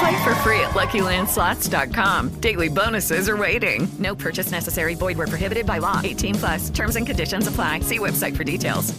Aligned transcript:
Play 0.00 0.24
for 0.24 0.34
free 0.36 0.60
at 0.60 0.70
LuckyLandSlots.com. 0.70 2.40
Daily 2.40 2.70
bonuses 2.70 3.28
are 3.28 3.36
waiting. 3.36 3.86
No 3.98 4.14
purchase 4.14 4.50
necessary. 4.50 4.94
Void 4.94 5.18
were 5.18 5.26
prohibited 5.26 5.66
by 5.66 5.76
law. 5.78 6.00
18 6.02 6.34
plus. 6.36 6.70
Terms 6.70 6.96
and 6.96 7.06
conditions 7.06 7.46
apply. 7.46 7.80
See 7.80 7.98
website 7.98 8.34
for 8.34 8.44
details. 8.44 8.94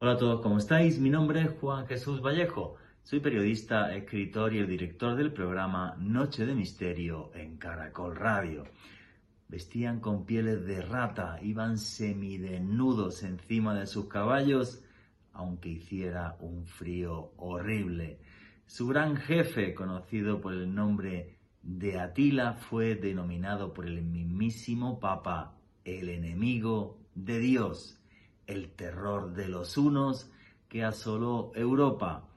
Hola 0.00 0.12
a 0.12 0.18
todos, 0.18 0.42
¿cómo 0.42 0.58
estáis? 0.58 0.98
Mi 1.00 1.10
nombre 1.10 1.40
es 1.40 1.50
Juan 1.60 1.86
Jesús 1.88 2.20
Vallejo. 2.20 2.76
Soy 3.02 3.18
periodista, 3.18 3.96
escritor 3.96 4.52
y 4.54 4.58
el 4.58 4.68
director 4.68 5.16
del 5.16 5.32
programa 5.32 5.96
Noche 5.98 6.46
de 6.46 6.54
Misterio 6.54 7.32
en 7.34 7.56
Caracol 7.56 8.14
Radio. 8.14 8.64
Vestían 9.48 10.00
con 10.00 10.24
pieles 10.24 10.64
de 10.64 10.80
rata, 10.80 11.38
iban 11.42 11.78
semidesnudos 11.78 13.22
encima 13.22 13.74
de 13.74 13.86
sus 13.86 14.08
caballos, 14.08 14.82
aunque 15.32 15.68
hiciera 15.68 16.36
un 16.40 16.66
frío 16.66 17.32
horrible. 17.36 18.18
Su 18.66 18.86
gran 18.86 19.16
jefe, 19.16 19.74
conocido 19.74 20.40
por 20.40 20.54
el 20.54 20.74
nombre 20.74 21.36
de 21.62 22.00
Atila, 22.00 22.54
fue 22.54 22.94
denominado 22.94 23.74
por 23.74 23.86
el 23.86 24.02
mismísimo 24.02 24.98
Papa 24.98 25.56
el 25.84 26.08
enemigo 26.08 26.98
de 27.14 27.38
Dios, 27.38 28.00
el 28.46 28.70
terror 28.72 29.34
de 29.34 29.48
los 29.48 29.76
unos 29.76 30.30
que 30.68 30.82
asoló 30.84 31.52
Europa, 31.54 32.28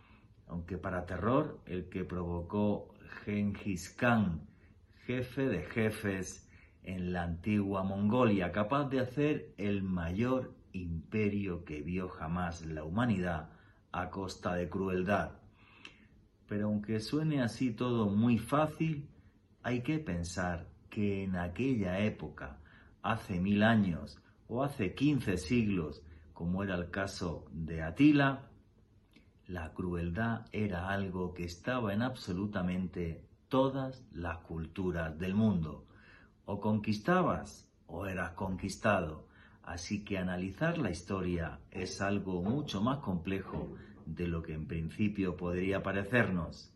aunque 0.48 0.78
para 0.78 1.06
terror 1.06 1.60
el 1.66 1.90
que 1.90 2.04
provocó 2.04 2.94
Genghis 3.24 3.90
Khan, 3.90 4.48
jefe 5.06 5.48
de 5.48 5.64
jefes 5.64 6.47
en 6.88 7.12
la 7.12 7.24
antigua 7.24 7.84
Mongolia, 7.84 8.54
capaz 8.54 8.86
de 8.86 9.02
hacer 9.02 9.54
el 9.58 9.84
mayor 9.84 10.56
imperio 10.72 11.66
que 11.66 11.82
vio 11.82 12.08
jamás 12.08 12.66
la 12.66 12.86
humanidad 12.86 13.50
a 13.92 14.10
costa 14.10 14.56
de 14.56 14.70
crueldad. 14.70 15.32
Pero 16.48 16.68
aunque 16.68 17.02
suene 17.02 17.42
así 17.42 17.72
todo 17.72 18.10
muy 18.10 18.38
fácil, 18.38 19.10
hay 19.64 19.82
que 19.82 20.00
pensar 20.00 20.70
que 20.90 21.26
en 21.26 21.36
aquella 21.36 22.00
época, 22.00 22.62
hace 23.02 23.42
mil 23.42 23.64
años 23.64 24.18
o 24.48 24.64
hace 24.64 24.96
quince 24.96 25.38
siglos, 25.38 26.04
como 26.34 26.64
era 26.64 26.76
el 26.76 26.90
caso 26.90 27.48
de 27.52 27.84
Atila, 27.84 28.50
la 29.46 29.74
crueldad 29.74 30.46
era 30.54 30.90
algo 30.90 31.34
que 31.34 31.44
estaba 31.44 31.94
en 31.94 32.02
absolutamente 32.02 33.28
todas 33.50 34.06
las 34.14 34.38
culturas 34.40 35.20
del 35.20 35.36
mundo. 35.36 35.87
O 36.48 36.60
conquistabas 36.60 37.68
o 37.88 38.08
eras 38.08 38.32
conquistado. 38.32 39.28
Así 39.64 40.04
que 40.04 40.18
analizar 40.18 40.78
la 40.78 40.90
historia 40.90 41.60
es 41.72 42.02
algo 42.02 42.42
mucho 42.42 42.82
más 42.82 43.00
complejo 43.00 43.76
de 44.06 44.28
lo 44.28 44.42
que 44.42 44.54
en 44.54 44.66
principio 44.66 45.36
podría 45.36 45.84
parecernos. 45.84 46.72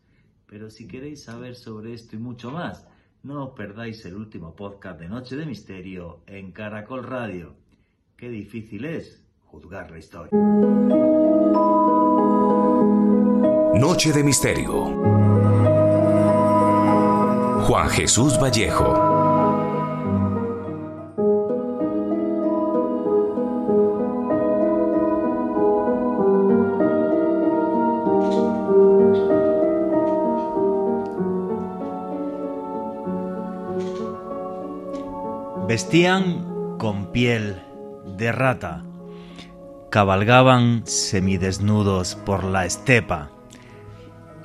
Pero 0.46 0.68
si 0.68 0.86
queréis 0.86 1.24
saber 1.24 1.56
sobre 1.56 1.94
esto 1.94 2.16
y 2.16 2.18
mucho 2.18 2.50
más, 2.50 2.86
no 3.22 3.44
os 3.44 3.54
perdáis 3.54 4.04
el 4.04 4.14
último 4.14 4.54
podcast 4.54 5.00
de 5.00 5.08
Noche 5.08 5.36
de 5.36 5.46
Misterio 5.46 6.20
en 6.26 6.52
Caracol 6.52 7.04
Radio. 7.04 7.54
Qué 8.16 8.28
difícil 8.28 8.84
es 8.84 9.24
juzgar 9.46 9.90
la 9.90 9.98
historia. 9.98 10.30
Noche 13.80 14.12
de 14.12 14.22
Misterio. 14.22 14.84
Juan 17.66 17.88
Jesús 17.88 18.38
Vallejo. 18.38 19.11
Vestían 35.72 36.76
con 36.76 37.12
piel 37.12 37.62
de 38.04 38.30
rata, 38.30 38.84
cabalgaban 39.90 40.82
semidesnudos 40.84 42.14
por 42.14 42.44
la 42.44 42.66
estepa. 42.66 43.30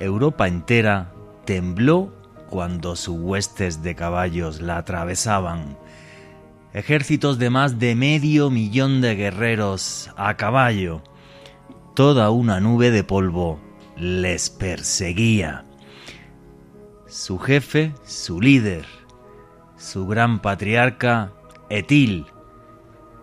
Europa 0.00 0.48
entera 0.48 1.12
tembló 1.44 2.14
cuando 2.48 2.96
sus 2.96 3.18
huestes 3.20 3.82
de 3.82 3.94
caballos 3.94 4.62
la 4.62 4.78
atravesaban. 4.78 5.76
Ejércitos 6.72 7.38
de 7.38 7.50
más 7.50 7.78
de 7.78 7.94
medio 7.94 8.48
millón 8.48 9.02
de 9.02 9.14
guerreros 9.14 10.10
a 10.16 10.34
caballo. 10.38 11.02
Toda 11.94 12.30
una 12.30 12.58
nube 12.58 12.90
de 12.90 13.04
polvo 13.04 13.60
les 13.98 14.48
perseguía. 14.48 15.66
Su 17.06 17.38
jefe, 17.38 17.92
su 18.06 18.40
líder, 18.40 18.86
su 19.78 20.06
gran 20.06 20.40
patriarca 20.40 21.30
Etil, 21.70 22.26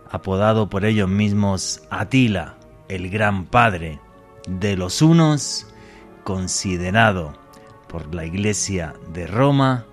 apodado 0.09 0.69
por 0.69 0.85
ellos 0.85 1.09
mismos 1.09 1.81
Atila, 1.89 2.55
el 2.87 3.09
gran 3.09 3.45
padre 3.45 3.99
de 4.47 4.77
los 4.77 5.01
unos, 5.01 5.67
considerado 6.23 7.33
por 7.87 8.13
la 8.15 8.25
Iglesia 8.25 8.93
de 9.13 9.27
Roma 9.27 9.85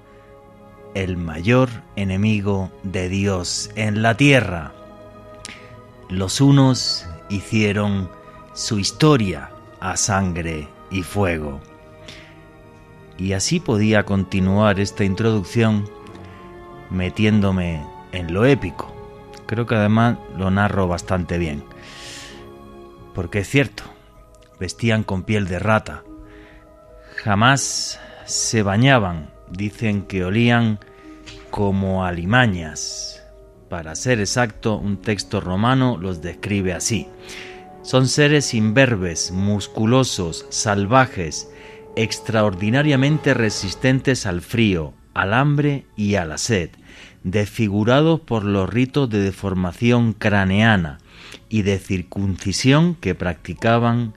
el 0.95 1.17
mayor 1.17 1.69
enemigo 1.97 2.71
de 2.83 3.09
Dios 3.09 3.71
en 3.75 4.03
la 4.03 4.17
tierra. 4.17 4.73
Los 6.09 6.41
unos 6.41 7.07
hicieron 7.29 8.11
su 8.53 8.79
historia 8.79 9.51
a 9.81 9.97
sangre 9.97 10.69
y 10.91 11.03
fuego. 11.03 11.61
Y 13.19 13.33
así 13.33 13.59
podía 13.61 14.05
continuar 14.05 14.79
esta 14.81 15.05
introducción 15.05 15.89
metiéndome 16.93 17.85
en 18.13 18.33
lo 18.33 18.45
épico. 18.45 18.95
Creo 19.47 19.67
que 19.67 19.75
además 19.75 20.19
lo 20.37 20.51
narro 20.51 20.87
bastante 20.87 21.39
bien. 21.39 21.65
Porque 23.15 23.41
es 23.41 23.49
cierto, 23.49 23.85
vestían 24.61 25.03
con 25.03 25.25
piel 25.25 25.49
de 25.49 25.59
rata. 25.59 26.05
Jamás 27.17 28.01
se 28.25 28.63
bañaban. 28.63 29.31
Dicen 29.51 30.03
que 30.03 30.25
olían 30.25 30.79
como 31.51 32.05
alimañas. 32.05 33.23
Para 33.69 33.95
ser 33.95 34.21
exacto, 34.21 34.77
un 34.77 34.99
texto 34.99 35.41
romano 35.41 35.99
los 35.99 36.23
describe 36.23 36.73
así. 36.73 37.09
Son 37.83 38.07
seres 38.07 38.55
imberbes, 38.55 39.33
musculosos, 39.33 40.47
salvajes, 40.51 41.51
extraordinariamente 41.97 43.35
resistentes 43.35 44.25
al 44.25 44.41
frío, 44.41 44.95
al 45.15 45.35
hambre 45.35 45.87
y 45.97 46.15
a 46.15 46.25
la 46.25 46.39
sed, 46.39 46.71
desfigurados 47.25 48.21
por 48.21 48.45
los 48.45 48.69
ritos 48.69 49.09
de 49.11 49.21
deformación 49.21 50.13
craneana 50.13 50.99
y 51.49 51.63
de 51.63 51.79
circuncisión 51.79 52.95
que 52.95 53.15
practicaban, 53.15 54.15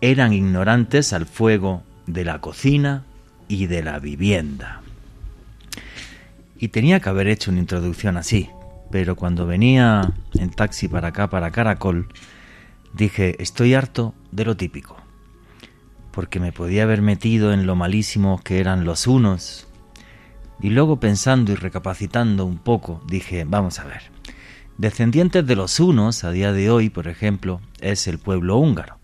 eran 0.00 0.32
ignorantes 0.32 1.12
al 1.12 1.26
fuego 1.26 1.82
de 2.06 2.24
la 2.24 2.40
cocina 2.40 3.04
y 3.48 3.66
de 3.66 3.82
la 3.82 3.98
vivienda. 3.98 4.82
Y 6.58 6.68
tenía 6.68 7.00
que 7.00 7.08
haber 7.08 7.28
hecho 7.28 7.50
una 7.50 7.60
introducción 7.60 8.16
así, 8.16 8.50
pero 8.90 9.16
cuando 9.16 9.46
venía 9.46 10.12
en 10.34 10.50
taxi 10.50 10.88
para 10.88 11.08
acá, 11.08 11.28
para 11.30 11.50
Caracol, 11.50 12.08
dije, 12.92 13.42
estoy 13.42 13.74
harto 13.74 14.14
de 14.30 14.44
lo 14.44 14.56
típico. 14.56 14.96
porque 16.14 16.38
me 16.38 16.52
podía 16.52 16.84
haber 16.84 17.02
metido 17.02 17.52
en 17.52 17.66
lo 17.66 17.74
malísimos 17.74 18.40
que 18.40 18.60
eran 18.60 18.84
los 18.84 19.08
unos. 19.08 19.66
Y 20.64 20.70
luego 20.70 20.98
pensando 20.98 21.52
y 21.52 21.56
recapacitando 21.56 22.46
un 22.46 22.56
poco, 22.56 23.02
dije, 23.06 23.44
vamos 23.46 23.80
a 23.80 23.84
ver, 23.84 24.00
descendientes 24.78 25.46
de 25.46 25.56
los 25.56 25.78
unos 25.78 26.24
a 26.24 26.30
día 26.30 26.54
de 26.54 26.70
hoy, 26.70 26.88
por 26.88 27.06
ejemplo, 27.06 27.60
es 27.82 28.06
el 28.06 28.18
pueblo 28.18 28.56
húngaro. 28.56 28.96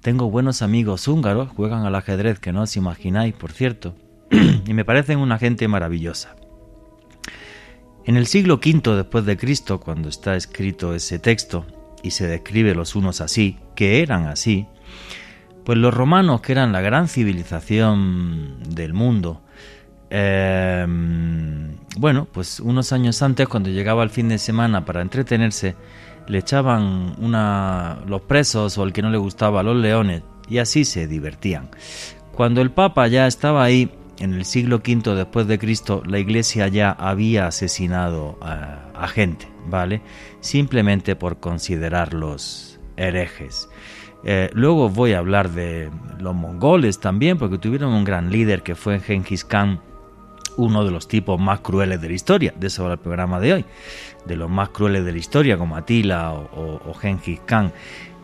Tengo 0.00 0.30
buenos 0.30 0.62
amigos 0.62 1.06
húngaros, 1.06 1.50
juegan 1.50 1.84
al 1.84 1.96
ajedrez 1.96 2.38
que 2.38 2.50
no 2.50 2.62
os 2.62 2.78
imagináis, 2.78 3.34
por 3.34 3.52
cierto, 3.52 3.94
y 4.66 4.72
me 4.72 4.86
parecen 4.86 5.18
una 5.18 5.36
gente 5.36 5.68
maravillosa. 5.68 6.34
En 8.06 8.16
el 8.16 8.26
siglo 8.26 8.54
V 8.54 8.96
después 8.96 9.26
de 9.26 9.36
Cristo, 9.36 9.80
cuando 9.80 10.08
está 10.08 10.34
escrito 10.34 10.94
ese 10.94 11.18
texto 11.18 11.66
y 12.02 12.12
se 12.12 12.26
describe 12.26 12.74
los 12.74 12.96
unos 12.96 13.20
así, 13.20 13.58
que 13.74 14.00
eran 14.00 14.28
así, 14.28 14.66
pues 15.62 15.76
los 15.76 15.92
romanos, 15.92 16.40
que 16.40 16.52
eran 16.52 16.72
la 16.72 16.80
gran 16.80 17.08
civilización 17.08 18.60
del 18.70 18.94
mundo, 18.94 19.42
em, 20.10 21.76
bueno, 21.98 22.26
pues 22.30 22.60
unos 22.60 22.92
años 22.92 23.22
antes, 23.22 23.48
cuando 23.48 23.70
llegaba 23.70 24.02
el 24.02 24.10
fin 24.10 24.28
de 24.28 24.38
semana 24.38 24.84
para 24.84 25.02
entretenerse, 25.02 25.76
le 26.28 26.38
echaban 26.38 27.14
una, 27.18 27.98
los 28.06 28.22
presos 28.22 28.76
o 28.78 28.84
el 28.84 28.92
que 28.92 29.02
no 29.02 29.10
le 29.10 29.18
gustaba 29.18 29.62
los 29.62 29.76
leones 29.76 30.22
y 30.48 30.58
así 30.58 30.84
se 30.84 31.06
divertían. 31.06 31.70
Cuando 32.32 32.60
el 32.60 32.70
Papa 32.70 33.06
ya 33.08 33.26
estaba 33.26 33.64
ahí, 33.64 33.90
en 34.18 34.34
el 34.34 34.44
siglo 34.44 34.76
V 34.76 35.14
después 35.14 35.46
de 35.46 35.58
Cristo, 35.58 36.02
la 36.06 36.18
Iglesia 36.18 36.68
ya 36.68 36.90
había 36.90 37.46
asesinado 37.46 38.38
a, 38.40 39.06
gente, 39.08 39.46
¿vale? 39.68 40.00
Simplemente 40.40 41.16
por 41.16 41.38
considerarlos 41.38 42.80
herejes. 42.96 43.68
Eh, 44.24 44.50
luego 44.54 44.88
voy 44.88 45.12
a 45.12 45.18
hablar 45.18 45.50
de 45.50 45.90
los 46.18 46.34
mongoles 46.34 46.98
también, 46.98 47.38
porque 47.38 47.58
tuvieron 47.58 47.92
un 47.92 48.04
gran 48.04 48.30
líder 48.30 48.62
que 48.62 48.74
fue 48.74 49.00
Genghis 49.00 49.44
Khan, 49.44 49.80
uno 50.56 50.84
de 50.84 50.90
los 50.90 51.08
tipos 51.08 51.40
más 51.40 51.60
crueles 51.60 52.00
de 52.00 52.08
la 52.08 52.14
historia. 52.14 52.52
De 52.56 52.68
eso 52.68 52.84
va 52.84 52.92
el 52.92 52.98
programa 52.98 53.40
de 53.40 53.54
hoy. 53.54 53.64
De 54.24 54.36
los 54.36 54.50
más 54.50 54.70
crueles 54.70 55.04
de 55.04 55.12
la 55.12 55.18
historia, 55.18 55.58
como 55.58 55.76
Atila 55.76 56.32
o, 56.32 56.80
o, 56.84 56.94
Genghis 56.94 57.40
Khan 57.46 57.72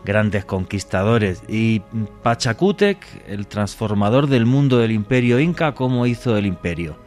grandes 0.05 0.45
conquistadores. 0.45 1.43
Y 1.47 1.81
Pachacútec, 2.23 2.97
el 3.27 3.47
transformador 3.47 4.27
del 4.27 4.45
mundo 4.45 4.77
del 4.77 4.91
imperio 4.91 5.39
inca, 5.39 5.73
¿cómo 5.73 6.05
hizo 6.05 6.35
el 6.37 6.45
imperio? 6.45 6.97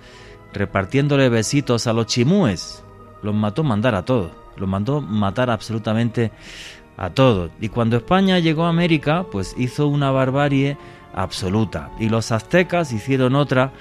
Repartiéndole 0.53 1.29
besitos 1.29 1.87
a 1.87 1.93
los 1.93 2.07
chimúes. 2.07 2.83
Los 3.23 3.35
mató 3.35 3.65
mandar 3.65 3.95
a 3.95 4.05
todos. 4.05 4.33
Los 4.57 4.69
mandó 4.69 5.01
matar 5.01 5.51
absolutamente 5.51 6.33
a 6.97 7.11
todos. 7.11 7.51
Y 7.61 7.69
cuando 7.69 7.97
España 7.97 8.39
llegó 8.39 8.65
a 8.65 8.71
América, 8.71 9.27
pues 9.31 9.55
hizo 9.59 9.87
una 9.89 10.11
barbarie 10.11 10.79
absoluta. 11.15 11.91
Y 11.99 12.09
los 12.09 12.33
aztecas 12.33 12.93
hicieron 12.93 13.35
otra 13.35 13.73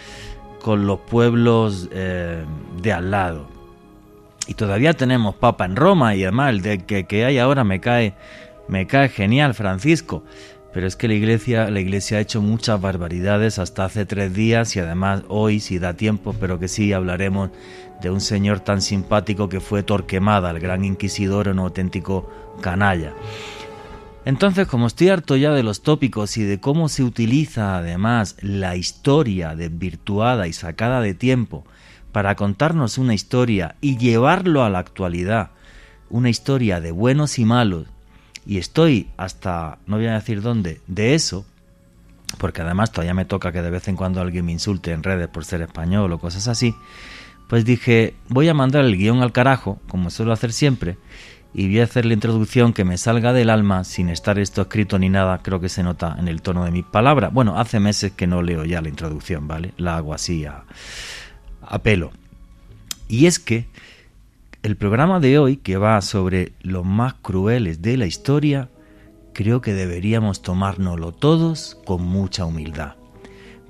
con 0.65 0.88
los 0.88 1.00
pueblos 1.00 1.89
eh, 1.91 2.44
de 2.81 2.91
al 2.91 3.12
lado. 3.12 3.45
Y 4.47 4.56
todavía 4.56 4.95
tenemos 4.95 5.35
papa 5.35 5.63
en 5.65 5.75
Roma 5.75 6.15
y 6.15 6.23
además 6.23 6.50
el 6.50 6.62
de 6.63 6.79
que, 6.79 7.03
que 7.03 7.23
hay 7.23 7.38
ahora 7.38 7.63
me 7.63 7.79
cae 7.79 8.15
me 8.67 8.88
cae 8.88 9.09
genial, 9.09 9.53
Francisco. 9.53 10.23
Pero 10.73 10.88
es 10.88 10.95
que 10.95 11.07
la 11.07 11.13
iglesia, 11.13 11.69
la 11.69 11.79
iglesia 11.79 12.17
ha 12.17 12.21
hecho 12.21 12.41
muchas 12.41 12.81
barbaridades 12.81 13.59
hasta 13.59 13.85
hace 13.85 14.07
tres 14.07 14.33
días 14.33 14.75
y 14.75 14.79
además 14.79 15.21
hoy, 15.27 15.59
si 15.59 15.77
da 15.77 15.94
tiempo, 15.94 16.33
pero 16.39 16.57
que 16.57 16.67
sí 16.67 16.94
hablaremos 16.94 17.51
de 18.01 18.09
un 18.09 18.19
señor 18.19 18.59
tan 18.59 18.81
simpático 18.81 19.47
que 19.47 19.59
fue 19.59 19.83
Torquemada, 19.83 20.50
el 20.50 20.59
gran 20.59 20.83
inquisidor, 20.83 21.47
un 21.47 21.59
auténtico 21.59 22.27
canalla. 22.59 23.13
Entonces, 24.25 24.68
como 24.68 24.88
estoy 24.88 25.10
harto 25.10 25.36
ya 25.36 25.51
de 25.51 25.62
los 25.62 25.83
tópicos 25.83 26.36
y 26.38 26.44
de 26.44 26.60
cómo 26.60 26.89
se 26.89 27.04
utiliza 27.04 27.77
además 27.77 28.36
la 28.42 28.75
historia 28.75 29.56
desvirtuada 29.56 30.48
y 30.48 30.54
sacada 30.54 31.00
de 31.00 31.13
tiempo 31.13 31.63
para 32.12 32.36
contarnos 32.36 32.98
una 32.98 33.13
historia 33.13 33.75
y 33.81 33.98
llevarlo 33.98 34.63
a 34.63 34.69
la 34.72 34.80
actualidad, 34.80 35.51
una 36.10 36.30
historia 36.30 36.81
de 36.81 36.92
buenos 36.92 37.38
y 37.38 37.45
malos, 37.45 37.88
y 38.48 38.57
estoy 38.57 39.10
hasta, 39.18 39.77
no 39.86 39.98
voy 39.98 40.07
a 40.07 40.13
decir 40.13 40.42
dónde, 40.42 40.81
de 40.88 41.13
eso, 41.13 41.45
porque 42.39 42.63
además 42.63 42.92
todavía 42.92 43.13
me 43.13 43.25
toca 43.25 43.51
que 43.51 43.62
de 43.62 43.69
vez 43.69 43.88
en 43.88 43.95
cuando 43.95 44.22
alguien 44.22 44.45
me 44.45 44.51
insulte 44.51 44.92
en 44.92 45.04
redes 45.04 45.27
por 45.27 45.45
ser 45.45 45.62
español 45.62 46.12
o 46.13 46.19
cosas 46.19 46.48
así, 46.48 46.75
pues 47.48 47.63
dije, 47.63 48.16
voy 48.30 48.48
a 48.48 48.56
mandar 48.56 48.86
el 48.86 48.98
guion 48.98 49.22
al 49.22 49.31
carajo, 49.31 49.80
como 49.88 50.10
suelo 50.10 50.33
hacer 50.33 50.51
siempre, 50.51 50.98
y 51.57 51.68
voy 51.68 51.80
a 51.80 51.86
hacer 51.86 52.06
la 52.06 52.13
introducción 52.13 52.74
que 52.74 52.84
me 52.84 52.98
salga 52.98 53.31
del 53.31 53.50
alma 53.50 53.86
sin 53.86 54.10
estar 54.10 54.38
esto 54.40 54.63
escrito 54.63 55.00
ni 55.00 55.07
nada, 55.07 55.40
creo 55.42 55.62
que 55.62 55.69
se 55.69 55.84
nota 55.84 56.18
en 56.19 56.28
el 56.28 56.42
tono 56.42 56.66
de 56.66 56.72
mi 56.72 56.84
palabra. 56.84 57.30
Bueno, 57.30 57.57
hace 57.57 57.80
meses 57.80 58.12
que 58.12 58.28
no 58.28 58.42
leo 58.42 58.66
ya 58.66 58.81
la 58.81 58.90
introducción, 58.90 59.48
¿vale? 59.48 59.74
La 59.78 59.96
hago 59.96 60.13
así 60.13 60.44
a, 60.44 60.66
a 61.62 61.80
pelo. 61.80 62.12
Y 63.07 63.28
es 63.28 63.40
que 63.40 63.68
el 64.63 64.75
programa 64.75 65.22
de 65.22 65.40
hoy, 65.40 65.56
que 65.56 65.78
va 65.78 66.02
sobre 66.02 66.52
los 66.62 66.84
más 66.84 67.13
crueles 67.13 67.81
de 67.81 67.96
la 67.96 68.06
historia, 68.06 68.68
creo 69.34 69.62
que 69.62 69.74
deberíamos 69.74 70.42
tomárnoslo 70.42 71.13
todos 71.13 71.78
con 71.86 72.04
mucha 72.04 72.44
humildad, 72.44 72.96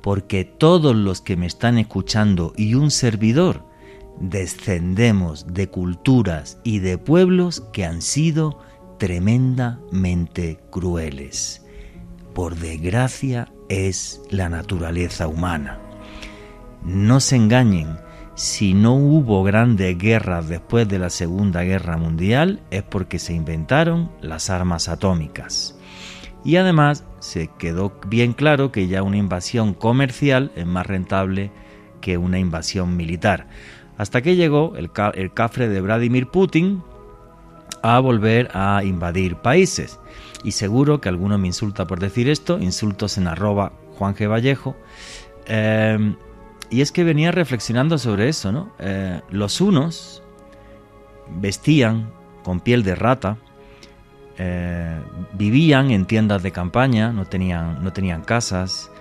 porque 0.01 0.43
todos 0.43 0.95
los 0.95 1.21
que 1.21 1.37
me 1.37 1.45
están 1.45 1.77
escuchando 1.77 2.51
y 2.57 2.73
un 2.73 2.89
servidor 2.89 3.64
descendemos 4.19 5.53
de 5.53 5.67
culturas 5.69 6.59
y 6.63 6.79
de 6.79 6.97
pueblos 6.97 7.61
que 7.73 7.85
han 7.85 8.01
sido 8.01 8.59
tremendamente 8.97 10.59
crueles. 10.69 11.65
Por 12.33 12.55
desgracia 12.55 13.51
es 13.69 14.21
la 14.29 14.49
naturaleza 14.49 15.27
humana. 15.27 15.79
No 16.83 17.19
se 17.19 17.35
engañen, 17.35 17.97
si 18.35 18.73
no 18.73 18.95
hubo 18.95 19.43
grandes 19.43 19.97
guerras 19.97 20.49
después 20.49 20.89
de 20.89 20.99
la 20.99 21.09
Segunda 21.09 21.63
Guerra 21.63 21.95
Mundial 21.95 22.61
es 22.69 22.83
porque 22.83 23.17
se 23.17 23.33
inventaron 23.33 24.11
las 24.21 24.49
armas 24.49 24.89
atómicas. 24.89 25.79
Y 26.43 26.57
además 26.57 27.05
se 27.19 27.49
quedó 27.57 27.99
bien 28.07 28.33
claro 28.33 28.71
que 28.73 28.87
ya 28.87 29.03
una 29.03 29.17
invasión 29.17 29.73
comercial 29.73 30.51
es 30.55 30.65
más 30.65 30.85
rentable 30.85 31.51
que 32.01 32.17
una 32.17 32.37
invasión 32.37 32.97
militar. 32.97 33.47
Hasta 33.97 34.21
que 34.21 34.35
llegó 34.35 34.73
el, 34.75 34.91
cafre 35.33 35.69
de 35.69 35.81
Vladimir 35.81 36.27
Putin 36.27 36.83
a 37.81 37.99
volver 37.99 38.49
a 38.53 38.83
invadir 38.83 39.37
países. 39.37 39.99
Y 40.43 40.51
seguro 40.51 41.01
que 41.01 41.09
alguno 41.09 41.37
me 41.37 41.47
insulta 41.47 41.85
por 41.85 41.99
decir 41.99 42.29
esto, 42.29 42.59
insultos 42.59 43.17
en 43.17 43.27
arroba 43.27 43.71
Juan 43.97 44.15
G. 44.15 44.29
Vallejo. 44.29 44.75
Eh, 45.47 46.15
y 46.69 46.81
es 46.81 46.91
que 46.91 47.03
venía 47.03 47.31
reflexionando 47.31 47.97
sobre 47.97 48.29
eso. 48.29 48.71
Eh, 48.79 49.21
los 49.29 49.61
unos 49.61 50.23
vestían 51.29 52.11
con 52.43 52.59
piel 52.59 52.83
de 52.83 52.95
rata, 52.95 53.37
eh, 54.37 54.99
vivían 55.33 55.91
en 55.91 56.05
tiendas 56.05 56.43
de 56.43 56.51
campaña, 56.51 57.11
no 57.11 57.25
tenían, 57.25 57.83
no 57.83 57.93
tenían 57.93 58.21
casas, 58.21 58.91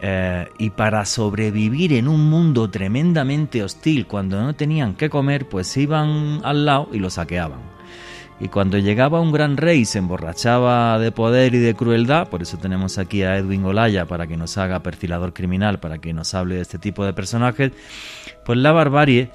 eh, 0.00 0.48
y 0.58 0.70
para 0.70 1.04
sobrevivir 1.04 1.92
en 1.92 2.06
un 2.06 2.30
mundo 2.30 2.70
tremendamente 2.70 3.64
hostil, 3.64 4.06
cuando 4.06 4.40
no 4.40 4.54
tenían 4.54 4.94
qué 4.94 5.10
comer, 5.10 5.48
pues 5.48 5.76
iban 5.76 6.40
al 6.44 6.64
lado 6.64 6.88
y 6.92 6.98
lo 6.98 7.10
saqueaban. 7.10 7.78
Y 8.40 8.48
cuando 8.48 8.78
llegaba 8.78 9.20
un 9.20 9.32
gran 9.32 9.56
rey 9.56 9.84
se 9.84 9.98
emborrachaba 9.98 11.00
de 11.00 11.10
poder 11.10 11.56
y 11.56 11.58
de 11.58 11.74
crueldad, 11.74 12.28
por 12.28 12.42
eso 12.42 12.56
tenemos 12.56 12.98
aquí 12.98 13.24
a 13.24 13.36
Edwin 13.36 13.64
Olaya 13.64 14.06
para 14.06 14.28
que 14.28 14.36
nos 14.36 14.56
haga 14.58 14.82
perfilador 14.84 15.34
criminal, 15.34 15.80
para 15.80 15.98
que 15.98 16.12
nos 16.12 16.34
hable 16.34 16.54
de 16.54 16.62
este 16.62 16.78
tipo 16.78 17.04
de 17.04 17.12
personajes, 17.12 17.72
pues 18.44 18.58
la 18.58 18.70
barbarie 18.70 19.30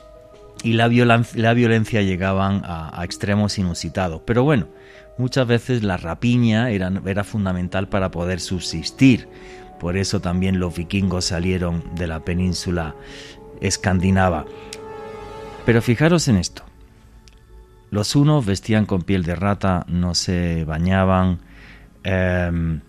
y 0.63 0.73
la, 0.73 0.87
violencia 0.87 2.01
llegaban 2.01 2.61
a, 2.63 3.01
extremos 3.03 3.57
inusitados. 3.57 4.21
Pero 4.25 4.43
bueno, 4.43 4.69
muchas 5.17 5.45
veces 5.47 5.83
la 5.83 5.97
rapiña 5.97 6.69
era 6.71 7.23
fundamental 7.25 7.89
para 7.89 8.09
poder 8.09 8.39
subsistir. 8.39 9.27
Por 9.83 9.97
eso 9.97 10.21
también 10.21 10.61
los 10.61 10.77
vikingos 10.77 11.25
salieron 11.25 11.83
de 11.93 12.07
la 12.07 12.21
península 12.21 12.95
escandinava. 13.59 14.45
Pero 15.65 15.81
fijaros 15.81 16.29
en 16.29 16.37
esto. 16.37 16.63
Los 17.91 18.15
unos 18.15 18.45
vestían 18.45 18.85
con 18.85 19.01
piel 19.01 19.23
de 19.23 19.35
rata, 19.35 19.85
no 19.89 20.15
se 20.15 20.63
bañaban. 20.63 21.39
Em, 22.05 22.79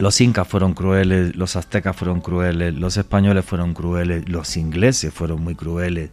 los 0.00 0.20
incas 0.20 0.48
fueron 0.48 0.74
crueles, 0.74 1.36
los 1.36 1.54
aztecas 1.54 1.94
fueron 1.94 2.20
crueles, 2.20 2.74
los 2.74 2.96
españoles 2.96 3.44
fueron 3.44 3.72
crueles, 3.72 4.28
los 4.28 4.56
ingleses 4.56 5.14
fueron 5.14 5.40
muy 5.44 5.54
crueles. 5.54 6.10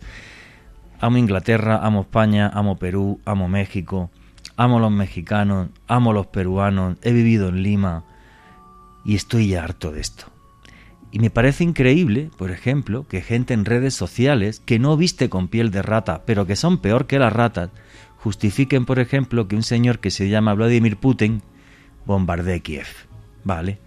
Amo 1.01 1.17
Inglaterra, 1.17 1.79
amo 1.81 2.01
España, 2.01 2.51
amo 2.53 2.77
Perú, 2.77 3.19
amo 3.25 3.47
México, 3.47 4.11
amo 4.55 4.77
los 4.77 4.91
mexicanos, 4.91 5.69
amo 5.87 6.13
los 6.13 6.27
peruanos, 6.27 6.95
he 7.01 7.11
vivido 7.11 7.49
en 7.49 7.63
Lima 7.63 8.03
y 9.05 9.15
estoy 9.15 9.49
ya 9.49 9.63
harto 9.63 9.91
de 9.91 10.01
esto. 10.01 10.25
Y 11.11 11.19
me 11.19 11.29
parece 11.29 11.63
increíble, 11.63 12.29
por 12.37 12.51
ejemplo, 12.51 13.07
que 13.07 13.21
gente 13.21 13.53
en 13.53 13.63
redes 13.63 13.93
sociales 13.93 14.61
que 14.65 14.79
no 14.79 14.97
viste 14.97 15.29
con 15.29 15.47
piel 15.47 15.71
de 15.71 15.81
rata, 15.81 16.23
pero 16.25 16.45
que 16.45 16.57
son 16.57 16.79
peor 16.79 17.07
que 17.07 17.19
las 17.19 17.31
ratas, 17.31 17.69
justifiquen, 18.17 18.85
por 18.85 18.99
ejemplo, 18.99 19.47
que 19.47 19.55
un 19.55 19.63
señor 19.63 19.99
que 19.99 20.11
se 20.11 20.27
llama 20.27 20.53
Vladimir 20.55 20.97
Putin 20.97 21.41
bombardee 22.05 22.59
Kiev. 22.59 22.87
¿Vale? 23.43 23.77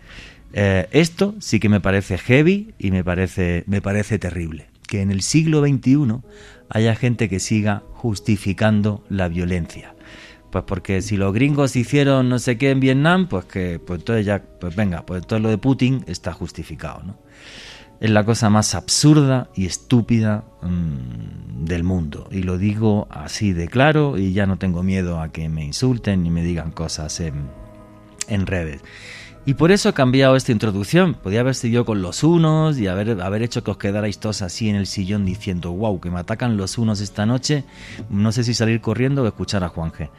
Eh, 0.53 0.89
esto 0.93 1.35
sí 1.41 1.61
que 1.61 1.69
me 1.69 1.81
parece 1.81 2.17
heavy 2.17 2.73
y 2.79 2.91
me 2.91 3.05
parece, 3.05 3.65
me 3.67 3.83
parece 3.83 4.19
terrible. 4.19 4.69
Que 4.87 5.03
en 5.03 5.11
el 5.11 5.21
siglo 5.21 5.61
XXI 5.61 6.23
haya 6.71 6.95
gente 6.95 7.29
que 7.29 7.41
siga 7.41 7.83
justificando 7.93 9.05
la 9.11 9.29
violencia. 9.29 9.95
Pues 10.51 10.65
porque 10.65 11.03
si 11.03 11.17
los 11.17 11.33
gringos 11.35 11.77
hicieron 11.77 12.29
no 12.29 12.39
sé 12.39 12.57
qué 12.57 12.71
en 12.71 12.81
Vietnam, 12.81 13.29
pues 13.29 13.45
que 13.45 13.79
pues 13.79 14.01
entonces 14.01 14.27
ya, 14.27 14.43
pues 14.43 14.75
venga, 14.75 15.05
pues 15.05 15.27
todo 15.27 15.39
lo 15.39 15.51
de 15.51 15.59
Putin 15.59 16.05
está 16.07 16.33
justificado, 16.33 17.03
¿no? 17.03 17.19
Es 18.01 18.11
la 18.11 18.25
cosa 18.25 18.49
más 18.49 18.75
absurda 18.75 19.51
y 19.55 19.67
estúpida 19.67 20.45
mm, 20.63 21.65
del 21.65 21.83
mundo. 21.83 22.29
Y 22.31 22.43
lo 22.43 22.57
digo 22.57 23.09
así 23.11 23.53
de 23.53 23.69
claro 23.69 24.17
y 24.17 24.33
ya 24.33 24.47
no 24.47 24.57
tengo 24.57 24.83
miedo 24.83 25.21
a 25.21 25.31
que 25.33 25.49
me 25.49 25.65
insulten 25.65 26.23
ni 26.23 26.31
me 26.31 26.45
digan 26.45 26.71
cosas 26.71 27.19
en, 27.21 27.49
en 28.29 28.47
redes. 28.47 28.83
Y 29.49 29.55
por 29.55 29.73
eso 29.73 29.89
he 29.89 29.95
cambiado 29.95 30.37
esta 30.37 30.53
introducción. 30.53 31.15
Podía 31.15 31.41
haber 31.41 31.55
seguido 31.55 31.87
con 31.87 32.03
los 32.03 32.23
unos 32.23 32.79
y 32.79 32.87
haber, 32.87 33.23
haber 33.23 33.41
hecho 33.41 33.65
que 33.65 33.71
os 33.71 33.79
quedarais 33.79 34.19
todos 34.19 34.43
así 34.43 34.69
en 34.69 34.77
el 34.77 34.87
sillón 34.87 35.25
diciendo, 35.25 35.73
wow, 35.73 35.99
que 36.01 36.11
me 36.11 36.19
atacan 36.19 36.59
los 36.59 36.77
unos 36.77 37.01
esta 37.01 37.25
noche. 37.25 37.65
No 38.11 38.31
sé 38.31 38.45
si 38.45 38.53
salir 38.53 38.83
corriendo 38.83 39.23
o 39.23 39.27
escuchar 39.27 39.65
a 39.65 39.71
Juanje. 39.71 40.11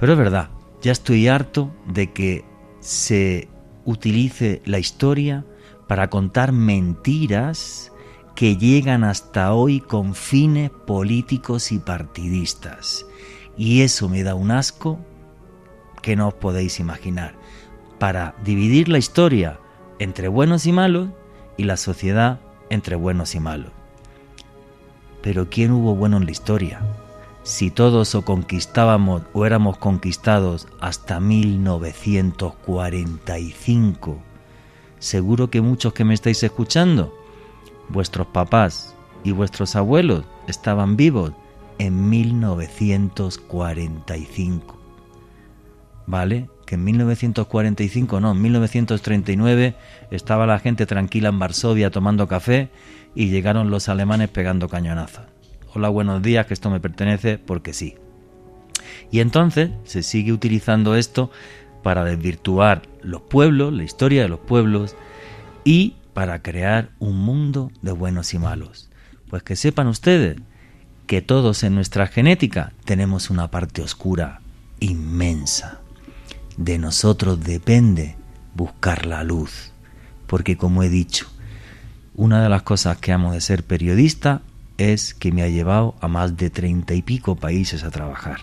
Pero 0.00 0.14
es 0.14 0.18
verdad, 0.18 0.50
ya 0.82 0.90
estoy 0.90 1.28
harto 1.28 1.72
de 1.86 2.12
que 2.12 2.44
se 2.80 3.48
utilice 3.84 4.62
la 4.64 4.80
historia 4.80 5.46
para 5.86 6.10
contar 6.10 6.50
mentiras 6.50 7.92
que 8.34 8.56
llegan 8.56 9.04
hasta 9.04 9.52
hoy 9.52 9.78
con 9.78 10.16
fines 10.16 10.70
políticos 10.70 11.70
y 11.70 11.78
partidistas. 11.78 13.06
Y 13.56 13.82
eso 13.82 14.08
me 14.08 14.24
da 14.24 14.34
un 14.34 14.50
asco 14.50 14.98
que 16.02 16.16
no 16.16 16.26
os 16.26 16.34
podéis 16.34 16.80
imaginar 16.80 17.45
para 17.98 18.34
dividir 18.44 18.88
la 18.88 18.98
historia 18.98 19.58
entre 19.98 20.28
buenos 20.28 20.66
y 20.66 20.72
malos 20.72 21.08
y 21.56 21.64
la 21.64 21.76
sociedad 21.76 22.38
entre 22.70 22.94
buenos 22.96 23.34
y 23.34 23.40
malos. 23.40 23.72
Pero 25.22 25.50
¿quién 25.50 25.72
hubo 25.72 25.94
bueno 25.94 26.16
en 26.18 26.26
la 26.26 26.30
historia? 26.30 26.80
Si 27.42 27.70
todos 27.70 28.14
o 28.14 28.22
conquistábamos 28.22 29.22
o 29.32 29.46
éramos 29.46 29.78
conquistados 29.78 30.68
hasta 30.80 31.18
1945, 31.20 34.18
seguro 34.98 35.50
que 35.50 35.60
muchos 35.60 35.92
que 35.92 36.04
me 36.04 36.14
estáis 36.14 36.42
escuchando, 36.42 37.14
vuestros 37.88 38.26
papás 38.28 38.94
y 39.22 39.32
vuestros 39.32 39.76
abuelos 39.76 40.24
estaban 40.48 40.96
vivos 40.96 41.32
en 41.78 42.08
1945. 42.08 44.76
¿Vale? 46.06 46.48
Que 46.66 46.74
en 46.74 46.84
1945, 46.84 48.20
no, 48.20 48.32
en 48.32 48.42
1939 48.42 49.76
estaba 50.10 50.46
la 50.46 50.58
gente 50.58 50.84
tranquila 50.84 51.28
en 51.30 51.38
Varsovia 51.38 51.90
tomando 51.90 52.26
café 52.26 52.68
y 53.14 53.28
llegaron 53.28 53.70
los 53.70 53.88
alemanes 53.88 54.28
pegando 54.28 54.68
cañonazos. 54.68 55.24
Hola, 55.72 55.88
buenos 55.88 56.22
días, 56.22 56.46
que 56.46 56.54
esto 56.54 56.68
me 56.68 56.80
pertenece 56.80 57.38
porque 57.38 57.72
sí. 57.72 57.94
Y 59.10 59.20
entonces 59.20 59.70
se 59.84 60.02
sigue 60.02 60.32
utilizando 60.32 60.96
esto 60.96 61.30
para 61.82 62.04
desvirtuar 62.04 62.82
los 63.00 63.22
pueblos, 63.22 63.72
la 63.72 63.84
historia 63.84 64.22
de 64.22 64.28
los 64.28 64.40
pueblos 64.40 64.96
y 65.64 65.94
para 66.14 66.42
crear 66.42 66.90
un 66.98 67.18
mundo 67.18 67.70
de 67.80 67.92
buenos 67.92 68.34
y 68.34 68.38
malos. 68.38 68.90
Pues 69.28 69.44
que 69.44 69.54
sepan 69.54 69.86
ustedes 69.86 70.38
que 71.06 71.22
todos 71.22 71.62
en 71.62 71.76
nuestra 71.76 72.08
genética 72.08 72.72
tenemos 72.84 73.30
una 73.30 73.50
parte 73.50 73.82
oscura 73.82 74.40
inmensa 74.80 75.80
de 76.56 76.78
nosotros 76.78 77.40
depende 77.40 78.16
buscar 78.54 79.06
la 79.06 79.22
luz. 79.24 79.72
Porque 80.26 80.56
como 80.56 80.82
he 80.82 80.88
dicho, 80.88 81.26
una 82.14 82.42
de 82.42 82.48
las 82.48 82.62
cosas 82.62 82.96
que 82.98 83.12
amo 83.12 83.32
de 83.32 83.40
ser 83.40 83.64
periodista 83.64 84.42
es 84.78 85.14
que 85.14 85.32
me 85.32 85.42
ha 85.42 85.48
llevado 85.48 85.94
a 86.00 86.08
más 86.08 86.36
de 86.36 86.50
treinta 86.50 86.94
y 86.94 87.02
pico 87.02 87.36
países 87.36 87.84
a 87.84 87.90
trabajar. 87.90 88.40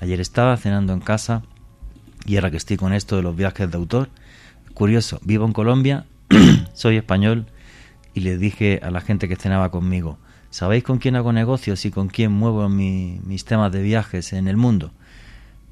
Ayer 0.00 0.20
estaba 0.20 0.56
cenando 0.56 0.92
en 0.92 1.00
casa 1.00 1.42
y 2.24 2.36
ahora 2.36 2.50
que 2.50 2.56
estoy 2.56 2.76
con 2.76 2.92
esto 2.92 3.16
de 3.16 3.22
los 3.22 3.34
viajes 3.34 3.70
de 3.70 3.76
autor, 3.76 4.10
curioso, 4.74 5.18
vivo 5.24 5.44
en 5.46 5.52
Colombia, 5.52 6.06
soy 6.74 6.96
español 6.96 7.46
y 8.14 8.20
le 8.20 8.38
dije 8.38 8.80
a 8.82 8.90
la 8.90 9.00
gente 9.00 9.28
que 9.28 9.36
cenaba 9.36 9.70
conmigo, 9.70 10.18
¿sabéis 10.50 10.84
con 10.84 10.98
quién 10.98 11.16
hago 11.16 11.32
negocios 11.32 11.84
y 11.84 11.90
con 11.90 12.08
quién 12.08 12.32
muevo 12.32 12.68
mis 12.68 13.44
temas 13.44 13.72
de 13.72 13.82
viajes 13.82 14.32
en 14.32 14.46
el 14.46 14.56
mundo? 14.56 14.92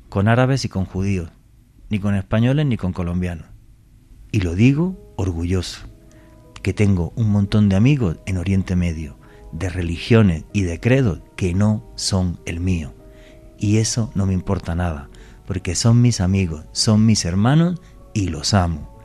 Con 0.09 0.29
árabes 0.29 0.65
y 0.65 0.69
con 0.69 0.87
judíos 0.87 1.31
ni 1.89 1.99
con 1.99 2.15
españoles 2.15 2.67
ni 2.67 2.77
con 2.77 2.93
colombianos. 2.93 3.47
Y 4.33 4.41
lo 4.41 4.55
digo 4.55 5.15
orgulloso, 5.17 5.87
que 6.63 6.75
tengo 6.75 7.13
un 7.17 7.31
montón 7.31 7.69
de 7.69 7.77
amigos 7.77 8.19
en 8.27 8.39
Oriente 8.39 8.77
Medio, 8.77 9.19
de 9.53 9.69
religiones 9.69 10.45
y 10.53 10.63
de 10.63 10.81
credos 10.81 11.21
que 11.37 11.55
no 11.55 11.91
son 11.95 12.41
el 12.45 12.61
mío. 12.61 12.95
Y 13.59 13.79
eso 13.79 14.11
no 14.15 14.27
me 14.27 14.35
importa 14.35 14.75
nada, 14.75 15.09
porque 15.47 15.75
son 15.75 16.03
mis 16.03 16.21
amigos, 16.21 16.65
son 16.73 17.07
mis 17.07 17.25
hermanos 17.25 17.81
y 18.13 18.29
los 18.29 18.53
amo. 18.53 18.99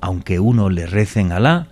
Aunque 0.00 0.40
uno 0.40 0.70
le 0.70 0.86
recen 0.86 1.32
a 1.32 1.36
Alá 1.36 1.68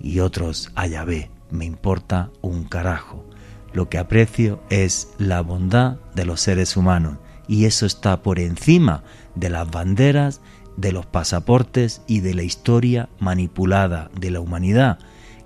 y 0.00 0.20
otros 0.20 0.72
a 0.74 0.86
Yahvé, 0.86 1.30
me 1.50 1.64
importa 1.64 2.30
un 2.40 2.64
carajo. 2.64 3.24
Lo 3.72 3.88
que 3.88 3.98
aprecio 3.98 4.62
es 4.70 5.10
la 5.18 5.42
bondad 5.42 5.98
de 6.14 6.24
los 6.24 6.40
seres 6.40 6.76
humanos 6.76 7.18
y 7.46 7.64
eso 7.64 7.86
está 7.86 8.22
por 8.22 8.38
encima 8.38 9.04
de 9.38 9.50
las 9.50 9.70
banderas, 9.70 10.40
de 10.76 10.92
los 10.92 11.06
pasaportes 11.06 12.02
y 12.06 12.20
de 12.20 12.34
la 12.34 12.42
historia 12.42 13.08
manipulada 13.18 14.10
de 14.18 14.30
la 14.30 14.40
humanidad, 14.40 14.98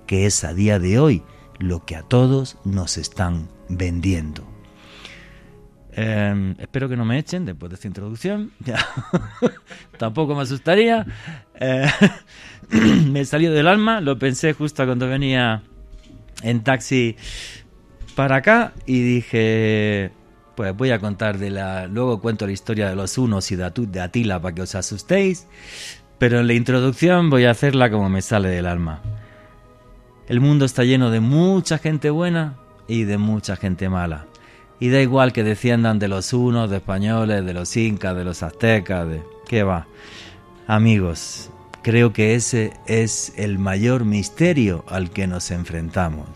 que 0.07 0.25
es 0.25 0.43
a 0.43 0.53
día 0.53 0.79
de 0.79 0.99
hoy 0.99 1.23
lo 1.59 1.85
que 1.85 1.95
a 1.95 2.03
todos 2.03 2.57
nos 2.65 2.97
están 2.97 3.49
vendiendo. 3.69 4.47
Em, 5.95 6.55
espero 6.57 6.89
que 6.89 6.97
no 6.97 7.05
me 7.05 7.19
echen 7.19 7.45
después 7.45 7.69
de 7.69 7.75
esta 7.75 7.87
introducción. 7.87 8.51
Tampoco 9.97 10.33
me 10.35 10.41
asustaría. 10.41 11.05
Eh, 11.59 11.87
me 13.11 13.25
salió 13.25 13.51
del 13.51 13.67
alma. 13.67 14.01
Lo 14.01 14.17
pensé 14.17 14.53
justo 14.53 14.85
cuando 14.85 15.07
venía 15.07 15.61
en 16.41 16.63
taxi 16.63 17.15
para 18.15 18.37
acá 18.37 18.73
y 18.85 19.01
dije, 19.01 20.11
pues 20.55 20.75
voy 20.75 20.91
a 20.91 20.99
contar 20.99 21.37
de 21.37 21.49
la. 21.49 21.87
Luego 21.87 22.19
cuento 22.21 22.45
la 22.45 22.51
historia 22.51 22.89
de 22.89 22.95
los 22.95 23.17
unos 23.17 23.51
y 23.51 23.55
de, 23.55 24.01
Atila 24.01 24.41
para 24.41 24.55
que 24.55 24.61
os 24.61 24.75
asustéis. 24.75 25.47
Pero 26.19 26.39
en 26.39 26.47
la 26.47 26.53
introducción 26.53 27.29
voy 27.29 27.45
a 27.45 27.51
hacerla 27.51 27.89
como 27.89 28.09
me 28.09 28.21
sale 28.21 28.49
del 28.49 28.65
alma. 28.65 29.01
El 30.27 30.39
mundo 30.39 30.65
está 30.65 30.83
lleno 30.83 31.09
de 31.09 31.19
mucha 31.19 31.77
gente 31.77 32.09
buena 32.09 32.57
y 32.87 33.03
de 33.03 33.17
mucha 33.17 33.55
gente 33.55 33.89
mala. 33.89 34.25
Y 34.79 34.89
da 34.89 35.01
igual 35.01 35.33
que 35.33 35.43
desciendan 35.43 35.99
de 35.99 36.07
los 36.07 36.33
unos, 36.33 36.69
de 36.69 36.77
españoles, 36.77 37.45
de 37.45 37.53
los 37.53 37.75
incas, 37.75 38.15
de 38.15 38.23
los 38.23 38.43
aztecas, 38.43 39.07
de. 39.07 39.23
¿Qué 39.47 39.63
va? 39.63 39.87
Amigos, 40.67 41.49
creo 41.81 42.13
que 42.13 42.35
ese 42.35 42.73
es 42.87 43.33
el 43.35 43.59
mayor 43.59 44.05
misterio 44.05 44.85
al 44.87 45.09
que 45.09 45.27
nos 45.27 45.51
enfrentamos. 45.51 46.29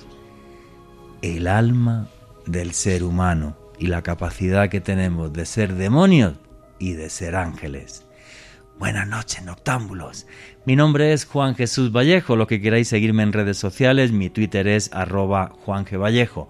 El 1.22 1.48
alma 1.48 2.10
del 2.46 2.74
ser 2.74 3.04
humano 3.04 3.56
y 3.80 3.88
la 3.88 4.02
capacidad 4.02 4.70
que 4.70 4.82
tenemos 4.82 5.34
de 5.34 5.46
ser 5.46 5.76
demonios 5.76 6.34
y 6.80 6.94
de 6.94 7.10
ser 7.10 7.36
ángeles. 7.36 8.06
Buenas 8.80 9.08
noches, 9.08 9.44
noctámbulos. 9.44 10.28
Mi 10.66 10.76
nombre 10.76 11.14
es 11.14 11.26
Juan 11.26 11.56
Jesús 11.56 11.92
Vallejo. 11.92 12.36
Lo 12.36 12.46
que 12.46 12.62
queráis 12.62 12.88
seguirme 12.88 13.24
en 13.24 13.34
redes 13.34 13.58
sociales, 13.58 14.12
mi 14.12 14.30
Twitter 14.30 14.68
es 14.68 14.92
arroba 14.94 15.52
Juan 15.66 15.86
G. 15.86 16.00
Vallejo, 16.00 16.50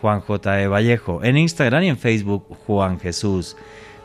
Juan 0.00 0.20
J. 0.20 0.62
E. 0.62 0.66
Vallejo. 0.66 1.22
En 1.22 1.36
Instagram 1.36 1.84
y 1.84 1.88
en 1.88 1.98
Facebook, 1.98 2.46
Juan 2.66 2.98
Jesús 2.98 3.56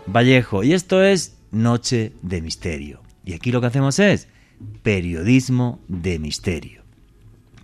Vallejo. 0.06 0.64
Y 0.64 0.74
esto 0.74 1.02
es 1.04 1.38
Noche 1.52 2.14
de 2.22 2.42
Misterio. 2.42 3.02
Y 3.26 3.34
aquí 3.34 3.52
lo 3.52 3.62
que 3.62 3.68
hacemos 3.68 3.98
es 4.00 4.28
periodismo 4.84 5.80
de 5.88 6.20
misterio. 6.20 6.84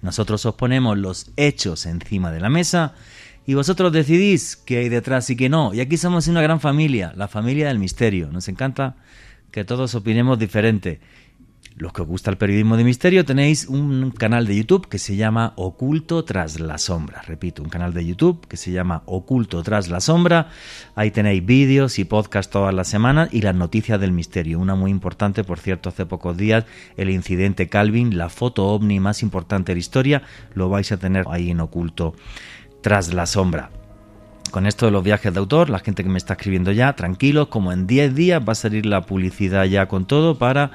Nosotros 0.01 0.45
os 0.45 0.55
ponemos 0.55 0.97
los 0.97 1.31
hechos 1.35 1.85
encima 1.85 2.31
de 2.31 2.39
la 2.39 2.49
mesa 2.49 2.93
y 3.49 3.55
vosotros 3.55 3.91
decidís 3.91 4.55
qué 4.55 4.77
hay 4.77 4.89
detrás 4.89 5.27
y 5.31 5.35
qué 5.35 5.49
no. 5.49 5.73
Y 5.73 5.79
aquí 5.79 5.97
somos 5.97 6.27
una 6.27 6.39
gran 6.39 6.59
familia, 6.59 7.13
la 7.15 7.27
familia 7.27 7.69
del 7.69 7.79
misterio. 7.79 8.29
Nos 8.31 8.47
encanta 8.47 8.97
que 9.49 9.65
todos 9.65 9.95
opinemos 9.95 10.37
diferente. 10.37 10.99
Los 11.75 11.91
que 11.91 12.03
os 12.03 12.07
gusta 12.07 12.29
el 12.29 12.37
periodismo 12.37 12.77
de 12.77 12.83
misterio 12.83 13.25
tenéis 13.25 13.65
un 13.67 14.11
canal 14.11 14.45
de 14.45 14.55
YouTube 14.55 14.87
que 14.87 14.99
se 14.99 15.15
llama 15.15 15.53
Oculto 15.55 16.23
tras 16.25 16.59
la 16.59 16.77
sombra. 16.77 17.23
Repito, 17.23 17.63
un 17.63 17.69
canal 17.69 17.91
de 17.91 18.05
YouTube 18.05 18.45
que 18.47 18.55
se 18.55 18.71
llama 18.71 19.01
Oculto 19.07 19.63
tras 19.63 19.89
la 19.89 19.99
sombra. 19.99 20.49
Ahí 20.93 21.09
tenéis 21.09 21.43
vídeos 21.43 21.97
y 21.97 22.03
podcasts 22.03 22.51
todas 22.51 22.71
las 22.71 22.87
semanas 22.87 23.29
y 23.31 23.41
las 23.41 23.55
noticias 23.55 23.99
del 23.99 24.11
misterio. 24.11 24.59
Una 24.59 24.75
muy 24.75 24.91
importante, 24.91 25.43
por 25.43 25.57
cierto, 25.57 25.89
hace 25.89 26.05
pocos 26.05 26.37
días, 26.37 26.65
el 26.97 27.09
incidente 27.09 27.67
Calvin, 27.67 28.15
la 28.15 28.29
foto 28.29 28.67
ovni 28.67 28.99
más 28.99 29.23
importante 29.23 29.71
de 29.71 29.77
la 29.77 29.79
historia, 29.79 30.21
lo 30.53 30.69
vais 30.69 30.91
a 30.91 30.97
tener 30.97 31.25
ahí 31.31 31.49
en 31.49 31.61
Oculto 31.61 32.13
tras 32.81 33.13
la 33.13 33.25
sombra. 33.25 33.71
con 34.51 34.65
esto 34.65 34.87
de 34.87 34.91
los 34.91 35.03
viajes 35.03 35.31
de 35.31 35.39
autor, 35.39 35.69
la 35.69 35.77
gente 35.77 36.01
que 36.01 36.09
me 36.09 36.17
está 36.17 36.33
escribiendo 36.33 36.71
ya, 36.71 36.93
tranquilos, 36.93 37.49
como 37.49 37.71
en 37.71 37.85
10 37.85 38.15
días 38.15 38.41
va 38.41 38.53
a 38.53 38.55
salir 38.55 38.85
la 38.87 39.01
publicidad 39.01 39.65
ya 39.65 39.87
con 39.87 40.05
todo 40.05 40.39
para 40.39 40.71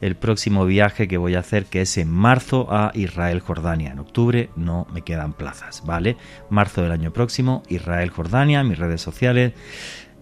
el 0.00 0.14
próximo 0.14 0.64
viaje 0.64 1.08
que 1.08 1.16
voy 1.16 1.34
a 1.34 1.40
hacer, 1.40 1.66
que 1.66 1.80
es 1.80 1.98
en 1.98 2.08
marzo 2.08 2.68
a 2.70 2.92
Israel, 2.94 3.40
Jordania. 3.40 3.90
En 3.90 3.98
octubre 3.98 4.50
no 4.54 4.86
me 4.92 5.02
quedan 5.02 5.32
plazas, 5.32 5.82
¿vale? 5.84 6.16
Marzo 6.50 6.82
del 6.82 6.92
año 6.92 7.12
próximo, 7.12 7.64
Israel, 7.68 8.10
Jordania, 8.10 8.62
mis 8.62 8.78
redes 8.78 9.00
sociales 9.00 9.54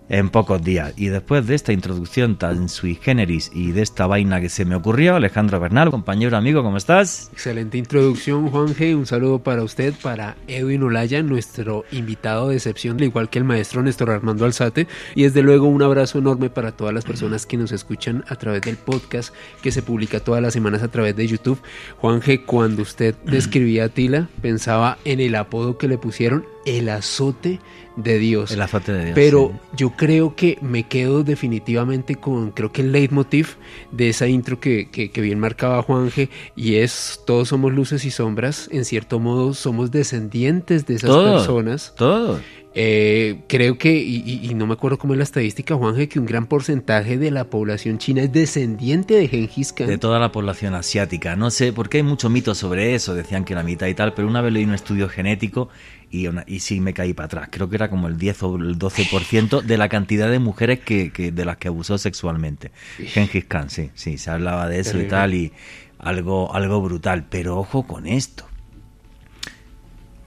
en 0.09 0.29
pocos 0.31 0.63
días. 0.63 0.93
Y 0.97 1.07
después 1.07 1.47
de 1.47 1.55
esta 1.55 1.73
introducción 1.73 2.37
tan 2.37 2.69
sui 2.69 2.95
generis 2.95 3.51
y 3.55 3.73
de 3.73 3.83
esta 3.83 4.07
vaina 4.07 4.41
que 4.41 4.49
se 4.49 4.65
me 4.65 4.75
ocurrió, 4.75 5.17
Alejandro 5.17 5.61
Bernal, 5.61 5.91
compañero 5.91 6.37
amigo, 6.37 6.63
¿cómo 6.63 6.77
estás? 6.77 7.31
Excelente 7.33 7.79
introducción, 7.79 8.49
Juan 8.51 8.75
G. 8.75 8.97
Un 8.97 9.07
saludo 9.07 9.43
para 9.43 9.63
usted, 9.63 9.95
para 10.03 10.37
Edwin 10.47 10.83
Olaya, 10.83 11.23
nuestro 11.23 11.85
invitado 11.91 12.49
de 12.49 12.57
excepción, 12.57 12.97
al 12.99 13.05
igual 13.05 13.31
que 13.31 13.39
el 13.39 13.45
maestro 13.45 13.83
Néstor 13.83 14.11
Armando 14.11 14.45
Alzate. 14.45 14.87
Y 15.15 15.25
desde 15.25 15.43
luego 15.43 15.67
un 15.67 15.83
abrazo 15.83 16.19
enorme 16.19 16.51
para 16.51 16.73
todas 16.73 16.93
las 16.93 17.05
personas 17.05 17.47
que 17.47 17.57
nos 17.57 17.73
escuchan 17.73 18.25
a 18.29 18.37
través 18.37 18.63
del 18.63 18.77
podcast 18.77 19.35
que 19.63 19.73
se 19.73 19.83
publica 19.83 20.21
todas 20.21 20.43
las 20.43 20.53
semanas 20.53 20.83
a 20.83 20.89
través 20.89 21.17
de 21.17 21.27
YouTube. 21.27 21.61
Juan 21.99 22.21
G., 22.21 22.45
cuando 22.45 22.83
usted 22.83 23.15
describía 23.25 23.85
a 23.85 23.89
Tila, 23.89 24.29
pensaba 24.43 24.99
en 25.05 25.21
el 25.21 25.35
apodo 25.35 25.79
que 25.79 25.89
le 25.89 25.99
pusieron, 25.99 26.45
el 26.65 26.89
azote 26.89 27.61
de 27.97 28.19
Dios. 28.19 28.51
El 28.51 28.63
azote 28.63 28.93
de 28.93 29.05
Dios. 29.07 29.15
Pero 29.15 29.53
yo 29.77 29.91
creo 29.91 30.35
que 30.35 30.59
me 30.61 30.85
quedo 30.85 31.23
definitivamente 31.23 32.17
con, 32.17 32.51
creo 32.51 32.73
que 32.73 32.83
el 32.83 32.93
leitmotiv 32.93 33.57
de 33.93 34.09
esa 34.09 34.27
intro 34.27 34.61
que, 34.61 34.91
que, 34.91 35.21
bien 35.21 35.39
marcaba 35.39 35.83
Juanje, 35.83 36.29
y 36.57 36.77
es 36.77 37.21
todos 37.27 37.49
somos 37.49 37.73
luces 37.73 38.05
y 38.05 38.11
sombras, 38.11 38.69
en 38.73 38.85
cierto 38.85 39.21
modo 39.21 39.55
somos 39.55 39.91
descendientes 39.91 40.87
de 40.87 40.95
esas 40.95 41.17
personas. 41.17 41.95
Todo. 41.97 42.41
Eh, 42.77 43.43
creo 43.47 43.79
que, 43.79 43.95
y, 43.95 44.53
no 44.55 44.67
me 44.67 44.73
acuerdo 44.75 44.99
cómo 44.99 45.15
es 45.15 45.19
la 45.19 45.23
estadística, 45.23 45.77
Juanje, 45.77 46.09
que 46.09 46.19
un 46.19 46.27
gran 46.27 46.47
porcentaje 46.47 47.19
de 47.19 47.31
la 47.31 47.45
población 47.45 47.99
china 47.99 48.23
es 48.23 48.33
descendiente 48.33 49.15
de 49.15 49.29
Genghis 49.29 49.73
Khan. 49.73 49.87
De 49.87 49.97
toda 49.97 50.19
la 50.19 50.33
población 50.33 50.75
asiática. 50.75 51.37
No 51.37 51.53
sé, 51.53 51.73
porque 51.73 51.99
hay 51.99 52.03
mucho 52.03 52.29
mito 52.31 52.53
sobre 52.57 52.97
eso, 52.97 53.15
decían 53.15 53.45
que 53.45 53.55
la 53.55 53.63
mitad 53.63 53.87
y 53.87 53.95
tal, 53.95 54.13
pero 54.13 54.27
una 54.27 54.41
vez 54.41 54.53
leí 54.53 54.65
un 54.65 54.75
estudio 54.75 55.09
genético 55.09 55.69
y, 56.15 56.29
y 56.47 56.61
sí 56.61 56.81
me 56.81 56.95
caí 56.95 57.13
para 57.13 57.27
atrás. 57.27 57.49
Creo 57.51 57.69
que 57.69 57.75
era 57.75 57.91
como 57.91 58.07
el 58.07 58.17
10 58.17 58.43
o 58.45 58.57
el 58.57 58.79
12% 58.79 59.63
de 59.63 59.77
la 59.77 59.89
cantidad 59.89 60.31
de 60.31 60.39
mujeres 60.39 60.79
que, 60.79 61.11
de 61.11 61.45
las 61.45 61.57
que 61.57 61.69
abusó 61.69 61.99
sexualmente. 61.99 62.71
Genghis 62.99 63.45
Khan, 63.47 63.69
sí, 63.69 63.91
sí, 63.95 64.17
se 64.17 64.31
hablaba 64.31 64.69
de 64.69 64.79
eso 64.79 65.01
y 65.01 65.09
tal, 65.09 65.35
y 65.35 65.53
algo, 65.99 66.55
algo 66.55 66.81
brutal. 66.81 67.27
Pero 67.29 67.59
ojo 67.59 67.85
con 67.85 68.07
esto, 68.07 68.47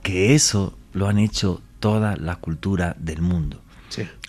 que 0.02 0.34
eso 0.34 0.76
lo 0.92 1.08
han 1.08 1.18
hecho 1.18 1.62
toda 1.80 2.16
la 2.16 2.36
cultura 2.36 2.94
del 2.98 3.22
mundo. 3.22 3.62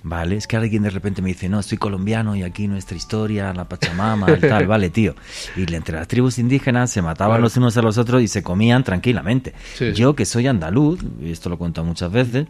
¿Vale? 0.02 0.38
Es 0.38 0.48
que 0.48 0.56
alguien 0.56 0.84
de 0.84 0.90
repente 0.90 1.22
me 1.22 1.30
dice, 1.30 1.50
no, 1.50 1.62
soy 1.62 1.78
colombiano 1.78 2.36
y 2.36 2.44
aquí 2.44 2.68
nuestra 2.68 2.96
historia, 2.96 3.54
la 3.54 3.68
Pachamama, 3.68 4.28
el 4.28 4.40
tal, 4.40 4.66
vale, 4.68 4.90
tío. 4.90 5.14
Y 5.58 5.74
entre 5.74 5.98
las 5.98 6.08
tribus 6.08 6.40
indígenas 6.40 6.90
se 6.90 7.02
mataban 7.02 7.42
los 7.42 7.58
unos 7.58 7.76
a 7.76 7.82
los 7.82 7.98
otros 7.98 8.22
y 8.22 8.30
se 8.30 8.42
comían 8.42 8.84
tranquilamente. 8.84 9.54
Yo 9.96 10.16
que 10.16 10.26
soy 10.26 10.48
andaluz, 10.48 11.02
y 11.22 11.32
esto 11.32 11.50
lo 11.50 11.58
cuento 11.58 11.84
muchas 11.84 12.12
veces, 12.12 12.48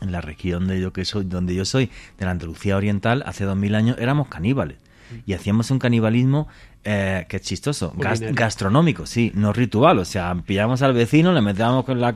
en 0.00 0.12
la 0.12 0.20
región 0.20 0.68
de 0.68 0.80
yo 0.80 0.92
que 0.92 1.04
soy, 1.04 1.24
donde 1.24 1.54
yo 1.54 1.64
soy, 1.64 1.90
de 2.18 2.24
la 2.24 2.30
Andalucía 2.30 2.76
Oriental, 2.76 3.24
hace 3.26 3.44
dos 3.44 3.56
mil 3.56 3.74
años 3.74 3.96
éramos 3.98 4.28
caníbales. 4.28 4.78
Y 5.26 5.34
hacíamos 5.34 5.70
un 5.70 5.78
canibalismo 5.78 6.48
eh, 6.84 7.26
que 7.28 7.36
es 7.36 7.42
chistoso, 7.42 7.94
gastronómico, 7.96 9.06
sí, 9.06 9.30
no 9.36 9.52
ritual. 9.52 10.00
O 10.00 10.04
sea, 10.04 10.34
pillamos 10.44 10.82
al 10.82 10.92
vecino, 10.92 11.32
le 11.32 11.40
metíamos 11.40 11.84
con 11.84 12.00
la, 12.00 12.08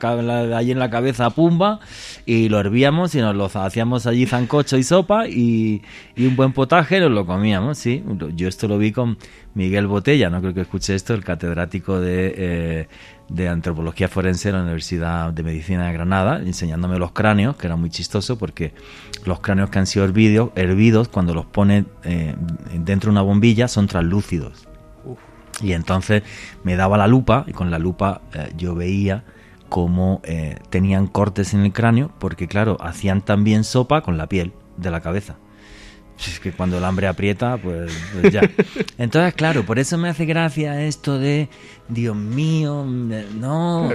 allí 0.57 0.71
en 0.71 0.79
la 0.79 0.89
cabeza 0.89 1.29
pumba 1.29 1.79
y 2.25 2.49
lo 2.49 2.59
hervíamos 2.59 3.15
y 3.15 3.19
nos 3.19 3.33
lo 3.33 3.45
hacíamos 3.45 4.07
allí 4.07 4.25
zancocho 4.25 4.77
y 4.77 4.83
sopa 4.83 5.27
y, 5.29 5.81
un 6.17 6.35
buen 6.35 6.51
potaje 6.51 6.99
nos 6.99 7.11
lo 7.11 7.25
comíamos, 7.25 7.77
sí. 7.77 8.03
Yo 8.35 8.49
esto 8.49 8.67
lo 8.67 8.77
vi 8.77 8.91
con 8.91 9.17
Miguel 9.53 9.87
Botella, 9.87 10.29
no 10.29 10.41
creo 10.41 10.53
que 10.53 10.61
escuche 10.61 10.95
esto, 10.95 11.13
el 11.13 11.23
catedrático 11.23 12.01
de, 12.01 12.33
eh, 12.35 12.87
de 13.29 13.49
antropología 13.49 14.07
forense 14.07 14.49
de 14.49 14.53
la 14.53 14.63
Universidad 14.63 15.33
de 15.33 15.43
Medicina 15.43 15.87
de 15.87 15.93
Granada, 15.93 16.39
enseñándome 16.39 16.97
los 16.97 17.11
cráneos, 17.11 17.55
que 17.57 17.67
era 17.67 17.75
muy 17.75 17.89
chistoso 17.89 18.37
porque 18.37 18.73
los 19.25 19.39
cráneos 19.39 19.69
que 19.69 19.79
han 19.79 19.87
sido 19.87 20.05
hervidos, 20.05 20.51
hervidos 20.55 21.09
cuando 21.09 21.33
los 21.33 21.45
pone 21.45 21.85
eh, 22.03 22.35
dentro 22.73 23.09
de 23.09 23.13
una 23.13 23.21
bombilla, 23.21 23.67
son 23.67 23.87
translúcidos. 23.87 24.67
Y 25.61 25.73
entonces 25.73 26.23
me 26.63 26.75
daba 26.75 26.97
la 26.97 27.07
lupa 27.07 27.43
y 27.47 27.53
con 27.53 27.71
la 27.71 27.79
lupa 27.79 28.21
eh, 28.33 28.51
yo 28.55 28.75
veía 28.75 29.23
cómo 29.69 30.21
eh, 30.23 30.59
tenían 30.69 31.07
cortes 31.07 31.53
en 31.53 31.61
el 31.61 31.73
cráneo, 31.73 32.11
porque 32.19 32.47
claro, 32.47 32.77
hacían 32.79 33.21
también 33.21 33.63
sopa 33.63 34.01
con 34.01 34.17
la 34.17 34.27
piel 34.27 34.53
de 34.77 34.91
la 34.91 35.01
cabeza. 35.01 35.37
Es 36.25 36.39
que 36.39 36.51
cuando 36.51 36.77
el 36.79 36.83
hambre 36.83 37.07
aprieta, 37.07 37.57
pues, 37.57 37.91
pues 38.13 38.33
ya. 38.33 38.41
Entonces, 38.97 39.33
claro, 39.35 39.65
por 39.65 39.77
eso 39.77 39.97
me 39.97 40.09
hace 40.09 40.25
gracia 40.25 40.81
esto 40.81 41.19
de, 41.19 41.47
Dios 41.89 42.15
mío, 42.15 42.85
no. 42.85 43.89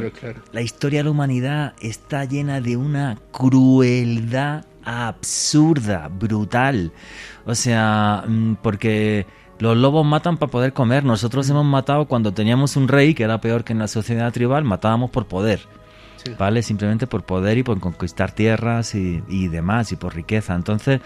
La 0.52 0.62
historia 0.62 1.00
de 1.00 1.04
la 1.04 1.10
humanidad 1.10 1.74
está 1.80 2.24
llena 2.24 2.60
de 2.60 2.76
una 2.76 3.18
crueldad 3.32 4.64
absurda, 4.84 6.08
brutal. 6.08 6.92
O 7.44 7.54
sea, 7.54 8.24
mm, 8.26 8.54
porque 8.62 9.26
los 9.58 9.76
lobos 9.76 10.06
matan 10.06 10.36
para 10.36 10.50
poder 10.50 10.72
comer. 10.72 11.04
Nosotros 11.04 11.48
hemos 11.50 11.64
matado 11.64 12.06
cuando 12.06 12.32
teníamos 12.32 12.76
un 12.76 12.88
rey, 12.88 13.14
que 13.14 13.24
era 13.24 13.40
peor 13.40 13.64
que 13.64 13.72
en 13.72 13.80
la 13.80 13.88
sociedad 13.88 14.32
tribal, 14.32 14.64
matábamos 14.64 15.10
por 15.10 15.26
poder. 15.26 15.60
¿Vale? 16.38 16.62
Simplemente 16.62 17.08
por 17.08 17.24
poder 17.24 17.58
y 17.58 17.64
por 17.64 17.80
conquistar 17.80 18.30
tierras 18.30 18.94
y, 18.94 19.24
y 19.28 19.48
demás, 19.48 19.90
y 19.90 19.96
por 19.96 20.14
riqueza. 20.14 20.54
Entonces, 20.54 21.00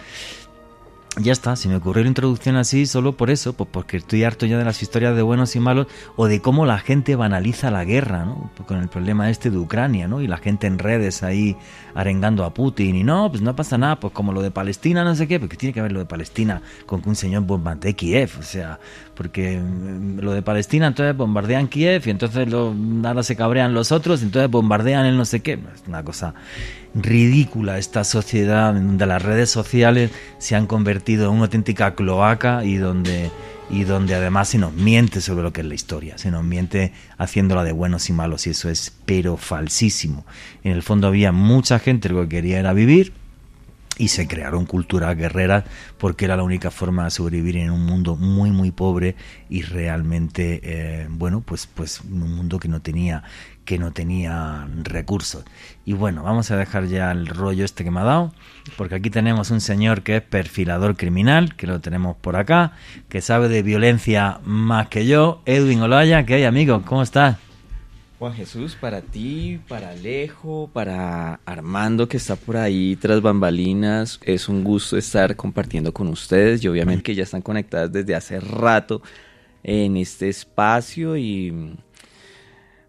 ya 1.19 1.33
está, 1.33 1.57
si 1.57 1.69
me 1.69 1.77
ocurrió 1.77 2.03
la 2.03 2.09
introducción 2.09 2.57
así 2.57 2.85
solo 2.87 3.17
por 3.17 3.31
eso, 3.31 3.55
pues 3.55 3.69
porque 3.73 3.97
estoy 3.97 4.25
harto 4.25 4.45
ya 4.45 4.59
de 4.59 4.65
las 4.65 4.83
historias 4.83 5.17
de 5.17 5.23
buenos 5.23 5.57
y 5.57 5.61
malos 5.61 5.87
o 6.15 6.27
de 6.27 6.43
cómo 6.43 6.67
la 6.67 6.79
gente 6.79 7.17
banaliza 7.17 7.71
la 7.71 7.85
guerra, 7.85 8.25
¿no? 8.25 8.51
Con 8.67 8.79
el 8.79 8.89
problema 8.89 9.31
este 9.31 9.51
de 9.51 9.57
Ucrania, 9.57 10.09
¿no? 10.09 10.21
Y 10.21 10.27
la 10.27 10.37
gente 10.37 10.67
en 10.67 10.79
redes 10.79 11.23
ahí 11.23 11.57
arengando 11.95 12.45
a 12.45 12.53
Putin 12.53 12.97
y 12.97 13.03
no, 13.03 13.31
pues 13.31 13.41
no 13.41 13.57
pasa 13.57 13.79
nada, 13.79 13.99
pues 13.99 14.13
como 14.13 14.33
lo 14.33 14.43
de 14.43 14.51
Palestina, 14.51 15.05
no 15.05 15.15
sé 15.15 15.27
qué, 15.27 15.41
porque 15.41 15.57
tiene 15.57 15.73
que 15.73 15.81
ver 15.81 15.93
lo 15.93 16.01
de 16.01 16.07
Palestina 16.07 16.61
con 16.85 17.01
que 17.01 17.09
un 17.09 17.17
señor 17.17 17.45
bombardee 17.45 17.95
Kiev, 17.95 18.33
o 18.39 18.43
sea, 18.43 18.79
porque 19.15 19.59
mm, 19.59 20.21
lo 20.21 20.33
de 20.33 20.43
Palestina 20.43 20.89
entonces 20.89 21.17
bombardean 21.17 21.69
Kiev 21.69 22.03
y 22.07 22.11
entonces 22.11 22.49
lo, 22.49 22.75
ahora 23.05 23.23
se 23.23 23.37
cabrean 23.37 23.73
los 23.73 23.91
otros, 23.91 24.23
entonces 24.23 24.51
bombardean 24.51 25.07
el 25.07 25.17
no 25.17 25.25
sé 25.25 25.41
qué, 25.41 25.55
es 25.55 25.89
una 25.89 26.03
cosa 26.03 26.35
ridícula 26.97 27.79
esta 27.79 28.05
sociedad 28.05 28.73
donde 28.73 29.07
las 29.07 29.23
redes 29.23 29.51
sociales 29.51 30.11
se 30.39 30.57
han 30.57 30.67
convertido 30.67 31.27
en 31.27 31.33
una 31.33 31.45
auténtica 31.45 31.95
cloaca 31.95 32.65
y 32.65 32.77
donde 32.77 33.31
y 33.69 33.83
donde 33.83 34.15
además 34.15 34.49
se 34.49 34.59
nos 34.59 34.73
miente 34.75 35.21
sobre 35.21 35.43
lo 35.43 35.53
que 35.53 35.61
es 35.61 35.67
la 35.67 35.75
historia, 35.75 36.19
se 36.19 36.31
nos 36.31 36.45
miente 36.45 36.93
haciéndola 37.19 37.65
de 37.65 37.73
buenos 37.73 38.09
y 38.09 38.13
malos 38.13 38.47
y 38.47 38.51
eso 38.51 38.71
es 38.71 38.93
pero 39.05 39.37
falsísimo. 39.37 40.25
En 40.63 40.73
el 40.73 40.83
fondo 40.83 41.09
había 41.09 41.33
mucha 41.33 41.81
gente 41.81 42.09
que 42.09 42.29
quería 42.29 42.61
era 42.61 42.73
vivir 42.73 43.13
y 43.99 44.09
se 44.09 44.29
crearon 44.29 44.67
culturas 44.67 45.17
guerreras 45.17 45.65
porque 45.99 46.27
era 46.27 46.37
la 46.37 46.43
única 46.43 46.71
forma 46.71 47.05
de 47.05 47.11
sobrevivir 47.11 47.57
en 47.57 47.71
un 47.71 47.85
mundo 47.85 48.15
muy 48.15 48.51
muy 48.51 48.71
pobre 48.71 49.17
y 49.49 49.63
realmente 49.63 50.61
eh, 50.63 51.07
bueno 51.11 51.41
pues 51.41 51.67
pues 51.67 52.03
un 52.03 52.37
mundo 52.37 52.59
que 52.59 52.69
no 52.69 52.81
tenía 52.83 53.25
que 53.67 53.79
no 53.79 53.93
tenía 53.93 54.67
recursos. 54.83 55.45
Y 55.85 55.93
bueno, 55.93 56.23
vamos 56.23 56.51
a 56.51 56.57
dejar 56.57 56.87
ya 56.87 57.11
el 57.11 57.27
rollo 57.27 57.67
este 57.67 57.85
que 57.85 57.91
me 57.91 58.01
ha 58.01 58.05
dado, 58.05 58.33
porque 58.79 58.95
aquí 58.95 59.11
tenemos 59.11 59.51
un 59.51 59.61
señor 59.61 60.03
que 60.03 60.17
es 60.17 60.23
perfilador 60.23 60.97
criminal, 60.97 61.55
que 61.57 61.67
lo 61.67 61.81
tenemos 61.81 62.17
por 62.17 62.37
acá, 62.37 62.73
que 63.11 63.21
sabe 63.21 63.49
de 63.49 63.63
violencia 63.63 64.41
más 64.45 64.89
que 64.89 65.05
yo, 65.05 65.43
Edwin 65.45 65.83
Olaya, 65.83 66.25
que 66.25 66.35
hay 66.35 66.45
amigo, 66.45 66.81
¿cómo 66.87 67.03
estás? 67.03 67.37
Juan 68.19 68.33
Jesús, 68.33 68.77
para 68.81 69.03
ti, 69.03 69.61
para 69.69 69.91
Alejo, 69.91 70.71
para 70.73 71.41
Armando 71.45 72.09
que 72.09 72.17
está 72.17 72.35
por 72.37 72.57
ahí 72.57 72.97
tras 72.97 73.21
bambalinas, 73.21 74.19
es 74.23 74.49
un 74.49 74.65
gusto 74.65 74.97
estar 74.97 75.37
compartiendo 75.37 75.93
con 75.93 76.09
ustedes 76.09 76.65
y 76.65 76.69
obviamente 76.69 77.03
que 77.03 77.15
ya 77.15 77.25
están 77.25 77.43
conectadas 77.43 77.93
desde 77.93 78.15
hace 78.15 78.41
rato 78.41 79.03
en 79.63 79.99
este 79.99 80.31
espacio 80.31 81.19
y 81.19 81.77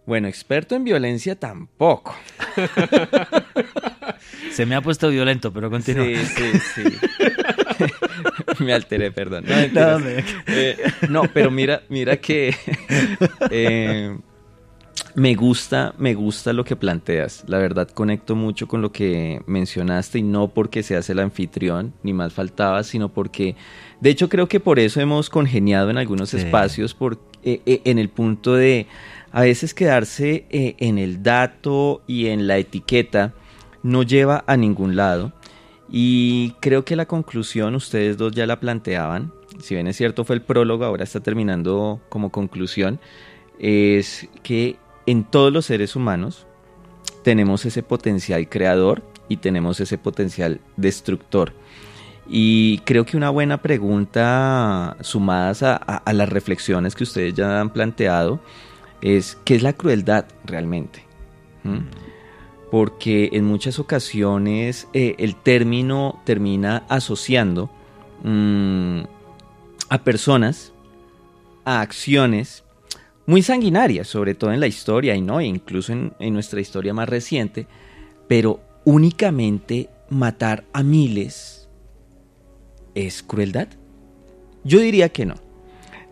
bueno, 0.08 0.30
experto 0.30 0.74
en 0.74 0.86
violencia 0.86 1.36
tampoco. 1.36 2.16
Se 4.52 4.66
me 4.66 4.74
ha 4.76 4.82
puesto 4.82 5.10
violento, 5.10 5.52
pero 5.52 5.70
continúa. 5.70 6.06
Sí, 6.06 6.16
sí, 6.16 6.52
sí. 6.76 8.64
me 8.64 8.74
alteré, 8.74 9.12
perdón. 9.12 9.44
Eh, 9.48 10.78
no, 11.10 11.24
pero 11.34 11.52
mira, 11.52 11.84
mira 11.90 12.16
que 12.18 12.56
eh, 13.52 14.18
me 15.14 15.36
gusta, 15.36 15.94
me 15.98 16.14
gusta 16.14 16.54
lo 16.54 16.64
que 16.64 16.78
planteas. 16.78 17.44
La 17.48 17.58
verdad 17.58 17.90
conecto 17.90 18.34
mucho 18.34 18.66
con 18.66 18.82
lo 18.82 18.94
que 18.94 19.42
mencionaste 19.46 20.20
y 20.20 20.24
no 20.24 20.48
porque 20.48 20.84
seas 20.84 21.10
el 21.10 21.20
anfitrión, 21.20 21.94
ni 22.04 22.14
más 22.14 22.32
faltaba, 22.32 22.82
sino 22.84 23.10
porque, 23.10 23.58
de 24.00 24.10
hecho, 24.10 24.30
creo 24.30 24.48
que 24.48 24.62
por 24.62 24.80
eso 24.80 25.02
hemos 25.02 25.30
congeniado 25.30 25.90
en 25.90 25.98
algunos 25.98 26.34
espacios, 26.34 26.94
por, 26.94 27.20
eh, 27.44 27.82
en 27.84 28.00
el 28.00 28.08
punto 28.08 28.56
de 28.56 28.88
a 29.32 29.42
veces 29.42 29.74
quedarse 29.74 30.46
eh, 30.50 30.76
en 30.80 30.98
el 30.98 31.24
dato 31.24 32.02
y 32.08 32.28
en 32.28 32.48
la 32.48 32.58
etiqueta 32.58 33.34
no 33.84 34.04
lleva 34.04 34.44
a 34.48 34.58
ningún 34.58 34.96
lado. 34.96 35.34
Y 35.90 36.52
creo 36.60 36.84
que 36.84 36.96
la 36.96 37.06
conclusión, 37.06 37.76
ustedes 37.76 38.18
dos 38.18 38.34
ya 38.34 38.46
la 38.46 38.60
planteaban, 38.60 39.32
si 39.60 39.76
bien 39.76 39.88
es 39.88 39.96
cierto 39.96 40.24
fue 40.24 40.36
el 40.36 40.42
prólogo, 40.42 40.86
ahora 40.86 41.04
está 41.04 41.20
terminando 41.20 42.02
como 42.10 42.32
conclusión, 42.32 43.00
es 43.60 44.28
que 44.44 44.78
en 45.06 45.24
todos 45.24 45.52
los 45.52 45.66
seres 45.66 45.96
humanos 45.96 46.46
tenemos 47.24 47.66
ese 47.66 47.84
potencial 47.84 48.48
creador 48.50 49.04
y 49.30 49.38
tenemos 49.38 49.80
ese 49.80 49.98
potencial 49.98 50.60
destructor. 50.76 51.54
Y 52.30 52.80
creo 52.80 53.06
que 53.06 53.16
una 53.16 53.30
buena 53.30 53.62
pregunta, 53.62 54.98
sumadas 55.02 55.64
a, 55.64 56.02
las 56.12 56.30
reflexiones 56.30 56.94
que 56.94 57.04
ustedes 57.04 57.34
ya 57.34 57.62
han 57.62 57.70
planteado, 57.70 58.42
es 59.02 59.38
¿qué 59.46 59.56
es 59.56 59.64
la 59.64 59.74
crueldad 59.74 60.26
realmente? 60.46 61.04
¿Mm? 61.64 61.80
Porque 62.72 63.30
en 63.34 63.46
muchas 63.46 63.80
ocasiones 63.80 64.88
eh, 64.94 65.16
el 65.20 65.36
término 65.36 66.22
termina 66.26 66.84
asociando 66.90 67.70
mm, 68.24 69.02
a 69.90 69.98
personas, 70.04 70.74
a 71.64 71.82
acciones 71.82 72.64
muy 73.26 73.42
sanguinarias, 73.42 74.08
sobre 74.08 74.36
todo 74.36 74.52
en 74.52 74.60
la 74.60 74.68
historia 74.68 75.16
y 75.16 75.22
no, 75.22 75.42
incluso 75.42 75.92
en, 75.92 76.14
en 76.20 76.34
nuestra 76.34 76.62
historia 76.62 76.94
más 76.94 77.10
reciente, 77.10 77.68
pero 78.28 78.62
únicamente 78.86 79.90
matar 80.10 80.64
a 80.74 80.84
miles 80.84 81.68
es 82.96 83.22
crueldad? 83.22 83.68
Yo 84.64 84.80
diría 84.80 85.10
que 85.10 85.26
no. 85.26 85.36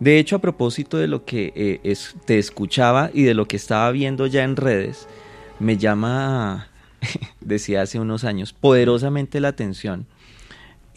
De 0.00 0.18
hecho, 0.18 0.36
a 0.36 0.40
propósito 0.40 0.98
de 0.98 1.08
lo 1.08 1.24
que 1.24 1.52
eh, 1.56 1.96
te 2.24 2.38
escuchaba 2.38 3.10
y 3.12 3.22
de 3.22 3.34
lo 3.34 3.46
que 3.46 3.56
estaba 3.56 3.90
viendo 3.90 4.26
ya 4.26 4.44
en 4.44 4.56
redes, 4.56 5.08
me 5.58 5.78
llama, 5.78 6.68
decía 7.40 7.82
hace 7.82 7.98
unos 7.98 8.24
años, 8.24 8.52
poderosamente 8.52 9.40
la 9.40 9.48
atención 9.48 10.06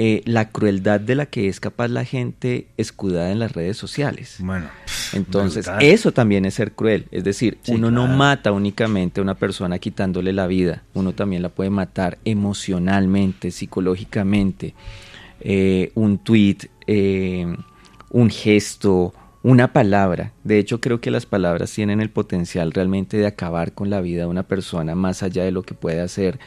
eh, 0.02 0.22
la 0.24 0.48
crueldad 0.48 1.02
de 1.02 1.14
la 1.14 1.26
que 1.26 1.50
es 1.50 1.60
capaz 1.60 1.90
la 1.90 2.06
gente 2.06 2.68
escudada 2.78 3.34
en 3.34 3.40
las 3.40 3.52
redes 3.52 3.76
sociales. 3.76 4.38
Bueno, 4.40 4.70
entonces 5.12 5.70
eso 5.82 6.14
también 6.14 6.46
es 6.46 6.54
ser 6.54 6.72
cruel. 6.72 7.06
Es 7.12 7.26
decir, 7.26 7.58
uno 7.68 7.92
no 7.92 8.08
mata 8.08 8.54
únicamente 8.54 9.20
a 9.20 9.24
una 9.24 9.36
persona 9.36 9.78
quitándole 9.78 10.32
la 10.32 10.48
vida, 10.48 10.84
uno 10.94 11.12
también 11.12 11.42
la 11.42 11.50
puede 11.50 11.70
matar 11.70 12.18
emocionalmente, 12.24 13.52
psicológicamente. 13.52 14.74
Eh, 15.42 15.92
un 15.96 16.20
tweet, 16.20 16.70
eh, 16.88 17.54
un 18.10 18.30
gesto, 18.30 19.14
una 19.44 19.74
palabra. 19.74 20.34
De 20.44 20.60
hecho, 20.60 20.82
creo 20.82 21.02
que 21.02 21.12
las 21.12 21.26
palabras 21.26 21.72
tienen 21.74 22.02
el 22.02 22.10
potencial 22.10 22.72
realmente 22.72 23.18
de 23.18 23.28
acabar 23.28 23.74
con 23.74 23.90
la 23.90 24.02
vida 24.02 24.22
de 24.22 24.28
una 24.28 24.44
persona 24.44 24.96
más 24.96 25.24
allá 25.24 25.44
de 25.44 25.52
lo 25.52 25.64
que 25.64 25.74
puede 25.74 26.02
hacer 26.02 26.40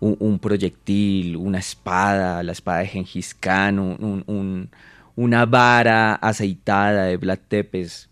un, 0.00 0.38
proyectil, 0.40 1.36
una 1.36 1.58
espada, 1.58 2.42
la 2.42 2.52
espada 2.52 2.80
de 2.80 2.88
Gengis 2.88 3.34
Khan, 3.34 3.78
un, 3.78 4.70
una 5.14 5.46
vara 5.46 6.14
aceitada 6.14 7.04
de 7.04 7.16
Vlad 7.16 7.38
Tepes. 7.48 8.10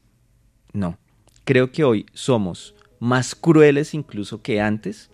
No, 0.73 0.99
creo 1.45 1.71
que 1.71 1.85
hoy 1.85 2.07
somos 2.13 2.75
más 2.99 3.35
crueles 3.35 3.95
incluso 3.95 4.43
que 4.43 4.61
antes, 4.61 5.11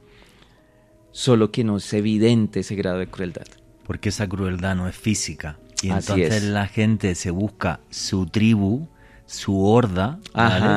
solo 1.10 1.50
que 1.50 1.64
no 1.64 1.78
es 1.78 1.92
evidente 1.92 2.60
ese 2.60 2.76
grado 2.76 2.98
de 2.98 3.08
crueldad. 3.08 3.46
Porque 3.86 4.10
esa 4.10 4.28
crueldad 4.28 4.76
no 4.76 4.88
es 4.88 4.96
física. 4.96 5.58
Y 5.82 5.90
entonces 5.90 6.42
la 6.44 6.66
gente 6.66 7.14
se 7.14 7.30
busca 7.30 7.80
su 7.90 8.26
tribu, 8.26 8.88
su 9.26 9.64
horda, 9.64 10.18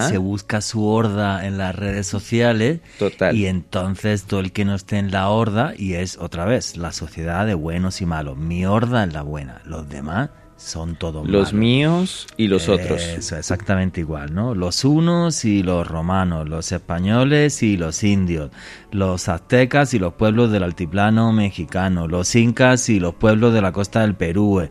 se 0.07 0.17
busca 0.17 0.61
su 0.61 0.85
horda 0.85 1.45
en 1.45 1.57
las 1.57 1.75
redes 1.75 2.07
sociales 2.07 2.81
Total. 2.99 3.35
y 3.35 3.47
entonces 3.47 4.23
todo 4.25 4.39
el 4.39 4.51
que 4.51 4.63
no 4.63 4.75
esté 4.75 4.97
en 4.97 5.11
la 5.11 5.29
horda 5.29 5.73
y 5.75 5.95
es 5.95 6.17
otra 6.17 6.45
vez 6.45 6.77
la 6.77 6.91
sociedad 6.91 7.45
de 7.45 7.55
buenos 7.55 8.01
y 8.01 8.05
malos. 8.05 8.37
Mi 8.37 8.65
horda 8.65 9.03
es 9.03 9.13
la 9.13 9.23
buena, 9.23 9.61
los 9.65 9.89
demás 9.89 10.29
son 10.63 10.95
todos 10.95 11.28
los 11.28 11.54
míos 11.54 12.26
y 12.38 12.47
los 12.47 12.69
otros. 12.69 13.04
Eso, 13.04 13.36
exactamente 13.36 13.99
igual, 13.99 14.34
¿no? 14.34 14.56
Los 14.56 14.86
unos 14.86 15.43
y 15.43 15.62
los 15.62 15.88
romanos, 15.88 16.47
los 16.47 16.71
españoles 16.71 17.62
y 17.63 17.76
los 17.76 18.04
indios, 18.04 18.49
los 18.91 19.28
aztecas 19.28 19.93
y 19.93 19.99
los 19.99 20.13
pueblos 20.13 20.52
del 20.52 20.63
altiplano 20.63 21.34
mexicano, 21.34 22.08
los 22.08 22.34
incas 22.36 22.89
y 22.89 22.99
los 22.99 23.15
pueblos 23.15 23.54
de 23.54 23.62
la 23.62 23.71
costa 23.71 24.02
del 24.02 24.15
Perú. 24.15 24.67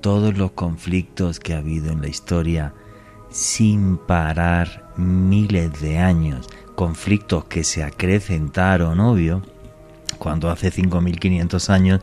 Todos 0.00 0.36
los 0.36 0.52
conflictos 0.52 1.38
que 1.38 1.54
ha 1.54 1.58
habido 1.58 1.92
en 1.92 2.00
la 2.00 2.08
historia 2.08 2.74
sin 3.30 3.98
parar 3.98 4.92
miles 4.96 5.80
de 5.80 5.98
años, 5.98 6.48
conflictos 6.74 7.44
que 7.44 7.62
se 7.62 7.84
acrecentaron, 7.84 8.98
obvio, 8.98 9.42
cuando 10.20 10.50
hace 10.50 10.70
5.500 10.70 11.70
años 11.70 12.00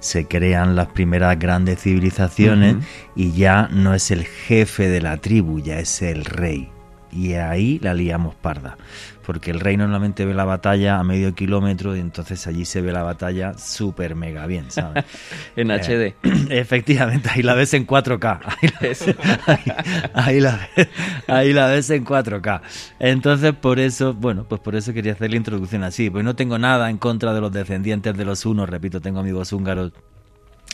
se 0.00 0.26
crean 0.26 0.76
las 0.76 0.88
primeras 0.88 1.38
grandes 1.38 1.80
civilizaciones 1.80 2.76
y 3.16 3.32
ya 3.32 3.68
no 3.72 3.94
es 3.94 4.10
el 4.10 4.24
jefe 4.24 4.88
de 4.88 5.00
la 5.00 5.16
tribu, 5.16 5.60
ya 5.60 5.78
es 5.78 6.02
el 6.02 6.26
rey. 6.26 6.68
Y 7.10 7.34
ahí 7.34 7.78
la 7.82 7.94
liamos 7.94 8.34
parda 8.34 8.76
porque 9.24 9.50
el 9.50 9.60
rey 9.60 9.76
normalmente 9.76 10.24
ve 10.24 10.34
la 10.34 10.44
batalla 10.44 10.98
a 10.98 11.04
medio 11.04 11.34
kilómetro 11.34 11.96
y 11.96 12.00
entonces 12.00 12.46
allí 12.46 12.64
se 12.64 12.80
ve 12.80 12.92
la 12.92 13.02
batalla 13.02 13.54
súper 13.54 14.14
mega 14.14 14.46
bien, 14.46 14.70
¿sabes? 14.70 15.04
en 15.56 15.68
HD. 15.68 15.90
Eh, 15.90 16.16
efectivamente, 16.50 17.30
ahí 17.30 17.42
la 17.42 17.54
ves 17.54 17.74
en 17.74 17.86
4K. 17.86 18.40
Ahí 20.14 20.40
la, 20.40 20.68
ves, 20.76 20.88
ahí 21.26 21.52
la 21.52 21.66
ves 21.66 21.90
en 21.90 22.04
4K. 22.04 22.60
Entonces, 22.98 23.54
por 23.54 23.78
eso, 23.78 24.14
bueno, 24.14 24.44
pues 24.44 24.60
por 24.60 24.74
eso 24.74 24.92
quería 24.92 25.12
hacer 25.12 25.30
la 25.30 25.36
introducción 25.36 25.84
así, 25.84 26.10
pues 26.10 26.24
no 26.24 26.34
tengo 26.34 26.58
nada 26.58 26.90
en 26.90 26.98
contra 26.98 27.32
de 27.32 27.40
los 27.40 27.52
descendientes 27.52 28.16
de 28.16 28.24
los 28.24 28.44
unos, 28.46 28.68
repito, 28.68 29.00
tengo 29.00 29.20
amigos 29.20 29.52
húngaros 29.52 29.92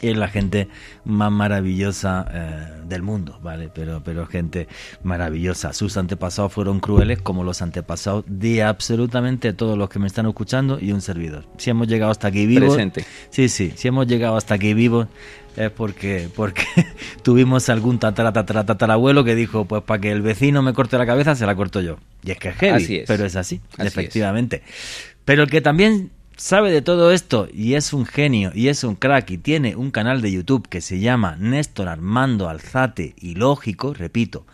es 0.03 0.17
la 0.17 0.29
gente 0.29 0.69
más 1.05 1.33
maravillosa 1.33 2.27
eh, 2.33 2.83
del 2.87 3.03
mundo, 3.03 3.39
¿vale? 3.43 3.71
Pero, 3.75 4.03
pero 4.05 4.27
gente 4.27 4.69
maravillosa. 5.03 5.73
Sus 5.73 5.97
antepasados 5.97 6.53
fueron 6.53 6.81
crueles 6.81 7.21
como 7.23 7.45
los 7.45 7.63
antepasados 7.63 8.25
de 8.27 8.63
absolutamente 8.63 9.53
todos 9.53 9.79
los 9.79 9.89
que 9.89 9.99
me 9.99 10.07
están 10.07 10.27
escuchando 10.27 10.79
y 10.81 10.93
un 10.93 11.01
servidor. 11.01 11.47
Si 11.57 11.71
hemos 11.71 11.89
llegado 11.89 12.13
hasta 12.13 12.29
aquí 12.29 12.47
vivos... 12.47 12.75
Presente. 12.75 13.05
Sí, 13.31 13.49
sí, 13.49 13.73
si 13.75 13.89
hemos 13.89 14.07
llegado 14.07 14.37
hasta 14.37 14.55
aquí 14.55 14.75
vivos 14.75 15.09
es 15.57 15.71
porque, 15.71 16.29
porque 16.35 16.65
tuvimos 17.23 17.69
algún 17.71 17.99
tatara, 17.99 18.33
tatarabuelo 18.33 19.25
que 19.25 19.35
dijo, 19.35 19.65
pues 19.65 19.83
para 19.83 20.01
que 20.01 20.13
el 20.13 20.21
vecino 20.21 20.63
me 20.63 20.75
corte 20.75 20.99
la 20.99 21.07
cabeza, 21.07 21.35
se 21.35 21.47
la 21.47 21.55
corto 21.57 21.81
yo. 21.81 21.97
Y 22.23 22.33
es 22.33 22.39
que 22.39 22.51
es 22.51 22.57
heavy, 22.57 23.05
pero 23.07 23.25
es 23.25 23.37
así, 23.37 23.61
efectivamente. 23.79 24.63
Pero 25.25 25.43
el 25.43 25.51
que 25.51 25.61
también 25.61 26.11
sabe 26.37 26.71
de 26.71 26.83
todo 26.83 27.13
esto 27.13 27.49
y 27.53 27.75
es 27.75 27.93
un 27.93 28.05
genio 28.05 28.53
y 28.55 28.69
es 28.69 28.85
un 28.85 28.95
crack 28.95 29.31
y 29.31 29.39
tiene 29.39 29.75
un 29.75 29.91
canal 29.91 30.21
de 30.21 30.31
YouTube 30.31 30.69
que 30.69 30.83
se 30.83 31.01
llama 31.01 31.37
Néstor 31.37 31.89
Armando 31.89 32.49
Alzate 32.49 33.15
y 33.19 33.35
Lógico, 33.35 33.95
repito, 33.95 34.47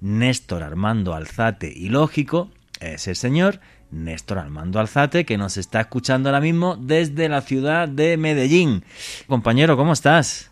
Néstor 0.00 0.62
Armando 0.62 1.14
Alzate 1.14 1.72
y 1.74 1.90
Lógico, 1.90 2.50
es 2.80 3.06
el 3.06 3.16
señor 3.16 3.60
Néstor 3.90 4.38
Armando 4.38 4.80
Alzate 4.80 5.26
que 5.26 5.36
nos 5.36 5.58
está 5.58 5.82
escuchando 5.82 6.30
ahora 6.30 6.40
mismo 6.40 6.76
desde 6.76 7.28
la 7.28 7.42
ciudad 7.42 7.86
de 7.86 8.16
Medellín. 8.16 8.82
Compañero, 9.26 9.76
¿cómo 9.76 9.92
estás? 9.92 10.50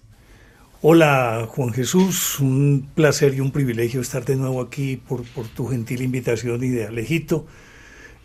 Hola 0.82 1.46
Juan 1.48 1.72
Jesús, 1.72 2.38
un 2.40 2.90
placer 2.94 3.32
y 3.32 3.40
un 3.40 3.52
privilegio 3.52 4.02
estar 4.02 4.22
de 4.26 4.36
nuevo 4.36 4.60
aquí 4.60 4.96
por, 4.96 5.24
por 5.24 5.48
tu 5.48 5.66
gentil 5.66 6.02
invitación 6.02 6.62
y 6.62 6.68
de 6.68 6.86
Alejito 6.86 7.46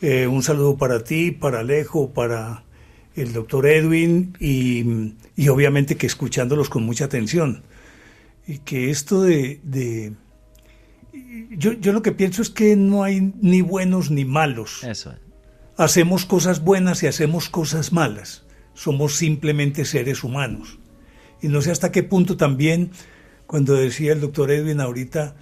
eh, 0.01 0.27
un 0.27 0.43
saludo 0.43 0.77
para 0.77 1.03
ti, 1.03 1.31
para 1.31 1.59
Alejo, 1.59 2.11
para 2.13 2.63
el 3.15 3.33
doctor 3.33 3.67
Edwin 3.67 4.35
y, 4.39 5.49
obviamente 5.49 5.97
que 5.97 6.07
escuchándolos 6.07 6.69
con 6.69 6.83
mucha 6.83 7.05
atención. 7.05 7.63
Y 8.47 8.59
que 8.59 8.89
esto 8.89 9.21
de... 9.21 10.13
yo, 11.51 11.73
yo, 11.73 11.93
lo 11.93 12.01
que 12.01 12.11
pienso 12.11 12.41
es 12.41 12.49
que 12.49 12.75
no 12.75 13.03
hay 13.03 13.33
ni 13.41 13.61
buenos 13.61 14.09
ni 14.09 14.25
malos. 14.25 14.83
Eso. 14.83 15.13
Hacemos 15.77 16.25
cosas 16.25 16.63
buenas 16.63 17.03
y 17.03 17.07
hacemos 17.07 17.49
cosas 17.49 17.91
malas. 17.91 18.43
Somos 18.73 19.15
simplemente 19.15 19.85
seres 19.85 20.23
humanos. 20.23 20.79
Y 21.41 21.47
no 21.47 21.61
sé 21.61 21.71
hasta 21.71 21.91
qué 21.91 22.03
punto 22.03 22.37
también, 22.37 22.91
cuando 23.47 23.73
decía 23.73 24.13
el 24.13 24.21
doctor 24.21 24.51
Edwin 24.51 24.81
ahorita, 24.81 25.35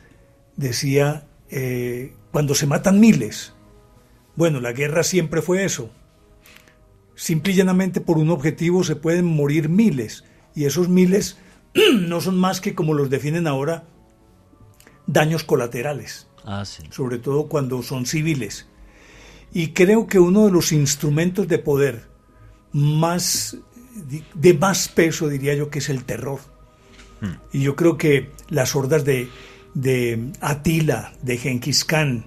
decía, 0.56 1.28
eh, 1.50 2.14
cuando 2.32 2.56
se 2.56 2.68
matan 2.68 3.00
miles, 3.00 3.54
bueno, 4.38 4.62
la 4.62 4.72
guerra 4.72 5.04
siempre 5.04 5.42
fue 5.42 5.66
eso. 5.66 5.90
Simple 7.16 7.52
y 7.52 7.56
llanamente 7.56 8.00
por 8.00 8.18
un 8.20 8.30
objetivo 8.30 8.84
se 8.84 8.96
pueden 8.96 9.26
morir 9.26 9.68
miles 9.68 10.24
y 10.56 10.66
esos 10.66 10.88
miles 10.88 11.38
no 11.94 12.22
son 12.22 12.38
más 12.38 12.62
que 12.62 12.76
como 12.76 12.94
los 12.94 13.10
definen 13.10 13.48
ahora 13.48 13.84
daños 15.08 15.44
colaterales. 15.44 16.28
Ah, 16.46 16.64
sí. 16.64 16.84
Sobre 16.92 17.18
todo 17.18 17.48
cuando 17.48 17.82
son 17.82 18.06
civiles. 18.06 18.68
Y 19.52 19.70
creo 19.70 20.08
que 20.08 20.20
uno 20.20 20.46
de 20.46 20.52
los 20.52 20.72
instrumentos 20.72 21.48
de 21.48 21.58
poder 21.58 22.08
más 22.72 23.58
de 24.36 24.54
más 24.54 24.88
peso 24.88 25.28
diría 25.28 25.56
yo 25.56 25.72
que 25.72 25.80
es 25.80 25.90
el 25.90 26.04
terror. 26.04 26.40
Hmm. 27.22 27.40
Y 27.52 27.62
yo 27.62 27.76
creo 27.76 27.98
que 27.98 28.30
las 28.50 28.76
hordas 28.76 29.04
de, 29.04 29.30
de 29.74 30.32
Atila, 30.42 31.14
de 31.24 31.38
Genghis 31.38 31.84
Khan, 31.84 32.26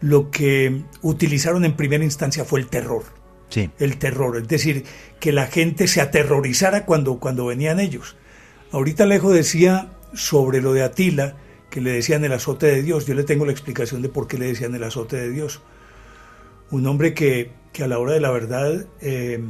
lo 0.00 0.30
que 0.30 0.82
utilizaron 1.02 1.64
en 1.64 1.74
primera 1.74 2.04
instancia 2.04 2.44
fue 2.44 2.60
el 2.60 2.68
terror. 2.68 3.04
el 3.78 3.98
terror, 3.98 4.36
es 4.36 4.48
decir, 4.48 4.84
que 5.20 5.32
la 5.32 5.46
gente 5.46 5.86
se 5.86 6.00
aterrorizara 6.00 6.84
cuando, 6.84 7.18
cuando 7.18 7.46
venían 7.46 7.80
ellos. 7.80 8.16
Ahorita 8.72 9.04
Alejo 9.04 9.32
decía 9.32 9.92
sobre 10.12 10.60
lo 10.60 10.72
de 10.72 10.82
Atila, 10.82 11.36
que 11.70 11.80
le 11.80 11.92
decían 11.92 12.24
el 12.24 12.32
azote 12.32 12.66
de 12.66 12.82
Dios. 12.82 13.06
Yo 13.06 13.14
le 13.14 13.24
tengo 13.24 13.46
la 13.46 13.52
explicación 13.52 14.02
de 14.02 14.08
por 14.08 14.26
qué 14.28 14.38
le 14.38 14.46
decían 14.46 14.74
el 14.74 14.84
azote 14.84 15.16
de 15.16 15.30
Dios. 15.30 15.62
Un 16.70 16.86
hombre 16.86 17.14
que, 17.14 17.50
que 17.72 17.84
a 17.84 17.88
la 17.88 17.98
hora 17.98 18.12
de 18.12 18.20
la 18.20 18.30
verdad, 18.30 18.86
eh, 19.00 19.40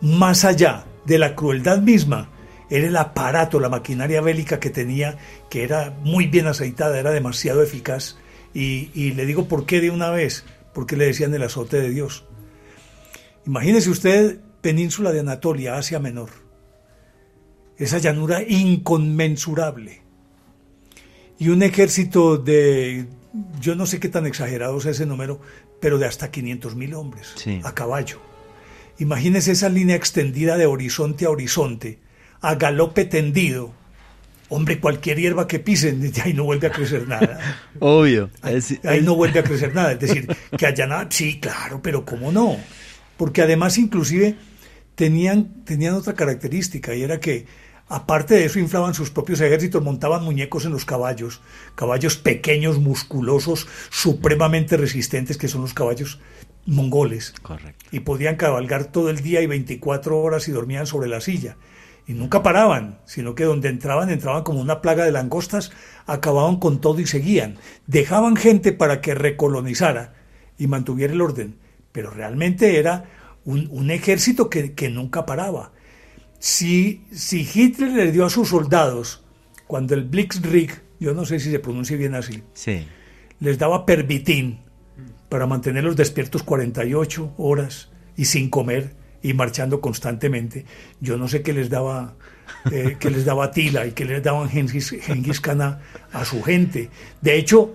más 0.00 0.44
allá 0.44 0.84
de 1.06 1.18
la 1.18 1.34
crueldad 1.34 1.78
misma, 1.78 2.28
era 2.70 2.86
el 2.86 2.96
aparato, 2.96 3.60
la 3.60 3.68
maquinaria 3.68 4.20
bélica 4.20 4.58
que 4.58 4.70
tenía, 4.70 5.18
que 5.48 5.62
era 5.62 5.94
muy 6.02 6.26
bien 6.26 6.46
aceitada, 6.46 6.98
era 6.98 7.10
demasiado 7.10 7.62
eficaz. 7.62 8.18
Y, 8.54 8.90
y 8.94 9.12
le 9.12 9.26
digo 9.26 9.48
por 9.48 9.66
qué 9.66 9.80
de 9.80 9.90
una 9.90 10.10
vez, 10.10 10.44
porque 10.72 10.96
le 10.96 11.06
decían 11.06 11.34
el 11.34 11.42
azote 11.42 11.80
de 11.80 11.90
Dios. 11.90 12.24
Imagínese 13.46 13.90
usted 13.90 14.40
península 14.60 15.12
de 15.12 15.20
Anatolia, 15.20 15.76
Asia 15.76 15.98
Menor. 15.98 16.30
Esa 17.76 17.98
llanura 17.98 18.42
inconmensurable. 18.42 20.02
Y 21.38 21.48
un 21.48 21.62
ejército 21.62 22.38
de, 22.38 23.06
yo 23.60 23.74
no 23.74 23.86
sé 23.86 24.00
qué 24.00 24.08
tan 24.08 24.26
exagerado 24.26 24.78
es 24.78 24.86
ese 24.86 25.04
número, 25.06 25.40
pero 25.80 25.98
de 25.98 26.06
hasta 26.06 26.30
500 26.30 26.76
mil 26.76 26.94
hombres 26.94 27.34
a 27.62 27.74
caballo. 27.74 28.20
Imagínese 28.98 29.52
esa 29.52 29.68
línea 29.68 29.96
extendida 29.96 30.56
de 30.56 30.66
horizonte 30.66 31.26
a 31.26 31.30
horizonte, 31.30 31.98
a 32.40 32.54
galope 32.54 33.04
tendido. 33.04 33.74
Hombre, 34.48 34.78
cualquier 34.78 35.18
hierba 35.18 35.46
que 35.48 35.58
pisen, 35.58 36.12
ahí 36.24 36.34
no 36.34 36.44
vuelve 36.44 36.68
a 36.68 36.70
crecer 36.70 37.08
nada. 37.08 37.38
Obvio. 37.80 38.30
Ahí, 38.42 39.00
no 39.02 39.14
vuelve 39.14 39.40
a 39.40 39.44
crecer 39.44 39.74
nada. 39.74 39.92
Es 39.92 40.00
decir, 40.00 40.26
que 40.56 40.66
allá 40.66 40.86
nada, 40.86 41.06
sí, 41.10 41.40
claro, 41.40 41.80
pero 41.82 42.04
¿cómo 42.04 42.32
no? 42.32 42.56
Porque 43.16 43.42
además 43.42 43.78
inclusive 43.78 44.36
tenían, 44.94 45.64
tenían 45.64 45.94
otra 45.94 46.14
característica 46.14 46.94
y 46.94 47.02
era 47.02 47.20
que 47.20 47.46
aparte 47.88 48.34
de 48.34 48.44
eso 48.44 48.58
inflaban 48.58 48.94
sus 48.94 49.10
propios 49.10 49.40
ejércitos, 49.40 49.82
montaban 49.82 50.24
muñecos 50.24 50.64
en 50.64 50.72
los 50.72 50.84
caballos, 50.84 51.40
caballos 51.74 52.16
pequeños, 52.16 52.78
musculosos, 52.78 53.66
supremamente 53.90 54.76
resistentes, 54.76 55.36
que 55.36 55.48
son 55.48 55.62
los 55.62 55.74
caballos 55.74 56.20
mongoles. 56.66 57.34
Correcto. 57.42 57.84
Y 57.92 58.00
podían 58.00 58.36
cabalgar 58.36 58.86
todo 58.86 59.10
el 59.10 59.20
día 59.20 59.42
y 59.42 59.46
24 59.46 60.18
horas 60.18 60.48
y 60.48 60.52
dormían 60.52 60.86
sobre 60.86 61.08
la 61.08 61.20
silla. 61.20 61.56
Y 62.06 62.12
nunca 62.12 62.42
paraban, 62.42 62.98
sino 63.06 63.34
que 63.34 63.44
donde 63.44 63.68
entraban, 63.68 64.10
entraban 64.10 64.42
como 64.42 64.60
una 64.60 64.82
plaga 64.82 65.04
de 65.04 65.12
langostas, 65.12 65.72
acababan 66.06 66.56
con 66.56 66.80
todo 66.80 67.00
y 67.00 67.06
seguían. 67.06 67.56
Dejaban 67.86 68.36
gente 68.36 68.72
para 68.72 69.00
que 69.00 69.14
recolonizara 69.14 70.14
y 70.58 70.66
mantuviera 70.66 71.12
el 71.14 71.22
orden 71.22 71.64
pero 71.94 72.10
realmente 72.10 72.80
era 72.80 73.04
un, 73.44 73.88
ejército 73.92 74.50
que, 74.50 74.90
nunca 74.90 75.24
paraba. 75.24 75.70
Si, 76.40 77.04
si 77.12 77.48
Hitler 77.54 77.92
le 77.92 78.10
dio 78.10 78.26
a 78.26 78.30
sus 78.30 78.48
soldados, 78.48 79.22
cuando 79.68 79.94
el 79.94 80.02
Blitzkrieg, 80.02 80.82
yo 80.98 81.14
no 81.14 81.24
sé 81.24 81.38
si 81.38 81.52
se 81.52 81.60
pronuncia 81.60 81.96
bien 81.96 82.16
así, 82.16 82.42
les 83.38 83.58
daba 83.60 83.86
pervitín 83.86 84.58
para 85.28 85.46
mantenerlos 85.46 85.94
despiertos 85.94 86.42
48 86.42 87.34
horas 87.36 87.90
y 88.16 88.24
sin 88.24 88.50
comer 88.50 88.96
y 89.24 89.32
marchando 89.32 89.80
constantemente, 89.80 90.66
yo 91.00 91.16
no 91.16 91.28
sé 91.28 91.40
qué 91.40 91.54
les 91.54 91.70
daba 91.70 92.14
eh, 92.70 92.96
que 93.00 93.08
les 93.08 93.24
daba 93.24 93.50
Tila 93.50 93.86
y 93.86 93.92
que 93.92 94.04
les 94.04 94.22
daban 94.22 94.50
Genghis, 94.50 95.40
Khan 95.40 95.62
a, 95.62 96.24
su 96.26 96.42
gente. 96.42 96.90
De 97.22 97.38
hecho, 97.38 97.74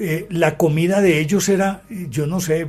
eh, 0.00 0.26
la 0.30 0.56
comida 0.56 1.00
de 1.00 1.20
ellos 1.20 1.48
era, 1.48 1.84
yo 1.88 2.26
no 2.26 2.40
sé, 2.40 2.66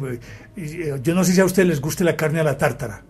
eh, 0.55 0.99
yo 1.01 1.15
no 1.15 1.23
sé 1.23 1.33
si 1.33 1.41
a 1.41 1.45
ustedes 1.45 1.67
les 1.67 1.81
guste 1.81 2.03
la 2.03 2.15
carne 2.15 2.41
a 2.41 2.43
la 2.43 2.59
tártara. 2.59 3.03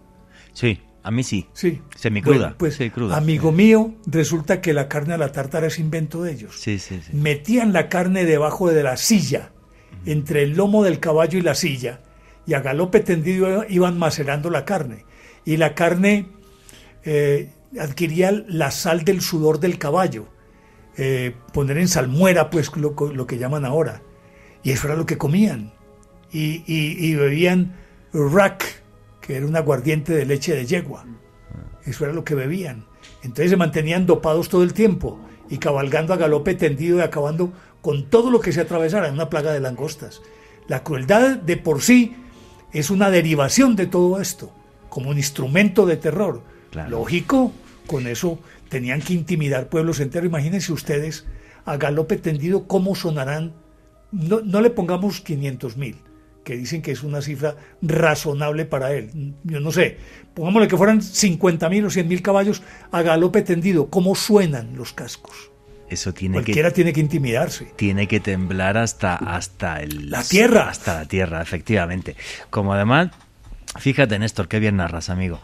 Sí, 0.53 0.79
a 1.03 1.11
mí 1.11 1.23
sí. 1.23 1.45
Sí. 1.51 1.81
Semicruda. 1.97 2.55
pues, 2.57 2.75
sí, 2.75 2.89
cruda. 2.89 3.17
amigo 3.17 3.51
mío, 3.51 3.95
resulta 4.05 4.61
que 4.61 4.71
la 4.71 4.87
carne 4.87 5.13
a 5.13 5.17
la 5.17 5.33
tártara 5.33 5.67
es 5.67 5.77
invento 5.77 6.23
de 6.23 6.31
ellos. 6.31 6.55
Sí, 6.57 6.79
sí, 6.79 7.01
sí. 7.05 7.13
Metían 7.13 7.73
la 7.73 7.89
carne 7.89 8.23
debajo 8.23 8.71
de 8.71 8.81
la 8.81 8.95
silla, 8.95 9.51
entre 10.05 10.43
el 10.43 10.55
lomo 10.55 10.85
del 10.85 11.01
caballo 11.01 11.37
y 11.37 11.41
la 11.41 11.53
silla, 11.53 11.99
y 12.45 12.53
a 12.53 12.61
galope 12.61 12.99
tendido 12.99 13.65
iban 13.69 13.97
macerando 13.97 14.49
la 14.49 14.65
carne. 14.65 15.05
Y 15.45 15.57
la 15.57 15.75
carne 15.75 16.27
eh, 17.03 17.51
adquiría 17.79 18.31
la 18.31 18.71
sal 18.71 19.03
del 19.03 19.21
sudor 19.21 19.59
del 19.59 19.77
caballo. 19.77 20.27
poner 21.53 21.77
en 21.77 21.87
salmuera, 21.87 22.49
pues 22.49 22.71
lo, 22.77 22.95
que 23.27 23.37
llaman 23.37 23.65
ahora. 23.65 24.01
Y 24.63 24.71
eso 24.71 24.87
era 24.87 24.95
lo 24.95 25.05
que 25.05 25.17
comían. 25.17 25.73
Y, 26.31 27.15
bebían 27.15 27.75
rack, 28.13 28.81
que 29.21 29.37
era 29.37 29.45
un 29.45 29.55
aguardiente 29.55 30.13
de 30.13 30.25
leche 30.25 30.55
de 30.55 30.65
yegua. 30.65 31.05
Eso 31.85 32.05
era 32.05 32.13
lo 32.13 32.23
que 32.23 32.35
bebían. 32.35 32.85
Entonces 33.21 33.51
se 33.51 33.57
mantenían 33.57 34.05
dopados 34.05 34.49
todo 34.49 34.63
el 34.63 34.73
tiempo 34.73 35.19
y 35.49 35.57
cabalgando 35.57 36.13
a 36.13 36.17
galope 36.17 36.55
tendido 36.55 36.97
y 36.97 37.01
acabando 37.01 37.51
con 37.81 38.09
todo 38.09 38.31
lo 38.31 38.39
que 38.39 38.51
se 38.51 38.61
atravesara 38.61 39.07
en 39.07 39.13
una 39.13 39.29
plaga 39.29 39.51
de 39.51 39.59
langostas. 39.59 40.21
La 40.67 40.83
crueldad 40.83 41.37
de 41.37 41.57
por 41.57 41.81
sí 41.81 42.15
es 42.79 42.89
una 42.89 43.09
derivación 43.09 43.75
de 43.75 43.87
todo 43.87 44.19
esto, 44.19 44.51
como 44.89 45.09
un 45.09 45.17
instrumento 45.17 45.85
de 45.85 45.97
terror. 45.97 46.43
Lógico, 46.89 47.53
con 47.87 48.05
eso 48.05 48.39
tenían 48.69 49.01
que 49.01 49.13
intimidar 49.13 49.69
pueblos 49.69 50.01
enteros. 50.01 50.27
Imagínense 50.27 50.73
ustedes 50.73 51.25
a 51.63 51.77
galope 51.77 52.17
tendido 52.17 52.67
cómo 52.67 52.95
sonarán 52.95 53.53
no, 54.11 54.61
le 54.61 54.69
pongamos 54.69 55.21
500 55.21 55.77
mil, 55.77 55.97
que 56.43 56.55
dicen 56.55 56.81
que 56.81 56.91
es 56.91 57.03
una 57.03 57.21
cifra 57.21 57.55
razonable 57.81 58.65
para 58.65 58.93
él. 58.93 59.35
Yo 59.43 59.59
no 59.59 59.71
sé, 59.71 59.97
pongámosle 60.33 60.67
que 60.67 60.77
fueran 60.77 61.01
50 61.01 61.69
mil 61.69 61.85
o 61.85 61.89
100 61.89 62.07
mil 62.07 62.21
caballos 62.21 62.61
a 62.91 63.01
galope 63.01 63.41
tendido. 63.41 63.89
¿Cómo 63.89 64.15
suenan 64.15 64.75
los 64.77 64.93
cascos? 64.93 65.51
Eso 65.89 66.13
tiene 66.13 66.35
Cualquiera 66.35 66.71
tiene 66.71 66.93
que 66.93 66.99
intimidarse. 66.99 67.65
Tiene 67.75 68.07
que 68.07 68.19
temblar 68.19 68.77
hasta, 68.77 69.15
hasta 69.15 69.81
el, 69.81 70.09
la 70.09 70.23
tierra. 70.23 70.69
Hasta 70.69 70.95
la 70.95 71.05
tierra, 71.05 71.41
efectivamente. 71.41 72.15
Como 72.49 72.73
además, 72.73 73.11
fíjate, 73.77 74.17
Néstor, 74.17 74.47
qué 74.47 74.59
bien 74.59 74.77
narras, 74.77 75.09
amigo. 75.09 75.39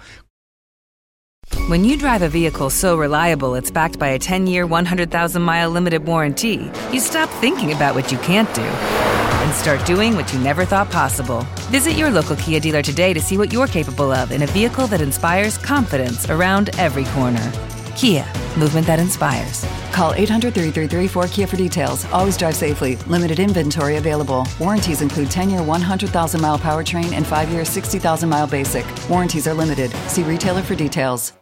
When 1.67 1.83
you 1.85 1.97
drive 1.97 2.21
a 2.21 2.29
vehicle 2.29 2.69
so 2.69 2.97
reliable 2.97 3.55
it's 3.55 3.71
backed 3.71 3.99
by 3.99 4.09
a 4.09 4.19
10 4.19 4.47
year, 4.47 4.65
100,000 4.65 5.41
mile 5.41 5.69
limited 5.69 6.05
warranty, 6.05 6.71
you 6.91 6.99
stop 6.99 7.29
thinking 7.39 7.71
about 7.71 7.93
what 7.93 8.11
you 8.11 8.17
can't 8.19 8.51
do 8.53 8.61
and 8.61 9.53
start 9.53 9.85
doing 9.85 10.15
what 10.15 10.31
you 10.33 10.39
never 10.39 10.65
thought 10.65 10.89
possible. 10.89 11.45
Visit 11.69 11.93
your 11.93 12.09
local 12.09 12.35
Kia 12.35 12.59
dealer 12.59 12.81
today 12.81 13.13
to 13.13 13.19
see 13.19 13.37
what 13.37 13.53
you're 13.53 13.67
capable 13.67 14.11
of 14.11 14.31
in 14.31 14.43
a 14.43 14.47
vehicle 14.47 14.87
that 14.87 15.01
inspires 15.01 15.57
confidence 15.57 16.29
around 16.29 16.69
every 16.77 17.05
corner. 17.05 17.51
Kia, 17.95 18.25
movement 18.57 18.87
that 18.87 18.99
inspires. 18.99 19.65
Call 19.91 20.13
800 20.13 20.53
333 20.53 21.07
4KIA 21.07 21.47
for 21.49 21.55
details. 21.57 22.05
Always 22.11 22.37
drive 22.37 22.55
safely. 22.55 22.95
Limited 23.07 23.39
inventory 23.39 23.97
available. 23.97 24.47
Warranties 24.59 25.01
include 25.01 25.29
10 25.31 25.49
year 25.49 25.63
100,000 25.63 26.41
mile 26.41 26.59
powertrain 26.59 27.13
and 27.13 27.25
5 27.25 27.51
year 27.51 27.65
60,000 27.65 28.29
mile 28.29 28.47
basic. 28.47 28.85
Warranties 29.09 29.47
are 29.47 29.53
limited. 29.53 29.91
See 30.07 30.23
retailer 30.23 30.61
for 30.61 30.75
details. 30.75 31.33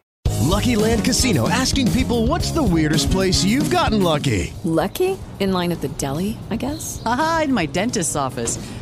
Lucky 0.50 0.76
Land 0.76 1.06
Casino 1.06 1.48
asking 1.48 1.92
people 1.92 2.26
what's 2.26 2.52
the 2.52 2.64
weirdest 2.64 3.12
place 3.12 3.44
you've 3.44 3.70
gotten 3.70 4.02
lucky? 4.02 4.52
Lucky? 4.64 5.18
In 5.40 5.52
line 5.52 5.72
at 5.72 5.82
the 5.82 5.90
deli, 5.90 6.40
I 6.50 6.56
guess? 6.56 7.02
Aha, 7.06 7.42
in 7.44 7.54
my 7.54 7.66
dentist's 7.68 8.16
office. 8.16 8.58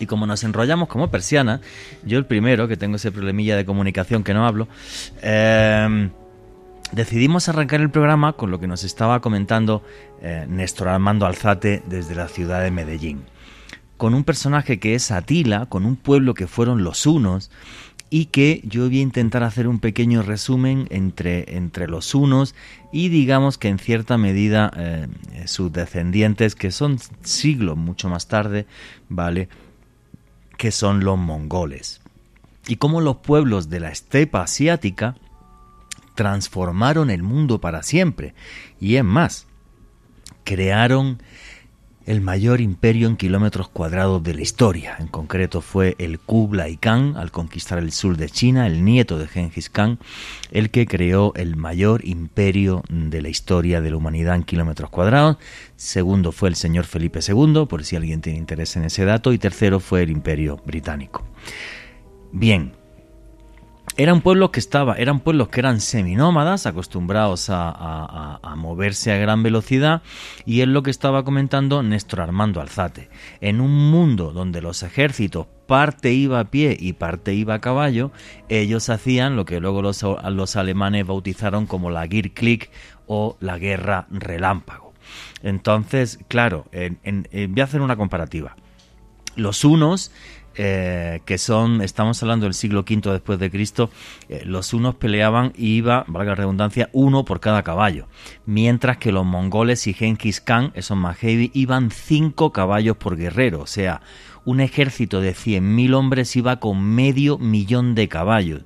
Y 0.00 0.06
como 0.06 0.26
nos 0.26 0.42
enrollamos 0.42 0.88
como 0.88 1.10
persiana, 1.10 1.60
yo 2.04 2.18
el 2.18 2.26
primero, 2.26 2.66
que 2.66 2.76
tengo 2.76 2.96
ese 2.96 3.12
problemilla 3.12 3.56
de 3.56 3.64
comunicación 3.64 4.24
que 4.24 4.34
no 4.34 4.46
hablo, 4.46 4.66
eh, 5.22 6.10
decidimos 6.92 7.48
arrancar 7.48 7.80
el 7.80 7.90
programa 7.90 8.32
con 8.32 8.50
lo 8.50 8.58
que 8.58 8.66
nos 8.66 8.82
estaba 8.84 9.20
comentando 9.20 9.84
eh, 10.20 10.46
Néstor 10.48 10.88
Armando 10.88 11.26
Alzate 11.26 11.82
desde 11.86 12.14
la 12.14 12.28
ciudad 12.28 12.62
de 12.62 12.70
Medellín. 12.70 13.22
Con 13.96 14.14
un 14.14 14.24
personaje 14.24 14.80
que 14.80 14.96
es 14.96 15.12
Atila, 15.12 15.66
con 15.66 15.84
un 15.84 15.94
pueblo 15.94 16.34
que 16.34 16.48
fueron 16.48 16.82
los 16.82 17.06
unos, 17.06 17.50
y 18.10 18.26
que 18.26 18.62
yo 18.64 18.86
voy 18.86 19.00
a 19.00 19.02
intentar 19.02 19.42
hacer 19.42 19.66
un 19.66 19.80
pequeño 19.80 20.22
resumen 20.22 20.86
entre, 20.90 21.56
entre 21.56 21.88
los 21.88 22.14
unos 22.14 22.54
y 22.92 23.08
digamos 23.08 23.58
que 23.58 23.66
en 23.66 23.80
cierta 23.80 24.18
medida 24.18 24.70
eh, 24.76 25.08
sus 25.46 25.72
descendientes, 25.72 26.54
que 26.54 26.70
son 26.70 26.98
siglos 27.22 27.76
mucho 27.76 28.08
más 28.08 28.28
tarde, 28.28 28.66
¿vale? 29.08 29.48
Que 30.56 30.70
son 30.70 31.04
los 31.04 31.18
mongoles. 31.18 32.00
y 32.66 32.76
cómo 32.76 33.02
los 33.02 33.16
pueblos 33.16 33.68
de 33.68 33.80
la 33.80 33.90
estepa 33.90 34.42
asiática 34.42 35.16
transformaron 36.14 37.10
el 37.10 37.22
mundo 37.22 37.60
para 37.60 37.82
siempre. 37.82 38.34
Y 38.80 38.96
es 38.96 39.04
más, 39.04 39.46
crearon 40.44 41.22
el 42.06 42.20
mayor 42.20 42.60
imperio 42.60 43.08
en 43.08 43.16
kilómetros 43.16 43.68
cuadrados 43.68 44.22
de 44.22 44.34
la 44.34 44.42
historia. 44.42 44.96
En 44.98 45.08
concreto 45.08 45.60
fue 45.60 45.94
el 45.98 46.18
Kublai 46.18 46.76
Khan 46.76 47.16
al 47.16 47.30
conquistar 47.30 47.78
el 47.78 47.92
sur 47.92 48.16
de 48.16 48.28
China, 48.28 48.66
el 48.66 48.84
nieto 48.84 49.18
de 49.18 49.26
Genghis 49.26 49.70
Khan, 49.70 49.98
el 50.50 50.70
que 50.70 50.86
creó 50.86 51.32
el 51.34 51.56
mayor 51.56 52.06
imperio 52.06 52.82
de 52.88 53.22
la 53.22 53.28
historia 53.28 53.80
de 53.80 53.90
la 53.90 53.96
humanidad 53.96 54.34
en 54.36 54.42
kilómetros 54.42 54.90
cuadrados. 54.90 55.38
Segundo 55.76 56.32
fue 56.32 56.48
el 56.48 56.56
señor 56.56 56.84
Felipe 56.84 57.20
II, 57.26 57.66
por 57.68 57.84
si 57.84 57.96
alguien 57.96 58.20
tiene 58.20 58.38
interés 58.38 58.76
en 58.76 58.84
ese 58.84 59.04
dato. 59.04 59.32
Y 59.32 59.38
tercero 59.38 59.80
fue 59.80 60.02
el 60.02 60.10
imperio 60.10 60.60
británico. 60.64 61.24
Bien, 62.32 62.72
pueblos 64.22 64.50
que 64.50 64.60
estaba, 64.60 64.94
eran 64.96 65.20
pueblos 65.20 65.48
que 65.48 65.60
eran 65.60 65.80
seminómadas, 65.80 66.66
acostumbrados 66.66 67.46
a, 67.48 68.40
moverse 68.56 69.12
a 69.12 69.18
gran 69.18 69.42
velocidad, 69.42 70.02
y 70.44 70.60
es 70.60 70.68
lo 70.68 70.82
que 70.82 70.90
estaba 70.90 71.24
comentando 71.24 71.82
Néstor 71.82 72.20
Armando 72.20 72.60
Alzate. 72.60 73.08
En 73.40 73.60
un 73.60 73.90
mundo 73.90 74.32
donde 74.32 74.60
los 74.62 74.82
ejércitos 74.82 75.46
parte 75.66 76.12
iba 76.12 76.40
a 76.40 76.50
pie 76.50 76.76
y 76.78 76.94
parte 76.94 77.34
iba 77.34 77.54
a 77.54 77.60
caballo, 77.60 78.10
ellos 78.48 78.88
hacían 78.90 79.36
lo 79.36 79.44
que 79.44 79.60
luego 79.60 79.82
los, 79.82 80.56
alemanes 80.56 81.06
bautizaron 81.06 81.66
como 81.66 81.90
la 81.90 82.06
Gierkrieg 82.06 82.70
o 83.06 83.36
la 83.40 83.58
guerra 83.58 84.06
relámpago. 84.10 84.92
Entonces, 85.42 86.18
claro, 86.28 86.66
voy 86.72 87.60
a 87.60 87.64
hacer 87.64 87.80
una 87.80 87.96
comparativa. 87.96 88.56
Los 89.36 89.64
unos 89.64 90.12
eh, 90.56 91.20
que 91.24 91.38
son, 91.38 91.82
estamos 91.82 92.22
hablando 92.22 92.46
del 92.46 92.54
siglo 92.54 92.80
V 92.80 93.12
después 93.12 93.38
de 93.38 93.50
Cristo, 93.50 93.90
eh, 94.28 94.42
los 94.44 94.72
unos 94.72 94.94
peleaban 94.94 95.52
y 95.56 95.76
iba, 95.76 96.04
valga 96.06 96.32
la 96.32 96.36
redundancia, 96.36 96.90
uno 96.92 97.24
por 97.24 97.40
cada 97.40 97.62
caballo, 97.62 98.06
mientras 98.46 98.98
que 98.98 99.12
los 99.12 99.24
mongoles 99.24 99.86
y 99.86 99.94
Genghis 99.94 100.40
Khan, 100.40 100.72
esos 100.74 100.96
más 100.96 101.16
heavy, 101.18 101.50
iban 101.54 101.90
cinco 101.90 102.52
caballos 102.52 102.96
por 102.96 103.16
guerrero, 103.16 103.60
o 103.60 103.66
sea, 103.66 104.00
un 104.44 104.60
ejército 104.60 105.20
de 105.20 105.34
100.000 105.34 105.94
hombres 105.94 106.36
iba 106.36 106.60
con 106.60 106.82
medio 106.82 107.38
millón 107.38 107.94
de 107.94 108.08
caballos. 108.08 108.62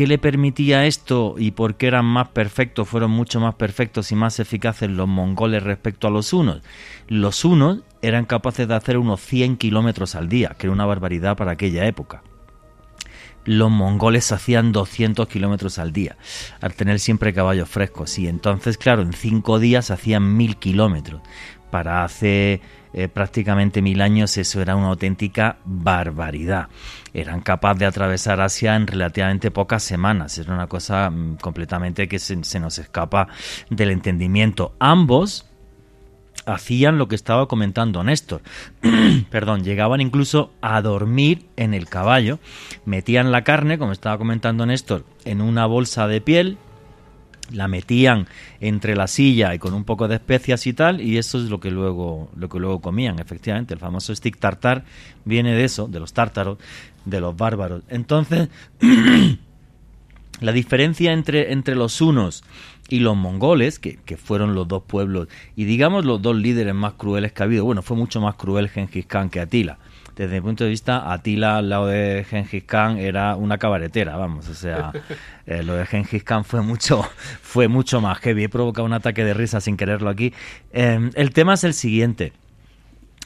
¿Qué 0.00 0.06
le 0.06 0.16
permitía 0.16 0.86
esto 0.86 1.34
y 1.36 1.50
por 1.50 1.74
qué 1.74 1.88
eran 1.88 2.06
más 2.06 2.28
perfectos, 2.28 2.88
fueron 2.88 3.10
mucho 3.10 3.38
más 3.38 3.56
perfectos 3.56 4.10
y 4.12 4.14
más 4.14 4.40
eficaces 4.40 4.88
los 4.88 5.06
mongoles 5.06 5.62
respecto 5.62 6.08
a 6.08 6.10
los 6.10 6.32
unos? 6.32 6.62
Los 7.06 7.44
unos 7.44 7.80
eran 8.00 8.24
capaces 8.24 8.66
de 8.66 8.74
hacer 8.74 8.96
unos 8.96 9.20
100 9.20 9.58
kilómetros 9.58 10.14
al 10.14 10.30
día, 10.30 10.56
que 10.56 10.68
era 10.68 10.72
una 10.72 10.86
barbaridad 10.86 11.36
para 11.36 11.50
aquella 11.50 11.84
época. 11.84 12.22
Los 13.44 13.70
mongoles 13.70 14.32
hacían 14.32 14.72
200 14.72 15.28
kilómetros 15.28 15.78
al 15.78 15.92
día, 15.92 16.16
al 16.62 16.72
tener 16.72 16.98
siempre 16.98 17.34
caballos 17.34 17.68
frescos. 17.68 18.18
Y 18.18 18.26
entonces, 18.26 18.78
claro, 18.78 19.02
en 19.02 19.12
cinco 19.12 19.58
días 19.58 19.90
hacían 19.90 20.34
mil 20.34 20.56
kilómetros. 20.56 21.20
Para 21.70 22.04
hace 22.04 22.62
eh, 22.92 23.08
prácticamente 23.08 23.82
mil 23.82 24.00
años 24.00 24.36
eso 24.36 24.60
era 24.60 24.76
una 24.76 24.88
auténtica 24.88 25.58
barbaridad. 25.64 26.68
Eran 27.12 27.40
capaces 27.40 27.80
de 27.80 27.86
atravesar 27.86 28.40
Asia 28.40 28.76
en 28.76 28.86
relativamente 28.86 29.50
pocas 29.50 29.82
semanas. 29.82 30.38
Era 30.38 30.54
una 30.54 30.66
cosa 30.66 31.10
mm, 31.10 31.36
completamente 31.36 32.08
que 32.08 32.18
se 32.18 32.60
nos 32.60 32.78
escapa 32.78 33.28
del 33.68 33.90
entendimiento. 33.90 34.74
Ambos 34.78 35.46
hacían 36.46 36.98
lo 36.98 37.08
que 37.08 37.14
estaba 37.14 37.46
comentando 37.48 38.02
Néstor. 38.02 38.42
Perdón, 39.30 39.64
llegaban 39.64 40.00
incluso 40.00 40.52
a 40.60 40.80
dormir 40.82 41.46
en 41.56 41.74
el 41.74 41.88
caballo, 41.88 42.38
metían 42.84 43.32
la 43.32 43.44
carne, 43.44 43.78
como 43.78 43.92
estaba 43.92 44.18
comentando 44.18 44.66
Néstor, 44.66 45.04
en 45.24 45.40
una 45.40 45.66
bolsa 45.66 46.06
de 46.06 46.20
piel, 46.20 46.58
la 47.52 47.68
metían 47.68 48.26
entre 48.60 48.96
la 48.96 49.06
silla 49.06 49.54
y 49.54 49.58
con 49.58 49.74
un 49.74 49.84
poco 49.84 50.08
de 50.08 50.16
especias 50.16 50.66
y 50.66 50.72
tal, 50.72 51.00
y 51.00 51.18
eso 51.18 51.38
es 51.38 51.50
lo 51.50 51.60
que 51.60 51.70
luego, 51.70 52.30
lo 52.36 52.48
que 52.48 52.58
luego 52.58 52.80
comían, 52.80 53.18
efectivamente. 53.18 53.74
El 53.74 53.80
famoso 53.80 54.14
stick 54.14 54.38
tartar 54.38 54.84
viene 55.24 55.54
de 55.54 55.64
eso, 55.64 55.86
de 55.86 56.00
los 56.00 56.12
tártaros, 56.12 56.58
de 57.04 57.20
los 57.20 57.36
bárbaros. 57.36 57.82
Entonces, 57.88 58.48
la 60.40 60.52
diferencia 60.52 61.12
entre, 61.12 61.52
entre 61.52 61.74
los 61.74 62.00
unos 62.00 62.44
y 62.88 62.98
los 62.98 63.16
mongoles, 63.16 63.78
que, 63.78 63.98
fueron 64.16 64.54
los 64.54 64.66
dos 64.66 64.82
pueblos, 64.82 65.28
y 65.54 65.64
digamos 65.64 66.04
los 66.04 66.20
dos 66.20 66.36
líderes 66.36 66.74
más 66.74 66.94
crueles 66.94 67.32
que 67.32 67.42
ha 67.42 67.46
habido, 67.46 67.64
bueno, 67.64 67.82
fue 67.82 67.96
mucho 67.96 68.20
más 68.20 68.34
cruel 68.34 68.68
Genghis 68.68 69.06
Khan 69.06 69.30
que 69.30 69.40
Atila. 69.40 69.78
Desde 70.20 70.34
mi 70.34 70.42
punto 70.42 70.64
de 70.64 70.70
vista, 70.70 71.10
Atila 71.10 71.56
al 71.56 71.70
lado 71.70 71.86
de 71.86 72.26
Genghis 72.28 72.64
Khan 72.64 72.98
era 72.98 73.36
una 73.36 73.56
cabaretera, 73.56 74.18
vamos, 74.18 74.50
o 74.50 74.54
sea, 74.54 74.92
eh, 75.46 75.62
lo 75.62 75.72
de 75.72 75.86
Genghis 75.86 76.22
Khan 76.22 76.44
fue 76.44 76.60
mucho, 76.60 77.02
fue 77.40 77.68
mucho 77.68 78.02
más 78.02 78.18
heavy. 78.18 78.44
He 78.44 78.48
provocado 78.50 78.84
un 78.84 78.92
ataque 78.92 79.24
de 79.24 79.32
risa 79.32 79.62
sin 79.62 79.78
quererlo 79.78 80.10
aquí. 80.10 80.34
Em, 80.74 81.10
el 81.14 81.32
tema 81.32 81.54
es 81.54 81.64
el 81.64 81.72
siguiente. 81.72 82.34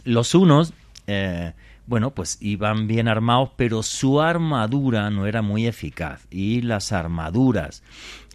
Los 0.04 0.36
unos, 0.36 0.72
eh, 1.08 1.54
bueno, 1.88 2.12
pues 2.12 2.38
iban 2.40 2.86
bien 2.86 3.08
armados, 3.08 3.50
pero 3.56 3.82
su 3.82 4.20
armadura 4.20 5.10
no 5.10 5.26
era 5.26 5.42
muy 5.42 5.66
eficaz. 5.66 6.28
Y 6.30 6.62
las 6.62 6.92
armaduras 6.92 7.82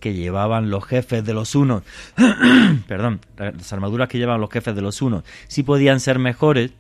que 0.01 0.15
llevaban 0.15 0.69
los 0.69 0.83
jefes 0.83 1.23
de 1.23 1.33
los 1.33 1.55
unos, 1.55 1.83
perdón, 2.87 3.21
las 3.37 3.71
armaduras 3.71 4.09
que 4.09 4.17
llevaban 4.17 4.41
los 4.41 4.49
jefes 4.49 4.75
de 4.75 4.81
los 4.81 5.01
unos, 5.01 5.23
sí 5.47 5.63
podían 5.63 6.01
ser 6.01 6.19
mejores, 6.19 6.71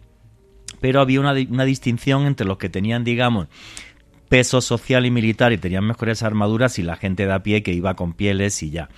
pero 0.79 1.01
había 1.01 1.19
una, 1.19 1.33
una 1.49 1.65
distinción 1.65 2.25
entre 2.25 2.47
los 2.47 2.57
que 2.57 2.69
tenían, 2.69 3.03
digamos, 3.03 3.47
peso 4.29 4.61
social 4.61 5.05
y 5.05 5.11
militar 5.11 5.51
y 5.51 5.57
tenían 5.57 5.85
mejores 5.85 6.23
armaduras 6.23 6.79
y 6.79 6.83
la 6.83 6.95
gente 6.95 7.25
de 7.25 7.33
a 7.33 7.43
pie 7.43 7.63
que 7.63 7.73
iba 7.73 7.95
con 7.95 8.13
pieles 8.13 8.61
y 8.63 8.69
ya. 8.69 8.89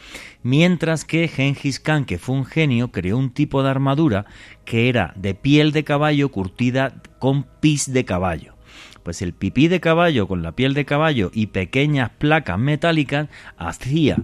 Mientras 0.43 1.05
que 1.05 1.27
Genghis 1.27 1.79
Khan, 1.79 2.05
que 2.05 2.19
fue 2.19 2.35
un 2.35 2.45
genio, 2.45 2.91
creó 2.91 3.17
un 3.17 3.31
tipo 3.31 3.63
de 3.63 3.69
armadura 3.69 4.25
que 4.65 4.89
era 4.89 5.13
de 5.15 5.33
piel 5.33 5.71
de 5.71 5.85
caballo 5.85 6.29
curtida 6.29 7.01
con 7.17 7.43
pis 7.61 7.91
de 7.91 8.05
caballo. 8.05 8.55
Pues 9.03 9.21
el 9.21 9.33
pipí 9.33 9.67
de 9.67 9.79
caballo 9.79 10.27
con 10.27 10.43
la 10.43 10.51
piel 10.51 10.73
de 10.73 10.85
caballo 10.85 11.31
y 11.33 11.47
pequeñas 11.47 12.11
placas 12.11 12.59
metálicas 12.59 13.29
hacía 13.57 14.17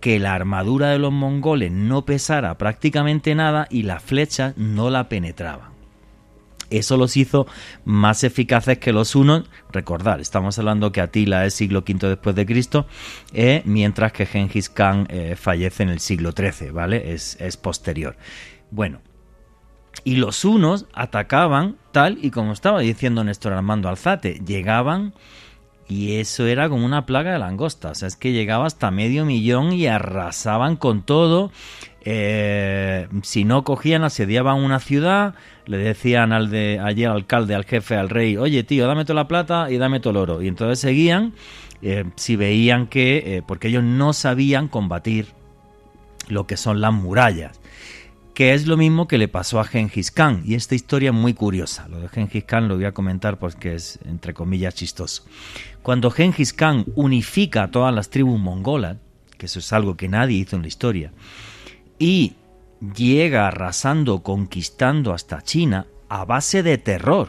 que 0.00 0.18
la 0.18 0.34
armadura 0.34 0.88
de 0.88 0.98
los 0.98 1.12
mongoles 1.12 1.70
no 1.70 2.04
pesara 2.04 2.58
prácticamente 2.58 3.34
nada 3.34 3.66
y 3.70 3.84
las 3.84 4.02
flechas 4.02 4.56
no 4.56 4.90
la 4.90 5.08
penetraban. 5.08 5.69
Eso 6.70 6.96
los 6.96 7.16
hizo 7.16 7.46
más 7.84 8.24
eficaces 8.24 8.78
que 8.78 8.92
los 8.92 9.14
unos. 9.14 9.50
Recordar, 9.72 10.20
estamos 10.20 10.58
hablando 10.58 10.92
que 10.92 11.00
Atila 11.00 11.44
es 11.44 11.54
siglo 11.54 11.80
V 11.80 12.08
después 12.08 12.36
de 12.36 12.46
Cristo, 12.46 12.86
eh, 13.32 13.62
mientras 13.64 14.12
que 14.12 14.26
Genghis 14.26 14.70
Khan 14.70 15.06
eh, 15.10 15.36
fallece 15.36 15.82
en 15.82 15.88
el 15.90 16.00
siglo 16.00 16.32
XIII, 16.32 16.70
¿vale? 16.70 17.12
Es, 17.12 17.36
posterior. 17.60 18.16
Bueno, 18.70 19.00
y 20.04 20.16
los 20.16 20.44
unos 20.44 20.86
atacaban 20.94 21.76
tal 21.92 22.18
y 22.22 22.30
como 22.30 22.52
estaba 22.52 22.80
diciendo 22.80 23.24
Néstor 23.24 23.52
Armando 23.52 23.88
Alzate, 23.88 24.40
llegaban 24.46 25.12
y 25.88 26.18
eso 26.18 26.46
era 26.46 26.68
como 26.68 26.86
una 26.86 27.04
plaga 27.04 27.32
de 27.32 27.40
langosta, 27.40 27.90
o 27.90 27.94
sea, 27.96 28.06
es 28.06 28.14
que 28.14 28.32
llegaba 28.32 28.66
hasta 28.66 28.92
medio 28.92 29.24
millón 29.24 29.72
y 29.72 29.88
arrasaban 29.88 30.76
con 30.76 31.02
todo. 31.02 31.50
Eh, 32.02 33.08
si 33.22 33.44
no 33.44 33.62
cogían, 33.64 34.04
asediaban 34.04 34.58
una 34.58 34.80
ciudad, 34.80 35.34
le 35.66 35.76
decían 35.76 36.32
al 36.32 36.50
de 36.50 36.80
allí 36.82 37.04
al 37.04 37.12
alcalde, 37.12 37.54
al 37.54 37.64
jefe, 37.64 37.96
al 37.96 38.08
rey, 38.08 38.36
oye 38.36 38.64
tío, 38.64 38.86
dame 38.86 39.04
toda 39.04 39.16
la 39.16 39.28
plata 39.28 39.70
y 39.70 39.76
dame 39.76 40.00
todo 40.00 40.12
el 40.12 40.16
oro. 40.16 40.42
Y 40.42 40.48
entonces 40.48 40.78
seguían, 40.78 41.34
eh, 41.82 42.04
si 42.16 42.36
veían 42.36 42.86
que, 42.86 43.36
eh, 43.36 43.42
porque 43.46 43.68
ellos 43.68 43.84
no 43.84 44.12
sabían 44.12 44.68
combatir 44.68 45.28
lo 46.28 46.46
que 46.46 46.56
son 46.56 46.80
las 46.80 46.92
murallas 46.92 47.60
que 48.40 48.54
es 48.54 48.66
lo 48.66 48.78
mismo 48.78 49.06
que 49.06 49.18
le 49.18 49.28
pasó 49.28 49.60
a 49.60 49.64
Genghis 49.64 50.10
Khan. 50.10 50.42
Y 50.46 50.54
esta 50.54 50.74
historia 50.74 51.10
es 51.10 51.14
muy 51.14 51.34
curiosa. 51.34 51.88
Lo 51.88 52.00
de 52.00 52.08
Genghis 52.08 52.44
Khan 52.44 52.68
lo 52.68 52.76
voy 52.76 52.86
a 52.86 52.92
comentar 52.92 53.38
porque 53.38 53.74
es, 53.74 53.98
entre 54.06 54.32
comillas, 54.32 54.74
chistoso. 54.74 55.24
Cuando 55.82 56.10
Genghis 56.10 56.54
Khan 56.54 56.86
unifica 56.94 57.64
a 57.64 57.70
todas 57.70 57.94
las 57.94 58.08
tribus 58.08 58.40
mongolas, 58.40 58.96
que 59.36 59.44
eso 59.44 59.58
es 59.58 59.70
algo 59.74 59.96
que 59.98 60.08
nadie 60.08 60.38
hizo 60.38 60.56
en 60.56 60.62
la 60.62 60.68
historia, 60.68 61.12
y 62.00 62.34
llega 62.96 63.46
arrasando, 63.46 64.24
conquistando 64.24 65.12
hasta 65.12 65.42
China 65.42 65.86
a 66.08 66.24
base 66.24 66.64
de 66.64 66.78
terror, 66.78 67.28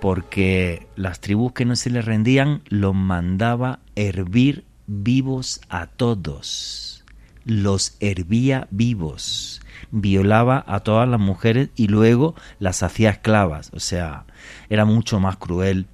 porque 0.00 0.88
las 0.96 1.20
tribus 1.20 1.52
que 1.52 1.64
no 1.64 1.76
se 1.76 1.90
le 1.90 2.02
rendían 2.02 2.62
los 2.66 2.96
mandaba 2.96 3.78
hervir 3.94 4.64
vivos 4.88 5.60
a 5.68 5.86
todos, 5.86 7.04
los 7.44 7.96
hervía 8.00 8.66
vivos 8.72 9.60
violaba 9.92 10.64
a 10.66 10.80
todas 10.80 11.08
las 11.08 11.20
mujeres 11.20 11.68
y 11.76 11.88
luego 11.88 12.34
las 12.58 12.82
hacía 12.82 13.10
esclavas. 13.10 13.70
O 13.74 13.80
sea, 13.80 14.24
era 14.68 14.84
mucho 14.84 15.20
más 15.20 15.36
cruel 15.36 15.86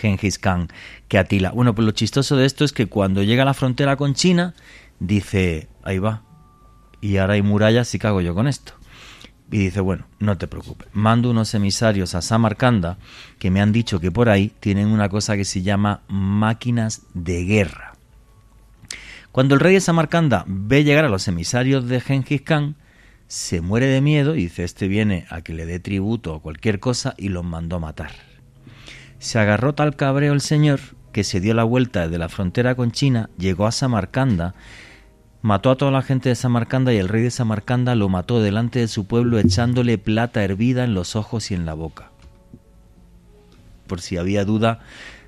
Genghis 0.00 0.38
Khan 0.38 0.68
que 1.08 1.18
Atila. 1.18 1.50
Bueno, 1.50 1.74
pues 1.74 1.84
lo 1.84 1.92
chistoso 1.92 2.36
de 2.36 2.46
esto 2.46 2.64
es 2.64 2.72
que 2.72 2.86
cuando 2.86 3.22
llega 3.22 3.42
a 3.42 3.46
la 3.46 3.54
frontera 3.54 3.96
con 3.96 4.14
China, 4.14 4.54
dice, 5.00 5.68
ahí 5.82 5.98
va, 5.98 6.22
y 7.02 7.18
ahora 7.18 7.34
hay 7.34 7.42
murallas 7.42 7.94
y 7.94 7.98
cago 7.98 8.22
yo 8.22 8.34
con 8.34 8.48
esto. 8.48 8.72
Y 9.50 9.58
dice, 9.58 9.80
bueno, 9.80 10.06
no 10.18 10.38
te 10.38 10.46
preocupes, 10.46 10.88
mando 10.94 11.28
unos 11.28 11.52
emisarios 11.52 12.14
a 12.14 12.22
Samarcanda 12.22 12.96
que 13.38 13.50
me 13.50 13.60
han 13.60 13.72
dicho 13.72 14.00
que 14.00 14.10
por 14.10 14.30
ahí 14.30 14.50
tienen 14.60 14.88
una 14.88 15.10
cosa 15.10 15.36
que 15.36 15.44
se 15.44 15.60
llama 15.60 16.00
máquinas 16.08 17.02
de 17.12 17.44
guerra. 17.44 17.92
Cuando 19.30 19.54
el 19.54 19.60
rey 19.60 19.74
de 19.74 19.80
Samarcanda 19.80 20.44
ve 20.46 20.84
llegar 20.84 21.04
a 21.04 21.10
los 21.10 21.28
emisarios 21.28 21.86
de 21.86 22.00
Genghis 22.00 22.40
Khan, 22.40 22.76
se 23.26 23.60
muere 23.60 23.86
de 23.86 24.00
miedo 24.00 24.36
y 24.36 24.44
dice, 24.44 24.64
este 24.64 24.88
viene 24.88 25.26
a 25.28 25.42
que 25.42 25.54
le 25.54 25.66
dé 25.66 25.80
tributo 25.80 26.34
o 26.34 26.40
cualquier 26.40 26.80
cosa 26.80 27.14
y 27.18 27.28
los 27.28 27.44
mandó 27.44 27.80
matar. 27.80 28.12
Se 29.18 29.38
agarró 29.38 29.74
tal 29.74 29.96
cabreo 29.96 30.32
el 30.32 30.40
señor 30.40 30.80
que 31.12 31.24
se 31.24 31.40
dio 31.40 31.52
la 31.52 31.64
vuelta 31.64 32.02
desde 32.02 32.18
la 32.18 32.28
frontera 32.28 32.74
con 32.74 32.90
China, 32.90 33.28
llegó 33.38 33.66
a 33.66 33.72
Samarcanda 33.72 34.54
mató 35.42 35.70
a 35.70 35.76
toda 35.76 35.90
la 35.90 36.02
gente 36.02 36.28
de 36.28 36.34
Samarcanda 36.34 36.92
y 36.92 36.96
el 36.96 37.08
rey 37.08 37.22
de 37.22 37.30
Samarcanda 37.30 37.94
lo 37.94 38.08
mató 38.08 38.40
delante 38.40 38.78
de 38.78 38.88
su 38.88 39.06
pueblo 39.06 39.38
echándole 39.38 39.98
plata 39.98 40.42
hervida 40.42 40.84
en 40.84 40.94
los 40.94 41.16
ojos 41.16 41.50
y 41.50 41.54
en 41.54 41.66
la 41.66 41.74
boca. 41.74 42.10
Por 43.88 44.00
si 44.00 44.16
había 44.16 44.44
duda 44.44 44.80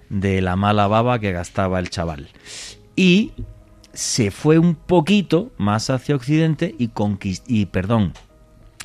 de 0.08 0.40
la 0.40 0.56
mala 0.56 0.86
baba 0.86 1.18
que 1.18 1.32
gastaba 1.32 1.80
el 1.80 1.90
chaval. 1.90 2.28
Y 2.96 3.32
se 3.92 4.30
fue 4.30 4.58
un 4.58 4.76
poquito 4.76 5.52
más 5.58 5.90
hacia 5.90 6.14
Occidente 6.14 6.74
y 6.78 6.88
conquistó, 6.88 7.44
y 7.48 7.66
perdón, 7.66 8.12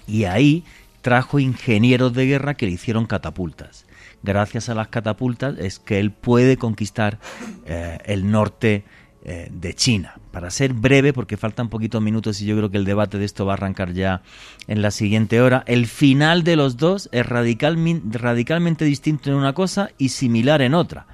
y 0.08 0.26
ahí 0.26 0.64
trajo 1.02 1.40
ingenieros 1.40 2.14
de 2.14 2.26
guerra 2.26 2.56
que 2.56 2.66
le 2.66 2.74
hicieron 2.74 3.06
catapultas. 3.06 3.86
Gracias 4.22 4.68
a 4.68 4.76
las 4.76 4.90
catapultas 4.90 5.58
es 5.60 5.80
que 5.80 6.00
él 6.00 6.12
puede 6.12 6.58
conquistar 6.58 7.20
eh, 7.66 8.00
el 8.06 8.30
norte 8.30 8.84
eh, 9.26 9.50
de 9.52 9.74
China. 9.74 10.16
Para 10.32 10.50
ser 10.50 10.74
breve, 10.74 11.12
porque 11.12 11.36
faltan 11.36 11.70
poquitos 11.70 12.02
minutos 12.02 12.42
y 12.42 12.46
yo 12.46 12.56
creo 12.56 12.72
que 12.72 12.78
el 12.78 12.86
debate 12.86 13.18
de 13.18 13.26
esto 13.26 13.46
va 13.46 13.54
a 13.54 13.56
arrancar 13.56 13.92
ya 13.92 14.22
en 14.68 14.82
la 14.82 14.92
siguiente 14.92 15.42
hora, 15.42 15.64
el 15.68 15.88
final 15.88 16.44
de 16.44 16.56
los 16.56 16.78
dos 16.78 17.10
es 17.12 17.26
radicalmente 17.26 18.86
distinto 18.86 19.30
en 19.30 19.36
una 19.36 19.54
cosa 19.54 19.92
y 19.98 20.10
similar 20.10 20.62
en 20.62 20.74
otra 20.74 21.08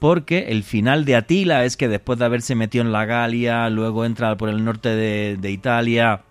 porque 0.00 0.46
el 0.48 0.64
final 0.64 1.04
de 1.04 1.14
Atila 1.14 1.64
es 1.66 1.76
que 1.76 1.86
después 1.86 2.18
de 2.18 2.24
haberse 2.24 2.54
metido 2.54 2.82
en 2.82 2.90
la 2.90 3.04
Galia, 3.04 3.68
luego 3.68 4.06
entra 4.06 4.34
por 4.36 4.48
el 4.48 4.64
norte 4.64 4.88
de, 4.88 5.36
de, 5.38 5.50
Italia, 5.50 6.22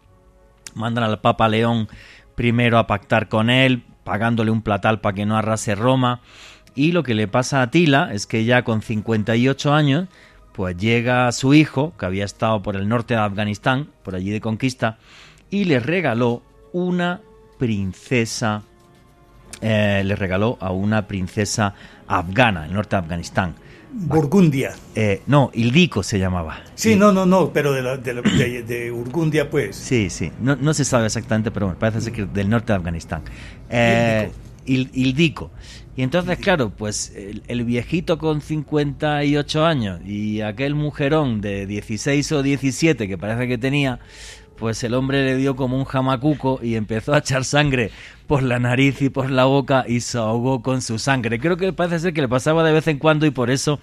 mandan 0.74 1.03
al 1.03 1.22
Papa 1.22 1.47
León 1.47 1.88
primero 2.34 2.80
a 2.80 2.88
pactar 2.88 3.30
con 3.30 3.51
él, 3.51 3.84
pagándole 4.03 4.49
un 4.49 4.64
platal 4.64 5.01
para 5.01 5.14
que 5.14 5.28
no 5.28 5.38
arrase 5.38 5.76
Roma, 5.76 6.22
y 6.74 6.93
lo 6.93 7.03
que 7.03 7.14
le 7.14 7.28
pasa 7.28 7.60
a 7.60 7.64
Atila 7.64 8.10
es 8.12 8.26
que 8.26 8.43
ya 8.43 8.64
con 8.64 8.82
58 8.82 9.74
años 9.74 10.07
pues 10.60 10.76
llega 10.76 11.32
su 11.32 11.53
hijo, 11.53 11.93
que 11.97 12.05
había 12.05 12.26
estado 12.26 12.62
por 12.62 12.76
el 12.76 12.89
norte 12.89 13.14
de 13.14 13.22
Afganistán, 13.22 13.88
por 14.03 14.14
allí 14.14 14.30
de 14.30 14.41
conquista, 14.41 14.97
y 15.49 15.64
le 15.64 15.80
regaló 15.80 16.41
una 16.74 17.22
princesa, 17.57 18.64
eh, 19.62 20.03
le 20.03 20.18
regaló 20.18 20.57
a 20.60 20.74
una 20.74 21.07
princesa 21.07 21.76
afgana, 22.10 22.66
el 22.66 22.74
norte 22.74 22.97
de 22.97 23.01
Afganistán. 23.01 23.55
Burgundia. 23.93 24.76
Eh, 24.95 25.22
no, 25.28 25.49
Ildico 25.53 26.03
se 26.03 26.20
llamaba. 26.20 26.62
Sí, 26.76 26.97
no, 26.97 27.14
no, 27.14 27.26
no, 27.26 27.53
pero 27.53 27.72
de, 27.72 28.64
de, 28.64 28.91
Burgundia, 28.91 29.49
pues. 29.49 29.78
Sí, 29.78 30.10
sí, 30.10 30.30
no, 30.41 30.57
no, 30.57 30.74
se 30.74 30.84
sabe 30.84 31.05
exactamente, 31.05 31.51
pero 31.51 31.74
parece 31.80 32.01
ser 32.01 32.12
que 32.12 32.26
del 32.26 32.49
norte 32.49 32.74
de 32.74 32.80
Afganistán. 32.80 33.22
Eh, 33.70 34.30
Ildico. 34.66 35.51
Y 35.96 36.04
entonces, 36.04 36.38
claro, 36.38 36.70
pues 36.70 37.14
el, 37.16 37.66
viejito 37.66 38.18
con 38.20 38.42
58 38.42 39.66
años 39.66 40.00
y 40.06 40.42
aquel 40.42 40.76
mujerón 40.76 41.42
de 41.42 41.66
16 41.66 42.32
o 42.32 42.44
17 42.44 43.08
que 43.08 43.18
parece 43.18 43.48
que 43.48 43.58
tenía, 43.58 44.00
pues 44.56 44.84
el 44.84 44.94
hombre 44.94 45.26
le 45.26 45.36
dio 45.36 45.56
como 45.56 45.78
un 45.78 45.86
jamacuco 45.86 46.60
y 46.62 46.76
empezó 46.76 47.14
a 47.14 47.20
echar 47.20 47.44
sangre 47.44 47.92
por 48.28 48.44
la 48.44 48.60
nariz 48.60 49.02
y 49.02 49.10
por 49.10 49.32
la 49.32 49.46
boca 49.46 49.86
y 49.88 50.02
se 50.02 50.18
ahogó 50.18 50.62
con 50.62 50.82
su 50.82 51.00
sangre. 51.00 51.40
Creo 51.40 51.58
que 51.58 51.74
parece 51.74 52.00
ser 52.00 52.14
que 52.14 52.22
le 52.22 52.28
pasaba 52.28 52.64
de 52.64 52.74
vez 52.74 52.88
en 52.88 53.00
cuando 53.00 53.26
y 53.26 53.32
por 53.32 53.50
eso 53.50 53.80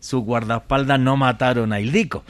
sus 0.00 0.22
guardaespaldas 0.22 0.98
no 0.98 1.16
mataron 1.16 1.72
a 1.72 1.80
Ildico. 1.80 2.24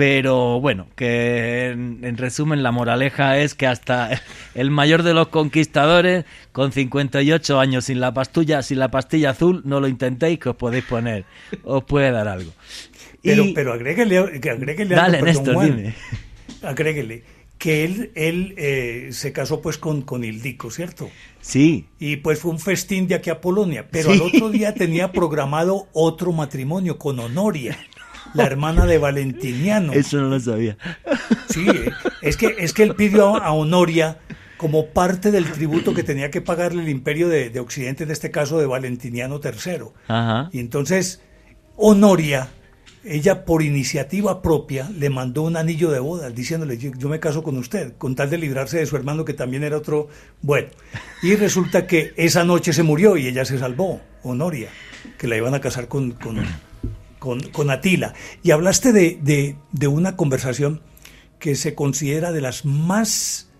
Pero 0.00 0.62
bueno, 0.62 0.86
que 0.96 1.66
en, 1.66 2.16
resumen 2.16 2.62
la 2.62 2.72
moraleja 2.72 3.36
es 3.36 3.54
que 3.54 3.66
hasta 3.66 4.22
el 4.54 4.70
mayor 4.70 5.02
de 5.02 5.12
los 5.12 5.28
conquistadores, 5.28 6.24
con 6.52 6.72
58 6.72 7.60
años 7.60 7.84
sin 7.84 8.00
la 8.00 8.14
pastilla, 8.14 8.62
sin 8.62 8.78
la 8.78 8.90
pastilla 8.90 9.28
azul, 9.28 9.60
no 9.66 9.78
lo 9.78 9.88
intentéis 9.88 10.38
que 10.38 10.48
os 10.48 10.56
podéis 10.56 10.84
poner, 10.84 11.26
os 11.64 11.84
puede 11.84 12.10
dar 12.12 12.28
algo. 12.28 12.50
Pero, 13.22 13.44
pero 13.54 13.74
agréguele, 13.74 14.16
agréguele 14.16 14.94
dale, 14.94 15.18
algo, 15.18 15.26
Néstor, 15.26 15.64
dime. 15.66 15.94
Agréguele 16.62 17.22
que 17.58 17.84
él, 17.84 18.10
él 18.14 18.54
eh, 18.56 19.08
se 19.12 19.32
casó 19.32 19.60
pues 19.60 19.76
con, 19.76 20.00
con 20.00 20.24
Ildico, 20.24 20.70
¿cierto? 20.70 21.10
Sí. 21.42 21.88
Y 21.98 22.16
pues 22.16 22.38
fue 22.38 22.52
un 22.52 22.58
festín 22.58 23.06
de 23.06 23.16
aquí 23.16 23.28
a 23.28 23.42
Polonia, 23.42 23.86
pero 23.90 24.12
al 24.12 24.22
otro 24.22 24.48
día 24.48 24.72
tenía 24.74 25.12
programado 25.12 25.88
otro 25.92 26.32
matrimonio 26.32 26.96
con 26.96 27.18
Honoria 27.18 27.76
la 28.34 28.44
hermana 28.44 28.86
de 28.86 28.98
Valentiniano. 28.98 29.92
Eso 29.92 30.18
no 30.18 30.28
lo 30.28 30.40
sabía. 30.40 30.76
Sí, 31.48 31.66
es 32.22 32.36
que, 32.36 32.56
es 32.58 32.72
que 32.72 32.82
él 32.82 32.94
pidió 32.94 33.36
a 33.36 33.52
Honoria 33.52 34.18
como 34.56 34.88
parte 34.88 35.30
del 35.30 35.50
tributo 35.50 35.94
que 35.94 36.02
tenía 36.02 36.30
que 36.30 36.42
pagarle 36.42 36.82
el 36.82 36.90
imperio 36.90 37.28
de, 37.28 37.58
Occidente, 37.60 38.04
en 38.04 38.10
este 38.10 38.30
caso 38.30 38.58
de 38.58 38.66
Valentiniano 38.66 39.40
III. 39.42 39.84
Ajá. 40.06 40.50
Y 40.52 40.60
entonces 40.60 41.22
Honoria, 41.82 42.48
ella 43.04 43.46
por 43.46 43.62
iniciativa 43.62 44.42
propia, 44.42 44.90
le 44.90 45.08
mandó 45.08 45.42
un 45.42 45.56
anillo 45.56 45.90
de 45.90 45.98
boda 45.98 46.28
diciéndole, 46.28 46.76
yo, 46.76 47.08
me 47.08 47.18
caso 47.18 47.42
con 47.42 47.56
usted, 47.56 47.94
con 47.96 48.14
tal 48.14 48.28
de 48.28 48.36
librarse 48.36 48.76
de 48.76 48.84
su 48.84 48.96
hermano 48.96 49.24
que 49.24 49.32
también 49.32 49.64
era 49.64 49.78
otro... 49.78 50.08
Bueno, 50.42 50.68
y 51.22 51.34
resulta 51.36 51.86
que 51.86 52.12
esa 52.16 52.44
noche 52.44 52.74
se 52.74 52.82
murió 52.82 53.16
y 53.16 53.28
ella 53.28 53.46
se 53.46 53.58
salvó, 53.58 54.02
Honoria, 54.22 54.68
que 55.16 55.26
la 55.26 55.38
iban 55.38 55.54
a 55.54 55.62
casar 55.62 55.88
con, 55.88 56.10
con 56.10 56.36
con, 57.20 57.70
Atila. 57.70 58.14
Y 58.42 58.50
hablaste 58.50 58.92
de, 58.92 59.56
de, 59.70 59.88
una 59.88 60.16
conversación 60.16 60.80
que 61.38 61.54
se 61.54 61.76
considera 61.76 62.32
de 62.32 62.40
las 62.40 62.64
más 62.64 63.50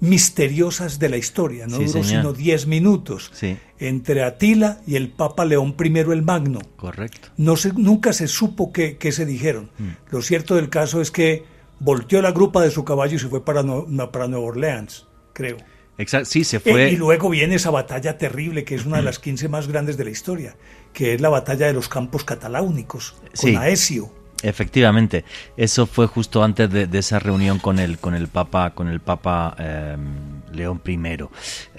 misteriosas 0.00 0.98
de 0.98 1.08
la 1.08 1.16
historia, 1.16 1.66
no 1.66 1.78
duró 1.78 2.02
sino 2.02 2.32
10 2.32 2.66
minutos, 2.66 3.30
entre 3.78 4.22
Atila 4.22 4.80
y 4.86 4.96
el 4.96 5.10
Papa 5.10 5.44
León 5.44 5.76
I 5.78 5.98
el 5.98 6.22
Magno. 6.22 6.60
Correcto. 6.76 7.28
No 7.36 7.56
se, 7.56 7.72
nunca 7.72 8.12
se 8.12 8.26
supo 8.26 8.72
qué, 8.72 8.98
se 9.12 9.24
dijeron. 9.24 9.70
Mm. 9.78 9.88
Lo 10.10 10.20
cierto 10.20 10.56
del 10.56 10.68
caso 10.68 11.00
es 11.00 11.10
que 11.10 11.44
volteó 11.80 12.20
la 12.20 12.32
grupa 12.32 12.62
de 12.62 12.70
su 12.70 12.84
caballo 12.84 13.16
y 13.16 13.18
se 13.18 13.28
fue 13.28 13.44
para, 13.44 13.62
para 14.10 14.28
Nueva 14.28 14.44
Orleans, 14.44 15.06
creo. 15.32 15.56
Exacto, 15.96 16.28
sí, 16.28 16.44
se 16.44 16.58
fue. 16.58 16.90
y 16.90 16.96
luego 16.96 17.30
viene 17.30 17.54
esa 17.54 17.70
batalla 17.70 18.18
terrible, 18.18 18.64
que 18.64 18.74
es 18.74 18.84
una 18.84 18.96
de 18.96 19.04
las 19.04 19.18
15 19.20 19.48
más 19.48 19.68
grandes 19.68 19.96
de 19.96 20.04
la 20.04 20.10
historia, 20.10 20.56
que 20.94 21.12
es 21.12 21.20
la 21.20 21.28
batalla 21.28 21.66
de 21.66 21.74
los 21.74 21.88
campos 21.88 22.24
cataláunicos, 22.24 23.14
con 23.38 23.56
Aesio. 23.58 24.10
Efectivamente, 24.42 25.24
eso 25.56 25.86
fue 25.86 26.06
justo 26.06 26.44
antes 26.44 26.70
de, 26.70 26.88
esa 26.98 27.18
reunión 27.18 27.58
con 27.58 27.78
el, 27.78 27.98
con 27.98 28.14
el 28.14 28.28
Papa, 28.28 28.74
con 28.74 28.88
el 28.88 29.00
Papa 29.00 29.56
em, 29.58 30.42
León 30.52 30.82
I. 30.86 30.98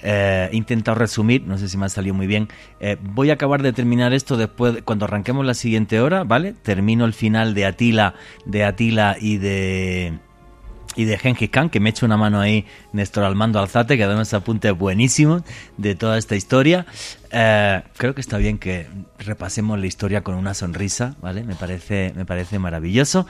Eh, 0.02 0.48
he 0.50 0.56
intentado 0.56 0.96
resumir, 0.96 1.42
no 1.46 1.58
sé 1.58 1.68
si 1.68 1.76
me 1.76 1.86
ha 1.86 1.88
salido 1.88 2.14
muy 2.14 2.26
bien. 2.26 2.48
Eh, 2.80 2.96
voy 3.00 3.30
a 3.30 3.34
acabar 3.34 3.62
de 3.62 3.72
terminar 3.72 4.12
esto 4.12 4.36
después, 4.36 4.82
cuando 4.84 5.04
arranquemos 5.04 5.46
la 5.46 5.54
siguiente 5.54 6.00
hora, 6.00 6.24
¿vale? 6.24 6.54
Termino 6.54 7.04
el 7.04 7.14
final 7.14 7.54
de 7.54 7.66
Atila, 7.66 8.14
de 8.46 8.64
Atila 8.64 9.16
y 9.20 9.36
de 9.36 10.18
y 10.96 11.04
de 11.04 11.18
Genghis 11.18 11.50
Khan, 11.50 11.70
que 11.70 11.78
me 11.78 11.90
echa 11.90 12.06
una 12.06 12.16
mano 12.16 12.40
ahí 12.40 12.64
Néstor 12.92 13.24
Almando 13.24 13.60
Alzate, 13.60 13.96
que 13.96 14.04
además 14.04 14.32
apunte 14.34 14.70
buenísimo 14.70 15.44
de 15.76 15.94
toda 15.94 16.18
esta 16.18 16.34
historia. 16.34 16.86
Eh, 17.30 17.82
creo 17.96 18.14
que 18.14 18.20
está 18.20 18.38
bien 18.38 18.58
que 18.58 18.86
repasemos 19.18 19.78
la 19.78 19.86
historia 19.86 20.22
con 20.22 20.34
una 20.34 20.54
sonrisa, 20.54 21.16
¿vale? 21.20 21.44
Me 21.44 21.54
parece, 21.54 22.12
me 22.16 22.24
parece 22.24 22.58
maravilloso. 22.58 23.26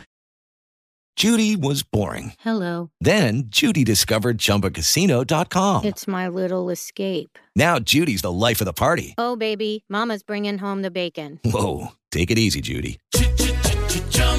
Judy 1.19 1.57
was 1.57 1.83
boring. 1.83 2.35
Hello. 2.41 2.91
Then 3.01 3.45
Judy 3.49 3.85
discovered 3.85 4.37
chumbacasino.com. 4.37 5.85
It's 5.85 6.07
my 6.07 6.29
little 6.29 6.69
escape. 6.69 7.39
Now 7.57 7.79
Judy's 7.79 8.21
the 8.21 8.31
life 8.31 8.61
of 8.61 8.67
the 8.67 8.75
party. 8.75 9.15
Oh, 9.17 9.35
baby, 9.35 9.85
mama's 9.89 10.23
bringing 10.23 10.59
home 10.59 10.83
the 10.83 10.91
bacon. 10.91 11.41
Whoa, 11.43 11.93
take 12.13 12.31
it 12.31 12.39
easy, 12.39 12.61
Judy. 12.61 12.99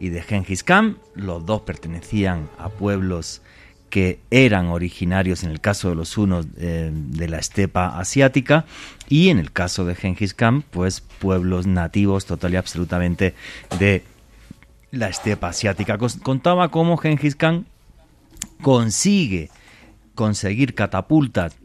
y 0.00 0.08
de 0.08 0.22
Genghis 0.22 0.64
Khan. 0.64 0.98
Los 1.14 1.46
dos 1.46 1.60
pertenecían 1.60 2.48
a 2.58 2.70
pueblos 2.70 3.42
que 3.90 4.20
eran 4.30 4.68
originarios, 4.68 5.44
en 5.44 5.50
el 5.50 5.60
caso 5.60 5.90
de 5.90 5.96
los 5.96 6.16
unos, 6.16 6.46
eh, 6.56 6.90
de 6.92 7.28
la 7.28 7.38
estepa 7.38 7.98
asiática, 7.98 8.64
y 9.08 9.28
en 9.28 9.38
el 9.38 9.52
caso 9.52 9.84
de 9.84 9.94
Genghis 9.94 10.32
Khan, 10.32 10.62
pues 10.62 11.00
pueblos 11.00 11.66
nativos 11.66 12.24
total 12.24 12.54
y 12.54 12.56
absolutamente 12.56 13.34
de 13.78 14.04
la 14.92 15.08
estepa 15.08 15.48
asiática. 15.48 15.98
Contaba 16.22 16.70
cómo 16.70 16.96
Genghis 16.96 17.36
Khan 17.36 17.66
consigue 18.62 19.50
conseguir 20.14 20.74
catapultas 20.74 21.56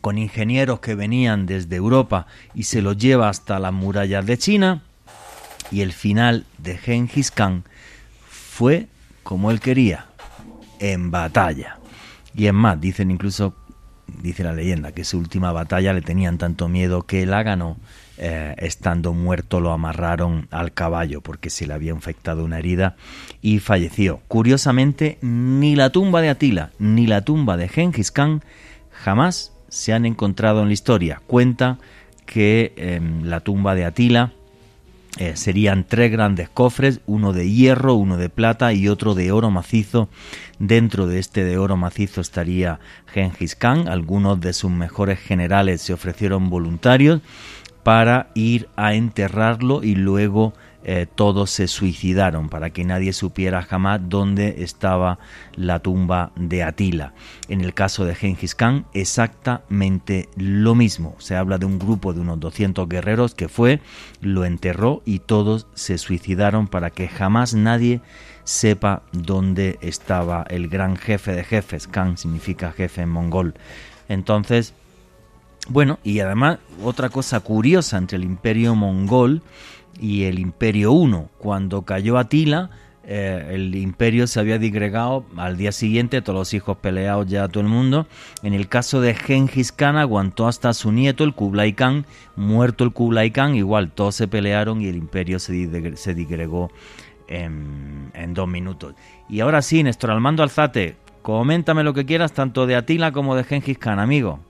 con 0.00 0.18
ingenieros 0.18 0.80
que 0.80 0.94
venían 0.94 1.46
desde 1.46 1.76
Europa 1.76 2.26
y 2.54 2.64
se 2.64 2.82
los 2.82 2.96
lleva 2.96 3.28
hasta 3.28 3.58
las 3.58 3.72
murallas 3.72 4.26
de 4.26 4.38
China, 4.38 4.82
y 5.70 5.82
el 5.82 5.92
final 5.92 6.46
de 6.58 6.76
Genghis 6.76 7.30
Khan 7.30 7.64
fue 8.28 8.88
como 9.22 9.50
él 9.50 9.60
quería, 9.60 10.06
en 10.78 11.10
batalla. 11.10 11.78
Y 12.34 12.46
es 12.46 12.54
más, 12.54 12.80
dicen 12.80 13.10
incluso, 13.10 13.54
dice 14.22 14.42
la 14.42 14.52
leyenda, 14.52 14.92
que 14.92 15.04
su 15.04 15.18
última 15.18 15.52
batalla 15.52 15.92
le 15.92 16.02
tenían 16.02 16.38
tanto 16.38 16.68
miedo 16.68 17.02
que 17.02 17.26
la 17.26 17.42
ganó. 17.42 17.76
Eh, 18.20 18.56
estando 18.58 19.12
muerto 19.12 19.60
lo 19.60 19.70
amarraron 19.70 20.48
al 20.50 20.72
caballo 20.72 21.20
porque 21.20 21.50
se 21.50 21.68
le 21.68 21.74
había 21.74 21.92
infectado 21.92 22.42
una 22.42 22.58
herida 22.58 22.96
y 23.42 23.60
falleció. 23.60 24.20
Curiosamente, 24.26 25.18
ni 25.20 25.76
la 25.76 25.90
tumba 25.90 26.20
de 26.20 26.30
Atila 26.30 26.72
ni 26.80 27.06
la 27.06 27.20
tumba 27.20 27.56
de 27.56 27.68
Genghis 27.68 28.10
Khan 28.10 28.42
jamás 28.90 29.52
se 29.68 29.92
han 29.92 30.04
encontrado 30.04 30.62
en 30.62 30.68
la 30.68 30.72
historia. 30.72 31.20
Cuenta 31.28 31.78
que 32.26 32.72
em, 32.76 33.22
la 33.24 33.38
tumba 33.40 33.76
de 33.76 33.84
Atila 33.84 34.32
eh, 35.18 35.36
serían 35.36 35.84
tres 35.84 36.12
grandes 36.12 36.48
cofres, 36.48 37.00
uno 37.06 37.32
de 37.32 37.50
hierro, 37.50 37.94
uno 37.94 38.16
de 38.16 38.28
plata 38.28 38.72
y 38.72 38.88
otro 38.88 39.14
de 39.14 39.32
oro 39.32 39.50
macizo. 39.50 40.08
Dentro 40.58 41.06
de 41.06 41.18
este 41.18 41.44
de 41.44 41.58
oro 41.58 41.76
macizo 41.76 42.20
estaría 42.20 42.78
Genghis 43.06 43.56
Khan. 43.56 43.88
Algunos 43.88 44.40
de 44.40 44.52
sus 44.52 44.70
mejores 44.70 45.18
generales 45.18 45.82
se 45.82 45.92
ofrecieron 45.92 46.50
voluntarios 46.50 47.20
para 47.82 48.30
ir 48.34 48.68
a 48.76 48.94
enterrarlo 48.94 49.82
y 49.82 49.94
luego 49.94 50.54
eh, 50.84 51.06
todos 51.12 51.50
se 51.50 51.66
suicidaron 51.66 52.48
para 52.48 52.70
que 52.70 52.84
nadie 52.84 53.12
supiera 53.12 53.62
jamás 53.62 54.00
dónde 54.04 54.62
estaba 54.62 55.18
la 55.56 55.80
tumba 55.80 56.30
de 56.36 56.62
Atila. 56.62 57.14
En 57.48 57.60
el 57.60 57.74
caso 57.74 58.04
de 58.04 58.14
Genghis 58.14 58.54
Khan, 58.54 58.86
exactamente 58.94 60.28
lo 60.36 60.74
mismo. 60.74 61.16
Se 61.18 61.36
habla 61.36 61.58
de 61.58 61.66
un 61.66 61.78
grupo 61.78 62.12
de 62.12 62.20
unos 62.20 62.38
200 62.38 62.88
guerreros 62.88 63.34
que 63.34 63.48
fue, 63.48 63.80
lo 64.20 64.44
enterró 64.44 65.02
y 65.04 65.18
todos 65.18 65.66
se 65.74 65.98
suicidaron 65.98 66.68
para 66.68 66.90
que 66.90 67.08
jamás 67.08 67.54
nadie 67.54 68.00
sepa 68.44 69.02
dónde 69.12 69.78
estaba 69.82 70.44
el 70.48 70.68
gran 70.68 70.96
jefe 70.96 71.32
de 71.32 71.44
jefes. 71.44 71.88
Khan 71.88 72.16
significa 72.16 72.72
jefe 72.72 73.02
en 73.02 73.10
mongol. 73.10 73.54
Entonces, 74.08 74.74
bueno, 75.68 75.98
y 76.02 76.20
además 76.20 76.58
otra 76.82 77.10
cosa 77.10 77.40
curiosa 77.40 77.98
entre 77.98 78.16
el 78.16 78.24
imperio 78.24 78.74
mongol 78.74 79.42
y 79.98 80.24
el 80.24 80.38
Imperio 80.38 80.92
I. 80.92 81.26
Cuando 81.38 81.82
cayó 81.82 82.18
Atila, 82.18 82.70
eh, 83.10 83.54
el 83.54 83.74
imperio 83.74 84.26
se 84.26 84.38
había 84.38 84.58
digregado 84.58 85.24
al 85.38 85.56
día 85.56 85.72
siguiente, 85.72 86.20
todos 86.20 86.38
los 86.38 86.52
hijos 86.52 86.76
peleados 86.76 87.26
ya 87.26 87.48
todo 87.48 87.62
el 87.62 87.68
mundo. 87.68 88.06
En 88.42 88.52
el 88.52 88.68
caso 88.68 89.00
de 89.00 89.14
Genghis 89.14 89.72
Khan 89.72 89.96
aguantó 89.96 90.46
hasta 90.46 90.74
su 90.74 90.92
nieto, 90.92 91.24
el 91.24 91.32
Kublai 91.32 91.72
Khan, 91.72 92.04
muerto 92.36 92.84
el 92.84 92.92
Kublai 92.92 93.30
Khan, 93.30 93.54
igual 93.54 93.92
todos 93.92 94.14
se 94.14 94.28
pelearon 94.28 94.82
y 94.82 94.88
el 94.88 94.96
imperio 94.96 95.38
se, 95.38 95.54
digregó 95.54 96.70
en, 97.28 98.10
en, 98.12 98.34
dos 98.34 98.46
minutos. 98.46 98.94
Y 99.26 99.40
ahora 99.40 99.62
sí, 99.62 99.82
Néstor 99.82 100.10
Almando 100.10 100.42
Alzate, 100.42 100.96
coméntame 101.22 101.84
lo 101.84 101.94
que 101.94 102.04
quieras 102.04 102.34
tanto 102.34 102.66
de 102.66 102.76
Atila 102.76 103.10
como 103.10 103.36
de 103.36 103.44
Genghis 103.44 103.78
Khan, 103.78 104.00
amigo. 104.00 104.40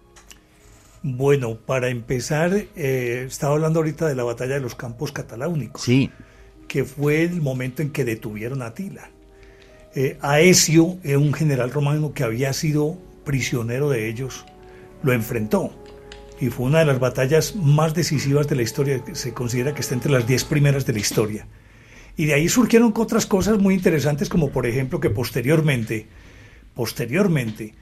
Bueno, 1.02 1.56
para 1.56 1.88
empezar, 1.88 2.52
eh, 2.76 3.24
estaba 3.26 3.54
hablando 3.54 3.80
ahorita 3.80 4.08
de 4.08 4.14
la 4.14 4.24
batalla 4.24 4.54
de 4.54 4.60
los 4.60 4.74
campos 4.74 5.12
cataláunicos. 5.12 5.82
Sí. 5.82 6.10
Que 6.66 6.84
fue 6.84 7.22
el 7.22 7.40
momento 7.40 7.82
en 7.82 7.90
que 7.90 8.04
detuvieron 8.04 8.62
a 8.62 8.66
Atila. 8.66 9.10
Eh, 9.94 10.18
Aesio, 10.20 10.98
eh, 11.02 11.16
un 11.16 11.32
general 11.32 11.70
romano 11.70 12.12
que 12.12 12.24
había 12.24 12.52
sido 12.52 12.98
prisionero 13.24 13.88
de 13.90 14.08
ellos, 14.08 14.44
lo 15.02 15.12
enfrentó. 15.12 15.72
Y 16.40 16.50
fue 16.50 16.66
una 16.66 16.80
de 16.80 16.84
las 16.84 17.00
batallas 17.00 17.56
más 17.56 17.94
decisivas 17.94 18.48
de 18.48 18.56
la 18.56 18.62
historia. 18.62 19.02
Se 19.12 19.32
considera 19.32 19.74
que 19.74 19.80
está 19.80 19.94
entre 19.94 20.12
las 20.12 20.26
diez 20.26 20.44
primeras 20.44 20.86
de 20.86 20.92
la 20.92 20.98
historia. 21.00 21.46
Y 22.16 22.26
de 22.26 22.34
ahí 22.34 22.48
surgieron 22.48 22.92
otras 22.96 23.26
cosas 23.26 23.58
muy 23.58 23.74
interesantes, 23.74 24.28
como 24.28 24.50
por 24.50 24.66
ejemplo 24.66 25.00
que 25.00 25.10
posteriormente, 25.10 26.06
posteriormente, 26.74 27.74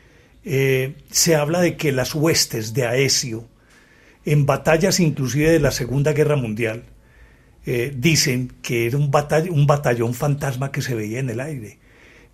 eh, 0.49 0.95
se 1.11 1.35
habla 1.35 1.61
de 1.61 1.77
que 1.77 1.91
las 1.91 2.15
huestes 2.15 2.73
de 2.73 2.87
Aesio, 2.87 3.49
en 4.25 4.47
batallas 4.47 5.01
inclusive 5.01 5.51
de 5.51 5.59
la 5.59 5.73
Segunda 5.73 6.13
Guerra 6.13 6.37
Mundial, 6.37 6.85
eh, 7.67 7.93
dicen 7.97 8.53
que 8.63 8.87
era 8.87 8.97
un, 8.97 9.11
un 9.51 9.67
batallón 9.67 10.15
fantasma 10.15 10.71
que 10.71 10.83
se 10.83 10.95
veía 10.95 11.19
en 11.19 11.31
el 11.31 11.41
aire. 11.41 11.81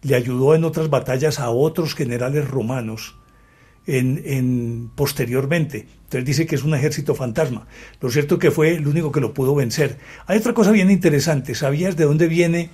Le 0.02 0.14
ayudó 0.14 0.54
en 0.54 0.64
otras 0.64 0.90
batallas 0.90 1.40
a 1.40 1.48
otros 1.48 1.94
generales 1.94 2.46
romanos 2.46 3.16
en, 3.86 4.90
posteriormente. 4.94 5.86
Entonces 6.04 6.26
dice 6.26 6.46
que 6.46 6.56
es 6.56 6.64
un 6.64 6.74
ejército 6.74 7.14
fantasma. 7.14 7.66
Lo 8.02 8.10
cierto 8.10 8.38
que 8.38 8.50
fue 8.50 8.74
el 8.74 8.86
único 8.86 9.10
que 9.10 9.20
lo 9.20 9.32
pudo 9.32 9.54
vencer. 9.54 9.98
Hay 10.26 10.36
otra 10.36 10.52
cosa 10.52 10.70
bien 10.70 10.90
interesante. 10.90 11.54
¿Sabías 11.54 11.96
de 11.96 12.04
dónde 12.04 12.28
viene 12.28 12.68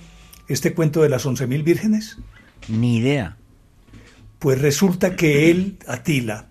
este 0.49 0.73
cuento 0.73 1.01
de 1.01 1.07
las 1.07 1.25
11.000 1.25 1.63
vírgenes? 1.63 2.17
Ni 2.67 2.97
idea. 2.97 3.37
Pues 4.39 4.61
resulta 4.61 5.15
que 5.15 5.51
él, 5.51 5.77
Atila, 5.85 6.47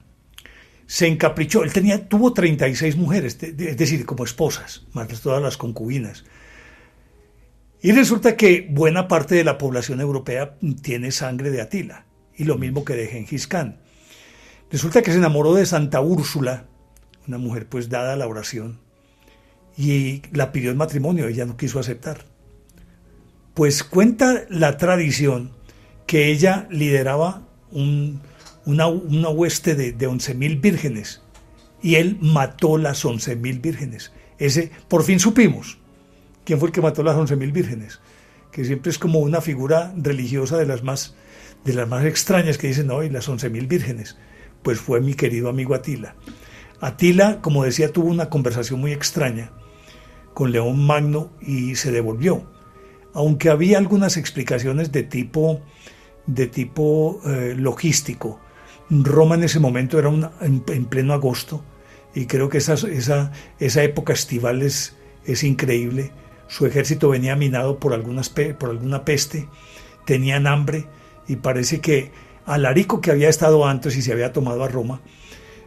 se 0.86 1.06
encaprichó. 1.06 1.64
Él 1.64 1.72
tenía, 1.72 2.08
tuvo 2.08 2.32
36 2.32 2.96
mujeres, 2.96 3.38
es 3.42 3.76
decir, 3.76 4.06
como 4.06 4.24
esposas, 4.24 4.86
más 4.92 5.08
todas 5.20 5.42
las 5.42 5.56
concubinas. 5.56 6.24
Y 7.80 7.92
resulta 7.92 8.36
que 8.36 8.66
buena 8.70 9.06
parte 9.06 9.34
de 9.34 9.44
la 9.44 9.58
población 9.58 10.00
europea 10.00 10.56
tiene 10.82 11.12
sangre 11.12 11.50
de 11.50 11.60
Atila, 11.60 12.06
y 12.36 12.44
lo 12.44 12.58
mismo 12.58 12.84
que 12.84 12.94
de 12.94 13.06
Gengis 13.06 13.46
Khan. 13.46 13.78
Resulta 14.70 15.02
que 15.02 15.12
se 15.12 15.18
enamoró 15.18 15.54
de 15.54 15.64
Santa 15.64 16.00
Úrsula, 16.00 16.66
una 17.26 17.38
mujer 17.38 17.68
pues 17.68 17.88
dada 17.88 18.14
a 18.14 18.16
la 18.16 18.26
oración, 18.26 18.80
y 19.76 20.22
la 20.32 20.52
pidió 20.52 20.70
en 20.70 20.76
matrimonio, 20.76 21.28
ella 21.28 21.46
no 21.46 21.56
quiso 21.56 21.78
aceptar. 21.78 22.24
Pues 23.54 23.84
cuenta 23.84 24.44
la 24.48 24.76
tradición 24.76 25.52
que 26.06 26.30
ella 26.30 26.66
lideraba 26.70 27.47
una, 27.72 28.88
hueste 28.88 29.74
de, 29.74 29.92
de 29.92 30.08
11.000 30.08 30.60
vírgenes 30.60 31.22
y 31.82 31.96
él 31.96 32.18
mató 32.20 32.78
las 32.78 33.04
11.000 33.04 33.60
vírgenes. 33.60 34.12
Ese, 34.38 34.70
por 34.88 35.04
fin 35.04 35.18
supimos 35.20 35.78
quién 36.44 36.58
fue 36.58 36.68
el 36.68 36.72
que 36.72 36.80
mató 36.80 37.02
las 37.02 37.16
11.000 37.16 37.52
vírgenes, 37.52 38.00
que 38.50 38.64
siempre 38.64 38.90
es 38.90 38.98
como 38.98 39.18
una 39.18 39.40
figura 39.40 39.92
religiosa 39.96 40.56
de 40.56 40.66
las 40.66 40.82
más, 40.82 41.14
de 41.64 41.74
las 41.74 41.88
más 41.88 42.04
extrañas 42.04 42.56
que 42.58 42.68
dicen, 42.68 42.90
hoy 42.90 43.10
las 43.10 43.28
11.000 43.28 43.68
vírgenes. 43.68 44.16
Pues 44.62 44.80
fue 44.80 45.00
mi 45.00 45.14
querido 45.14 45.48
amigo 45.48 45.74
Atila. 45.74 46.14
Atila, 46.80 47.40
como 47.42 47.64
decía, 47.64 47.92
tuvo 47.92 48.08
una 48.08 48.30
conversación 48.30 48.80
muy 48.80 48.92
extraña 48.92 49.52
con 50.34 50.52
León 50.52 50.84
Magno 50.86 51.30
y 51.40 51.74
se 51.74 51.92
devolvió. 51.92 52.50
Aunque 53.12 53.50
había 53.50 53.78
algunas 53.78 54.16
explicaciones 54.16 54.92
de 54.92 55.02
tipo 55.02 55.60
de 56.28 56.46
tipo 56.46 57.20
eh, 57.26 57.54
logístico. 57.56 58.38
Roma 58.90 59.34
en 59.34 59.44
ese 59.44 59.58
momento 59.58 59.98
era 59.98 60.10
en, 60.40 60.84
pleno 60.84 61.12
agosto 61.12 61.64
y 62.14 62.26
creo 62.26 62.48
que 62.48 62.58
esa, 62.58 62.74
esa, 62.74 63.32
esa 63.58 63.82
época 63.82 64.12
estival 64.12 64.62
es, 64.62 64.96
es, 65.24 65.42
increíble. 65.42 66.12
Su 66.46 66.66
ejército 66.66 67.08
venía 67.08 67.34
minado 67.34 67.78
por, 67.78 67.92
algunas, 67.92 68.30
por 68.30 68.70
alguna 68.70 69.04
peste, 69.04 69.48
tenían 70.04 70.46
hambre 70.46 70.86
y 71.26 71.36
parece 71.36 71.80
que 71.80 72.10
Alarico, 72.46 73.00
que 73.00 73.10
había 73.10 73.28
estado 73.28 73.66
antes 73.66 73.96
y 73.96 74.02
se 74.02 74.12
había 74.12 74.32
tomado 74.32 74.64
a 74.64 74.68
Roma, 74.68 75.00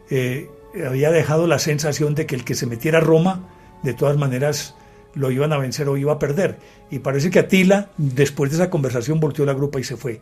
eh, 0.10 0.50
había 0.88 1.12
dejado 1.12 1.46
la 1.46 1.60
sensación 1.60 2.16
de 2.16 2.26
que 2.26 2.36
el 2.36 2.44
que 2.44 2.56
se 2.56 2.66
metiera 2.66 3.00
a 3.00 3.02
Roma, 3.02 3.50
de 3.84 3.94
todas 3.94 4.18
maneras, 4.18 4.76
lo 5.14 5.30
iban 5.30 5.54
a 5.54 5.58
vencer 5.58 5.90
o 5.90 5.98
iba 5.98 6.14
a 6.14 6.20
perder. 6.20 6.58
Y 6.90 7.00
parece 7.00 7.30
que 7.30 7.40
Atila, 7.40 7.90
después 7.98 8.50
de 8.52 8.58
esa 8.58 8.70
conversación, 8.70 9.20
volteó 9.20 9.46
la 9.46 9.54
grupa 9.54 9.80
y 9.80 9.84
se 9.84 9.98
fue. 9.98 10.22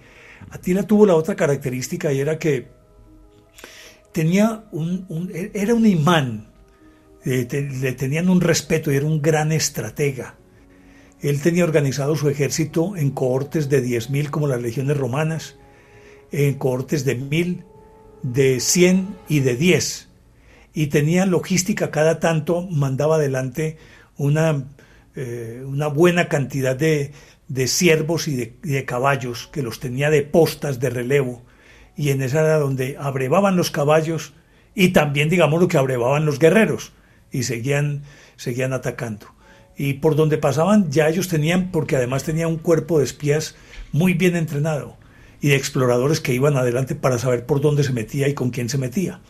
Atila 0.50 0.84
tuvo 0.84 1.06
la 1.06 1.16
otra 1.16 1.36
característica 1.36 2.12
y 2.12 2.20
era 2.20 2.40
que 2.40 2.68
tenía 4.12 4.66
un, 4.72 5.30
era 5.54 5.74
un 5.74 5.86
imán 5.86 6.50
eh, 7.26 7.48
le 7.82 7.94
tenían 7.94 8.30
un 8.30 8.40
respeto 8.42 8.92
y 8.92 8.96
era 8.96 9.06
un 9.06 9.22
gran 9.22 9.52
estratega. 9.52 10.36
Él 11.22 11.42
tenía 11.42 11.66
organizado 11.66 12.16
su 12.16 12.30
ejército 12.30 12.96
en 12.96 13.12
cohortes 13.12 13.68
de 13.68 13.84
10.000 13.84 14.30
como 14.30 14.48
las 14.48 14.62
legiones 14.62 14.96
romanas, 14.96 15.58
en 16.32 16.54
cohortes 16.54 17.04
de 17.04 17.20
1.000, 17.20 17.66
de 18.24 18.60
100 18.60 19.16
y 19.28 19.42
de 19.42 19.56
10. 19.58 20.10
Y 20.74 20.88
tenía 20.88 21.26
logística 21.26 21.92
cada 21.92 22.20
tanto, 22.20 22.68
mandaba 22.70 23.16
adelante 23.16 23.78
una, 24.16 24.66
eh, 25.16 25.62
una 25.66 25.88
buena 25.88 26.30
cantidad 26.30 26.76
de, 26.76 27.12
de 27.50 27.68
siervos 27.68 28.28
y 28.28 28.36
de, 28.36 28.54
de, 28.62 28.86
caballos, 28.86 29.50
que 29.52 29.62
los 29.62 29.80
tenía 29.80 30.10
de 30.10 30.22
postas 30.22 30.80
de 30.80 30.90
relevo. 30.90 31.44
Y 31.98 32.10
en 32.10 32.22
esa 32.22 32.40
era 32.40 32.60
donde 32.60 32.96
abrevaban 32.98 33.58
los 33.58 33.72
caballos 33.72 34.34
y 34.74 34.90
también, 34.90 35.30
digamos, 35.30 35.60
lo 35.60 35.68
que 35.68 35.78
abrevaban 35.78 36.26
los 36.26 36.40
guerreros 36.40 36.94
y 37.32 37.44
seguían, 37.44 38.04
seguían 38.38 38.72
atacando. 38.72 39.28
Y 39.76 39.96
por 39.96 40.16
donde 40.16 40.38
pasaban 40.38 40.92
ya 40.92 41.10
ellos 41.10 41.28
tenían, 41.28 41.72
porque 41.72 41.96
además 41.96 42.24
tenía 42.24 42.48
un 42.48 42.58
cuerpo 42.58 43.00
de 43.00 43.06
espías 43.06 43.56
muy 43.92 44.14
bien 44.14 44.36
entrenado 44.36 44.98
y 45.42 45.50
de 45.50 45.56
exploradores 45.56 46.20
que 46.20 46.34
iban 46.34 46.58
adelante 46.58 46.96
para 46.96 47.18
saber 47.18 47.46
por 47.46 47.62
dónde 47.62 47.84
se 47.84 47.94
metía 47.94 48.28
y 48.28 48.34
con 48.34 48.52
quién 48.52 48.70
se 48.70 48.78
metía. 48.78 49.22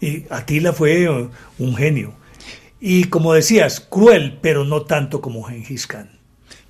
Y 0.00 0.24
Atila 0.30 0.72
fue 0.72 1.08
uh, 1.10 1.30
un 1.58 1.76
genio. 1.76 2.14
Y 2.80 3.04
como 3.04 3.34
decías, 3.34 3.80
cruel, 3.80 4.38
pero 4.40 4.64
no 4.64 4.82
tanto 4.82 5.20
como 5.20 5.42
Genghis 5.42 5.86
Khan. 5.86 6.19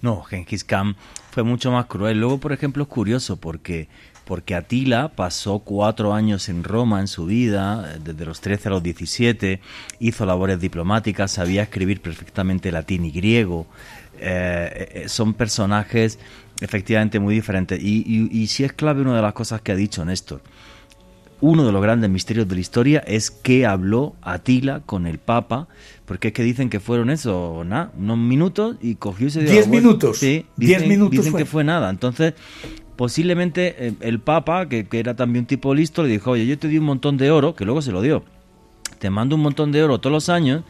No, 0.02 0.22
Genghis 0.22 0.64
Khan 0.64 0.96
fue 1.30 1.42
mucho 1.42 1.70
más 1.70 1.86
cruel. 1.86 2.20
Luego, 2.20 2.38
por 2.38 2.52
ejemplo, 2.52 2.84
es 2.84 2.88
curioso 2.88 3.36
porque 3.36 3.88
porque 4.30 4.54
Atila 4.54 5.08
pasó 5.08 5.58
cuatro 5.58 6.14
años 6.14 6.48
en 6.48 6.62
Roma 6.62 7.00
en 7.00 7.08
su 7.08 7.26
vida, 7.26 7.98
desde 7.98 8.24
los 8.24 8.40
13 8.40 8.68
a 8.68 8.70
los 8.70 8.80
17, 8.80 9.60
hizo 9.98 10.24
labores 10.24 10.60
diplomáticas, 10.60 11.32
sabía 11.32 11.64
escribir 11.64 12.00
perfectamente 12.00 12.70
latín 12.70 13.04
y 13.04 13.10
griego. 13.10 13.66
Eh, 14.20 15.06
son 15.08 15.34
personajes 15.34 16.20
efectivamente 16.60 17.18
muy 17.18 17.34
diferentes. 17.34 17.82
Y, 17.82 18.04
y, 18.06 18.28
y 18.30 18.46
sí 18.46 18.62
es 18.62 18.72
clave 18.72 19.02
una 19.02 19.16
de 19.16 19.22
las 19.22 19.32
cosas 19.32 19.62
que 19.62 19.72
ha 19.72 19.76
dicho 19.76 20.04
Néstor. 20.04 20.40
Uno 21.42 21.64
de 21.64 21.72
los 21.72 21.82
grandes 21.82 22.10
misterios 22.10 22.48
de 22.48 22.54
la 22.54 22.60
historia 22.60 22.98
es 23.06 23.30
que 23.30 23.64
habló 23.64 24.14
Atila 24.20 24.80
con 24.84 25.06
el 25.06 25.18
Papa, 25.18 25.68
porque 26.04 26.28
es 26.28 26.34
que 26.34 26.42
dicen 26.42 26.68
que 26.68 26.80
fueron 26.80 27.08
eso, 27.08 27.62
nada, 27.64 27.92
unos 27.98 28.18
minutos 28.18 28.76
y 28.82 28.96
cogió 28.96 29.28
ese 29.28 29.42
Diez 29.42 29.66
minutos. 29.66 30.18
Sí, 30.18 30.44
Diez 30.56 30.86
minutos 30.86 31.12
dicen 31.12 31.32
fue. 31.32 31.40
que 31.40 31.46
fue 31.46 31.64
nada. 31.64 31.88
Entonces, 31.88 32.34
posiblemente 32.96 33.86
eh, 33.86 33.94
el 34.00 34.20
Papa, 34.20 34.68
que, 34.68 34.86
que, 34.86 34.98
era 34.98 35.16
también 35.16 35.44
un 35.44 35.46
tipo 35.46 35.74
listo, 35.74 36.02
le 36.02 36.10
dijo, 36.10 36.32
oye, 36.32 36.46
yo 36.46 36.58
te 36.58 36.68
di 36.68 36.76
un 36.76 36.84
montón 36.84 37.16
de 37.16 37.30
oro, 37.30 37.54
que 37.54 37.64
luego 37.64 37.80
se 37.80 37.92
lo 37.92 38.02
dio, 38.02 38.22
te 38.98 39.08
mando 39.08 39.36
un 39.36 39.42
montón 39.42 39.72
de 39.72 39.82
oro 39.82 39.98
todos 39.98 40.12
los 40.12 40.28
años 40.28 40.62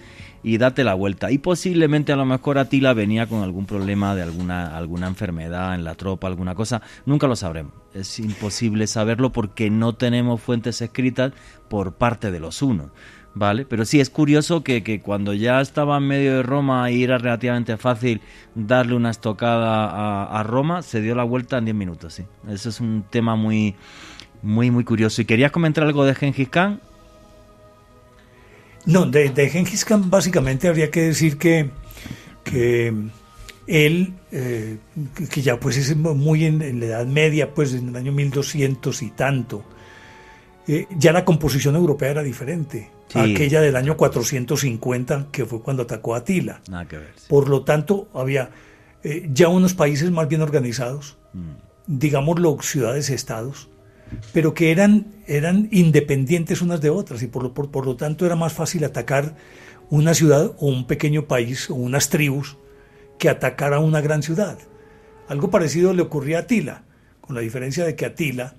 y 0.43 0.59
date 0.59 0.85
la 0.85 0.95
vuelta. 0.95 1.31
Y 1.31 1.39
posiblemente 1.39 2.13
a 2.13 2.17
lo 2.17 2.25
mejor 2.25 2.59
Atila 2.59 2.93
venía 2.93 3.27
con 3.27 3.43
algún 3.43 3.67
problema 3.67 4.15
de 4.15 4.23
alguna, 4.23 4.77
alguna 4.77 5.07
enfermedad 5.07 5.75
en 5.75 5.85
la 5.85 5.95
tropa, 5.95 6.27
alguna 6.27 6.55
cosa, 6.55 6.83
nunca 7.07 7.27
lo 7.27 7.37
sabremos. 7.37 7.73
Es 7.95 8.19
imposible 8.19 8.87
saberlo 8.87 9.33
porque 9.33 9.71
no 9.71 9.95
tenemos 9.95 10.41
fuentes 10.41 10.81
escritas 10.81 11.33
por 11.69 11.95
parte 11.95 12.31
de 12.31 12.41
los 12.41 12.63
unos. 12.63 12.91
¿vale? 13.35 13.65
Pero 13.65 13.85
sí, 13.85 14.01
es 14.01 14.11
curioso 14.11 14.63
que, 14.63 14.83
que, 14.83 15.01
cuando 15.01 15.33
ya 15.35 15.61
estaba 15.61 15.99
en 15.99 16.07
medio 16.07 16.37
de 16.37 16.43
Roma 16.43 16.91
y 16.91 17.05
era 17.05 17.19
relativamente 17.19 17.77
fácil 17.77 18.21
darle 18.55 18.95
una 18.95 19.11
estocada 19.11 19.87
a, 19.87 20.41
a, 20.41 20.43
Roma, 20.43 20.83
se 20.83 21.01
dio 21.01 21.15
la 21.15 21.25
vuelta 21.25 21.59
en 21.59 21.67
10 21.67 21.77
minutos, 21.77 22.15
sí. 22.15 22.25
Eso 22.49 22.69
es 22.69 22.81
un 22.81 23.05
tema 23.09 23.37
muy, 23.37 23.77
muy, 24.43 24.71
muy 24.71 24.85
curioso. 24.85 25.23
¿Y 25.23 25.25
querías 25.25 25.53
comentar 25.53 25.85
algo 25.85 26.05
de 26.05 26.15
Gengis 26.15 26.49
Khan? 26.49 26.81
No, 28.87 29.07
de, 29.07 29.31
de 29.31 29.51
Gengis 29.51 29.85
Khan 29.85 30.11
básicamente 30.11 30.69
habría 30.69 30.91
que 30.91 31.03
decir 31.03 31.39
que, 31.39 31.71
que 32.45 32.95
él, 33.67 34.15
eh, 34.33 34.79
que 35.31 35.43
ya 35.43 35.61
pues 35.61 35.77
es 35.77 35.95
muy 35.97 36.45
en, 36.45 36.63
en, 36.63 36.81
la 36.81 36.87
Edad 36.87 37.07
Media, 37.07 37.55
pues 37.55 37.75
en 37.75 37.89
el 37.91 37.97
año 37.97 38.13
1200 38.13 39.03
y 39.03 39.11
tanto, 39.11 39.65
eh, 40.67 40.87
ya 40.97 41.13
la 41.13 41.25
composición 41.25 41.77
europea 41.77 42.11
era 42.11 42.23
diferente 42.23 42.91
sí. 43.09 43.19
aquella 43.19 43.61
del 43.61 43.77
año 43.77 43.97
450, 43.97 45.29
que 45.31 45.45
fue 45.45 45.61
cuando 45.61 45.85
atacó 45.85 46.15
a 46.15 46.19
Atila. 46.19 46.61
Nada 46.69 46.87
que 46.87 46.99
ver. 46.99 47.13
Sí. 47.17 47.27
Por 47.29 47.49
lo 47.49 47.63
tanto, 47.63 48.09
había 48.15 48.51
eh, 49.03 49.29
ya 49.33 49.49
unos 49.49 49.75
países 49.75 50.11
más 50.11 50.29
bien 50.29 50.43
organizados, 50.43 51.17
mm. 51.33 51.51
digámoslo, 51.87 52.59
ciudades-estados, 52.61 53.69
pero 54.33 54.55
que 54.55 54.71
eran, 54.71 55.07
eran 55.27 55.69
independientes 55.71 56.63
unas 56.63 56.81
de 56.81 56.91
otras 56.91 57.23
y 57.23 57.27
por 57.27 57.43
lo, 57.43 57.55
por, 57.55 57.71
por 57.71 57.87
lo 57.87 57.97
tanto 57.97 58.27
era 58.27 58.37
más 58.37 58.53
fácil 58.53 58.85
atacar 58.85 59.37
una 59.89 60.15
ciudad 60.15 60.53
o 60.59 60.67
un 60.67 60.87
pequeño 60.87 61.27
país 61.27 61.71
o 61.71 61.75
unas 61.75 62.09
tribus 62.09 62.57
que 63.19 63.29
atacar 63.29 63.75
a 63.75 63.81
una 63.81 64.01
gran 64.01 64.23
ciudad. 64.23 64.59
Algo 65.29 65.51
parecido 65.51 65.93
le 65.93 66.03
ocurría 66.03 66.39
a 66.39 66.41
Atila, 66.41 66.83
con 67.21 67.35
la 67.35 67.43
diferencia 67.43 67.85
de 67.85 67.95
que 67.95 68.07
Atila 68.07 68.55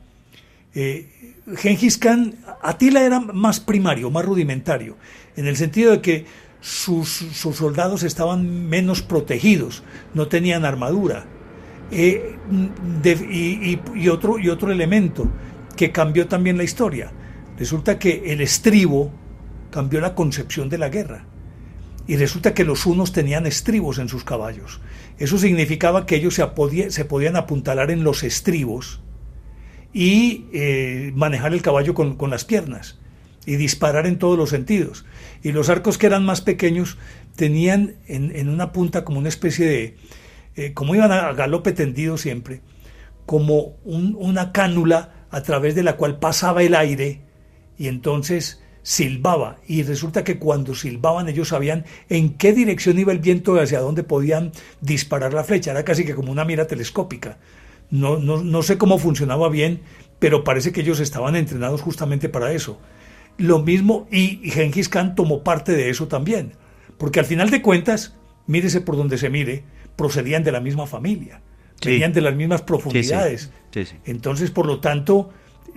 eh, 0.73 1.35
Gengis 1.57 1.97
Khan, 1.97 2.35
Atila 2.61 3.03
era 3.03 3.19
más 3.19 3.59
primario, 3.59 4.09
más 4.09 4.23
rudimentario, 4.23 4.95
en 5.35 5.47
el 5.47 5.57
sentido 5.57 5.91
de 5.91 6.01
que 6.01 6.25
sus, 6.61 7.09
sus 7.09 7.57
soldados 7.57 8.03
estaban 8.03 8.69
menos 8.69 9.01
protegidos, 9.01 9.83
no 10.13 10.27
tenían 10.27 10.63
armadura. 10.63 11.25
Eh, 11.91 12.37
y, 13.95 14.07
otro, 14.07 14.39
y 14.39 14.49
otro 14.49 14.71
elemento 14.71 15.27
que 15.75 15.91
cambió 15.91 16.27
también 16.27 16.57
la 16.57 16.63
historia. 16.63 17.11
Resulta 17.57 17.99
que 17.99 18.31
el 18.31 18.41
estribo 18.41 19.11
cambió 19.71 19.99
la 19.99 20.15
concepción 20.15 20.69
de 20.69 20.77
la 20.77 20.89
guerra. 20.89 21.25
Y 22.07 22.17
resulta 22.17 22.53
que 22.53 22.63
los 22.63 22.85
unos 22.85 23.11
tenían 23.11 23.45
estribos 23.45 23.99
en 23.99 24.09
sus 24.09 24.23
caballos. 24.23 24.81
Eso 25.17 25.37
significaba 25.37 26.05
que 26.05 26.15
ellos 26.15 26.33
se, 26.33 26.45
podía, 26.47 26.89
se 26.89 27.05
podían 27.05 27.35
apuntalar 27.35 27.91
en 27.91 28.03
los 28.03 28.23
estribos 28.23 29.01
y 29.93 30.45
eh, 30.53 31.11
manejar 31.15 31.53
el 31.53 31.61
caballo 31.61 31.93
con, 31.93 32.15
con, 32.15 32.29
las 32.29 32.45
piernas 32.45 32.97
y 33.45 33.55
disparar 33.55 34.07
en 34.07 34.17
todos 34.17 34.37
los 34.37 34.49
sentidos. 34.49 35.05
Y 35.43 35.51
los 35.51 35.69
arcos 35.69 35.97
que 35.97 36.07
eran 36.07 36.25
más 36.25 36.41
pequeños 36.41 36.97
tenían 37.35 37.95
en, 38.07 38.35
en 38.35 38.49
una 38.49 38.71
punta 38.71 39.03
como 39.03 39.19
una 39.19 39.29
especie 39.29 39.65
de, 39.65 39.97
eh, 40.55 40.73
como 40.73 40.95
iban 40.95 41.11
a 41.11 41.33
galope 41.33 41.71
tendido 41.71 42.17
siempre, 42.17 42.61
como 43.25 43.77
un, 43.83 44.15
una 44.19 44.51
cánula 44.51 45.27
a 45.29 45.41
través 45.43 45.75
de 45.75 45.83
la 45.83 45.95
cual 45.95 46.19
pasaba 46.19 46.63
el 46.63 46.75
aire 46.75 47.21
y 47.77 47.87
entonces 47.87 48.61
silbaba. 48.83 49.57
Y 49.67 49.83
resulta 49.83 50.23
que 50.23 50.39
cuando 50.39 50.75
silbaban 50.75 51.29
ellos 51.29 51.49
sabían 51.49 51.85
en 52.09 52.37
qué 52.37 52.53
dirección 52.53 52.99
iba 52.99 53.11
el 53.11 53.19
viento 53.19 53.55
y 53.55 53.59
hacia 53.59 53.79
dónde 53.79 54.03
podían 54.03 54.51
disparar 54.81 55.33
la 55.33 55.43
flecha. 55.43 55.71
Era 55.71 55.85
casi 55.85 56.05
que 56.05 56.15
como 56.15 56.31
una 56.31 56.45
mira 56.45 56.67
telescópica. 56.67 57.37
No, 57.89 58.63
sé 58.63 58.77
cómo 58.77 58.97
funcionaba 58.99 59.49
bien, 59.49 59.81
pero 60.19 60.43
parece 60.43 60.71
que 60.71 60.81
ellos 60.81 60.99
estaban 60.99 61.35
entrenados 61.35 61.81
justamente 61.81 62.29
para 62.29 62.53
eso. 62.53 62.79
Lo 63.37 63.59
mismo, 63.59 64.07
y, 64.11 64.39
y 64.43 64.51
Genghis 64.51 64.87
Khan 64.87 65.15
tomó 65.15 65.43
parte 65.43 65.73
de 65.73 65.89
eso 65.89 66.07
también, 66.07 66.53
porque 66.97 67.19
al 67.19 67.25
final 67.25 67.49
de 67.49 67.61
cuentas, 67.61 68.15
mírese 68.47 68.79
por 68.79 68.95
donde 68.95 69.17
se 69.17 69.29
mire, 69.29 69.65
procedían 69.95 70.43
de 70.43 70.51
la 70.51 70.59
misma 70.59 70.87
familia, 70.87 71.41
sí. 71.79 71.89
venían 71.89 72.13
de 72.13 72.21
las 72.21 72.35
mismas 72.35 72.61
profundidades. 72.61 73.51
Sí, 73.71 73.85
sí. 73.85 73.95
Entonces, 74.05 74.51
por 74.51 74.65
lo 74.65 74.79
tanto, 74.79 75.29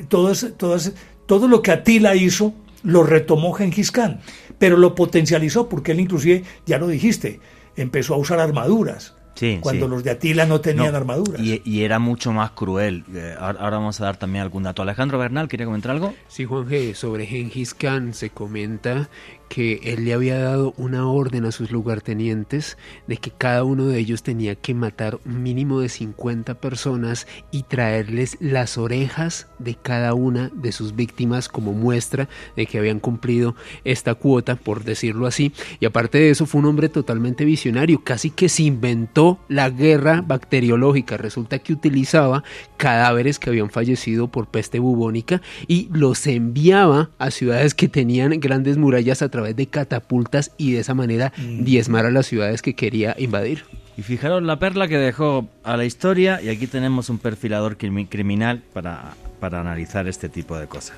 todas, 0.09 0.53
todas, 0.57 0.93
todo 1.27 1.49
lo 1.49 1.63
que 1.63 1.71
Atila 1.71 2.15
hizo 2.15 2.55
lo 2.83 3.03
retomó 3.03 3.53
Genghis 3.53 3.91
Khan, 3.91 4.21
pero 4.59 4.77
lo 4.77 4.95
potencializó 4.95 5.69
porque 5.69 5.93
él 5.93 6.01
inclusive, 6.01 6.45
ya 6.67 6.79
lo 6.79 6.87
dijiste, 6.89 7.41
empezó 7.77 8.15
a 8.15 8.19
usar 8.19 8.41
armaduras. 8.41 9.15
Sí, 9.35 9.59
cuando 9.61 9.87
sí. 9.87 9.91
los 9.91 10.05
de 10.05 10.13
Atila 10.13 10.47
no 10.47 10.61
tenían 10.61 10.93
no, 10.93 10.97
armaduras. 10.97 11.41
Y, 11.41 11.61
y, 11.65 11.83
era 11.83 11.99
mucho 11.99 12.33
más 12.33 12.53
cruel. 12.53 13.05
Eh, 13.13 13.35
ahora 13.37 13.79
vamos 13.79 14.01
a 14.01 14.05
dar 14.05 14.17
también 14.17 14.43
algún 14.43 14.63
dato. 14.63 14.83
Alejandro 14.83 15.19
Bernal, 15.19 15.49
¿quería 15.49 15.67
comentar 15.67 15.91
algo? 15.91 16.15
Sí, 16.29 16.45
Juan 16.45 16.69
G. 16.69 16.95
Sobre 16.95 17.27
Genghis 17.27 17.75
Khan 17.75 18.15
se 18.15 18.31
comenta 18.31 19.09
que 19.55 19.79
él 19.85 20.05
le 20.05 20.15
había 20.15 20.37
dado 20.37 20.75
una 20.79 21.07
orden 21.07 21.45
a 21.45 21.53
sus 21.53 21.71
lugartenientes 21.71 22.77
de 23.07 23.19
que 23.19 23.31
cada 23.31 23.63
uno 23.63 23.87
de 23.87 24.01
ellos 24.01 24.25
tenía 24.25 24.57
que 24.57 24.75
matar 24.75 25.21
un 25.25 25.45
mínimo 25.45 25.79
de 25.79 25.89
50 25.89 26.55
personas 26.55 27.29
y 27.53 27.63
traerles 27.63 28.37
las 28.41 28.79
orejas 28.79 29.47
de 29.61 29.77
cada 29.77 30.13
una 30.15 30.51
de 30.57 30.73
sus 30.73 30.97
víctimas 30.97 31.49
como 31.49 31.73
muestra 31.73 32.29
de 32.57 32.67
que 32.67 32.79
habían 32.79 32.99
cumplido 32.99 33.55
esta 33.85 34.17
cuota, 34.17 34.57
por 34.57 34.83
decirlo 34.83 35.25
así. 35.25 35.53
Y 35.79 35.87
aparte 35.87 36.19
de 36.19 36.31
eso 36.31 36.47
fue 36.47 36.61
un 36.61 36.67
hombre 36.67 36.89
totalmente 36.89 37.45
visionario, 37.45 38.03
casi 38.03 38.31
que 38.31 38.49
se 38.49 38.65
inventó 38.65 39.39
la 39.47 39.71
guerra 39.71 40.25
bacteriológica. 40.27 41.17
Resulta 41.17 41.61
que 41.61 41.73
utilizaba 41.73 42.43
cadáveres 42.77 43.39
que 43.39 43.51
habían 43.51 43.71
fallecido 43.71 44.27
por 44.27 44.49
peste 44.49 44.81
bubónica 44.81 45.43
y 45.69 45.89
los 45.93 46.27
enviaba 46.27 47.11
a 47.19 47.31
ciudades 47.31 47.73
que 47.75 47.87
tenían 47.87 48.41
grandes 48.41 48.79
murallas 48.79 49.23
a 49.23 49.29
través 49.29 49.44
de 49.53 49.67
catapultas 49.67 50.53
y 50.57 50.73
de 50.73 50.81
esa 50.81 50.95
manera 50.95 51.33
mm. 51.37 51.65
diezmar 51.65 52.07
a 52.07 52.11
las 52.11 52.27
ciudades 52.27 52.63
que 52.63 52.75
quería 52.75 53.15
invadir. 53.19 53.65
Y 53.97 54.03
fijaros 54.03 54.43
la 54.43 54.59
perla 54.59 54.89
que 54.89 54.99
dejó 54.99 55.49
a 55.63 55.77
la 55.77 55.85
historia 55.85 56.41
y 56.43 56.49
aquí 56.49 56.67
tenemos 56.67 57.11
un 57.11 57.19
perfilador 57.19 57.77
criminal 57.77 58.63
para, 58.73 59.15
para 59.41 59.61
analizar 59.61 60.09
este 60.09 60.29
tipo 60.29 60.59
de 60.59 60.67
cosas. 60.67 60.97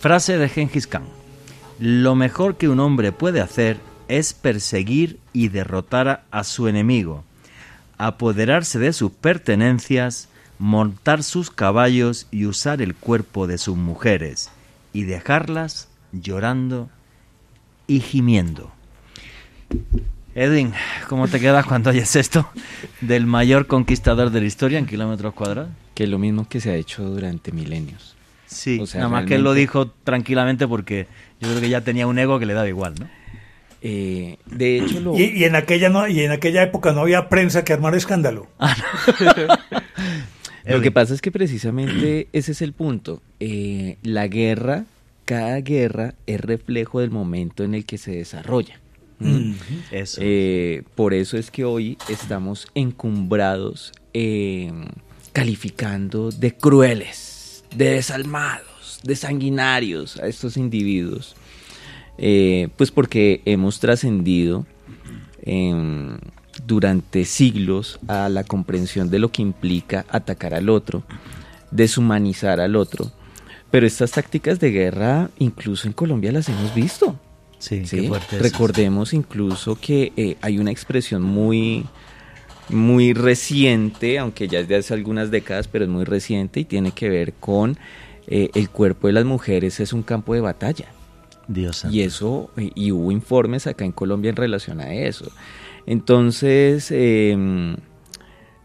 Frase 0.00 0.38
de 0.38 0.48
Genghis 0.48 0.86
Khan. 0.86 1.04
Lo 1.78 2.14
mejor 2.14 2.56
que 2.56 2.68
un 2.68 2.80
hombre 2.80 3.12
puede 3.12 3.40
hacer 3.40 3.78
es 4.08 4.34
perseguir 4.34 5.18
y 5.32 5.48
derrotar 5.48 6.24
a 6.30 6.44
su 6.44 6.68
enemigo, 6.68 7.24
apoderarse 7.98 8.78
de 8.78 8.92
sus 8.92 9.12
pertenencias, 9.12 10.28
montar 10.58 11.22
sus 11.22 11.50
caballos 11.50 12.26
y 12.30 12.46
usar 12.46 12.82
el 12.82 12.94
cuerpo 12.94 13.46
de 13.46 13.58
sus 13.58 13.76
mujeres, 13.76 14.50
y 14.92 15.02
dejarlas 15.04 15.88
llorando 16.12 16.90
y 17.86 18.00
gimiendo. 18.00 18.70
Edwin, 20.34 20.72
¿cómo 21.08 21.28
te 21.28 21.38
quedas 21.38 21.64
cuando 21.64 21.90
oyes 21.90 22.16
esto 22.16 22.48
del 23.00 23.26
mayor 23.26 23.66
conquistador 23.66 24.30
de 24.30 24.40
la 24.40 24.46
historia 24.46 24.78
en 24.78 24.86
kilómetros 24.86 25.32
cuadrados? 25.34 25.70
Que 25.94 26.04
es 26.04 26.10
lo 26.10 26.18
mismo 26.18 26.48
que 26.48 26.60
se 26.60 26.70
ha 26.70 26.74
hecho 26.74 27.04
durante 27.04 27.52
milenios. 27.52 28.16
Sí, 28.46 28.82
nada 28.94 29.08
más 29.08 29.26
que 29.26 29.36
él 29.36 29.42
lo 29.42 29.52
dijo 29.52 29.88
tranquilamente 30.04 30.66
porque 30.66 31.06
yo 31.40 31.48
creo 31.48 31.60
que 31.60 31.68
ya 31.68 31.80
tenía 31.82 32.06
un 32.06 32.18
ego 32.18 32.38
que 32.38 32.46
le 32.46 32.54
daba 32.54 32.68
igual, 32.68 32.94
¿no? 32.98 33.08
Eh, 33.86 34.38
de 34.46 34.78
hecho, 34.78 35.00
lo... 35.00 35.18
y, 35.18 35.44
en 35.44 35.56
aquella 35.56 35.90
no, 35.90 36.08
y 36.08 36.20
en 36.20 36.32
aquella 36.32 36.62
época 36.62 36.92
no 36.92 37.02
había 37.02 37.28
prensa 37.28 37.64
que 37.64 37.72
armara 37.72 37.96
escándalo. 37.96 38.48
Ah, 40.66 40.72
lo 40.72 40.80
que 40.80 40.90
pasa 40.90 41.12
es 41.12 41.20
que 41.20 41.30
precisamente 41.30 42.28
ese 42.32 42.52
es 42.52 42.62
el 42.62 42.72
punto. 42.72 43.20
Eh, 43.38 43.98
la 44.02 44.28
guerra, 44.28 44.86
cada 45.24 45.60
guerra 45.60 46.14
es 46.26 46.40
reflejo 46.40 47.00
del 47.00 47.10
momento 47.10 47.64
en 47.64 47.74
el 47.74 47.84
que 47.84 47.98
se 47.98 48.12
desarrolla. 48.12 48.80
¿Mm? 49.18 49.52
Eso. 49.90 50.20
Eh, 50.22 50.82
por 50.94 51.14
eso 51.14 51.36
es 51.36 51.50
que 51.50 51.64
hoy 51.64 51.96
estamos 52.08 52.68
encumbrados 52.74 53.92
calificando 55.32 56.30
de 56.30 56.54
crueles, 56.56 57.64
de 57.74 57.90
desalmados, 57.90 59.00
de 59.02 59.16
sanguinarios 59.16 60.18
a 60.18 60.26
estos 60.26 60.56
individuos. 60.56 61.34
Eh, 62.16 62.68
pues 62.76 62.92
porque 62.92 63.42
hemos 63.44 63.80
trascendido 63.80 64.66
em, 65.42 66.16
durante 66.64 67.24
siglos 67.24 67.98
a 68.06 68.28
la 68.28 68.44
comprensión 68.44 69.10
de 69.10 69.18
lo 69.18 69.32
que 69.32 69.42
implica 69.42 70.06
atacar 70.08 70.54
al 70.54 70.68
otro, 70.68 71.02
deshumanizar 71.70 72.60
al 72.60 72.76
otro. 72.76 73.10
Pero 73.74 73.88
estas 73.88 74.12
tácticas 74.12 74.60
de 74.60 74.70
guerra, 74.70 75.30
incluso 75.36 75.88
en 75.88 75.94
Colombia, 75.94 76.30
las 76.30 76.48
hemos 76.48 76.72
visto. 76.76 77.18
Sí, 77.58 77.82
Qué 77.90 78.06
fuerte 78.06 78.38
Recordemos 78.38 79.12
incluso 79.12 79.74
que 79.80 80.12
eh, 80.16 80.36
hay 80.42 80.60
una 80.60 80.70
expresión 80.70 81.22
muy, 81.22 81.84
muy 82.68 83.14
reciente, 83.14 84.20
aunque 84.20 84.46
ya 84.46 84.60
es 84.60 84.68
de 84.68 84.76
hace 84.76 84.94
algunas 84.94 85.32
décadas, 85.32 85.66
pero 85.66 85.86
es 85.86 85.90
muy 85.90 86.04
reciente 86.04 86.60
y 86.60 86.64
tiene 86.64 86.92
que 86.92 87.08
ver 87.08 87.32
con 87.32 87.76
eh, 88.28 88.48
el 88.54 88.70
cuerpo 88.70 89.08
de 89.08 89.14
las 89.14 89.24
mujeres 89.24 89.80
es 89.80 89.92
un 89.92 90.04
campo 90.04 90.34
de 90.34 90.40
batalla. 90.40 90.86
Dios 91.48 91.84
y 91.90 92.02
eso, 92.02 92.52
y, 92.56 92.92
hubo 92.92 93.10
informes 93.10 93.66
acá 93.66 93.84
en 93.84 93.90
Colombia 93.90 94.28
en 94.28 94.36
relación 94.36 94.80
a 94.80 94.94
eso. 94.94 95.32
Entonces, 95.84 96.92
em, 96.92 97.74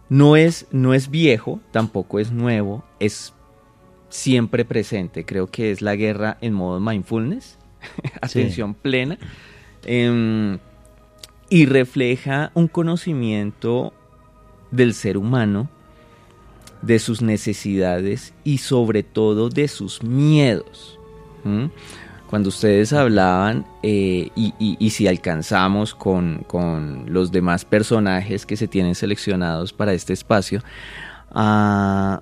no, 0.07 0.35
es, 0.35 0.67
no 0.69 0.93
es 0.93 1.09
viejo, 1.09 1.61
tampoco 1.71 2.19
es 2.19 2.31
nuevo, 2.31 2.83
es 2.99 3.33
siempre 4.09 4.65
presente. 4.65 5.25
Creo 5.25 5.47
que 5.47 5.71
es 5.71 5.81
la 5.81 5.95
guerra 5.95 6.37
en 6.41 6.53
modo 6.53 6.79
mindfulness, 6.79 7.57
atención 8.21 8.73
plena, 8.73 9.17
em, 9.85 10.59
y 11.49 11.65
refleja 11.65 12.51
un 12.53 12.67
conocimiento 12.67 13.93
del 14.71 14.93
ser 14.93 15.17
humano, 15.17 15.69
de 16.81 16.99
sus 16.99 17.21
necesidades 17.21 18.33
y 18.43 18.59
sobre 18.59 19.03
todo 19.03 19.49
de 19.49 19.67
sus 19.67 20.01
miedos 20.01 20.99
cuando 22.29 22.49
ustedes 22.49 22.93
hablaban 22.93 23.65
eh, 23.81 24.29
y, 24.35 24.89
si 24.91 25.07
alcanzamos 25.07 25.95
con, 25.95 26.45
los 27.07 27.31
demás 27.31 27.65
personajes 27.65 28.45
que 28.45 28.55
se 28.55 28.67
tienen 28.67 28.93
seleccionados 28.93 29.73
para 29.73 29.93
este 29.93 30.13
espacio, 30.13 30.61
ah, 31.31 32.21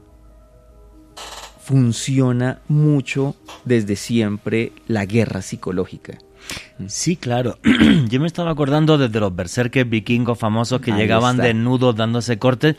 funciona 1.67 2.61
mucho 2.69 3.35
desde 3.65 3.97
siempre 3.97 4.71
la 4.87 5.05
guerra 5.05 5.41
psicológica. 5.41 6.17
Sí, 6.87 7.17
claro. 7.17 7.59
Yo 8.09 8.21
me 8.21 8.27
estaba 8.27 8.51
acordando 8.51 8.97
desde 8.97 9.19
los 9.19 9.35
berserkers 9.35 9.89
vikingos 9.89 10.39
famosos 10.39 10.79
que 10.79 10.93
llegaban 10.93 11.35
desnudos 11.35 11.93
dándose 11.93 12.39
cortes, 12.39 12.77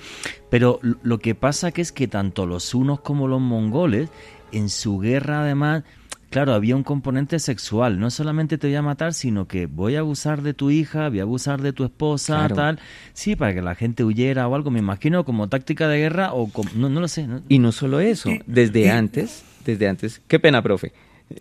pero 0.48 0.80
lo 1.02 1.18
que 1.18 1.34
pasa 1.34 1.70
que 1.70 1.82
es 1.82 1.92
que 1.92 2.08
tanto 2.08 2.46
los 2.46 2.74
unos 2.74 3.00
como 3.00 3.28
los 3.28 3.42
mongoles 3.42 4.08
en 4.52 4.70
su 4.70 4.98
guerra 4.98 5.42
además 5.42 5.84
claro, 6.30 6.52
había 6.54 6.76
un 6.76 6.82
componente 6.82 7.38
sexual. 7.38 7.98
No 7.98 8.10
solamente 8.10 8.58
te 8.58 8.66
voy 8.66 8.76
a 8.76 8.82
matar, 8.82 9.14
sino 9.14 9.46
que 9.46 9.66
voy 9.66 9.96
a 9.96 10.00
abusar 10.00 10.42
de 10.42 10.54
tu 10.54 10.70
hija, 10.70 11.08
voy 11.08 11.20
a 11.20 11.22
abusar 11.22 11.62
de 11.62 11.72
tu 11.72 11.84
esposa, 11.84 12.48
tal. 12.54 12.78
Sí, 13.12 13.36
para 13.36 13.54
que 13.54 13.62
la 13.62 13.74
gente 13.74 14.04
huyera 14.04 14.48
o 14.48 14.54
algo, 14.54 14.70
me 14.70 14.78
imagino, 14.78 15.24
como 15.24 15.48
táctica 15.48 15.88
de 15.88 15.98
guerra 15.98 16.32
o 16.32 16.50
no, 16.74 16.88
no 16.88 17.00
lo 17.00 17.08
sé. 17.08 17.26
Y 17.48 17.58
no 17.58 17.72
solo 17.72 18.00
eso, 18.00 18.30
desde 18.46 18.90
antes, 18.90 19.44
desde 19.64 19.88
antes, 19.88 20.20
qué 20.26 20.38
pena, 20.38 20.62
profe. 20.62 20.92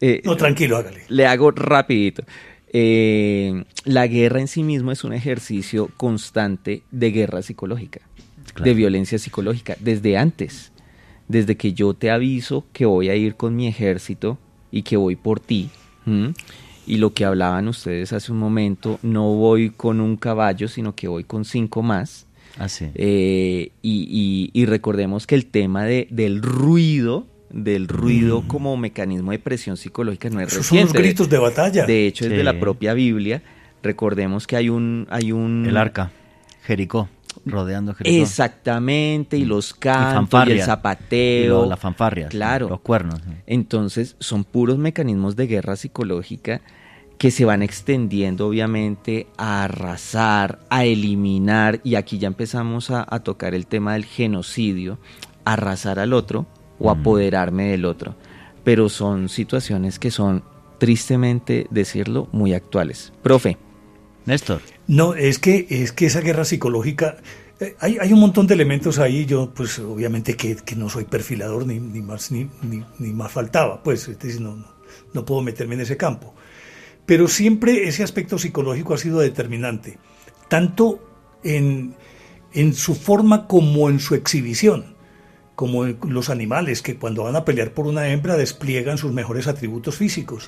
Eh, 0.02 0.22
no, 0.26 0.36
tranquilo, 0.36 0.78
hágale. 0.78 1.04
Le 1.08 1.26
hago 1.26 1.52
rapidito. 1.52 2.24
Eh, 2.74 3.64
la 3.86 4.08
guerra 4.08 4.42
en 4.42 4.48
sí 4.48 4.64
mismo 4.64 4.92
es 4.92 5.04
un 5.04 5.14
ejercicio 5.14 5.90
constante 5.96 6.84
de 6.92 7.12
guerra 7.12 7.42
psicológica, 7.42 8.02
de 8.62 8.74
violencia 8.74 9.18
psicológica, 9.18 9.78
desde 9.80 10.18
antes, 10.18 10.74
desde 11.30 11.56
que 11.56 11.74
yo 11.74 11.94
te 11.94 12.12
aviso 12.12 12.66
que 12.74 12.86
voy 12.86 13.10
a 13.10 13.16
ir 13.16 13.36
con 13.36 13.56
mi 13.56 13.68
ejército 13.68 14.38
y 14.72 14.84
que 14.84 14.98
voy 14.98 15.16
por 15.16 15.40
ti. 15.40 15.70
Y 16.86 16.98
lo 16.98 17.14
que 17.14 17.26
hablaban 17.26 17.68
ustedes 17.68 18.14
hace 18.14 18.32
un 18.32 18.38
momento, 18.38 18.98
no 19.04 19.34
voy 19.34 19.72
con 19.72 20.00
un 20.00 20.16
caballo, 20.16 20.70
sino 20.70 20.96
que 20.96 21.08
voy 21.08 21.26
con 21.26 21.44
cinco 21.44 21.82
más. 21.82 22.26
Ah, 22.58 22.68
eh, 22.96 23.72
y, 23.82 24.66
recordemos 24.66 25.28
que 25.28 25.36
el 25.36 25.46
tema 25.46 25.84
de, 25.84 26.08
del 26.10 26.42
ruido, 26.42 27.28
del 27.50 27.88
ruido 27.88 28.42
mm. 28.42 28.48
como 28.48 28.78
mecanismo 28.78 29.32
de 29.32 29.40
presión 29.40 29.78
psicológica 29.78 30.30
no 30.30 30.40
es 30.40 30.54
Esos 30.54 30.68
Son 30.68 30.80
los 30.80 30.94
gritos 30.94 31.30
de 31.30 31.38
batalla. 31.38 31.86
De 31.86 32.08
hecho, 32.08 32.26
es 32.26 32.32
de 32.32 32.44
la 32.44 32.60
propia 32.60 32.94
Biblia. 32.94 33.44
Recordemos 33.84 34.48
que 34.48 34.56
hay 34.56 34.70
un, 34.70 35.08
hay 35.10 35.32
un... 35.34 35.66
El 35.68 35.78
arca, 35.78 36.12
Jericó 36.64 37.10
rodeando 37.50 37.94
Jericó. 37.94 38.24
Exactamente, 38.24 39.38
y 39.38 39.46
los 39.46 39.74
cantos, 39.74 40.48
y, 40.48 40.52
el 40.52 40.62
zapateo. 40.62 41.66
las 41.66 41.80
fanfarrias, 41.80 42.30
claro. 42.30 42.70
los 42.70 42.82
cuernos. 42.82 43.22
Entonces, 43.46 44.16
son 44.20 44.44
puros 44.44 44.78
mecanismos 44.78 45.36
de 45.36 45.48
guerra 45.48 45.76
psicológica 45.76 46.62
que 47.18 47.32
se 47.32 47.46
van 47.46 47.64
extendiendo 47.64 48.48
obviamente 48.48 49.28
a 49.38 49.64
arrasar, 49.64 50.60
a 50.70 50.86
eliminar, 50.86 51.82
y 51.84 51.96
aquí 51.96 52.20
ya 52.20 52.28
empezamos 52.28 52.92
a, 52.92 53.06
tocar 53.24 53.56
el 53.56 53.66
tema 53.66 53.94
del 53.94 54.06
genocidio, 54.06 55.00
arrasar 55.44 56.00
al 56.00 56.14
otro 56.14 56.46
o 56.80 56.94
mm. 56.94 57.00
apoderarme 57.00 57.70
del 57.70 57.86
otro. 57.86 58.16
Pero 58.64 58.90
son 58.90 59.30
situaciones 59.30 59.98
que 59.98 60.12
son, 60.12 60.44
tristemente 60.78 61.68
decirlo, 61.72 62.28
muy 62.32 62.54
actuales. 62.54 63.14
Profe. 63.24 63.58
Néstor. 64.26 64.62
No, 64.88 65.14
es 65.16 65.40
que, 65.40 65.68
es 65.70 65.92
que 65.92 66.06
esa 66.06 66.22
guerra 66.22 66.46
psicológica, 66.46 67.18
eh, 67.60 67.76
hay, 67.80 67.98
hay, 68.00 68.14
un 68.14 68.20
montón 68.20 68.48
de 68.48 68.54
elementos 68.54 69.00
ahí, 69.00 69.26
yo 69.26 69.52
pues 69.54 69.80
obviamente 69.80 70.36
que, 70.36 70.56
que 70.56 70.76
no 70.76 70.90
soy 70.90 71.04
perfilador 71.06 71.66
ni, 71.68 71.80
ni 71.80 72.02
más, 72.02 72.32
ni, 72.32 72.50
ni, 72.64 73.14
más 73.14 73.32
faltaba, 73.32 73.84
pues 73.84 74.10
no, 74.40 74.56
no, 74.56 74.66
no 75.14 75.26
puedo 75.26 75.42
meterme 75.42 75.76
en 75.76 75.82
ese 75.82 75.98
campo. 75.98 76.34
Pero 77.06 77.28
siempre 77.28 77.88
ese 77.88 78.04
aspecto 78.04 78.38
psicológico 78.38 78.94
ha 78.94 78.98
sido 78.98 79.20
determinante, 79.20 79.98
tanto 80.50 81.00
en, 81.44 81.96
en 82.54 82.74
su 82.74 82.96
forma 82.96 83.48
como 83.48 83.90
en 83.90 84.00
su 84.00 84.16
exhibición 84.16 84.97
como 85.58 85.86
los 85.86 86.30
animales 86.30 86.84
que 86.84 86.98
cuando 86.98 87.24
van 87.24 87.36
a 87.36 87.44
pelear 87.44 87.72
por 87.72 87.88
una 87.88 88.10
hembra 88.10 88.38
despliegan 88.38 89.00
sus 89.00 89.12
mejores 89.12 89.48
atributos 89.48 89.96
físicos. 89.96 90.46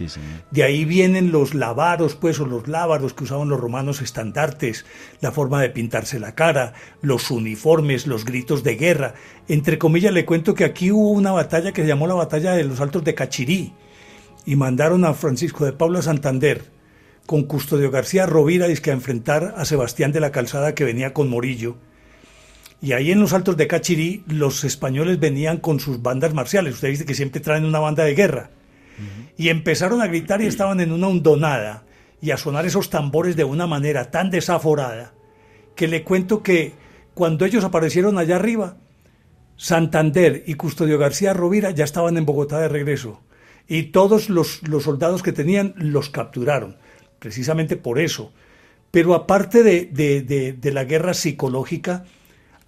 de 0.51 0.63
ahí 0.63 0.85
vienen 0.85 1.31
los 1.31 1.55
lavaros, 1.55 2.13
pues, 2.13 2.39
o 2.39 2.45
los 2.45 2.67
lábaros 2.67 3.15
que 3.15 3.23
usaban 3.23 3.49
los 3.49 3.59
romanos 3.59 4.03
estandartes, 4.03 4.85
la 5.19 5.31
forma 5.31 5.63
de 5.63 5.71
pintarse 5.71 6.19
la 6.19 6.35
cara, 6.35 6.73
los 7.01 7.31
uniformes, 7.31 8.05
los 8.05 8.23
gritos 8.23 8.63
de 8.63 8.75
guerra. 8.75 9.15
Entre 9.47 9.79
comillas 9.79 10.13
le 10.13 10.25
cuento 10.25 10.53
que 10.53 10.63
aquí 10.63 10.91
hubo 10.91 11.09
una 11.09 11.31
batalla 11.31 11.71
que 11.71 11.81
se 11.81 11.87
llamó 11.87 12.05
la 12.05 12.13
batalla 12.13 12.51
de 12.51 12.65
los 12.65 12.79
Altos 12.79 13.03
de 13.03 13.15
Cachirí 13.15 13.73
y 14.45 14.55
mandaron 14.57 15.05
a 15.05 15.15
Francisco 15.15 15.65
de 15.65 15.73
Paula 15.73 16.03
Santander 16.03 16.65
con 17.25 17.45
Custodio 17.45 17.89
García 17.89 18.27
Rovira 18.27 18.67
a 18.67 18.91
enfrentar 18.91 19.55
a 19.57 19.65
Sebastián 19.65 20.11
de 20.11 20.19
la 20.19 20.31
Calzada 20.31 20.75
que 20.75 20.83
venía 20.83 21.13
con 21.13 21.29
Morillo 21.29 21.77
y 22.81 22.93
ahí 22.93 23.11
en 23.11 23.19
los 23.19 23.33
altos 23.33 23.57
de 23.57 23.67
Cachirí 23.67 24.23
los 24.27 24.63
españoles 24.63 25.19
venían 25.19 25.57
con 25.57 25.79
sus 25.79 26.01
bandas 26.01 26.33
marciales. 26.33 26.75
Usted 26.75 26.89
dice 26.89 27.05
que 27.05 27.13
siempre 27.13 27.41
traen 27.41 27.65
una 27.65 27.79
banda 27.79 28.03
de 28.03 28.15
guerra. 28.15 28.51
Y 29.37 29.47
empezaron 29.47 30.01
a 30.01 30.07
gritar 30.07 30.41
y 30.41 30.45
estaban 30.45 30.81
en 30.81 30.91
una 30.91 31.07
hondonada 31.07 31.83
y 32.21 32.31
a 32.31 32.37
sonar 32.37 32.65
esos 32.65 32.89
tambores 32.89 33.37
de 33.37 33.45
una 33.45 33.65
manera 33.65 34.11
tan 34.11 34.29
desaforada 34.29 35.13
que 35.75 35.87
le 35.87 36.03
cuento 36.03 36.43
que 36.43 36.73
cuando 37.13 37.45
ellos 37.45 37.63
aparecieron 37.63 38.17
allá 38.17 38.35
arriba, 38.35 38.75
Santander 39.55 40.43
y 40.45 40.55
Custodio 40.55 40.97
García 40.97 41.33
Rovira 41.33 41.71
ya 41.71 41.85
estaban 41.85 42.17
en 42.17 42.25
Bogotá 42.25 42.59
de 42.59 42.67
regreso 42.67 43.21
Y 43.67 43.83
todos 43.83 44.29
los, 44.29 44.61
los 44.67 44.83
soldados 44.83 45.23
que 45.23 45.31
tenían 45.31 45.73
los 45.77 46.09
capturaron, 46.09 46.77
precisamente 47.19 47.77
por 47.77 47.99
eso. 47.99 48.33
Pero 48.91 49.15
aparte 49.15 49.63
de, 49.63 49.85
de, 49.85 50.21
de, 50.21 50.53
de 50.53 50.71
la 50.71 50.83
guerra 50.83 51.13
psicológica, 51.13 52.03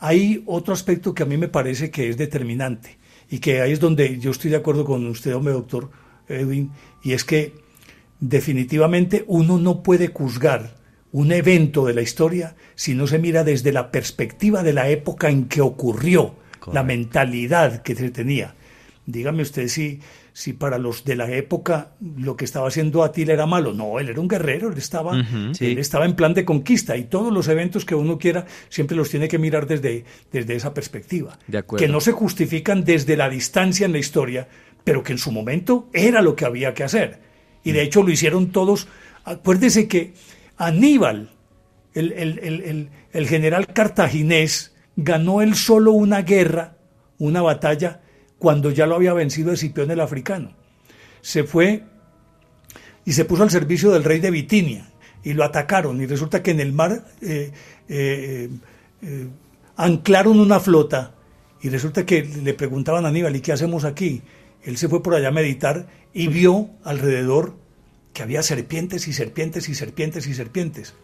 hay 0.01 0.43
otro 0.47 0.73
aspecto 0.73 1.13
que 1.13 1.23
a 1.23 1.27
mí 1.27 1.37
me 1.37 1.47
parece 1.47 1.91
que 1.91 2.09
es 2.09 2.17
determinante 2.17 2.97
y 3.29 3.37
que 3.37 3.61
ahí 3.61 3.71
es 3.71 3.79
donde 3.79 4.19
yo 4.19 4.31
estoy 4.31 4.49
de 4.49 4.57
acuerdo 4.57 4.83
con 4.83 5.05
usted, 5.05 5.35
hombre 5.35 5.53
doctor 5.53 5.91
Edwin, 6.27 6.71
y 7.03 7.13
es 7.13 7.23
que 7.23 7.53
definitivamente 8.19 9.23
uno 9.27 9.59
no 9.59 9.83
puede 9.83 10.07
juzgar 10.07 10.75
un 11.11 11.31
evento 11.31 11.85
de 11.85 11.93
la 11.93 12.01
historia 12.01 12.55
si 12.73 12.95
no 12.95 13.05
se 13.05 13.19
mira 13.19 13.43
desde 13.43 13.71
la 13.71 13.91
perspectiva 13.91 14.63
de 14.63 14.73
la 14.73 14.89
época 14.89 15.29
en 15.29 15.45
que 15.45 15.61
ocurrió, 15.61 16.35
la 16.73 16.83
mentalidad 16.83 17.83
que 17.83 17.95
se 17.95 18.09
tenía. 18.09 18.55
Dígame 19.05 19.43
usted 19.43 19.67
si, 19.67 19.99
si 20.33 20.53
para 20.53 20.77
los 20.77 21.03
de 21.03 21.15
la 21.15 21.29
época 21.31 21.91
lo 22.17 22.35
que 22.37 22.45
estaba 22.45 22.67
haciendo 22.67 23.03
Atila 23.03 23.33
era 23.33 23.45
malo. 23.45 23.73
No, 23.73 23.99
él 23.99 24.09
era 24.09 24.19
un 24.21 24.27
guerrero, 24.27 24.69
él 24.71 24.77
estaba, 24.77 25.13
sí. 25.53 25.65
él 25.71 25.77
estaba 25.77 26.05
en 26.05 26.15
plan 26.15 26.33
de 26.33 26.45
conquista 26.45 26.95
y 26.97 27.03
todos 27.05 27.33
los 27.33 27.47
eventos 27.49 27.83
que 27.85 27.95
uno 27.95 28.17
quiera 28.17 28.45
siempre 28.69 28.95
los 28.95 29.09
tiene 29.09 29.27
que 29.27 29.37
mirar 29.37 29.67
desde, 29.67 30.05
desde 30.31 30.55
esa 30.55 30.73
perspectiva. 30.73 31.37
De. 31.47 31.63
Que 31.63 31.87
no 31.87 31.99
se 31.99 32.11
justifican 32.13 32.83
desde 32.83 33.17
la 33.17 33.29
distancia 33.29 33.85
en 33.85 33.91
la 33.91 33.97
historia, 33.99 34.47
pero 34.83 35.03
que 35.03 35.11
en 35.11 35.17
su 35.19 35.31
momento 35.31 35.89
era 35.93 36.21
lo 36.21 36.35
que 36.35 36.45
había 36.45 36.73
que 36.73 36.83
hacer. 36.83 37.19
Y 37.63 37.73
de 37.73 37.81
hecho 37.83 38.01
lo 38.01 38.09
hicieron 38.11 38.51
todos. 38.51 38.87
Acuérdese 39.25 39.87
que 39.87 40.13
Aníbal, 40.57 41.29
el- 41.93 42.13
el- 42.13 42.39
el- 42.39 42.89
el 43.11 43.27
general 43.27 43.67
cartaginés, 43.67 44.73
ganó 44.95 45.41
él 45.41 45.55
solo 45.55 45.91
una 45.91 46.21
guerra, 46.21 46.77
una 47.17 47.41
batalla, 47.41 48.01
cuando 48.41 48.71
ya 48.71 48.87
lo 48.87 48.95
había 48.95 49.13
vencido 49.13 49.51
Escipión 49.51 49.91
el 49.91 49.99
africano. 49.99 50.53
Se 51.21 51.43
fue 51.43 51.83
y 53.05 53.13
se 53.13 53.23
puso 53.23 53.43
al 53.43 53.51
servicio 53.51 53.91
del 53.91 54.03
rey 54.03 54.19
de 54.19 54.31
Bitinia 54.31 54.89
y 55.23 55.33
lo 55.33 55.43
atacaron 55.43 56.01
y 56.01 56.07
resulta 56.07 56.41
que 56.41 56.49
en 56.49 56.59
el 56.59 56.73
mar 56.73 57.05
eh, 57.21 57.51
eh, 57.87 58.49
eh, 59.03 59.27
anclaron 59.75 60.39
una 60.39 60.59
flota 60.59 61.13
y 61.61 61.69
resulta 61.69 62.03
que 62.03 62.23
le 62.23 62.55
preguntaban 62.55 63.05
a 63.05 63.09
Aníbal, 63.09 63.35
¿y 63.35 63.41
qué 63.41 63.51
hacemos 63.51 63.83
aquí? 63.83 64.23
Él 64.63 64.75
se 64.77 64.89
fue 64.89 65.03
por 65.03 65.13
allá 65.13 65.27
a 65.27 65.31
meditar 65.31 65.85
y 66.11 66.27
vio 66.27 66.71
alrededor 66.83 67.55
que 68.11 68.23
había 68.23 68.41
serpientes 68.41 69.07
y 69.07 69.13
serpientes 69.13 69.69
y 69.69 69.75
serpientes 69.75 70.25
y 70.25 70.33
serpientes. 70.33 70.95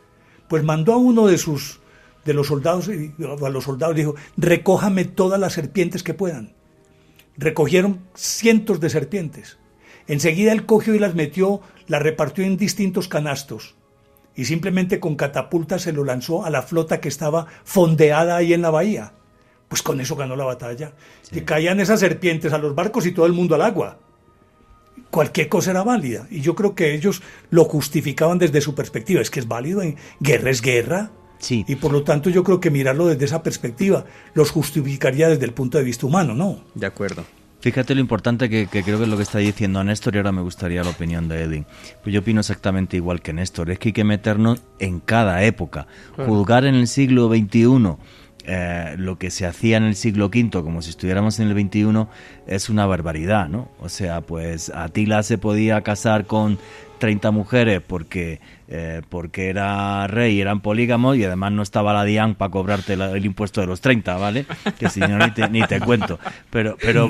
Pues 0.49 0.63
mandó 0.63 0.93
a 0.93 0.97
uno 0.97 1.27
de 1.27 1.37
sus 1.37 1.81
de 2.25 2.33
los 2.33 2.47
soldados 2.47 2.89
a 2.89 3.49
los 3.49 3.63
soldados 3.63 3.95
dijo, 3.95 4.15
"Recójame 4.37 5.05
todas 5.05 5.39
las 5.39 5.53
serpientes 5.53 6.01
que 6.01 6.15
puedan." 6.15 6.56
Recogieron 7.37 8.01
cientos 8.15 8.79
de 8.79 8.89
serpientes. 8.89 9.57
Enseguida 10.07 10.51
él 10.51 10.65
cogió 10.65 10.95
y 10.95 10.99
las 10.99 11.15
metió, 11.15 11.61
las 11.87 12.01
repartió 12.01 12.45
en 12.45 12.57
distintos 12.57 13.07
canastos 13.07 13.75
y 14.37 14.45
simplemente 14.45 14.99
con 14.99 15.15
catapultas 15.15 15.81
se 15.81 15.91
lo 15.91 16.03
lanzó 16.03 16.45
a 16.45 16.51
la 16.51 16.61
flota 16.61 17.01
que 17.01 17.09
estaba 17.09 17.47
fondeada 17.65 18.37
ahí 18.37 18.53
en 18.53 18.61
la 18.61 18.69
bahía. 18.69 19.13
Pues 19.67 19.81
con 19.81 19.99
eso 19.99 20.15
ganó 20.15 20.35
la 20.35 20.45
batalla. 20.45 20.93
Que 21.31 21.43
caían 21.43 21.79
esas 21.79 21.99
serpientes 21.99 22.53
a 22.53 22.59
los 22.59 22.75
barcos 22.75 23.07
y 23.07 23.11
todo 23.11 23.25
el 23.25 23.33
mundo 23.33 23.55
al 23.55 23.63
agua. 23.63 23.97
Cualquier 25.09 25.49
cosa 25.49 25.71
era 25.71 25.83
válida. 25.83 26.27
Y 26.29 26.41
yo 26.41 26.53
creo 26.53 26.75
que 26.75 26.93
ellos 26.93 27.23
lo 27.49 27.65
justificaban 27.65 28.37
desde 28.37 28.61
su 28.61 28.75
perspectiva. 28.75 29.21
Es 29.21 29.31
que 29.31 29.39
es 29.39 29.47
válido. 29.47 29.81
En 29.81 29.97
guerra 30.19 30.51
es 30.51 30.61
guerra. 30.61 31.11
Sí. 31.39 31.65
Y 31.67 31.75
por 31.75 31.91
lo 31.91 32.03
tanto 32.03 32.29
yo 32.29 32.43
creo 32.43 32.59
que 32.59 32.71
mirarlo 32.71 33.07
desde 33.07 33.25
esa 33.25 33.43
perspectiva 33.43 34.05
los 34.33 34.51
justificaría 34.51 35.29
desde 35.29 35.45
el 35.45 35.53
punto 35.53 35.77
de 35.77 35.83
vista 35.83 36.05
humano, 36.05 36.33
¿no? 36.33 36.59
De 36.75 36.85
acuerdo. 36.85 37.23
Fíjate 37.59 37.95
lo 37.95 38.01
importante 38.01 38.49
que, 38.49 38.67
que 38.67 38.83
creo 38.83 38.97
que 38.97 39.05
es 39.05 39.09
lo 39.09 39.17
que 39.17 39.23
está 39.23 39.39
diciendo 39.39 39.83
Néstor 39.83 40.13
y 40.13 40.17
ahora 40.19 40.31
me 40.31 40.41
gustaría 40.41 40.83
la 40.83 40.91
opinión 40.91 41.27
de 41.27 41.41
Edwin. 41.41 41.65
Pues 42.03 42.13
yo 42.13 42.21
opino 42.21 42.39
exactamente 42.41 42.97
igual 42.97 43.21
que 43.21 43.33
Néstor, 43.33 43.71
es 43.71 43.79
que 43.79 43.89
hay 43.89 43.93
que 43.93 44.03
meternos 44.03 44.61
en 44.79 44.99
cada 44.99 45.43
época. 45.43 45.87
Claro. 46.15 46.31
Juzgar 46.31 46.65
en 46.65 46.75
el 46.75 46.87
siglo 46.87 47.27
XXI 47.29 47.97
eh, 48.47 48.95
lo 48.97 49.17
que 49.17 49.29
se 49.29 49.45
hacía 49.45 49.77
en 49.77 49.83
el 49.83 49.95
siglo 49.95 50.27
V 50.27 50.49
como 50.63 50.81
si 50.81 50.89
estuviéramos 50.89 51.39
en 51.39 51.49
el 51.49 51.53
XXI 51.69 52.07
es 52.47 52.69
una 52.69 52.85
barbaridad, 52.85 53.49
¿no? 53.49 53.69
O 53.81 53.89
sea, 53.89 54.21
pues 54.21 54.69
Atila 54.73 55.21
se 55.23 55.37
podía 55.37 55.81
casar 55.81 56.25
con 56.25 56.57
30 56.99 57.29
mujeres 57.31 57.81
porque, 57.85 58.39
eh, 58.69 59.01
porque 59.09 59.49
era 59.49 60.07
rey, 60.07 60.41
eran 60.41 60.61
polígamos 60.61 61.15
y 61.17 61.23
además 61.25 61.51
no 61.51 61.61
estaba 61.61 61.93
la 61.93 62.03
DIAN 62.05 62.33
para 62.35 62.49
cobrarte 62.49 62.95
la- 62.97 63.11
el 63.11 63.25
impuesto 63.25 63.61
de 63.61 63.67
los 63.67 63.81
30, 63.81 64.17
¿vale? 64.17 64.45
Que 64.79 64.89
si 64.89 65.01
no, 65.01 65.17
ni 65.19 65.29
te, 65.31 65.47
ni 65.49 65.61
te 65.61 65.79
cuento. 65.79 66.17
Pero, 66.49 66.75
pero 66.81 67.07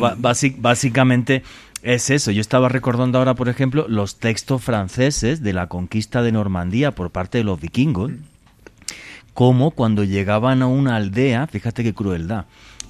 básicamente 0.58 1.44
es 1.84 2.10
eso. 2.10 2.32
Yo 2.32 2.42
estaba 2.42 2.68
recordando 2.68 3.18
ahora, 3.20 3.34
por 3.36 3.48
ejemplo, 3.48 3.86
los 3.88 4.18
textos 4.20 4.62
franceses 4.64 5.42
de 5.42 5.54
la 5.54 5.68
conquista 5.68 6.22
de 6.22 6.32
Normandía 6.34 6.92
por 6.92 7.12
parte 7.12 7.38
de 7.38 7.44
los 7.46 7.62
vikingos 7.62 8.12
como 9.38 9.70
cuando 9.70 10.04
llegaban 10.04 10.64
a 10.64 10.66
una 10.66 10.96
aldea, 10.96 11.46
fíjate 11.46 11.84
qué 11.84 11.94
crueldad, 11.94 12.46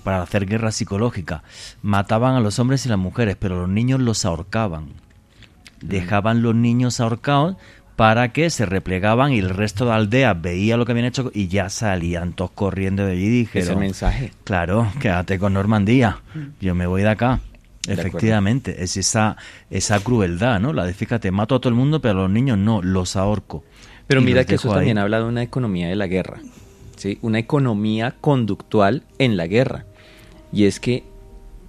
para 0.06 0.22
hacer 0.22 0.46
guerra 0.46 0.72
psicológica, 0.72 1.44
mataban 1.82 2.36
a 2.36 2.40
los 2.40 2.58
hombres 2.58 2.86
y 2.86 2.90
las 2.90 2.98
mujeres, 2.98 3.36
pero 3.38 3.60
los 3.60 3.68
niños 3.68 4.00
los 4.00 4.24
ahorcaban. 4.24 4.94
Dejaban 5.82 6.42
los 6.44 6.56
niños 6.56 7.02
ahorcados 7.02 7.58
para 7.98 8.32
que 8.32 8.50
se 8.50 8.66
replegaban 8.66 9.34
y 9.34 9.40
el 9.40 9.50
resto 9.50 9.88
de 9.88 9.92
aldeas 9.92 10.42
veía 10.42 10.78
lo 10.78 10.86
que 10.86 10.94
habían 10.94 11.08
hecho 11.08 11.32
y 11.34 11.50
ya 11.50 11.70
salían 11.70 12.32
todos 12.32 12.52
corriendo 12.52 13.06
de 13.06 13.12
allí 13.12 13.26
y 13.26 13.30
dijeron, 13.30 13.68
Ese 13.72 13.76
mensaje. 13.76 14.32
Claro, 14.46 14.90
quédate 15.02 15.40
con 15.40 15.52
Normandía, 15.52 16.20
Mm. 16.34 16.40
yo 16.62 16.76
me 16.76 16.88
voy 16.88 17.02
de 17.02 17.10
acá. 17.10 17.42
De 17.86 17.92
acuerdo. 17.92 18.08
Efectivamente, 18.08 18.84
es 18.86 18.96
esa, 18.96 19.36
esa 19.70 20.00
crueldad, 20.00 20.62
¿no? 20.62 20.72
La 20.72 20.86
de 20.86 20.94
fíjate, 20.94 21.30
mato 21.30 21.56
a 21.56 21.60
todo 21.60 21.68
el 21.68 21.76
mundo, 21.76 22.00
pero 22.00 22.20
a 22.20 22.22
los 22.22 22.32
niños 22.32 22.58
no, 22.58 22.82
los 22.82 23.18
ahorco. 23.18 23.66
Pero 24.08 24.22
mira 24.22 24.46
que 24.46 24.56
eso 24.56 24.70
ahí. 24.70 24.76
también 24.76 24.98
habla 24.98 25.20
de 25.20 25.26
una 25.26 25.44
economía 25.44 25.90
de 25.90 25.96
la 25.96 26.08
guerra, 26.08 26.40
¿sí? 26.96 27.18
Una 27.22 27.40
economía 27.40 28.16
conductual 28.22 29.04
en 29.20 29.38
la 29.38 29.48
guerra. 29.48 29.86
Y 30.52 30.64
es 30.66 30.80
que 30.80 31.04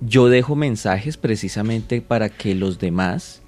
yo 0.01 0.29
dejo 0.29 0.55
mensajes 0.55 1.17
precisamente 1.17 2.01
para 2.01 2.29
que 2.29 2.55
los 2.55 2.79
demás 2.79 3.43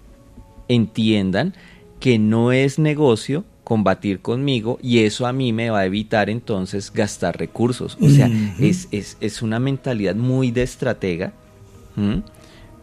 entiendan 0.68 1.54
que 2.00 2.18
no 2.18 2.52
es 2.52 2.78
negocio 2.78 3.44
combatir 3.62 4.20
conmigo 4.20 4.80
y 4.82 5.00
eso 5.00 5.26
a 5.26 5.32
mí 5.32 5.52
me 5.52 5.70
va 5.70 5.80
a 5.80 5.86
evitar 5.86 6.28
entonces 6.28 6.92
gastar 6.92 7.38
recursos. 7.38 7.96
O 8.00 8.08
sea, 8.08 8.28
es, 8.58 8.88
es, 8.90 9.16
es 9.20 9.42
una 9.42 9.60
mentalidad 9.60 10.16
muy 10.16 10.50
de 10.50 10.62
estratega. 10.62 11.32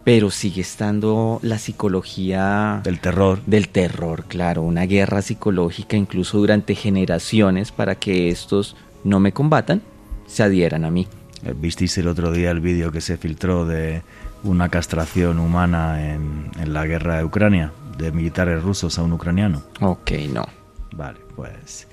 Pero 0.04 0.30
sigue 0.30 0.62
estando 0.62 1.38
la 1.42 1.58
psicología 1.58 2.80
del 2.84 3.00
terror. 3.00 3.40
Del 3.46 3.68
terror, 3.68 4.24
claro, 4.26 4.62
una 4.62 4.86
guerra 4.86 5.22
psicológica 5.22 5.96
incluso 5.96 6.38
durante 6.38 6.74
generaciones 6.74 7.72
para 7.72 7.94
que 7.94 8.30
estos 8.30 8.76
no 9.04 9.20
me 9.20 9.32
combatan, 9.32 9.82
se 10.26 10.42
adhieran 10.42 10.84
a 10.84 10.90
mí. 10.90 11.06
Eh, 11.44 11.54
¿Visteis 11.56 11.96
el 11.98 12.08
otro 12.08 12.32
día 12.32 12.50
el 12.50 12.60
vídeo 12.60 12.90
que 12.90 13.00
se 13.00 13.16
filtró 13.16 13.66
de 13.66 14.02
una 14.44 14.68
castración 14.68 15.38
humana 15.38 16.12
en, 16.12 16.50
en 16.58 16.72
la 16.72 16.86
guerra 16.86 17.18
de 17.18 17.24
Ucrania, 17.24 17.72
de 17.96 18.12
militares 18.12 18.62
rusos 18.62 18.98
a 18.98 19.02
un 19.02 19.12
ucraniano? 19.12 19.62
Ok, 19.80 20.12
no. 20.32 20.46
Vale, 20.92 21.18
pues 21.36 21.86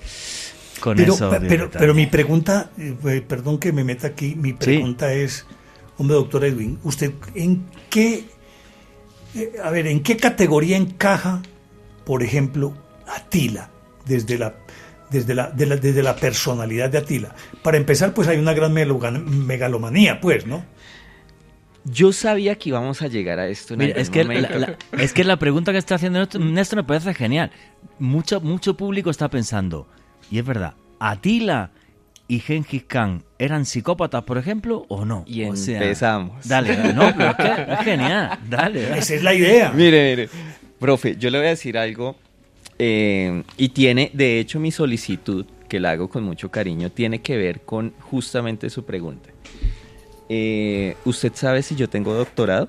con 0.80 0.96
pero, 0.96 1.14
eso... 1.14 1.30
pero, 1.72 1.94
mi 1.94 2.06
pregunta, 2.06 2.70
eh, 2.78 2.94
eh, 3.04 3.24
perdón 3.26 3.58
que 3.58 3.72
me 3.72 3.84
meta 3.84 4.08
aquí, 4.08 4.34
mi 4.34 4.52
pregunta 4.52 5.12
es, 5.12 5.46
hombre, 5.98 6.16
doctor 6.16 6.44
Edwin, 6.44 6.78
¿usted 6.84 7.12
en 7.34 7.66
qué, 7.90 8.24
eh, 9.34 9.52
a 9.62 9.70
ver, 9.70 9.86
en 9.86 10.02
qué 10.02 10.16
categoría 10.16 10.76
encaja, 10.76 11.42
por 12.04 12.22
ejemplo, 12.22 12.74
Atila, 13.06 13.70
desde 14.06 14.38
la, 14.38 14.54
desde 15.10 15.34
la, 15.34 15.50
de 15.50 15.66
la- 15.66 15.76
desde 15.76 16.02
la 16.02 16.16
personalidad 16.16 16.90
de 16.90 16.98
Atila? 16.98 17.34
Para 17.62 17.76
empezar, 17.76 18.12
pues 18.14 18.28
hay 18.28 18.38
una 18.38 18.52
gran 18.54 18.72
megalomanía, 18.72 20.20
pues, 20.20 20.46
¿no? 20.46 20.64
Yo 21.84 22.12
sabía 22.12 22.56
que 22.56 22.70
íbamos 22.70 23.00
a 23.02 23.06
llegar 23.06 23.38
a 23.38 23.46
esto 23.46 23.74
en 23.74 23.78
Mira, 23.78 23.90
algún 23.90 24.02
es 24.02 24.10
que, 24.10 24.24
la, 24.24 24.58
la- 24.58 24.78
es 25.02 25.12
que 25.12 25.22
la 25.22 25.38
pregunta 25.38 25.70
que 25.70 25.78
está 25.78 25.94
haciendo 25.94 26.18
Néstor, 26.18 26.40
Néstor 26.40 26.76
me 26.78 26.84
parece 26.84 27.14
genial. 27.14 27.52
Mucho, 28.00 28.40
mucho 28.40 28.76
público 28.76 29.08
está 29.08 29.28
pensando, 29.30 29.86
y 30.30 30.38
es 30.40 30.44
verdad, 30.44 30.74
¿Atila 30.98 31.70
y 32.28 32.40
Gengis 32.40 32.84
Khan 32.84 33.22
eran 33.38 33.64
psicópatas, 33.66 34.24
por 34.24 34.38
ejemplo, 34.38 34.84
o 34.88 35.04
no? 35.04 35.24
Y 35.26 35.44
O 35.44 35.54
sea, 35.56 35.80
empezamos. 35.82 36.46
Dale, 36.48 36.76
dale, 36.76 36.92
no, 36.92 37.12
pero 37.16 37.30
es, 37.30 37.36
que 37.36 37.72
es 37.72 37.78
genial, 37.80 38.38
dale. 38.48 38.82
dale. 38.82 38.98
Esa 38.98 39.14
es 39.14 39.22
la 39.22 39.34
idea. 39.34 39.70
Mire, 39.72 40.10
mire, 40.16 40.28
profe, 40.78 41.16
yo 41.16 41.30
le 41.30 41.38
voy 41.38 41.46
a 41.46 41.50
decir 41.50 41.78
algo 41.78 42.16
eh, 42.78 43.42
y 43.56 43.68
tiene, 43.70 44.10
de 44.12 44.40
hecho, 44.40 44.58
mi 44.60 44.70
solicitud, 44.72 45.46
que 45.68 45.80
la 45.80 45.90
hago 45.92 46.08
con 46.08 46.24
mucho 46.24 46.50
cariño, 46.50 46.90
tiene 46.90 47.20
que 47.22 47.36
ver 47.36 47.60
con 47.60 47.92
justamente 48.00 48.70
su 48.70 48.84
pregunta. 48.84 49.30
Eh, 50.28 50.96
¿Usted 51.04 51.32
sabe 51.34 51.62
si 51.62 51.76
yo 51.76 51.88
tengo 51.88 52.12
doctorado? 52.14 52.68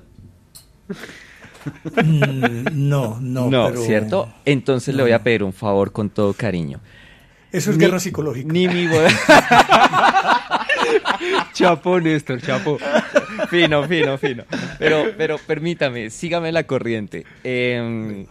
Mm, 2.02 2.64
no, 2.88 3.18
no, 3.20 3.50
No, 3.50 3.66
pero- 3.68 3.82
¿cierto? 3.82 4.28
Entonces 4.44 4.94
le 4.94 5.02
voy 5.02 5.12
a 5.12 5.22
pedir 5.22 5.42
un 5.42 5.52
favor 5.52 5.92
con 5.92 6.10
todo 6.10 6.32
cariño. 6.32 6.80
Eso 7.52 7.70
es 7.70 7.76
Ni- 7.78 7.84
guerra 7.84 7.98
psicológica. 8.00 8.52
Ni 8.52 8.68
mi 8.68 8.86
Chapo, 11.52 12.00
Néstor, 12.00 12.40
chapo. 12.40 12.78
fino, 13.50 13.86
fino, 13.88 14.18
fino. 14.18 14.44
Pero, 14.78 15.04
pero 15.16 15.38
permítame, 15.38 16.10
sígame 16.10 16.52
la 16.52 16.64
corriente. 16.64 17.24
Em, 17.44 18.26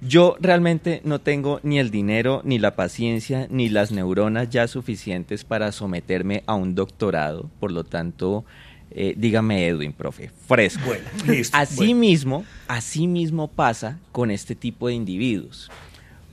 yo 0.00 0.36
realmente 0.40 1.00
no 1.04 1.20
tengo 1.20 1.60
ni 1.62 1.78
el 1.78 1.90
dinero, 1.90 2.40
ni 2.44 2.58
la 2.58 2.74
paciencia, 2.76 3.46
ni 3.50 3.68
las 3.68 3.90
neuronas 3.90 4.48
ya 4.50 4.66
suficientes 4.68 5.44
para 5.44 5.72
someterme 5.72 6.42
a 6.46 6.54
un 6.54 6.74
doctorado. 6.74 7.50
Por 7.60 7.72
lo 7.72 7.84
tanto, 7.84 8.44
eh, 8.90 9.14
dígame 9.16 9.66
Edwin, 9.66 9.92
profe, 9.92 10.30
fresco. 10.46 10.84
Bueno, 10.86 11.04
listo. 11.26 11.56
Así 11.56 11.94
mismo, 11.94 12.44
así 12.66 13.06
mismo 13.06 13.48
pasa 13.48 13.98
con 14.12 14.30
este 14.30 14.54
tipo 14.54 14.88
de 14.88 14.94
individuos. 14.94 15.70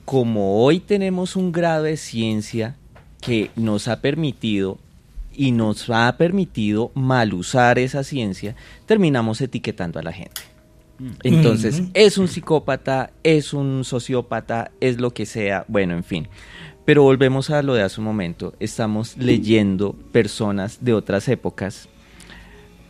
Como 0.06 0.62
hoy 0.62 0.78
tenemos 0.78 1.34
un 1.34 1.50
grado 1.50 1.82
de 1.82 1.96
ciencia 1.96 2.76
que 3.20 3.50
nos 3.56 3.88
ha 3.88 4.00
permitido 4.00 4.78
y 5.34 5.50
nos 5.50 5.90
ha 5.90 6.16
permitido 6.16 6.92
mal 6.94 7.34
usar 7.34 7.80
esa 7.80 8.04
ciencia, 8.04 8.54
terminamos 8.86 9.40
etiquetando 9.40 9.98
a 9.98 10.04
la 10.04 10.12
gente. 10.12 10.42
Entonces, 11.24 11.80
Ujú. 11.80 11.90
es 11.92 12.18
un 12.18 12.28
psicópata, 12.28 13.10
es 13.24 13.52
un 13.52 13.84
sociópata, 13.84 14.70
es 14.80 15.00
lo 15.00 15.12
que 15.12 15.26
sea, 15.26 15.64
bueno, 15.66 15.94
en 15.94 16.04
fin. 16.04 16.28
Pero 16.84 17.02
volvemos 17.02 17.50
a 17.50 17.62
lo 17.64 17.74
de 17.74 17.82
hace 17.82 18.00
un 18.00 18.06
momento. 18.06 18.54
Estamos 18.60 19.16
leyendo 19.16 19.92
personas 20.12 20.78
de 20.84 20.94
otras 20.94 21.26
épocas 21.26 21.88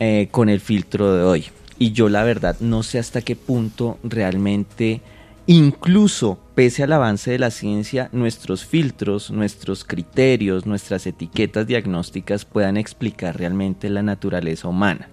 eh, 0.01 0.29
con 0.31 0.51
el 0.51 0.61
filtro 0.61 1.17
de 1.17 1.25
hoy. 1.25 1.45
Y 1.79 1.93
yo 1.93 2.11
la 2.11 2.25
verdad 2.25 2.57
no 2.61 2.83
sé 2.83 2.99
hasta 2.99 3.23
qué 3.23 3.37
punto 3.37 3.99
realmente, 4.05 5.01
incluso 5.47 6.39
pese 6.57 6.83
al 6.83 6.93
avance 6.95 7.31
de 7.31 7.39
la 7.39 7.51
ciencia, 7.51 8.09
nuestros 8.13 8.65
filtros, 8.65 9.31
nuestros 9.31 9.85
criterios, 9.85 10.65
nuestras 10.65 11.07
etiquetas 11.07 11.67
diagnósticas 11.67 12.47
puedan 12.47 12.79
explicar 12.79 13.37
realmente 13.37 13.91
la 13.91 14.03
naturaleza 14.03 14.67
humana. 14.67 15.11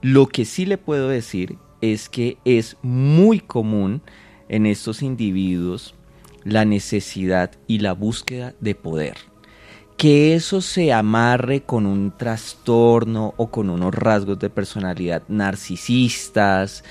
Lo 0.00 0.28
que 0.28 0.46
sí 0.46 0.64
le 0.64 0.78
puedo 0.78 1.10
decir 1.10 1.58
es 1.82 2.08
que 2.08 2.38
es 2.46 2.78
muy 2.80 3.38
común 3.38 4.00
en 4.48 4.64
estos 4.64 5.02
individuos 5.02 5.94
la 6.42 6.64
necesidad 6.64 7.50
y 7.66 7.80
la 7.80 7.92
búsqueda 7.92 8.54
de 8.60 8.74
poder. 8.74 9.18
Que 9.98 10.34
eso 10.34 10.62
se 10.62 10.90
amarre 10.90 11.64
con 11.64 11.84
un 11.84 12.16
trastorno 12.16 13.34
o 13.36 13.50
con 13.50 13.68
unos 13.68 13.94
rasgos 13.94 14.38
de 14.38 14.48
personalidad 14.48 15.22
narcisistas, 15.28 16.82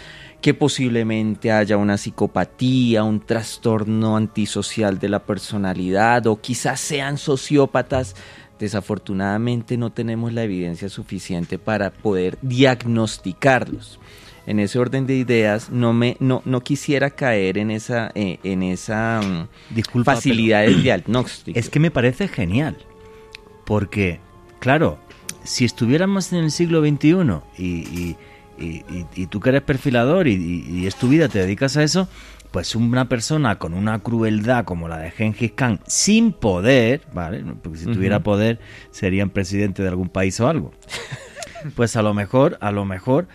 que 0.41 0.53
posiblemente 0.53 1.51
haya 1.51 1.77
una 1.77 1.97
psicopatía, 1.97 3.03
un 3.03 3.19
trastorno 3.19 4.17
antisocial 4.17 4.97
de 4.99 5.09
la 5.09 5.23
personalidad 5.23 6.25
o 6.27 6.41
quizás 6.41 6.79
sean 6.79 7.17
sociópatas. 7.17 8.15
Desafortunadamente 8.59 9.77
no 9.77 9.91
tenemos 9.91 10.33
la 10.33 10.43
evidencia 10.43 10.89
suficiente 10.89 11.57
para 11.59 11.91
poder 11.91 12.37
diagnosticarlos. 12.41 13.99
En 14.47 14.59
ese 14.59 14.79
orden 14.79 15.05
de 15.05 15.15
ideas 15.15 15.69
no 15.69 15.93
me 15.93 16.17
no, 16.19 16.41
no 16.45 16.61
quisiera 16.61 17.11
caer 17.11 17.57
en 17.59 17.69
esa 17.69 18.11
eh, 18.15 18.39
en 18.43 18.63
esa 18.63 19.21
mm, 19.23 19.73
Disculpa, 19.75 20.15
facilidad 20.15 20.61
del 20.63 20.81
diagnóstico. 20.81 21.57
Es 21.59 21.69
que 21.69 21.79
me 21.79 21.91
parece 21.91 22.27
genial. 22.27 22.77
Porque, 23.65 24.19
claro, 24.59 24.97
si 25.43 25.63
estuviéramos 25.65 26.33
en 26.33 26.39
el 26.39 26.51
siglo 26.51 26.81
XXI 26.81 27.41
y, 27.57 27.65
y- 27.65 28.17
y- 28.62 28.84
y- 28.93 29.05
y 29.24 29.28
tú 29.28 29.39
que 29.39 29.49
eres 29.49 29.62
perfilador 29.64 30.28
y, 30.28 30.34
y- 30.36 30.86
es 30.88 30.95
tu 30.95 31.07
vida, 31.09 31.28
te 31.30 31.39
dedicas 31.39 31.78
a 31.78 31.84
eso, 31.84 32.07
pues 32.51 32.76
una 32.76 33.07
persona 33.09 33.57
con 33.57 33.74
una 33.74 33.99
crueldad 33.99 34.66
como 34.66 34.88
la 34.88 34.97
de 34.97 35.12
Gengis 35.12 35.53
Khan, 35.53 35.80
sin 35.88 36.34
poder, 36.34 37.01
¿vale? 37.14 37.43
Porque 37.64 37.78
si 37.80 37.86
tuviera 37.86 38.22
poder 38.24 38.59
serían 38.91 39.30
presidente 39.30 39.82
de 39.82 39.89
algún 39.89 40.09
país 40.09 40.39
o 40.39 40.47
algo. 40.47 40.72
Pues 41.76 41.95
a 41.95 42.01
lo 42.01 42.14
mejor, 42.14 42.57
a 42.59 42.72
lo 42.72 42.86
mejor, 42.86 43.28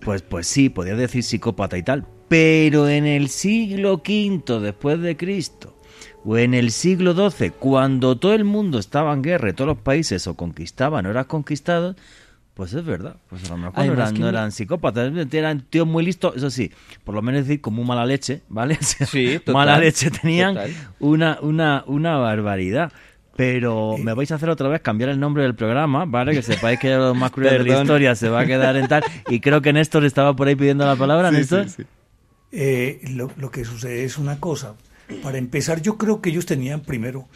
pues, 0.00 0.22
pues 0.22 0.46
sí, 0.46 0.70
podía 0.70 0.96
decir 0.96 1.22
psicópata 1.22 1.76
y 1.78 1.82
tal. 1.82 2.06
Pero 2.28 2.88
en 2.88 3.06
el 3.06 3.28
siglo 3.28 4.02
V 4.06 4.60
después 4.60 5.00
de 5.00 5.16
Cristo, 5.16 5.78
o 6.24 6.38
en 6.38 6.54
el 6.54 6.70
siglo 6.70 7.12
XII, 7.30 7.50
cuando 7.50 8.16
todo 8.16 8.32
el 8.34 8.44
mundo 8.44 8.78
estaba 8.78 9.12
en 9.12 9.22
guerra, 9.22 9.50
y 9.50 9.52
todos 9.52 9.68
los 9.68 9.78
países 9.78 10.26
o 10.26 10.34
conquistaban 10.34 11.04
o 11.06 11.10
eran 11.10 11.24
conquistados, 11.24 11.96
pues 12.54 12.72
es 12.72 12.84
verdad. 12.84 13.16
Pues 13.28 13.44
a 13.46 13.48
lo 13.50 13.56
mejor 13.58 13.72
Además 13.76 13.98
eran, 13.98 14.14
que 14.14 14.20
no 14.20 14.28
eran 14.28 14.52
psicópatas, 14.52 15.12
eran 15.32 15.60
tíos 15.68 15.86
muy 15.86 16.04
listos, 16.04 16.36
eso 16.36 16.50
sí, 16.50 16.70
por 17.04 17.14
lo 17.14 17.22
menos 17.22 17.42
decir 17.46 17.60
como 17.60 17.82
mala 17.84 18.06
leche, 18.06 18.42
¿vale? 18.48 18.78
O 18.80 18.84
sea, 18.84 19.06
Sí, 19.06 19.38
total, 19.40 19.54
mala 19.54 19.78
leche 19.78 20.10
tenían 20.10 20.54
total. 20.54 20.70
una, 21.00 21.38
una, 21.42 21.84
una 21.86 22.16
barbaridad. 22.16 22.92
Pero 23.36 23.96
me 23.98 24.14
vais 24.14 24.30
a 24.30 24.36
hacer 24.36 24.48
otra 24.48 24.68
vez 24.68 24.80
cambiar 24.80 25.10
el 25.10 25.18
nombre 25.18 25.42
del 25.42 25.56
programa, 25.56 26.04
¿vale? 26.04 26.30
Que 26.32 26.42
sepáis 26.42 26.78
que 26.78 26.94
lo 26.94 27.16
más 27.16 27.32
cruel 27.32 27.64
de 27.64 27.68
la 27.68 27.78
historia 27.82 28.14
se 28.14 28.28
va 28.28 28.42
a 28.42 28.46
quedar 28.46 28.76
en 28.76 28.86
tal. 28.86 29.02
Y 29.28 29.40
creo 29.40 29.60
que 29.60 29.72
Néstor 29.72 30.04
estaba 30.04 30.36
por 30.36 30.46
ahí 30.46 30.54
pidiendo 30.54 30.86
la 30.86 30.94
palabra, 30.94 31.30
Néstor. 31.32 31.66
Eh, 32.52 33.00
lo, 33.10 33.30
lo 33.36 33.50
que 33.50 33.64
sucede 33.64 34.04
es 34.04 34.18
una 34.18 34.38
cosa. 34.38 34.76
Para 35.20 35.38
empezar, 35.38 35.82
yo 35.82 35.98
creo 35.98 36.20
que 36.20 36.30
ellos 36.30 36.46
tenían 36.46 36.82
primero 36.82 37.26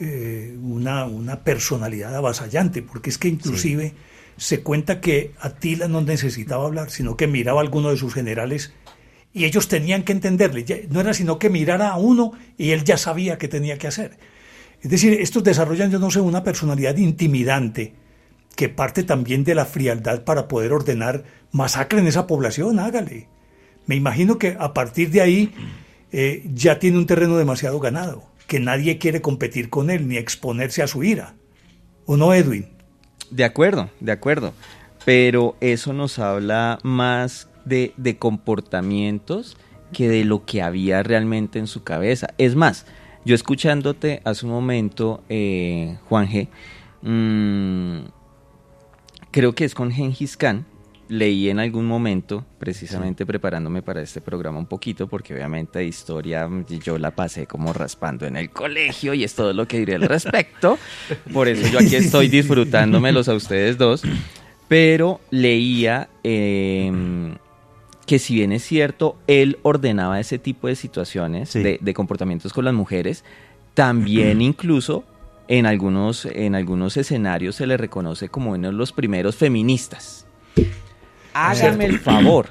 eh, 0.00 0.58
una, 0.60 1.04
una 1.04 1.44
personalidad 1.44 2.14
avasallante, 2.16 2.82
porque 2.82 3.10
es 3.10 3.16
que 3.18 3.28
inclusive 3.28 3.94
se 4.36 4.62
cuenta 4.62 5.00
que 5.00 5.32
Atila 5.40 5.88
no 5.88 6.00
necesitaba 6.00 6.66
hablar, 6.66 6.90
sino 6.90 7.16
que 7.16 7.26
miraba 7.26 7.60
a 7.60 7.64
alguno 7.64 7.90
de 7.90 7.96
sus 7.96 8.14
generales 8.14 8.72
y 9.32 9.44
ellos 9.44 9.68
tenían 9.68 10.02
que 10.02 10.12
entenderle. 10.12 10.64
No 10.90 11.00
era 11.00 11.14
sino 11.14 11.38
que 11.38 11.50
mirara 11.50 11.90
a 11.90 11.98
uno 11.98 12.32
y 12.56 12.70
él 12.70 12.84
ya 12.84 12.96
sabía 12.96 13.38
qué 13.38 13.48
tenía 13.48 13.78
que 13.78 13.86
hacer. 13.86 14.18
Es 14.80 14.90
decir, 14.90 15.12
estos 15.20 15.44
desarrollan, 15.44 15.90
yo 15.90 15.98
no 15.98 16.10
sé, 16.10 16.20
una 16.20 16.44
personalidad 16.44 16.96
intimidante 16.96 17.94
que 18.54 18.68
parte 18.68 19.02
también 19.02 19.44
de 19.44 19.54
la 19.54 19.66
frialdad 19.66 20.24
para 20.24 20.48
poder 20.48 20.72
ordenar 20.72 21.24
masacren 21.52 22.06
esa 22.06 22.26
población, 22.26 22.78
hágale. 22.78 23.28
Me 23.86 23.94
imagino 23.94 24.38
que 24.38 24.56
a 24.58 24.72
partir 24.72 25.10
de 25.10 25.20
ahí 25.20 25.52
eh, 26.12 26.42
ya 26.54 26.78
tiene 26.78 26.98
un 26.98 27.06
terreno 27.06 27.36
demasiado 27.36 27.78
ganado, 27.78 28.30
que 28.46 28.58
nadie 28.58 28.98
quiere 28.98 29.20
competir 29.20 29.68
con 29.68 29.90
él 29.90 30.08
ni 30.08 30.16
exponerse 30.16 30.82
a 30.82 30.86
su 30.86 31.04
ira. 31.04 31.34
¿O 32.06 32.16
no, 32.16 32.32
Edwin? 32.32 32.75
De 33.30 33.44
acuerdo, 33.44 33.90
de 34.00 34.12
acuerdo. 34.12 34.52
Pero 35.04 35.56
eso 35.60 35.92
nos 35.92 36.18
habla 36.18 36.78
más 36.82 37.48
de, 37.64 37.92
de 37.96 38.16
comportamientos 38.16 39.56
que 39.92 40.08
de 40.08 40.24
lo 40.24 40.44
que 40.44 40.62
había 40.62 41.02
realmente 41.02 41.58
en 41.58 41.66
su 41.66 41.82
cabeza. 41.82 42.28
Es 42.38 42.56
más, 42.56 42.86
yo 43.24 43.34
escuchándote 43.34 44.20
hace 44.24 44.46
un 44.46 44.52
momento, 44.52 45.22
eh, 45.28 45.98
mm, 47.02 47.98
creo 49.30 49.54
que 49.54 49.64
es 49.64 49.74
con 49.74 49.90
Gengis 49.90 50.36
Khan. 50.36 50.64
Leí 51.08 51.50
en 51.50 51.60
algún 51.60 51.86
momento, 51.86 52.44
precisamente 52.58 53.24
preparándome 53.24 53.80
para 53.82 54.02
este 54.02 54.20
programa 54.20 54.58
un 54.58 54.66
poquito, 54.66 55.06
porque 55.06 55.34
obviamente 55.34 55.84
historia 55.84 56.48
yo 56.84 56.98
la 56.98 57.12
pasé 57.12 57.46
como 57.46 57.72
raspando 57.72 58.26
en 58.26 58.36
el 58.36 58.50
colegio 58.50 59.14
y 59.14 59.22
es 59.22 59.34
todo 59.34 59.52
lo 59.52 59.68
que 59.68 59.78
diré 59.78 59.94
al 59.94 60.02
respecto. 60.02 60.78
Por 61.32 61.48
eso 61.48 61.68
yo 61.68 61.78
aquí 61.78 61.94
estoy 61.94 62.28
disfrutándomelos 62.28 63.28
a 63.28 63.34
ustedes 63.34 63.78
dos. 63.78 64.02
Pero 64.68 65.20
leía 65.30 66.08
em, 66.24 67.36
que 68.04 68.18
si 68.18 68.34
bien 68.34 68.50
es 68.50 68.64
cierto, 68.64 69.16
él 69.28 69.58
ordenaba 69.62 70.18
ese 70.18 70.38
tipo 70.40 70.66
de 70.66 70.74
situaciones, 70.74 71.52
de, 71.52 71.78
de 71.80 71.94
comportamientos 71.94 72.52
con 72.52 72.64
las 72.64 72.74
mujeres, 72.74 73.22
también 73.74 74.42
incluso 74.42 75.04
en 75.48 75.66
algunos, 75.66 76.24
en 76.26 76.54
algunos 76.54 76.96
escenarios 76.96 77.56
se 77.56 77.66
le 77.66 77.76
reconoce 77.76 78.28
como 78.28 78.52
uno 78.52 78.68
de 78.68 78.74
los 78.74 78.92
primeros 78.92 79.36
feministas. 79.36 80.26
Hágame 81.36 81.84
el 81.86 81.98
favor. 82.00 82.46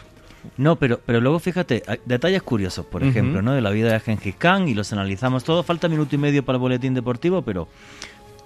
No, 0.58 0.76
pero, 0.76 1.00
pero 1.06 1.20
luego 1.22 1.40
fíjate, 1.40 1.84
detalles 2.06 2.44
curiosos, 2.44 2.86
por 2.86 3.04
ejemplo, 3.04 3.42
¿no? 3.42 3.54
De 3.54 3.62
la 3.62 3.72
vida 3.72 3.92
de 3.92 4.00
Gengis 4.00 4.36
Khan 4.36 4.68
y 4.68 4.76
los 4.76 4.94
analizamos 4.94 5.44
todos. 5.44 5.66
Falta 5.66 5.88
minuto 5.90 6.14
y 6.16 6.20
medio 6.20 6.46
para 6.46 6.58
el 6.58 6.62
boletín 6.62 6.94
deportivo, 6.94 7.42
pero 7.42 7.68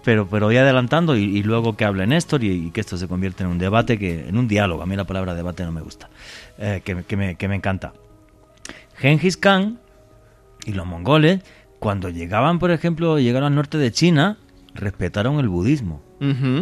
pero 0.06 0.26
pero 0.26 0.46
voy 0.46 0.56
adelantando 0.56 1.18
y, 1.18 1.24
y 1.24 1.44
luego 1.44 1.76
que 1.76 1.84
hable 1.84 2.08
Néstor 2.08 2.42
y, 2.46 2.68
y 2.68 2.72
que 2.72 2.80
esto 2.80 2.98
se 2.98 3.10
convierte 3.10 3.44
en 3.44 3.50
un 3.50 3.58
debate, 3.58 4.00
que 4.00 4.30
en 4.30 4.38
un 4.38 4.48
diálogo. 4.48 4.82
A 4.82 4.86
mí 4.86 4.96
la 4.96 5.04
palabra 5.04 5.36
debate 5.36 5.66
no 5.66 5.74
me 5.74 5.82
gusta, 5.82 6.10
eh, 6.58 6.82
que, 6.86 6.96
me- 6.96 7.04
que 7.04 7.18
me, 7.18 7.36
que 7.36 7.48
me 7.50 7.56
encanta. 7.56 7.92
Gengis 8.96 9.36
Khan 9.36 9.78
y 10.66 10.72
los 10.74 10.86
mongoles, 10.86 11.42
cuando 11.80 12.08
llegaban, 12.10 12.60
por 12.60 12.72
ejemplo, 12.72 13.20
llegaron 13.20 13.48
al 13.48 13.56
norte 13.56 13.78
de 13.78 13.92
China, 13.92 14.38
respetaron 14.76 15.40
el 15.40 15.48
budismo. 15.50 16.02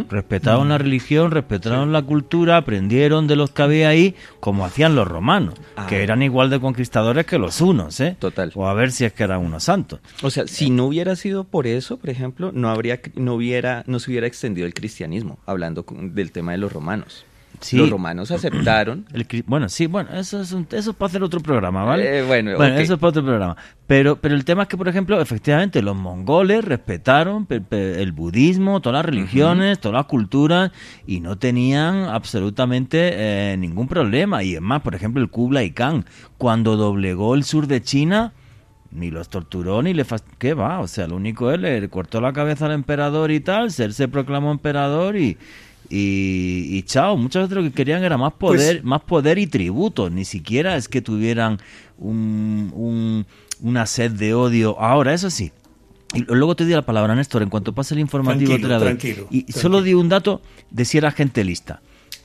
Respetaron 0.08 0.68
la 0.68 0.78
religión, 0.78 1.30
respetaron 1.32 1.92
la 1.92 2.02
cultura, 2.02 2.56
aprendieron 2.56 3.26
de 3.26 3.34
los 3.36 3.50
que 3.50 3.62
había 3.62 3.88
ahí, 3.88 4.14
como 4.40 4.64
hacían 4.64 4.94
los 4.94 5.08
romanos, 5.08 5.54
Ah. 5.76 5.86
que 5.88 6.02
eran 6.02 6.22
igual 6.22 6.48
de 6.50 6.60
conquistadores 6.60 7.26
que 7.26 7.38
los 7.38 7.60
unos, 7.60 7.98
¿eh? 8.00 8.16
Total. 8.18 8.52
O 8.54 8.68
a 8.68 8.74
ver 8.74 8.92
si 8.92 9.04
es 9.04 9.12
que 9.12 9.24
eran 9.24 9.40
unos 9.40 9.64
santos. 9.64 10.00
O 10.22 10.30
sea, 10.30 10.46
si 10.46 10.70
no 10.70 10.84
hubiera 10.86 11.16
sido 11.16 11.44
por 11.44 11.66
eso, 11.66 11.96
por 11.96 12.10
ejemplo, 12.10 12.52
no 12.54 12.68
habría, 12.70 13.00
no 13.16 13.34
hubiera, 13.34 13.82
no 13.86 13.98
se 13.98 14.10
hubiera 14.10 14.26
extendido 14.26 14.66
el 14.66 14.74
cristianismo, 14.74 15.38
hablando 15.46 15.84
con- 15.84 16.14
del 16.14 16.30
tema 16.32 16.52
de 16.52 16.58
los 16.58 16.72
romanos. 16.72 17.24
Los 17.72 17.90
romanos 17.90 18.30
aceptaron. 18.30 19.06
El, 19.12 19.26
bueno, 19.46 19.68
sí, 19.68 19.86
bueno, 19.86 20.10
eso 20.14 20.40
es, 20.40 20.52
eso 20.52 20.90
es 20.90 20.96
para 20.96 21.08
hacer 21.08 21.22
otro 21.22 21.40
programa, 21.40 21.84
¿vale? 21.84 22.18
Eh, 22.18 22.22
bueno, 22.22 22.52
eso 22.52 22.94
es 22.94 22.98
para 22.98 23.10
otro 23.10 23.24
programa. 23.24 23.56
Pero, 23.86 24.16
pero 24.16 24.34
el 24.34 24.44
tema 24.44 24.62
es 24.62 24.68
que, 24.68 24.76
por 24.76 24.88
ejemplo, 24.88 25.20
efectivamente, 25.20 25.82
los 25.82 25.96
mongoles 25.96 26.64
respetaron 26.64 27.46
el 27.70 28.12
budismo, 28.12 28.80
todas 28.80 28.98
las 28.98 29.06
religiones, 29.06 29.80
todas 29.80 29.96
las 29.96 30.06
culturas, 30.06 30.70
y 31.06 31.20
no 31.20 31.38
tenían 31.38 32.04
absolutamente 32.04 33.10
eh, 33.52 33.56
ningún 33.56 33.88
problema. 33.88 34.42
Y 34.42 34.54
es 34.54 34.60
más, 34.60 34.82
por 34.82 34.94
ejemplo, 34.94 35.22
el 35.22 35.30
Kublai 35.30 35.70
Khan, 35.72 36.04
cuando 36.36 36.76
doblegó 36.76 37.34
el 37.34 37.44
sur 37.44 37.66
de 37.66 37.82
China, 37.82 38.32
ni 38.90 39.10
los 39.10 39.28
torturó 39.28 39.82
ni 39.82 39.92
le 39.94 40.06
¿Qué 40.38 40.54
va? 40.54 40.80
O 40.80 40.86
sea, 40.86 41.06
lo 41.06 41.16
único 41.16 41.50
es 41.50 41.60
le 41.60 41.88
cortó 41.88 42.20
la 42.20 42.32
cabeza 42.32 42.66
al 42.66 42.72
emperador 42.72 43.30
y 43.30 43.40
tal, 43.40 43.70
ser 43.70 43.92
se 43.92 44.08
proclamó 44.08 44.50
emperador 44.50 45.16
y 45.16 45.36
y, 45.90 46.82
chao, 46.82 47.16
muchas 47.16 47.44
veces 47.44 47.56
lo 47.56 47.62
que 47.62 47.72
querían 47.72 48.04
era 48.04 48.18
más 48.18 48.34
poder, 48.34 48.76
pues 48.76 48.84
más 48.84 49.02
poder 49.02 49.38
y 49.38 49.46
tributo, 49.46 50.10
ni 50.10 50.24
siquiera 50.24 50.76
es 50.76 50.88
que 50.88 51.00
tuvieran 51.00 51.58
un, 51.96 53.26
una 53.60 53.86
sed 53.86 54.12
de 54.12 54.34
odio. 54.34 54.78
Ahora, 54.78 55.14
eso 55.14 55.30
sí, 55.30 55.52
y 56.14 56.24
luego 56.24 56.56
te 56.56 56.64
di 56.64 56.72
la 56.72 56.82
palabra, 56.82 57.14
Néstor, 57.14 57.42
en 57.42 57.50
cuanto 57.50 57.74
pase 57.74 57.94
el 57.94 58.00
informativo 58.00 58.56
Y 59.30 59.52
solo 59.52 59.82
di 59.82 59.94
un 59.94 60.08
dato 60.08 60.40
de 60.70 60.84
si 60.84 60.98
era 60.98 61.10
gente 61.10 61.44
lista. 61.44 61.82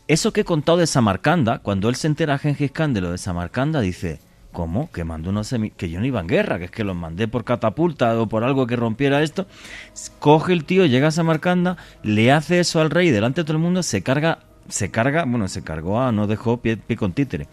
Eso 0.08 0.34
que 0.34 0.42
he 0.42 0.46
contado 0.46 0.78
de 0.78 0.88
Samarcanda, 0.88 1.60
cuando 1.60 1.90
él 1.90 1.96
se 1.96 2.08
entera 2.08 2.36
a 2.36 2.38
Gengis 2.38 2.72
Khan 2.72 2.94
de 2.94 3.02
lo 3.02 3.12
de 3.12 3.18
Samarcanda, 3.18 3.82
dice, 3.82 4.20
¿Cómo? 4.54 4.92
Que 4.92 5.04
mandó 5.04 5.32
unos 5.32 5.54
que 5.76 5.90
yo 5.90 6.00
no 6.00 6.06
iba 6.06 6.22
en 6.22 6.28
guerra, 6.28 6.60
que 6.60 6.66
es 6.66 6.72
que 6.72 6.84
los 6.84 6.96
mandé 6.96 7.28
por 7.28 7.44
catapulta 7.44 8.18
o 8.22 8.30
por 8.30 8.44
algo 8.44 8.68
que 8.68 8.76
rompiera 8.76 9.24
esto. 9.24 9.48
Coge 10.20 10.54
el 10.54 10.64
tío, 10.64 10.86
llega 10.86 11.08
a 11.08 11.12
Samarcanda, 11.12 11.76
le 12.04 12.32
hace 12.32 12.60
eso 12.60 12.80
al 12.80 12.92
rey 12.92 13.10
delante 13.10 13.42
de 13.42 13.46
todo 13.46 13.58
el 13.58 13.64
mundo, 13.64 13.82
se 13.82 14.04
carga, 14.04 14.40
se 14.70 14.92
carga, 14.92 15.26
bueno, 15.26 15.48
se 15.48 15.64
cargó 15.64 16.00
a, 16.00 16.12
no 16.12 16.28
dejó 16.28 16.62
pie, 16.62 16.78
pie 16.78 16.96
con 16.96 17.14
títere. 17.14 17.48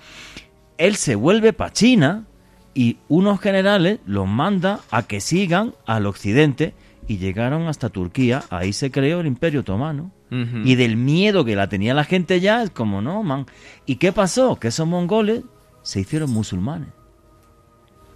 Él 0.76 0.94
se 0.96 1.14
vuelve 1.14 1.54
para 1.54 1.72
China 1.72 2.26
y 2.74 2.98
unos 3.08 3.40
generales 3.40 4.00
los 4.04 4.28
manda 4.28 4.80
a 4.90 5.02
que 5.04 5.20
sigan 5.20 5.74
al 5.86 6.06
occidente 6.06 6.74
y 7.08 7.16
llegaron 7.16 7.66
hasta 7.66 7.88
Turquía, 7.88 8.44
ahí 8.50 8.72
se 8.72 8.90
creó 8.90 9.20
el 9.20 9.26
Imperio 9.26 9.60
Otomano. 9.60 10.12
Y 10.32 10.76
del 10.76 10.96
miedo 10.96 11.44
que 11.44 11.56
la 11.56 11.68
tenía 11.68 11.92
la 11.92 12.04
gente 12.04 12.38
ya, 12.38 12.62
es 12.62 12.70
como, 12.70 13.02
no, 13.02 13.24
man. 13.24 13.46
¿Y 13.84 13.96
qué 13.96 14.12
pasó? 14.12 14.60
Que 14.60 14.68
esos 14.68 14.86
mongoles 14.86 15.42
se 15.82 16.00
hicieron 16.00 16.30
musulmanes. 16.30 16.88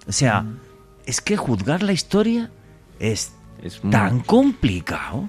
O 0.07 0.13
sea, 0.13 0.43
mm. 0.43 0.61
es 1.07 1.21
que 1.21 1.37
juzgar 1.37 1.83
la 1.83 1.93
historia 1.93 2.51
es, 2.99 3.33
es 3.63 3.81
tan 3.91 4.21
complicado. 4.21 5.29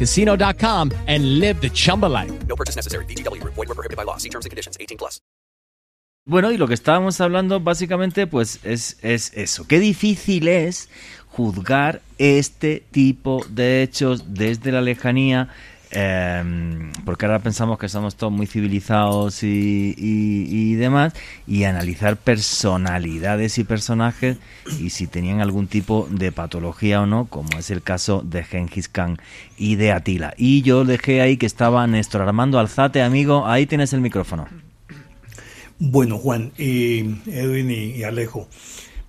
ChumbaCasino.com 0.01 0.91
and 1.07 1.39
live 1.39 1.61
the 1.61 1.69
Chumba 1.69 2.07
life. 2.07 2.31
No 2.47 2.55
purchase 2.55 2.75
necessary. 2.75 3.05
BGW. 3.05 3.41
Void 3.43 3.67
were 3.69 3.75
prohibited 3.75 3.97
by 3.97 4.03
law. 4.03 4.17
See 4.17 4.29
terms 4.29 4.45
and 4.45 4.51
conditions. 4.51 4.77
18 4.77 4.97
plus. 4.97 5.21
Bueno, 6.23 6.51
y 6.51 6.57
lo 6.57 6.67
que 6.67 6.75
estábamos 6.75 7.19
hablando 7.19 7.59
básicamente 7.59 8.27
pues 8.27 8.59
es, 8.63 8.97
es 9.01 9.31
eso. 9.33 9.65
Qué 9.67 9.79
difícil 9.79 10.47
es 10.47 10.87
juzgar 11.29 12.01
este 12.19 12.83
tipo 12.91 13.43
de 13.49 13.81
hechos 13.81 14.35
desde 14.35 14.71
la 14.71 14.81
lejanía 14.81 15.49
Em, 15.93 16.93
porque 17.03 17.25
ahora 17.25 17.39
pensamos 17.39 17.77
que 17.77 17.89
somos 17.89 18.15
todos 18.15 18.31
muy 18.31 18.47
civilizados 18.47 19.43
y, 19.43 20.75
demás, 20.75 21.13
y 21.45 21.65
analizar 21.65 22.15
personalidades 22.15 23.57
y 23.57 23.65
personajes 23.65 24.37
y 24.79 24.91
si 24.91 25.07
tenían 25.07 25.41
algún 25.41 25.67
tipo 25.67 26.07
de 26.09 26.31
patología 26.31 27.01
o 27.01 27.05
no, 27.05 27.25
como 27.25 27.59
es 27.59 27.71
el 27.71 27.81
caso 27.81 28.21
de 28.25 28.43
Gengis 28.43 28.87
Khan 28.87 29.17
y 29.57 29.75
de 29.75 29.91
Atila. 29.91 30.33
Y 30.37 30.61
yo 30.61 30.85
dejé 30.85 31.19
ahí 31.19 31.35
que 31.35 31.45
estaba 31.45 31.85
Néstor 31.87 32.21
Armando 32.21 32.57
Alzate, 32.57 33.01
amigo, 33.01 33.45
ahí 33.45 33.65
tienes 33.65 33.91
el 33.91 33.99
micrófono. 33.99 34.47
Bueno, 35.77 36.17
Juan, 36.19 36.53
y 36.57 36.99
Edwin 37.29 37.69
y 37.71 38.03
Alejo, 38.03 38.47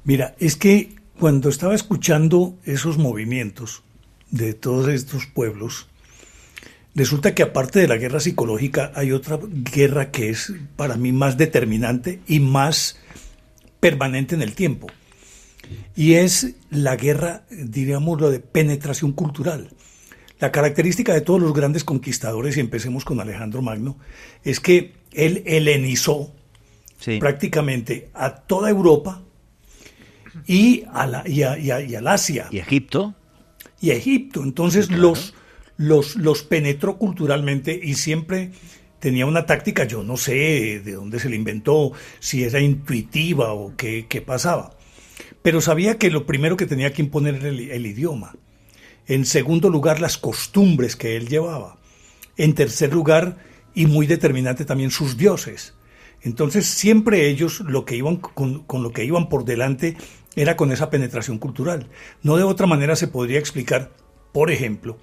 mira, 0.05 0.35
es 0.41 0.57
que 0.57 0.97
cuando 1.21 1.49
estaba 1.49 1.77
escuchando 1.77 2.57
esos 2.65 2.99
movimientos 2.99 3.85
de 4.31 4.55
todos 4.55 4.89
estos 4.89 5.27
pueblos, 5.27 5.87
Resulta 6.95 7.35
que 7.35 7.43
aparte 7.43 7.79
de 7.79 7.89
la 7.89 7.97
guerra 7.97 8.21
psicológica 8.21 8.93
hay 8.95 9.13
otra 9.13 9.39
guerra 9.43 10.11
que 10.11 10.29
es 10.29 10.53
para 10.77 10.97
mí 10.97 11.13
más 11.13 11.39
determinante 11.39 12.21
y 12.27 12.41
más 12.41 12.99
permanente 13.81 14.35
en 14.35 14.43
el 14.43 14.55
tiempo. 14.55 14.89
Y 15.97 16.15
es 16.15 16.55
la 16.71 16.97
guerra, 16.97 17.45
diríamos, 17.51 18.21
lo 18.21 18.31
de 18.31 18.41
penetración 18.41 19.13
cultural. 19.13 19.71
La 20.39 20.53
característica 20.53 21.15
de 21.15 21.21
todos 21.21 21.41
los 21.41 21.55
grandes 21.55 21.85
conquistadores, 21.85 22.57
y 22.57 22.61
empecemos 22.61 23.05
con 23.05 23.21
Alejandro 23.21 23.63
Magno, 23.63 23.97
es 24.45 24.61
que 24.61 24.93
él 25.13 25.43
helenizó 25.47 26.35
prácticamente 27.21 28.11
a 28.13 28.35
toda 28.35 28.69
Europa 28.69 29.23
y, 30.47 30.85
a 30.93 31.07
la, 31.07 31.29
y, 31.29 31.43
al 31.43 32.07
Asia. 32.07 32.49
¿Y 32.51 32.59
Egipto? 32.59 33.15
Y 33.81 33.91
Egipto. 33.91 34.43
Entonces 34.43 34.91
los 34.91 35.35
los, 35.83 36.15
los 36.17 36.45
penetró 36.45 36.97
culturalmente 36.97 37.79
y 37.83 37.95
siempre 37.95 38.53
tenía 39.01 39.27
una 39.27 39.47
táctica, 39.47 39.85
yo 39.85 40.05
no 40.05 40.17
sé 40.17 40.81
de 40.85 40.93
dónde 40.93 41.19
se 41.19 41.29
le 41.29 41.35
inventó, 41.35 41.93
si 42.21 42.45
era 42.45 42.61
intuitiva 42.61 43.53
o 43.53 43.75
qué, 43.77 44.25
pasaba, 44.25 44.77
pero 45.43 45.61
sabía 45.61 45.99
que 45.99 46.11
lo 46.11 46.25
primero 46.25 46.57
que 46.57 46.67
tenía 46.67 46.93
que 46.93 47.03
imponer 47.03 47.35
era 47.35 47.49
el, 47.49 47.87
idioma, 47.87 48.37
en 49.09 49.27
segundo 49.27 49.71
lugar 49.71 50.01
las 50.01 50.19
costumbres 50.19 50.95
que 50.95 51.17
él 51.17 51.29
llevaba, 51.29 51.79
en 52.37 52.55
tercer 52.55 52.93
lugar 52.93 53.39
y 53.75 53.87
muy 53.87 54.07
determinante 54.07 54.65
también 54.65 54.93
sus 54.93 55.17
dioses. 55.17 55.75
Entonces 56.21 56.67
siempre 56.67 57.29
ellos 57.29 57.59
lo 57.59 57.85
que 57.85 57.97
iban 57.97 58.19
con, 58.19 58.63
con, 58.63 58.85
lo 58.85 58.93
que 58.93 59.05
iban 59.05 59.29
por 59.29 59.45
delante 59.45 59.97
era 60.37 60.57
con 60.57 60.71
esa 60.71 60.91
penetración 60.91 61.39
cultural. 61.39 61.89
No 62.23 62.37
de 62.37 62.45
otra 62.45 62.69
manera 62.69 62.95
se 62.95 63.09
podría 63.09 63.41
explicar, 63.41 63.91
por 64.33 64.53
ejemplo, 64.53 64.97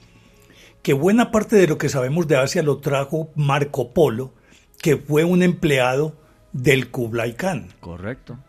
que 0.82 0.94
buena 0.94 1.32
parte 1.32 1.56
de 1.56 1.68
lo 1.68 1.78
que 1.78 1.90
sabemos 1.90 2.28
de 2.28 2.38
Asia 2.38 2.64
lo 2.64 2.78
trajo 2.78 3.32
Marco 3.36 3.94
Polo, 3.94 4.34
que 4.82 4.98
fue 4.98 5.24
un 5.24 5.44
empleado 5.44 6.16
del 6.54 6.90
Kublai 6.90 7.36
Khan. 7.36 7.68
Correcto. 7.80 8.40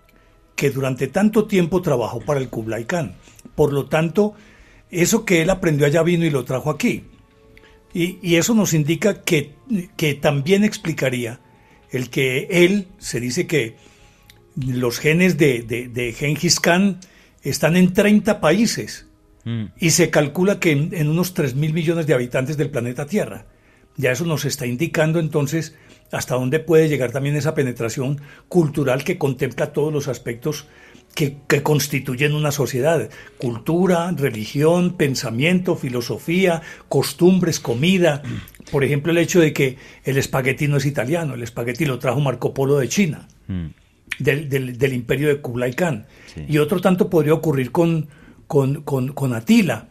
Que 0.55 0.71
durante 0.71 1.09
tanto 1.09 1.47
tiempo 1.47 1.83
trabajó 1.83 2.21
para 2.21 2.41
el 2.41 2.49
Kublai 2.49 2.85
Khan. 2.85 3.15
Por 3.55 3.73
lo 3.73 3.87
tanto, 3.87 4.35
eso 4.91 5.25
que 5.25 5.43
él 5.43 5.51
aprendió 5.51 5.87
allá 5.87 6.03
vino 6.03 6.25
y 6.25 6.31
lo 6.31 6.45
trajo 6.45 6.71
aquí. 6.71 7.05
Y, 7.93 8.37
eso 8.37 8.55
nos 8.55 8.73
indica 8.73 9.23
que, 9.23 9.55
que 9.97 10.15
también 10.15 10.63
explicaría 10.63 11.41
el 11.91 12.09
que 12.09 12.47
él, 12.51 12.87
se 12.99 13.19
dice 13.19 13.49
que 13.49 13.77
los 14.55 15.01
genes 15.01 15.39
de, 15.39 15.63
de, 15.63 15.89
de 15.89 16.13
Genghis 16.13 16.61
Khan 16.61 17.01
están 17.43 17.77
en 17.77 17.93
30 17.93 18.41
países 18.41 19.10
Mm. 19.45 19.67
Y 19.79 19.91
se 19.91 20.11
calcula 20.11 20.61
que 20.61 20.73
en, 20.73 21.09
unos 21.09 21.35
3 21.35 21.55
mil 21.55 21.73
millones 21.73 22.07
de 22.07 22.15
habitantes 22.15 22.57
del 22.57 22.71
planeta 22.71 23.07
Tierra. 23.07 23.47
Ya 23.97 24.13
eso 24.13 24.25
nos 24.25 24.45
está 24.45 24.67
indicando 24.67 25.19
entonces 25.19 25.77
hasta 26.13 26.35
dónde 26.35 26.61
puede 26.61 26.89
llegar 26.89 27.13
también 27.13 27.37
esa 27.37 27.55
penetración 27.55 28.21
cultural 28.49 29.05
que 29.05 29.19
contempla 29.19 29.73
todos 29.73 29.93
los 29.93 30.09
aspectos 30.09 30.67
que, 31.15 31.63
constituyen 31.63 32.35
una 32.35 32.53
sociedad. 32.53 33.11
Cultura, 33.39 34.11
religión, 34.13 34.97
pensamiento, 34.97 35.77
filosofía, 35.77 36.63
costumbres, 36.89 37.61
comida. 37.61 38.23
Por 38.71 38.85
ejemplo, 38.85 39.13
el 39.13 39.19
hecho 39.19 39.41
de 39.41 39.53
que 39.53 39.77
el 40.05 40.17
espagueti 40.17 40.69
no 40.69 40.77
es 40.77 40.87
italiano, 40.87 41.35
el 41.35 41.43
espagueti 41.43 41.85
lo 41.85 41.99
trajo 41.99 42.21
Marco 42.21 42.55
Polo 42.55 42.79
de 42.79 42.89
China. 42.89 43.29
Mm. 43.49 43.67
del, 44.21 44.49
del, 44.49 44.79
del 44.79 44.93
imperio 44.93 45.29
de 45.29 45.41
Kublai 45.41 45.75
Khan. 45.75 46.07
Y 46.47 46.59
otro 46.59 46.81
tanto 46.81 47.11
podría 47.11 47.35
ocurrir 47.35 47.73
con, 47.73 48.09
con, 48.51 48.83
con, 48.83 49.13
con 49.13 49.33
Atila, 49.33 49.87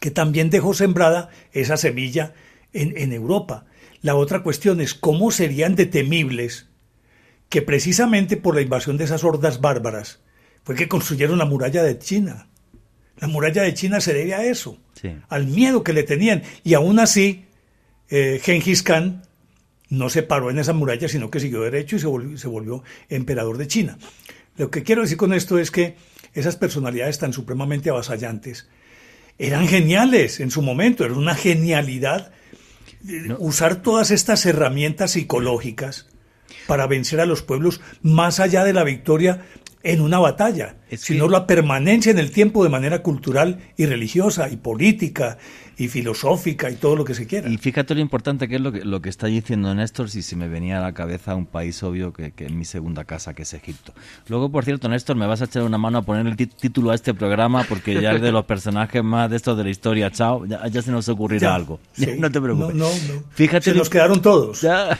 que 0.00 0.10
también 0.10 0.50
dejó 0.50 0.74
sembrada 0.74 1.30
esa 1.52 1.76
semilla 1.76 2.34
en, 2.72 2.98
en 2.98 3.12
Europa. 3.12 3.66
La 4.02 4.16
otra 4.16 4.42
cuestión 4.42 4.80
es 4.80 4.92
cómo 4.92 5.30
serían 5.30 5.76
de 5.76 5.86
temibles 5.86 6.66
que 7.48 7.62
precisamente 7.62 8.36
por 8.36 8.56
la 8.56 8.62
invasión 8.62 8.96
de 8.96 9.04
esas 9.04 9.22
hordas 9.22 9.60
bárbaras 9.60 10.18
fue 10.64 10.74
que 10.74 10.88
construyeron 10.88 11.38
la 11.38 11.44
muralla 11.44 11.84
de 11.84 11.96
China. 11.96 12.48
La 13.18 13.28
muralla 13.28 13.62
de 13.62 13.72
China 13.72 14.00
se 14.00 14.14
debe 14.14 14.34
a 14.34 14.44
eso, 14.44 14.76
al 15.28 15.46
miedo 15.46 15.84
que 15.84 15.92
le 15.92 16.02
tenían. 16.02 16.42
Y 16.64 16.74
aún 16.74 16.98
así, 16.98 17.44
eh, 18.08 18.40
Genghis 18.42 18.82
Khan 18.82 19.22
no 19.90 20.10
se 20.10 20.24
paró 20.24 20.50
en 20.50 20.58
esa 20.58 20.72
muralla, 20.72 21.06
sino 21.06 21.30
que 21.30 21.38
siguió 21.38 21.60
derecho 21.60 21.94
y 21.94 22.00
se 22.00 22.08
volvió, 22.08 22.36
se 22.36 22.48
volvió 22.48 22.82
emperador 23.08 23.58
de 23.58 23.68
China. 23.68 23.96
Lo 24.56 24.72
que 24.72 24.82
quiero 24.82 25.02
decir 25.02 25.16
con 25.16 25.32
esto 25.32 25.56
es 25.56 25.70
que 25.70 25.94
esas 26.34 26.56
personalidades 26.56 27.18
tan 27.18 27.32
supremamente 27.32 27.90
avasallantes 27.90 28.68
eran 29.38 29.66
geniales 29.68 30.38
en 30.40 30.50
su 30.50 30.60
momento, 30.60 31.04
era 31.04 31.14
una 31.14 31.34
genialidad 31.34 32.32
eh, 33.08 33.34
usar 33.38 33.76
todas 33.76 34.10
estas 34.10 34.44
herramientas 34.44 35.12
psicológicas 35.12 36.08
para 36.66 36.86
vencer 36.86 37.20
a 37.20 37.26
los 37.26 37.42
pueblos 37.42 37.80
más 38.02 38.38
allá 38.38 38.64
de 38.64 38.74
la 38.74 38.84
victoria 38.84 39.46
en 39.82 40.00
una 40.00 40.18
batalla, 40.18 40.76
sino 40.96 41.28
la 41.28 41.46
permanencia 41.46 42.10
en 42.12 42.18
el 42.18 42.30
tiempo 42.30 42.62
de 42.64 42.70
manera 42.70 43.02
cultural 43.02 43.58
y 43.76 43.86
religiosa 43.86 44.48
y 44.50 44.56
política 44.56 45.38
y 45.78 45.88
filosófica 45.88 46.70
y 46.70 46.76
todo 46.76 46.96
lo 46.96 47.06
que 47.06 47.14
se 47.14 47.26
quiera. 47.26 47.48
Y 47.48 47.56
fíjate 47.56 47.94
lo 47.94 48.02
importante 48.02 48.46
que 48.48 48.56
es 48.56 48.60
lo 48.60 48.72
que, 48.72 48.84
lo 48.84 49.00
que 49.00 49.08
está 49.08 49.28
diciendo 49.28 49.74
Néstor, 49.74 50.10
si 50.10 50.20
se 50.20 50.36
me 50.36 50.48
venía 50.48 50.78
a 50.78 50.82
la 50.82 50.92
cabeza 50.92 51.34
un 51.34 51.46
país 51.46 51.82
obvio 51.82 52.12
que, 52.12 52.32
que 52.32 52.44
es 52.44 52.52
mi 52.52 52.66
segunda 52.66 53.04
casa, 53.04 53.32
que 53.32 53.42
es 53.42 53.54
Egipto. 53.54 53.94
Luego, 54.28 54.50
por 54.50 54.66
cierto, 54.66 54.90
Néstor, 54.90 55.16
me 55.16 55.26
vas 55.26 55.40
a 55.40 55.46
echar 55.46 55.62
una 55.62 55.78
mano 55.78 55.98
a 55.98 56.02
poner 56.02 56.26
el 56.26 56.36
título 56.36 56.90
a 56.90 56.94
este 56.94 57.14
programa 57.14 57.64
porque 57.64 57.98
ya 57.98 58.12
es 58.12 58.20
de 58.20 58.32
los 58.32 58.44
personajes 58.44 59.02
más 59.02 59.30
de 59.30 59.36
estos 59.36 59.56
de 59.56 59.64
la 59.64 59.70
historia. 59.70 60.10
Chao, 60.10 60.44
ya, 60.44 60.82
se 60.82 60.90
nos 60.90 61.08
ocurrirá 61.08 61.54
algo. 61.54 61.80
no 62.18 62.30
te 62.30 62.40
preocupes. 62.40 62.74
No, 62.74 62.84
no, 62.84 63.24
Fíjate 63.30 63.70
se 63.70 63.74
nos 63.74 63.88
quedaron 63.88 64.20
todos. 64.20 64.60
Ya, 64.60 64.98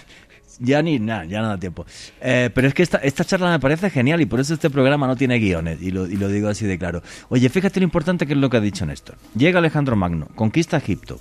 ya 0.61 0.82
ni 0.82 0.99
nada, 0.99 1.24
ya 1.24 1.41
no 1.41 1.49
da 1.49 1.59
tiempo. 1.59 1.85
Eh, 2.20 2.51
pero 2.55 2.69
es 2.69 2.74
que 2.74 2.82
esta, 2.82 2.99
esta 2.99 3.24
charla 3.24 3.51
me 3.51 3.59
parece 3.59 3.91
genial 3.91 4.20
y 4.20 4.27
por 4.27 4.39
eso 4.39 4.55
este 4.55 4.70
programa 4.70 5.07
no 5.07 5.16
tiene 5.16 5.39
guiones, 5.39 5.82
y 5.82 5.91
lo, 5.91 6.07
y 6.07 6.16
lo 6.16 6.28
digo 6.28 6.49
así 6.49 6.66
de 6.66 6.78
claro. 6.78 7.03
Oye, 7.28 7.49
fíjate 7.49 7.81
lo 7.81 7.85
importante 7.85 8.27
que 8.27 8.35
es 8.35 8.39
lo 8.39 8.49
que 8.51 8.59
ha 8.59 8.61
dicho 8.61 8.87
Néstor. 8.87 9.16
Llega 9.35 9.59
Alejandro 9.59 9.97
Magno, 9.97 10.28
conquista 10.35 10.77
Egipto, 10.77 11.19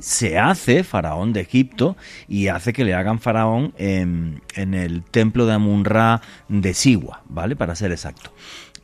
se 0.00 0.38
hace 0.38 0.84
faraón 0.84 1.32
de 1.32 1.40
Egipto 1.40 1.96
y 2.28 2.48
hace 2.48 2.72
que 2.72 2.84
le 2.84 2.94
hagan 2.94 3.18
faraón 3.18 3.72
en, 3.78 4.42
en 4.54 4.74
el 4.74 5.02
templo 5.04 5.46
de 5.46 5.54
Amun-Ra 5.54 6.20
de 6.48 6.74
Siwa, 6.74 7.22
¿vale? 7.28 7.56
Para 7.56 7.74
ser 7.74 7.92
exacto. 7.92 8.32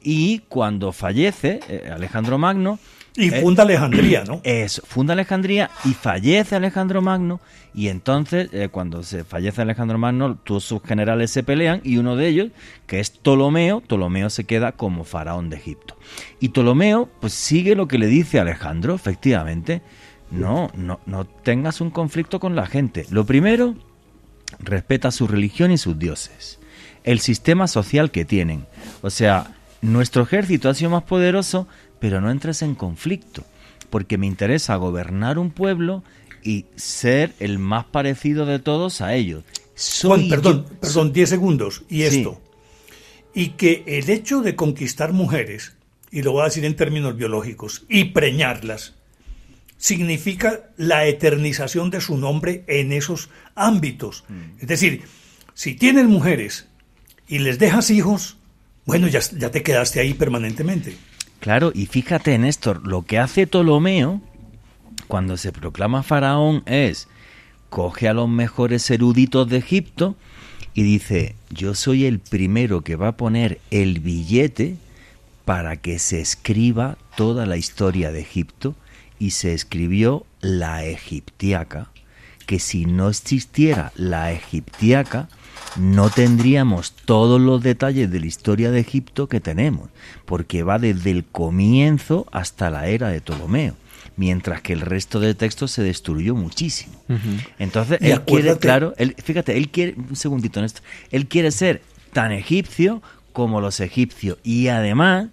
Y 0.02 0.40
cuando 0.48 0.92
fallece 0.92 1.60
eh, 1.68 1.90
Alejandro 1.92 2.38
Magno, 2.38 2.78
y 3.14 3.30
funda 3.30 3.62
Alejandría, 3.62 4.24
¿no? 4.24 4.40
Eso, 4.44 4.82
funda 4.86 5.12
Alejandría 5.12 5.70
y 5.84 5.92
fallece 5.92 6.56
Alejandro 6.56 7.02
Magno. 7.02 7.40
Y 7.74 7.88
entonces, 7.88 8.48
eh, 8.52 8.68
cuando 8.70 9.02
se 9.02 9.24
fallece 9.24 9.62
Alejandro 9.62 9.98
Magno, 9.98 10.36
todos 10.36 10.64
sus 10.64 10.82
generales 10.82 11.30
se 11.30 11.42
pelean 11.42 11.80
y 11.84 11.98
uno 11.98 12.16
de 12.16 12.28
ellos, 12.28 12.50
que 12.86 13.00
es 13.00 13.10
Ptolomeo, 13.10 13.80
Ptolomeo 13.80 14.30
se 14.30 14.44
queda 14.44 14.72
como 14.72 15.04
faraón 15.04 15.50
de 15.50 15.56
Egipto. 15.56 15.96
Y 16.40 16.50
Ptolomeo, 16.50 17.08
pues 17.20 17.32
sigue 17.32 17.74
lo 17.74 17.88
que 17.88 17.98
le 17.98 18.06
dice 18.06 18.40
Alejandro, 18.40 18.94
efectivamente. 18.94 19.82
No, 20.30 20.70
no, 20.74 21.00
no 21.04 21.26
tengas 21.26 21.80
un 21.82 21.90
conflicto 21.90 22.40
con 22.40 22.56
la 22.56 22.66
gente. 22.66 23.06
Lo 23.10 23.26
primero, 23.26 23.74
respeta 24.58 25.10
su 25.10 25.26
religión 25.26 25.70
y 25.70 25.78
sus 25.78 25.98
dioses. 25.98 26.58
El 27.04 27.20
sistema 27.20 27.66
social 27.66 28.10
que 28.10 28.24
tienen. 28.24 28.66
O 29.02 29.10
sea, 29.10 29.54
nuestro 29.82 30.22
ejército 30.22 30.68
ha 30.68 30.74
sido 30.74 30.90
más 30.90 31.02
poderoso 31.02 31.68
pero 32.02 32.20
no 32.20 32.32
entres 32.32 32.62
en 32.62 32.74
conflicto, 32.74 33.44
porque 33.88 34.18
me 34.18 34.26
interesa 34.26 34.74
gobernar 34.74 35.38
un 35.38 35.52
pueblo 35.52 36.02
y 36.42 36.66
ser 36.74 37.32
el 37.38 37.60
más 37.60 37.84
parecido 37.84 38.44
de 38.44 38.58
todos 38.58 39.00
a 39.00 39.14
ellos. 39.14 39.44
Juan, 40.02 40.28
perdón, 40.28 40.66
perdón, 40.80 41.12
10 41.12 41.28
segundos. 41.28 41.84
Y 41.88 42.02
esto. 42.02 42.40
Y 43.32 43.50
que 43.50 43.84
el 43.86 44.10
hecho 44.10 44.42
de 44.42 44.56
conquistar 44.56 45.12
mujeres, 45.12 45.76
y 46.10 46.22
lo 46.22 46.32
voy 46.32 46.42
a 46.42 46.46
decir 46.46 46.64
en 46.64 46.74
términos 46.74 47.16
biológicos, 47.16 47.84
y 47.88 48.06
preñarlas, 48.06 48.94
significa 49.78 50.70
la 50.76 51.06
eternización 51.06 51.90
de 51.90 52.00
su 52.00 52.16
nombre 52.16 52.64
en 52.66 52.90
esos 52.90 53.30
ámbitos. 53.54 54.24
Mm. 54.28 54.60
Es 54.60 54.66
decir, 54.66 55.02
si 55.54 55.76
tienes 55.76 56.06
mujeres 56.06 56.66
y 57.28 57.38
les 57.38 57.60
dejas 57.60 57.90
hijos, 57.90 58.38
bueno, 58.84 59.08
ya, 59.08 59.20
ya 59.20 59.50
te 59.50 59.62
quedaste 59.62 60.00
ahí 60.00 60.14
permanentemente. 60.14 60.96
Claro, 61.40 61.72
y 61.74 61.86
fíjate, 61.86 62.38
Néstor, 62.38 62.86
lo 62.86 63.02
que 63.02 63.18
hace 63.18 63.46
Ptolomeo 63.46 64.20
cuando 65.08 65.36
se 65.36 65.52
proclama 65.52 66.02
faraón 66.02 66.62
es 66.66 67.08
coge 67.68 68.08
a 68.08 68.14
los 68.14 68.28
mejores 68.28 68.90
eruditos 68.90 69.48
de 69.48 69.56
Egipto 69.56 70.14
y 70.74 70.82
dice, 70.82 71.34
yo 71.50 71.74
soy 71.74 72.06
el 72.06 72.18
primero 72.18 72.82
que 72.82 72.96
va 72.96 73.08
a 73.08 73.16
poner 73.16 73.60
el 73.70 74.00
billete 74.00 74.76
para 75.44 75.76
que 75.76 75.98
se 75.98 76.20
escriba 76.20 76.96
toda 77.16 77.46
la 77.46 77.56
historia 77.56 78.12
de 78.12 78.20
Egipto 78.20 78.74
y 79.18 79.30
se 79.30 79.54
escribió 79.54 80.26
la 80.40 80.84
egiptiaca, 80.84 81.90
que 82.46 82.58
si 82.58 82.86
no 82.86 83.08
existiera 83.08 83.92
la 83.96 84.32
egiptiaca, 84.32 85.28
no 85.76 86.10
tendríamos 86.10 86.92
todos 86.92 87.40
los 87.40 87.62
detalles 87.62 88.10
de 88.10 88.20
la 88.20 88.26
historia 88.26 88.70
de 88.70 88.80
Egipto 88.80 89.28
que 89.28 89.40
tenemos, 89.40 89.88
porque 90.24 90.62
va 90.62 90.78
desde 90.78 91.10
el 91.10 91.24
comienzo 91.24 92.26
hasta 92.32 92.70
la 92.70 92.88
era 92.88 93.08
de 93.08 93.20
Ptolomeo, 93.20 93.74
mientras 94.16 94.60
que 94.60 94.72
el 94.72 94.80
resto 94.80 95.20
de 95.20 95.34
textos 95.34 95.70
se 95.72 95.82
destruyó 95.82 96.34
muchísimo. 96.34 96.94
Entonces, 97.58 97.98
él 98.00 98.22
quiere, 98.22 98.56
claro, 98.58 98.94
él, 98.98 99.14
fíjate, 99.22 99.56
él 99.56 99.70
quiere, 99.70 99.94
un 99.96 100.16
segundito 100.16 100.58
en 100.60 100.66
esto, 100.66 100.82
él 101.10 101.26
quiere 101.26 101.50
ser 101.50 101.82
tan 102.12 102.32
egipcio 102.32 103.02
como 103.32 103.60
los 103.60 103.80
egipcios 103.80 104.38
y 104.42 104.68
además 104.68 105.28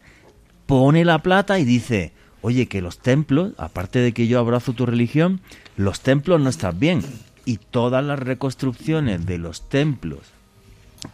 pone 0.66 1.03
la 1.03 1.20
plata 1.20 1.60
y 1.60 1.66
dice, 1.66 2.14
oye, 2.41 2.68
que 2.68 2.82
los 2.82 2.99
templos, 2.99 3.53
aparte 3.57 3.99
de 3.99 4.14
que 4.14 4.28
yo 4.28 4.40
abrazo 4.40 4.74
tu 4.74 4.86
religión, 4.86 5.41
los 5.76 6.02
templos 6.02 6.40
no 6.40 6.49
están 6.49 6.80
bien 6.80 7.02
y 7.49 7.57
todas 7.57 8.05
las 8.05 8.19
reconstrucciones 8.19 9.26
de 9.26 9.39
los 9.39 9.67
templos 9.69 10.19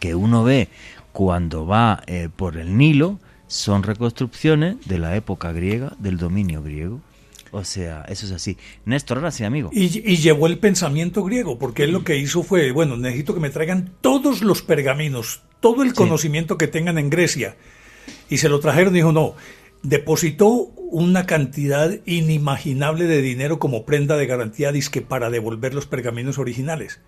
que 0.00 0.14
uno 0.14 0.44
ve 0.44 0.68
cuando 1.12 1.66
va 1.66 2.02
eh, 2.06 2.28
por 2.34 2.58
el 2.58 2.76
Nilo 2.76 3.18
son 3.46 3.82
reconstrucciones 3.82 4.76
de 4.86 4.98
la 4.98 5.16
época 5.16 5.52
griega, 5.52 5.94
del 5.98 6.18
dominio 6.18 6.62
griego. 6.62 7.00
O 7.52 7.64
sea, 7.64 8.04
eso 8.10 8.26
es 8.26 8.32
así. 8.32 8.58
Néstor, 8.84 9.16
ahora 9.16 9.30
sí, 9.30 9.44
amigo. 9.44 9.70
Y, 9.72 9.88
llevó 9.88 10.46
el 10.46 10.58
pensamiento 10.58 11.24
griego, 11.24 11.58
porque 11.58 11.84
él 11.84 11.92
lo 11.92 12.04
que 12.04 12.18
hizo 12.18 12.42
fue, 12.42 12.70
bueno, 12.70 12.98
necesito 12.98 13.32
que 13.32 13.40
me 13.40 13.48
traigan 13.48 13.94
todos 14.02 14.42
los 14.42 14.60
pergaminos, 14.60 15.40
todo 15.60 15.84
el 15.84 15.94
conocimiento 15.94 16.58
que 16.58 16.68
tengan 16.68 16.98
en 16.98 17.08
Grecia. 17.08 17.56
Y 18.28 18.36
se 18.36 18.50
lo 18.50 18.60
trajeron 18.60 18.94
y 18.94 18.98
dijo, 18.98 19.12
no, 19.12 19.36
depositó 19.88 20.50
una 20.50 21.26
cantidad 21.26 21.92
inimaginable 22.06 23.04
de 23.06 23.22
dinero 23.22 23.60
como 23.60 23.86
prenda 23.86 24.16
de 24.16 24.26
garantía 24.26 24.72
disque 24.72 25.00
para 25.00 25.30
devolver 25.30 25.74
los 25.74 25.86
pergaminos 25.86 26.38
originales. 26.38 27.00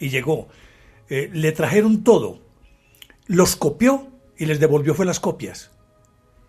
Y 0.00 0.08
llegó. 0.08 0.48
Eh, 1.08 1.30
le 1.32 1.52
trajeron 1.52 2.02
todo. 2.02 2.40
Los 3.26 3.54
copió 3.54 4.08
y 4.36 4.46
les 4.46 4.58
devolvió 4.58 4.94
fue 4.94 5.06
las 5.06 5.20
copias. 5.20 5.70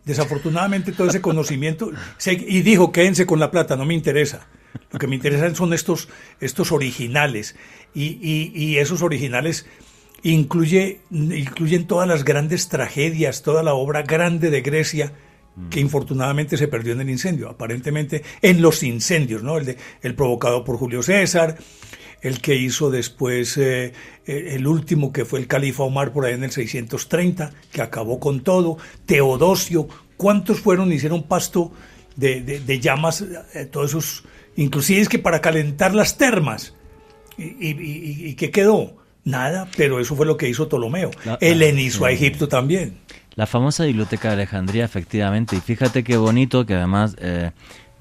Desafortunadamente 0.06 0.92
todo 0.92 1.08
ese 1.08 1.22
conocimiento 1.22 1.92
y 2.26 2.62
dijo 2.62 2.92
quédense 2.92 3.28
con 3.28 3.40
la 3.40 3.52
plata, 3.52 3.76
no 3.76 3.86
me 3.86 3.94
interesa. 3.94 4.48
Lo 4.92 4.98
que 4.98 5.08
me 5.08 5.16
interesan 5.16 5.56
son 5.56 5.74
estos, 5.74 6.10
estos 6.40 6.72
originales 6.72 7.56
y, 7.94 8.52
y 8.54 8.78
esos 8.78 9.04
originales 9.04 9.68
incluye, 10.24 11.02
incluyen 11.12 11.86
todas 11.86 12.08
las 12.08 12.24
grandes 12.24 12.70
tragedias, 12.70 13.44
toda 13.44 13.62
la 13.62 13.74
obra 13.74 14.02
grande 14.04 14.50
de 14.50 14.62
Grecia 14.62 15.14
que 15.70 15.80
infortunadamente 15.80 16.58
se 16.58 16.68
perdió 16.68 16.94
en 16.94 17.02
el 17.02 17.10
incendio, 17.10 17.50
aparentemente 17.50 18.24
en 18.42 18.62
los 18.62 18.84
incendios, 18.84 19.44
¿no? 19.44 19.58
El, 19.58 19.66
de, 19.66 19.78
el 20.02 20.16
provocado 20.16 20.64
por 20.64 20.78
Julio 20.78 21.04
César, 21.04 21.58
el 22.22 22.42
que 22.42 22.56
hizo 22.56 22.90
después 22.90 23.58
eh, 23.58 23.94
eh, 24.26 24.52
el 24.56 24.68
último 24.68 25.14
que 25.14 25.26
fue 25.26 25.40
el 25.40 25.48
califa 25.48 25.84
Omar 25.84 26.12
por 26.12 26.26
ahí 26.26 26.34
en 26.34 26.44
el 26.44 26.52
630, 26.52 27.52
que 27.72 27.82
acabó 27.82 28.20
con 28.20 28.42
todo, 28.42 28.78
Teodosio, 29.06 29.88
¿cuántos 30.18 30.60
fueron? 30.60 30.92
Hicieron 30.92 31.24
pasto 31.24 31.72
de, 32.16 32.42
de, 32.42 32.80
llamas, 32.80 33.24
eh, 33.54 33.66
todos 33.66 33.92
esos, 33.92 34.24
inclusive 34.58 35.02
es 35.02 35.10
que 35.10 35.20
para 35.20 35.40
calentar 35.40 35.96
las 35.96 36.18
termas, 36.18 36.76
y, 37.38 37.44
y, 37.44 38.30
y, 38.30 38.36
qué 38.36 38.52
quedó? 38.52 38.98
Nada, 39.24 39.70
pero 39.78 40.02
eso 40.02 40.14
fue 40.16 40.26
lo 40.26 40.36
que 40.36 40.50
hizo 40.50 40.68
Ptolomeo. 40.68 41.12
Helenizó 41.40 42.04
a 42.04 42.12
Egipto 42.12 42.50
también. 42.50 42.98
La 43.40 43.48
famosa 43.48 43.86
biblioteca 43.86 44.28
de 44.28 44.34
Alejandría, 44.34 44.84
efectivamente, 44.84 45.56
y 45.56 45.62
fíjate 45.62 46.04
qué 46.04 46.18
bonito 46.18 46.66
que 46.66 46.74
además 46.74 47.16
eh, 47.20 47.52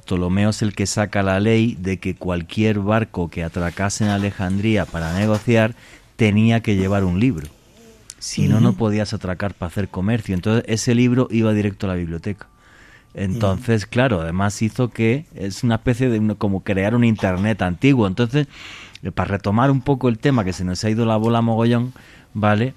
Ptolomeo 0.05 0.51
es 0.51 0.63
el 0.63 0.75
que 0.75 0.85
saca 0.85 1.23
la 1.23 1.39
ley 1.39 1.77
de 1.79 1.99
que 1.99 2.17
cualquier 2.17 2.81
barco 2.81 3.29
que 3.29 3.45
atracase 3.45 4.03
en 4.03 4.11
Alejandría 4.11 4.85
para 4.85 5.15
negociar 5.15 5.77
tenía 6.17 6.59
que 6.59 6.75
llevar 6.75 7.05
un 7.05 7.21
libro. 7.21 7.47
Si 8.19 8.49
no, 8.49 8.59
no 8.59 8.73
podías 8.73 9.15
atracar 9.15 9.55
para 9.55 9.69
hacer 9.69 9.89
comercio. 9.89 10.35
Entonces 10.35 10.65
ese 10.67 10.97
libro 10.97 11.29
iba 11.31 11.53
directo 11.53 11.87
a 11.87 11.91
la 11.91 11.95
biblioteca. 11.95 12.49
Entonces, 13.15 13.87
claro, 13.87 14.23
además 14.23 14.61
hizo 14.61 14.89
que 14.89 15.27
es 15.37 15.63
una 15.63 15.77
especie 15.77 16.09
de 16.09 16.35
como 16.35 16.65
crear 16.65 16.97
un 16.97 17.05
internet 17.05 17.63
antiguo. 17.63 18.09
Entonces, 18.09 18.49
eh, 19.05 19.13
para 19.13 19.31
retomar 19.31 19.71
un 19.71 19.83
poco 19.83 20.09
el 20.09 20.19
tema 20.19 20.43
que 20.43 20.53
se 20.53 20.65
nos 20.65 20.83
ha 20.83 20.91
ido 20.91 21.07
la 21.07 21.17
bola 21.17 21.43
mogollón, 21.43 21.93
¿vale? 22.35 22.75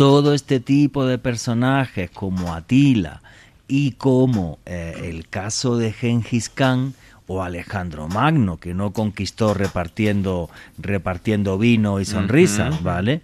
Todo 0.00 0.32
este 0.32 0.60
tipo 0.60 1.04
de 1.04 1.18
personajes 1.18 2.10
como 2.10 2.54
Atila 2.54 3.20
y 3.68 3.90
como 3.90 4.58
eh, 4.64 4.94
el 5.04 5.28
caso 5.28 5.76
de 5.76 5.92
Gengis 5.92 6.48
Khan 6.48 6.94
o 7.26 7.42
Alejandro 7.42 8.08
Magno, 8.08 8.56
que 8.56 8.72
no 8.72 8.94
conquistó 8.94 9.52
repartiendo, 9.52 10.48
repartiendo 10.78 11.58
vino 11.58 12.00
y 12.00 12.06
sonrisas, 12.06 12.82
¿vale? 12.82 13.20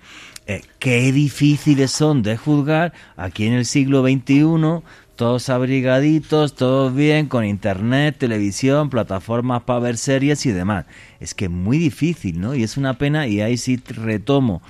Eh, 0.46 0.60
qué 0.78 1.12
difíciles 1.12 1.92
son 1.92 2.22
de 2.22 2.36
juzgar 2.36 2.92
aquí 3.16 3.46
en 3.46 3.54
el 3.54 3.64
siglo 3.64 4.02
XXI 4.02 4.82
todos 5.16 5.48
abrigaditos, 5.48 6.54
todos 6.54 6.94
bien, 6.94 7.26
con 7.26 7.46
internet, 7.46 8.16
televisión, 8.18 8.90
plataformas 8.90 9.62
para 9.62 9.80
ver 9.80 9.96
series 9.96 10.44
y 10.44 10.52
demás. 10.52 10.84
Es 11.20 11.32
que 11.32 11.46
es 11.46 11.50
muy 11.50 11.78
difícil, 11.78 12.38
¿no? 12.38 12.54
Y 12.54 12.62
es 12.62 12.76
una 12.76 12.98
pena, 12.98 13.26
y 13.26 13.40
ahí 13.40 13.56
sí 13.56 13.78
retomo 13.78 14.60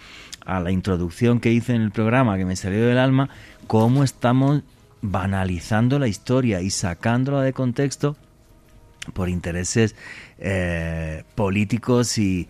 a 0.47 0.61
la 0.61 0.71
introducción 0.71 1.41
que 1.41 1.53
hice 1.53 1.75
en 1.75 1.83
el 1.83 1.91
programa, 1.91 2.39
que 2.39 2.45
me 2.45 2.57
salió 2.57 2.87
del 2.87 2.99
alma, 2.99 3.29
cómo 3.67 4.05
estamos 4.05 4.63
banalizando 5.03 5.99
la 5.99 6.09
historia 6.09 6.63
y 6.63 6.71
sacándola 6.71 7.43
de 7.43 7.53
contexto 7.53 8.17
por 9.13 9.29
intereses 9.29 9.95
eh, 10.39 11.23
políticos 11.35 12.19
y, 12.19 12.49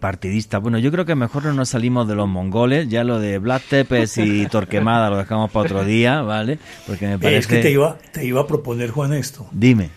partidistas. 0.00 0.60
Bueno, 0.60 0.78
yo 0.78 0.90
creo 0.90 1.04
que 1.04 1.14
mejor 1.14 1.44
no 1.44 1.52
nos 1.52 1.68
salimos 1.68 2.08
de 2.08 2.16
los 2.16 2.28
mongoles, 2.28 2.88
ya 2.88 3.04
lo 3.04 3.20
de 3.20 3.38
Black 3.38 3.62
Tepes 3.68 4.18
y 4.18 4.46
Torquemada 4.50 5.10
lo 5.10 5.18
dejamos 5.18 5.50
para 5.52 5.66
otro 5.66 5.84
día, 5.84 6.22
¿vale? 6.22 6.58
Porque 6.88 7.06
me 7.06 7.18
parece... 7.18 7.38
Es 7.38 7.46
que 7.46 7.58
te 7.58 7.70
iba, 7.70 7.96
te 8.12 8.24
iba 8.24 8.40
a 8.40 8.46
proponer, 8.48 8.90
Juan, 8.90 9.12
esto. 9.12 9.46
Dime. 9.52 9.90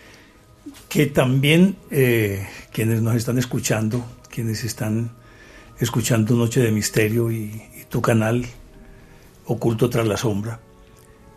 Que 0.89 1.07
también 1.07 1.75
eh, 1.89 2.47
quienes 2.71 3.01
nos 3.01 3.15
están 3.15 3.39
escuchando, 3.39 4.05
quienes 4.29 4.63
están 4.63 5.11
escuchando 5.79 6.35
Noche 6.35 6.61
de 6.61 6.71
Misterio 6.71 7.31
y 7.31 7.61
tu 7.89 8.01
canal 8.01 8.45
Oculto 9.45 9.89
tras 9.89 10.07
la 10.07 10.15
Sombra, 10.15 10.59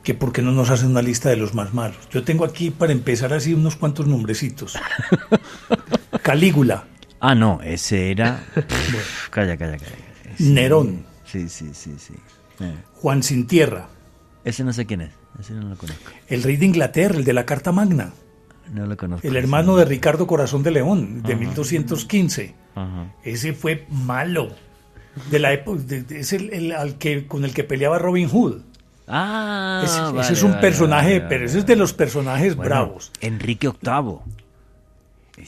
que 0.02 0.12
por 0.12 0.32
qué 0.32 0.43
no 0.43 0.52
nos 0.52 0.69
hacen 0.69 0.90
una 0.90 1.01
lista 1.01 1.31
de 1.31 1.36
los 1.36 1.55
más 1.55 1.73
malos. 1.73 1.97
Yo 2.10 2.23
tengo 2.24 2.44
aquí 2.44 2.70
para 2.70 2.93
empezar 2.93 3.32
así 3.32 3.55
unos 3.55 3.77
cuantos 3.77 4.06
nombrecitos. 4.06 4.77
Calígula. 6.23 6.85
Ah, 7.20 7.35
no, 7.35 7.60
ese 7.62 8.10
era... 8.10 8.44
Calla, 9.31 9.56
calla, 9.56 9.78
calla. 9.78 9.97
Nerón. 10.39 11.06
Sí, 11.24 11.48
sí, 11.48 11.70
sí, 11.73 11.94
sí. 11.98 12.14
Eh. 12.60 12.74
Juan 12.97 13.23
Sin 13.23 13.47
Tierra. 13.47 13.89
Ese 14.44 14.62
no 14.64 14.73
sé 14.73 14.85
quién 14.85 15.02
es, 15.02 15.12
ese 15.40 15.55
no 15.55 15.69
lo 15.69 15.77
conozco. 15.77 16.10
El 16.27 16.43
rey 16.43 16.56
de 16.56 16.66
Inglaterra, 16.66 17.16
el 17.16 17.24
de 17.24 17.32
la 17.32 17.47
Carta 17.47 17.73
Magna. 17.73 18.12
No 18.72 18.86
lo 18.86 18.97
conozco. 18.97 19.26
El 19.26 19.36
hermano 19.36 19.76
de 19.76 19.84
Ricardo 19.84 20.26
Corazón 20.26 20.62
de 20.62 20.70
León, 20.70 21.22
de 21.22 21.36
1215. 21.36 22.55
Ese 23.24 23.52
fue 23.52 23.86
malo. 23.90 24.48
De 25.30 25.39
la 25.39 25.52
época, 25.52 25.82
es 26.10 26.32
el, 26.32 26.72
al 26.72 26.97
que, 26.97 27.26
con 27.26 27.44
el 27.44 27.52
que 27.52 27.64
peleaba 27.64 27.98
Robin 27.98 28.28
Hood. 28.28 28.62
Ah, 29.06 30.14
ese, 30.20 30.32
es 30.32 30.43
un 30.43 30.59
personaje, 30.60 31.20
pero 31.20 31.44
ese 31.44 31.59
es 31.59 31.66
de 31.66 31.76
los 31.76 31.93
personajes 31.93 32.56
bravos. 32.56 33.12
Enrique 33.20 33.68
VIII. 33.68 34.20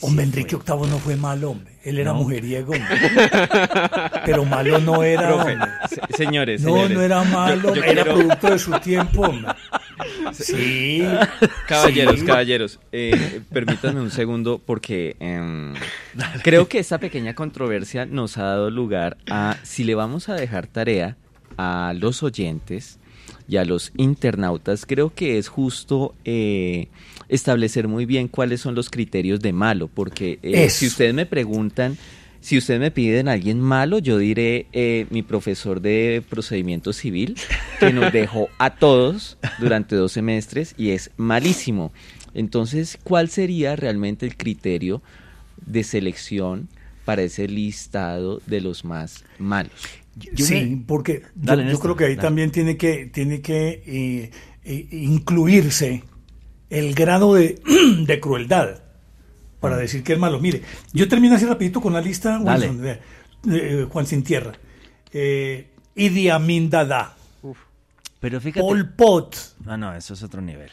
Hombre, 0.01 0.25
Enrique 0.25 0.55
VIII 0.55 0.89
no 0.89 0.99
fue 0.99 1.15
malo, 1.15 1.51
hombre. 1.51 1.73
Él 1.83 1.99
era 1.99 2.13
mujeriego, 2.13 2.73
pero 4.25 4.43
malo 4.45 4.79
no 4.79 5.03
era. 5.03 5.87
señores, 6.15 6.61
no, 6.63 6.89
no 6.89 7.01
era 7.01 7.23
malo, 7.23 7.75
era 7.75 8.03
producto 8.03 8.49
de 8.49 8.59
su 8.59 8.71
tiempo, 8.79 9.21
hombre. 9.21 9.53
Sí. 10.33 11.07
Caballeros, 11.67 12.23
caballeros, 12.23 12.79
eh, 12.91 13.41
permítanme 13.51 14.01
un 14.01 14.11
segundo 14.11 14.59
porque 14.63 15.15
em, 15.19 15.73
creo 16.43 16.67
que 16.67 16.79
esta 16.79 16.97
pequeña 16.97 17.35
controversia 17.35 18.05
nos 18.05 18.37
ha 18.37 18.43
dado 18.43 18.69
lugar 18.71 19.17
a 19.29 19.57
si 19.63 19.83
le 19.83 19.95
vamos 19.95 20.27
a 20.29 20.33
dejar 20.33 20.67
tarea 20.67 21.17
a 21.57 21.93
los 21.95 22.23
oyentes 22.23 22.99
y 23.47 23.57
a 23.57 23.65
los 23.65 23.91
internautas, 23.95 24.85
creo 24.85 25.13
que 25.13 25.37
es 25.37 25.47
justo 25.47 26.15
eh, 26.25 26.87
establecer 27.29 27.87
muy 27.87 28.05
bien 28.05 28.27
cuáles 28.27 28.61
son 28.61 28.75
los 28.75 28.89
criterios 28.89 29.39
de 29.39 29.53
malo, 29.53 29.87
porque 29.87 30.39
eh, 30.41 30.69
si 30.69 30.87
ustedes 30.87 31.13
me 31.13 31.25
preguntan, 31.25 31.97
si 32.45 32.59
ustedes 32.59 32.79
me 32.79 32.91
piden 32.91 33.27
a 33.27 33.31
alguien 33.31 33.59
malo, 33.59 33.97
yo 33.97 34.19
diré 34.19 34.67
eh, 34.71 35.07
mi 35.09 35.23
profesor 35.23 35.81
de 35.81 36.23
procedimiento 36.29 36.93
civil, 36.93 37.35
que 37.79 37.91
nos 37.91 38.13
dejó 38.13 38.49
a 38.59 38.75
todos 38.75 39.37
durante 39.57 39.95
dos 39.95 40.11
semestres 40.11 40.75
y 40.77 40.91
es 40.91 41.09
malísimo. 41.17 41.91
Entonces, 42.35 42.99
¿cuál 43.03 43.29
sería 43.29 43.75
realmente 43.75 44.27
el 44.27 44.37
criterio 44.37 45.01
de 45.65 45.83
selección 45.83 46.69
para 47.03 47.23
ese 47.23 47.47
listado 47.47 48.41
de 48.45 48.61
los 48.61 48.85
más 48.85 49.23
malos? 49.39 49.73
sí, 50.35 50.83
porque 50.85 51.23
yo, 51.35 51.79
creo 51.79 51.95
que 51.95 52.05
ahí 52.05 52.15
también 52.15 52.51
tiene 52.51 52.77
que, 52.77 53.07
tiene 53.07 53.41
que 53.41 53.81
eh, 53.85 54.31
eh, 54.63 54.87
incluirse 54.91 56.03
el 56.69 56.93
grado 56.93 57.33
de, 57.35 58.19
crueldad 58.21 58.81
para 59.59 59.77
decir 59.77 60.03
que 60.03 60.13
es 60.13 60.19
malo. 60.19 60.39
Mire, 60.39 60.61
yo 60.93 61.07
termino 61.07 61.35
así 61.35 61.45
rapidito 61.45 61.81
con 61.81 61.93
la 61.93 62.01
lista, 62.01 62.39
eh, 63.49 63.87
Juan 63.89 64.05
Sin 64.05 64.23
Tierra. 64.23 64.53
Idi 65.95 66.29
Amin 66.29 66.69
Dada. 66.69 67.15
Pero 68.19 68.41
fíjate. 68.41 68.61
Pol 68.61 68.89
Pot. 68.89 69.37
No, 69.65 69.77
no, 69.77 69.93
eso 69.95 70.13
es 70.13 70.23
otro 70.23 70.41
nivel. 70.41 70.71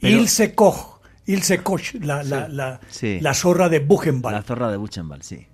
Ilse 0.00 0.54
Koch. 0.54 1.00
Ilse 1.26 1.62
Koch, 1.62 1.94
la, 2.00 2.22
la, 2.22 2.46
la, 2.46 2.80
la 3.20 3.34
zorra 3.34 3.68
de 3.68 3.80
Buchenwald. 3.80 4.36
La 4.36 4.42
zorra 4.42 4.70
de 4.70 4.76
Buchenwald, 4.76 5.22
sí. 5.22 5.46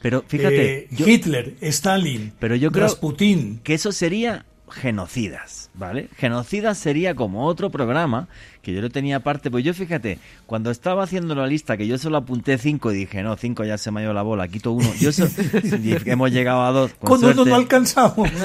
Pero 0.00 0.24
fíjate. 0.26 0.84
Eh, 0.84 0.88
Hitler, 0.90 1.56
Stalin, 1.60 2.32
pero 2.38 2.54
yo 2.54 2.70
creo 2.70 2.86
Rasputin. 2.86 3.60
Que 3.62 3.74
eso 3.74 3.92
sería 3.92 4.46
genocidas, 4.70 5.70
¿vale? 5.74 6.08
Genocidas 6.16 6.78
sería 6.78 7.14
como 7.14 7.46
otro 7.46 7.70
programa 7.70 8.28
que 8.62 8.72
yo 8.72 8.80
lo 8.80 8.90
tenía 8.90 9.16
aparte, 9.16 9.50
pues 9.50 9.64
yo 9.64 9.74
fíjate, 9.74 10.18
cuando 10.46 10.70
estaba 10.70 11.04
haciendo 11.04 11.34
la 11.34 11.46
lista, 11.46 11.76
que 11.76 11.86
yo 11.86 11.98
solo 11.98 12.18
apunté 12.18 12.58
cinco 12.58 12.92
y 12.92 12.96
dije, 12.96 13.22
no, 13.22 13.36
cinco 13.36 13.64
ya 13.64 13.78
se 13.78 13.90
me 13.90 14.00
ha 14.00 14.04
ido 14.04 14.12
la 14.12 14.22
bola, 14.22 14.48
quito 14.48 14.72
uno, 14.72 14.88
yo 15.00 15.10
hemos 16.04 16.30
llegado 16.30 16.62
a 16.62 16.72
dos. 16.72 16.94
Con, 16.94 17.24
uno 17.24 17.44
no 17.44 17.54
alcanzamos. 17.54 18.30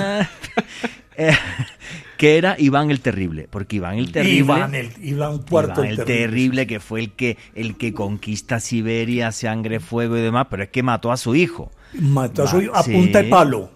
Eh, 1.15 1.31
que 2.17 2.39
era 2.39 2.55
Iván 2.57 2.89
el 2.89 3.01
Terrible, 3.01 3.47
porque 3.47 3.75
Iván 3.75 3.99
el 3.99 4.11
Terrible, 4.11 4.37
Iván 4.37 4.75
el, 4.75 4.91
Iván 4.99 5.43
el, 5.85 6.03
terrible, 6.05 6.65
que 6.65 6.79
fue 6.79 7.01
el 7.01 7.11
que 7.11 7.37
el 7.53 7.77
que 7.77 7.93
conquista 7.93 8.59
Siberia, 8.59 9.31
sangre, 9.31 9.79
fuego 9.79 10.17
y 10.17 10.21
demás, 10.21 10.47
pero 10.49 10.63
es 10.63 10.69
que 10.69 10.81
mató 10.81 11.11
a 11.11 11.17
su 11.17 11.35
hijo. 11.35 11.71
Mató 11.93 12.43
a 12.43 12.47
su 12.47 12.61
hijo 12.61 12.75
a 12.75 12.83
punta 12.83 13.21
de 13.21 13.29
palo. 13.29 13.69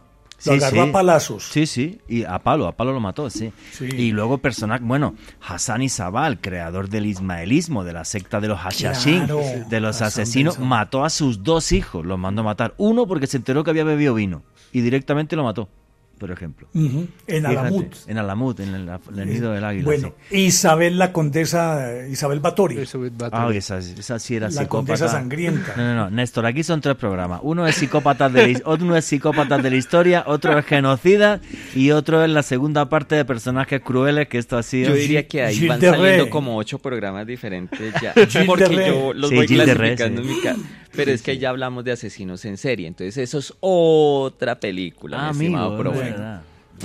Lo 0.45 0.53
agarró 0.53 0.84
a 0.84 0.91
palazos. 0.91 1.43
Sí, 1.43 1.65
sí, 1.65 1.99
y 2.07 2.23
a 2.23 2.39
palo, 2.39 2.68
a 2.68 2.73
palo 2.73 2.93
lo 2.93 2.99
mató, 2.99 3.30
sí. 3.30 3.51
Y 3.80 4.11
luego 4.11 4.38
personaje, 4.38 4.84
bueno, 4.84 5.15
Hassan 5.41 5.81
Isabal, 5.81 6.39
creador 6.39 6.89
del 6.89 7.07
ismaelismo, 7.07 7.84
de 7.84 7.93
la 7.93 8.05
secta 8.05 8.39
de 8.39 8.47
los 8.47 8.59
Hashashin, 8.59 9.27
de 9.69 9.80
los 9.80 10.01
asesinos, 10.01 10.59
mató 10.59 11.03
a 11.03 11.09
sus 11.09 11.43
dos 11.43 11.72
hijos, 11.72 12.05
los 12.05 12.19
mandó 12.19 12.41
a 12.41 12.45
matar. 12.45 12.76
Uno 12.77 13.07
porque 13.07 13.27
se 13.27 13.38
enteró 13.38 13.64
que 13.64 13.72
había 13.72 13.84
bebido 13.84 14.14
vino 14.14 14.43
y 14.72 14.81
directamente 14.81 15.35
lo 15.35 15.43
mató 15.43 15.69
por 16.18 16.31
ejemplo. 16.31 16.68
En 16.73 17.45
Alamut. 17.45 17.95
En 18.07 18.18
Alamut, 18.18 18.60
en 18.60 18.76
el, 18.76 19.30
nido 19.30 19.52
del 19.52 19.64
águila. 19.64 19.85
Bueno, 19.85 20.14
Isabel 20.31 20.98
la 20.98 21.14
condesa, 21.14 22.06
Isabel 22.07 22.39
Batory. 22.39 22.84
Ah, 23.31 23.49
esa, 23.53 23.77
esa, 23.77 24.19
sí 24.19 24.35
era 24.35 24.49
la 24.49 24.68
condesa 24.68 25.07
sangrienta. 25.07 25.73
No, 25.77 25.84
no, 25.84 25.95
no, 25.95 26.10
Néstor, 26.10 26.45
aquí 26.45 26.64
son 26.64 26.81
tres 26.81 26.95
programas. 26.95 27.39
Uno 27.44 27.68
es 27.68 27.76
psicópata 27.76 28.30
de 28.30 28.53
la, 28.53 28.61
uno 28.65 28.95
es 28.95 29.06
psicópatas 29.06 29.61
de 29.64 29.69
la 29.69 29.76
historia, 29.76 30.23
otro 30.27 30.57
es 30.57 30.65
genocida 30.65 31.39
y 31.76 31.91
otro 31.91 32.23
es 32.23 32.30
la 32.30 32.44
segunda 32.44 32.89
parte 32.89 33.15
de 33.15 33.26
personajes 33.26 33.81
crueles 33.81 34.27
que 34.27 34.38
esto 34.38 34.57
ha 34.57 34.64
sido. 34.64 34.89
Yo 34.89 34.95
diría 34.95 35.27
que 35.27 35.44
ahí 35.44 35.68
van 35.68 35.80
saliendo 35.80 36.30
como 36.30 36.57
ocho 36.57 36.80
programas 36.80 37.27
diferentes 37.27 37.94
ya. 38.02 38.14
porque 38.45 38.88
yo 38.88 39.14
los 39.14 39.31
voy 39.31 39.48
clasificando 39.48 40.22
en 40.22 40.27
mi 40.27 40.41
casa. 40.41 40.60
Pero 40.95 41.11
es 41.11 41.22
que 41.22 41.38
ya 41.38 41.49
hablamos 41.49 41.84
de 41.84 41.91
asesinos 41.91 42.45
en 42.45 42.57
serie, 42.57 42.88
entonces 42.88 43.18
eso 43.18 43.39
es 43.39 43.53
otra 43.59 44.59
película, 44.59 45.30
ah, 45.30 45.34
mi 45.34 45.45
estimado 45.45 45.77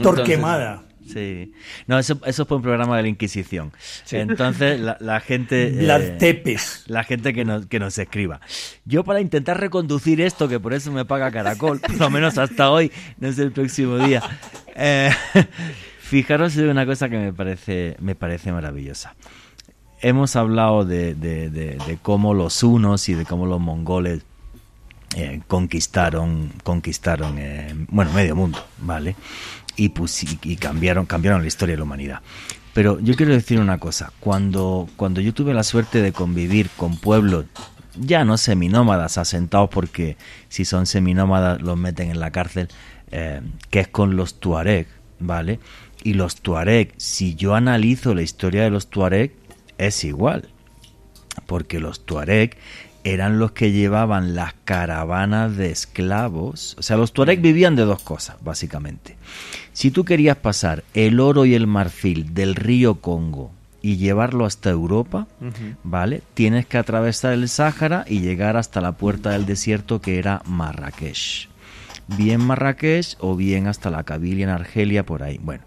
Torquemada. 0.01 0.85
Sí. 1.07 1.53
No, 1.87 1.99
eso, 1.99 2.21
eso 2.25 2.47
fue 2.47 2.59
un 2.59 2.63
programa 2.63 2.97
de 2.97 3.03
la 3.03 3.09
Inquisición. 3.09 3.73
Entonces, 4.11 4.81
la, 4.81 5.21
gente. 5.21 5.71
Las 5.83 6.03
eh, 6.03 6.17
tepes. 6.19 6.85
La 6.87 7.05
gente 7.05 7.33
que 7.33 7.45
nos, 7.45 7.67
que 7.67 7.79
nos 7.79 7.99
escriba. 7.99 8.41
Yo, 8.85 9.05
para 9.05 9.21
intentar 9.21 9.61
reconducir 9.61 10.21
esto, 10.21 10.49
que 10.49 10.61
por 10.61 10.75
eso 10.75 10.93
me 10.93 11.05
paga 11.05 11.31
Caracol, 11.31 11.81
por 11.81 11.99
lo 11.99 12.11
menos 12.11 12.39
hasta 12.39 12.71
hoy, 12.71 12.93
no 13.19 13.29
es 13.29 13.39
el 13.39 13.53
próximo 13.53 13.99
día. 13.99 14.23
Eh, 14.75 15.11
fijaros 16.01 16.57
en 16.57 16.69
una 16.69 16.87
cosa 16.87 17.09
que 17.09 17.19
me 17.19 17.33
parece, 17.33 17.97
me 18.01 18.15
parece 18.15 18.53
maravillosa. 18.53 19.15
Hemos 20.03 20.37
hablado 20.37 20.85
de, 20.85 21.99
cómo 22.03 22.35
los 22.35 22.63
unos 22.63 23.09
y 23.09 23.15
de 23.15 23.25
cómo 23.25 23.47
los 23.47 23.61
mongoles 23.61 24.23
eh, 25.17 25.41
conquistaron, 25.49 26.53
conquistaron 26.65 27.37
eh, 27.39 27.75
bueno, 27.89 28.13
medio 28.13 28.37
mundo, 28.37 28.59
¿vale? 28.79 29.17
y, 29.77 29.91
pues, 29.91 30.23
y, 30.23 30.39
y 30.43 30.57
cambiaron, 30.57 31.07
cambiaron 31.07 31.43
la 31.43 31.49
historia 31.49 31.75
de 31.75 31.79
la 31.79 31.85
humanidad. 31.85 32.21
Pero 32.75 33.01
yo 33.01 33.15
quiero 33.15 33.33
decir 33.33 33.61
una 33.61 33.79
cosa, 33.79 34.13
cuando, 34.21 34.89
cuando 34.97 35.21
yo 35.21 35.35
tuve 35.35 35.53
la 35.53 35.63
suerte 35.63 36.01
de 36.01 36.13
convivir 36.13 36.71
con 36.71 36.97
pueblos 36.97 37.47
ya 37.95 38.25
no 38.25 38.39
seminómadas 38.39 39.19
asentados 39.19 39.69
porque 39.69 40.17
si 40.49 40.65
son 40.65 40.87
seminómadas 40.87 41.61
los 41.61 41.77
meten 41.77 42.11
en 42.11 42.21
la 42.21 42.31
cárcel, 42.31 42.69
eh, 43.11 43.43
que 43.69 43.81
es 43.81 43.89
con 43.89 44.17
los 44.17 44.41
tuareg, 44.41 44.87
¿vale? 45.19 45.61
Y 46.03 46.15
los 46.15 46.37
tuareg, 46.37 46.95
si 46.97 47.35
yo 47.35 47.55
analizo 47.55 48.15
la 48.15 48.23
historia 48.23 48.63
de 48.63 48.71
los 48.71 48.89
tuareg, 48.89 49.35
es 49.87 50.05
igual, 50.05 50.49
porque 51.47 51.81
los 51.81 52.05
tuareg 52.05 52.57
eran 53.05 53.39
los 53.39 53.53
que 53.53 53.73
llevaban 53.73 54.35
las 54.35 54.55
caravanas 54.65 55.57
de 55.57 55.71
esclavos. 55.71 56.77
O 56.79 56.83
sea, 56.83 56.97
los 56.97 57.13
tuareg 57.13 57.41
vivían 57.41 57.77
de 57.77 57.85
dos 57.85 58.03
cosas, 58.03 58.37
básicamente. 58.43 59.17
Si 59.73 59.91
tú 59.91 60.05
querías 60.05 60.37
pasar 60.37 60.85
el 60.95 61.19
oro 61.21 61.45
y 61.45 61.55
el 61.55 61.67
marfil 61.67 62.35
del 62.35 62.55
río 62.55 62.97
Congo 62.97 63.51
y 63.81 63.97
llevarlo 63.97 64.45
hasta 64.45 64.71
Europa, 64.71 65.27
¿vale? 65.83 66.23
Tienes 66.35 66.67
que 66.67 66.79
atravesar 66.79 67.33
el 67.33 67.49
Sáhara 67.49 68.05
y 68.07 68.21
llegar 68.21 68.57
hasta 68.57 68.81
la 68.81 68.93
puerta 68.93 69.31
del 69.31 69.47
desierto 69.47 70.01
que 70.01 70.19
era 70.19 70.43
Marrakech. 70.47 71.49
Bien 72.07 72.41
Marrakech 72.41 73.17
o 73.19 73.35
bien 73.35 73.67
hasta 73.67 73.91
la 73.91 74.05
Cabilia 74.05 74.45
en 74.45 74.51
Argelia, 74.51 75.05
por 75.05 75.23
ahí. 75.23 75.39
Bueno, 75.43 75.65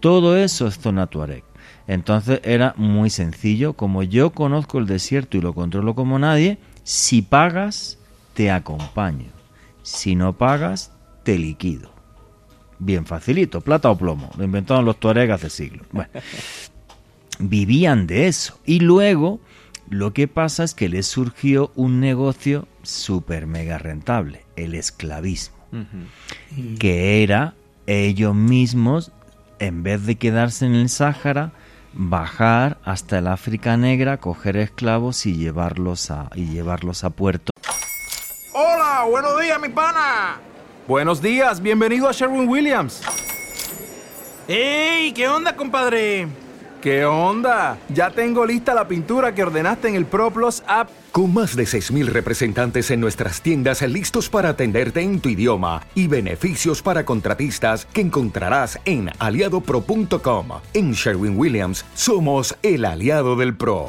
todo 0.00 0.36
eso 0.36 0.66
es 0.66 0.78
zona 0.78 1.06
Tuareg. 1.06 1.44
Entonces 1.88 2.40
era 2.42 2.74
muy 2.76 3.10
sencillo, 3.10 3.74
como 3.74 4.02
yo 4.02 4.30
conozco 4.30 4.78
el 4.78 4.86
desierto 4.86 5.36
y 5.36 5.40
lo 5.40 5.54
controlo 5.54 5.94
como 5.94 6.18
nadie, 6.18 6.58
si 6.82 7.22
pagas, 7.22 7.98
te 8.34 8.50
acompaño. 8.50 9.30
Si 9.82 10.16
no 10.16 10.32
pagas, 10.32 10.92
te 11.22 11.38
liquido. 11.38 11.90
Bien 12.78 13.06
facilito, 13.06 13.60
plata 13.60 13.90
o 13.90 13.96
plomo. 13.96 14.30
Lo 14.36 14.44
inventaron 14.44 14.84
los 14.84 14.98
Tuareg 14.98 15.30
hace 15.30 15.48
siglos. 15.48 15.86
Bueno, 15.92 16.10
vivían 17.38 18.06
de 18.06 18.26
eso. 18.26 18.58
Y 18.66 18.80
luego 18.80 19.40
lo 19.88 20.12
que 20.12 20.26
pasa 20.28 20.64
es 20.64 20.74
que 20.74 20.88
les 20.88 21.06
surgió 21.06 21.70
un 21.76 22.00
negocio 22.00 22.66
súper 22.82 23.46
mega 23.46 23.78
rentable, 23.78 24.44
el 24.56 24.74
esclavismo, 24.74 25.56
que 26.78 27.22
era 27.22 27.54
ellos 27.86 28.34
mismos, 28.34 29.12
en 29.58 29.82
vez 29.82 30.04
de 30.04 30.16
quedarse 30.16 30.66
en 30.66 30.74
el 30.74 30.88
Sáhara, 30.88 31.52
bajar 31.96 32.78
hasta 32.84 33.18
el 33.18 33.26
África 33.26 33.76
Negra, 33.76 34.18
coger 34.18 34.56
esclavos 34.56 35.26
y 35.26 35.34
llevarlos 35.34 36.10
a, 36.10 36.30
y 36.34 36.46
llevarlos 36.46 37.04
a 37.04 37.10
puerto. 37.10 37.50
Hola, 38.52 39.04
buenos 39.08 39.40
días, 39.40 39.60
mi 39.60 39.68
pana. 39.68 40.38
Buenos 40.86 41.20
días, 41.20 41.60
bienvenido 41.60 42.08
a 42.08 42.12
Sherwin 42.12 42.48
Williams. 42.48 43.02
¡Ey! 44.46 45.12
¿Qué 45.12 45.28
onda, 45.28 45.56
compadre? 45.56 46.28
¿Qué 46.80 47.04
onda? 47.04 47.78
Ya 47.88 48.10
tengo 48.10 48.44
lista 48.44 48.74
la 48.74 48.86
pintura 48.86 49.34
que 49.34 49.42
ordenaste 49.42 49.88
en 49.88 49.94
el 49.94 50.06
ProPlus 50.06 50.62
app. 50.66 50.90
Con 51.10 51.32
más 51.32 51.56
de 51.56 51.64
6.000 51.64 52.06
representantes 52.06 52.90
en 52.90 53.00
nuestras 53.00 53.40
tiendas 53.40 53.82
listos 53.82 54.28
para 54.28 54.50
atenderte 54.50 55.00
en 55.00 55.20
tu 55.20 55.28
idioma 55.30 55.82
y 55.94 56.06
beneficios 56.06 56.82
para 56.82 57.04
contratistas 57.04 57.86
que 57.86 58.02
encontrarás 58.02 58.78
en 58.84 59.10
aliadopro.com. 59.18 60.48
En 60.74 60.92
Sherwin 60.92 61.38
Williams 61.38 61.84
somos 61.94 62.56
el 62.62 62.84
aliado 62.84 63.36
del 63.36 63.56
PRO. 63.56 63.88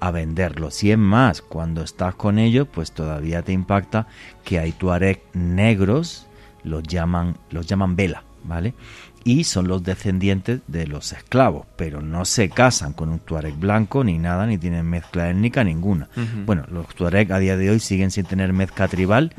a 0.00 0.10
venderlos. 0.10 0.82
Y 0.82 0.90
es 0.92 0.98
más, 0.98 1.42
cuando 1.42 1.82
estás 1.82 2.14
con 2.14 2.38
ellos, 2.38 2.66
pues 2.72 2.92
todavía 2.92 3.42
te 3.42 3.52
impacta 3.52 4.06
que 4.44 4.58
hay 4.58 4.72
tuareg 4.72 5.22
negros, 5.34 6.26
los 6.64 6.82
llaman, 6.82 7.36
los 7.50 7.66
llaman 7.66 7.96
vela, 7.96 8.24
¿vale? 8.44 8.74
Y 9.22 9.44
son 9.44 9.68
los 9.68 9.82
descendientes 9.82 10.60
de 10.66 10.86
los 10.86 11.12
esclavos, 11.12 11.66
pero 11.76 12.00
no 12.00 12.24
se 12.24 12.48
casan 12.48 12.94
con 12.94 13.10
un 13.10 13.18
tuareg 13.18 13.54
blanco 13.54 14.02
ni 14.02 14.18
nada, 14.18 14.46
ni 14.46 14.56
tienen 14.56 14.86
mezcla 14.86 15.28
étnica 15.28 15.62
ninguna. 15.62 16.08
Bueno, 16.46 16.64
los 16.70 16.86
tuareg 16.94 17.32
a 17.32 17.38
día 17.38 17.56
de 17.56 17.70
hoy 17.70 17.80
siguen 17.80 18.10
sin 18.10 18.24
tener 18.24 18.52
mezcla 18.52 18.88
tribal 18.88 19.34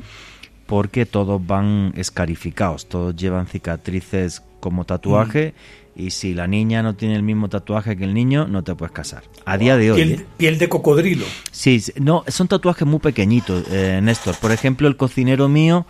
porque 0.67 1.05
todos 1.05 1.45
van 1.45 1.93
escarificados, 1.97 2.87
todos 2.87 3.15
llevan 3.15 3.47
cicatrices 3.47 4.43
como 4.59 4.85
tatuaje 4.85 5.53
y 5.95 6.11
si 6.11 6.33
la 6.33 6.47
niña 6.47 6.81
no 6.81 6.95
tiene 6.95 7.15
el 7.15 7.23
mismo 7.23 7.49
tatuaje 7.49 7.97
que 7.97 8.05
el 8.05 8.13
niño, 8.13 8.47
no 8.47 8.63
te 8.63 8.73
puedes 8.75 8.93
casar. 8.93 9.23
A 9.45 9.57
día 9.57 9.75
de 9.75 9.91
hoy. 9.91 9.97
Piel, 9.97 10.11
¿eh? 10.11 10.25
piel 10.37 10.57
de 10.57 10.69
cocodrilo. 10.69 11.25
Sí, 11.51 11.79
sí, 11.81 11.91
no, 11.99 12.23
son 12.27 12.47
tatuajes 12.47 12.87
muy 12.87 12.99
pequeñitos, 12.99 13.65
eh, 13.69 13.99
Néstor. 14.01 14.35
Por 14.37 14.51
ejemplo, 14.51 14.87
el 14.87 14.95
cocinero 14.95 15.49
mío 15.49 15.85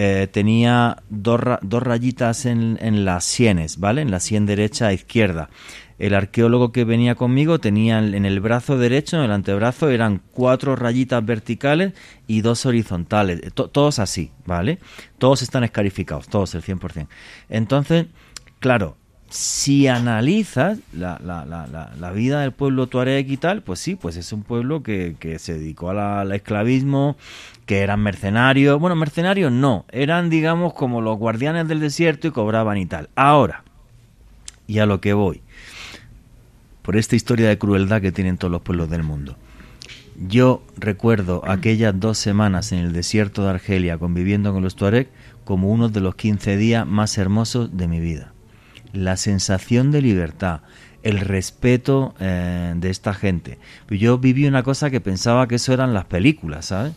eh, 0.00 0.28
tenía 0.30 1.02
dos, 1.10 1.40
dos 1.62 1.82
rayitas 1.82 2.46
en, 2.46 2.78
en 2.80 3.04
las 3.04 3.24
sienes, 3.24 3.80
¿vale? 3.80 4.00
En 4.02 4.12
la 4.12 4.20
sien 4.20 4.46
derecha 4.46 4.92
e 4.92 4.94
izquierda. 4.94 5.50
El 5.98 6.14
arqueólogo 6.14 6.70
que 6.70 6.84
venía 6.84 7.16
conmigo 7.16 7.58
tenía 7.58 7.98
en 7.98 8.24
el 8.24 8.38
brazo 8.38 8.78
derecho, 8.78 9.16
en 9.16 9.24
el 9.24 9.32
antebrazo, 9.32 9.88
eran 9.90 10.22
cuatro 10.30 10.76
rayitas 10.76 11.26
verticales 11.26 11.94
y 12.28 12.42
dos 12.42 12.64
horizontales. 12.66 13.40
to- 13.54 13.68
todos 13.70 13.98
así, 13.98 14.30
¿vale? 14.46 14.78
Todos 15.18 15.42
están 15.42 15.64
escarificados, 15.64 16.28
todos 16.28 16.54
el 16.54 16.62
100%. 16.62 17.08
Entonces, 17.48 18.06
claro, 18.60 18.96
si 19.28 19.88
analizas 19.88 20.78
la, 20.92 21.18
la, 21.22 21.44
la, 21.98 22.12
vida 22.12 22.40
del 22.42 22.52
pueblo 22.52 22.86
tuareg 22.86 23.28
y 23.30 23.36
tal, 23.36 23.62
pues 23.62 23.80
sí, 23.80 23.96
pues 23.96 24.16
es 24.16 24.32
un 24.32 24.44
pueblo 24.44 24.84
que, 24.84 25.16
que 25.18 25.40
se 25.40 25.54
dedicó 25.58 25.90
al 25.90 26.30
esclavismo, 26.32 27.16
que 27.68 27.80
eran 27.80 28.00
mercenarios. 28.00 28.80
Bueno, 28.80 28.96
mercenarios 28.96 29.52
no, 29.52 29.84
eran 29.92 30.30
digamos 30.30 30.72
como 30.72 31.02
los 31.02 31.18
guardianes 31.18 31.68
del 31.68 31.80
desierto 31.80 32.26
y 32.26 32.30
cobraban 32.30 32.78
y 32.78 32.86
tal. 32.86 33.10
Ahora, 33.14 33.62
y 34.66 34.78
a 34.78 34.86
lo 34.86 35.02
que 35.02 35.12
voy, 35.12 35.42
por 36.80 36.96
esta 36.96 37.14
historia 37.14 37.46
de 37.46 37.58
crueldad 37.58 38.00
que 38.00 38.10
tienen 38.10 38.38
todos 38.38 38.50
los 38.50 38.62
pueblos 38.62 38.88
del 38.88 39.02
mundo. 39.02 39.36
Yo 40.16 40.62
recuerdo 40.78 41.42
aquellas 41.46 42.00
dos 42.00 42.16
semanas 42.16 42.72
en 42.72 42.78
el 42.78 42.94
desierto 42.94 43.44
de 43.44 43.50
Argelia 43.50 43.98
conviviendo 43.98 44.54
con 44.54 44.62
los 44.62 44.74
Tuareg 44.74 45.10
como 45.44 45.70
uno 45.70 45.90
de 45.90 46.00
los 46.00 46.14
15 46.14 46.56
días 46.56 46.86
más 46.86 47.18
hermosos 47.18 47.76
de 47.76 47.86
mi 47.86 48.00
vida. 48.00 48.32
La 48.94 49.18
sensación 49.18 49.90
de 49.90 50.00
libertad, 50.00 50.62
el 51.02 51.20
respeto 51.20 52.14
eh, 52.18 52.72
de 52.76 52.88
esta 52.88 53.12
gente. 53.12 53.58
Yo 53.90 54.16
viví 54.16 54.46
una 54.46 54.62
cosa 54.62 54.88
que 54.88 55.02
pensaba 55.02 55.46
que 55.46 55.56
eso 55.56 55.74
eran 55.74 55.92
las 55.92 56.06
películas, 56.06 56.64
¿sabes? 56.64 56.94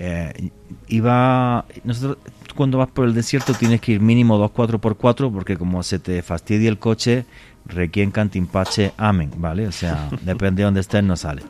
Eh, 0.00 0.50
iba 0.86 1.64
nosotros 1.82 2.18
cuando 2.54 2.78
vas 2.78 2.88
por 2.88 3.04
el 3.04 3.14
desierto 3.14 3.52
tienes 3.52 3.80
que 3.80 3.90
ir 3.90 4.00
mínimo 4.00 4.38
2 4.38 4.52
4x4 4.52 5.32
porque 5.32 5.56
como 5.56 5.82
se 5.82 5.98
te 5.98 6.22
fastidia 6.22 6.68
el 6.68 6.78
coche 6.78 7.26
requien 7.66 8.12
cantimpache 8.12 8.92
amen 8.96 9.32
vale 9.38 9.66
o 9.66 9.72
sea 9.72 10.08
depende 10.22 10.62
de 10.62 10.64
dónde 10.66 10.80
estés 10.80 11.02
no 11.02 11.16
sale. 11.16 11.42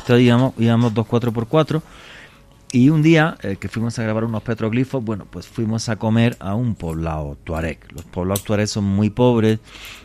Entonces 0.00 0.26
íbamos, 0.26 0.52
íbamos 0.58 0.92
2 0.92 1.06
4x4 1.06 1.80
y 2.72 2.90
un 2.90 3.02
día 3.02 3.38
eh, 3.42 3.56
que 3.58 3.68
fuimos 3.68 3.98
a 3.98 4.02
grabar 4.02 4.24
unos 4.24 4.42
petroglifos 4.42 5.02
bueno 5.02 5.26
pues 5.30 5.46
fuimos 5.46 5.88
a 5.88 5.96
comer 5.96 6.36
a 6.40 6.54
un 6.54 6.74
poblado 6.74 7.38
tuareg. 7.44 7.78
Los 7.94 8.04
poblados 8.04 8.44
tuareg 8.44 8.68
son 8.68 8.84
muy 8.84 9.08
pobres 9.08 9.60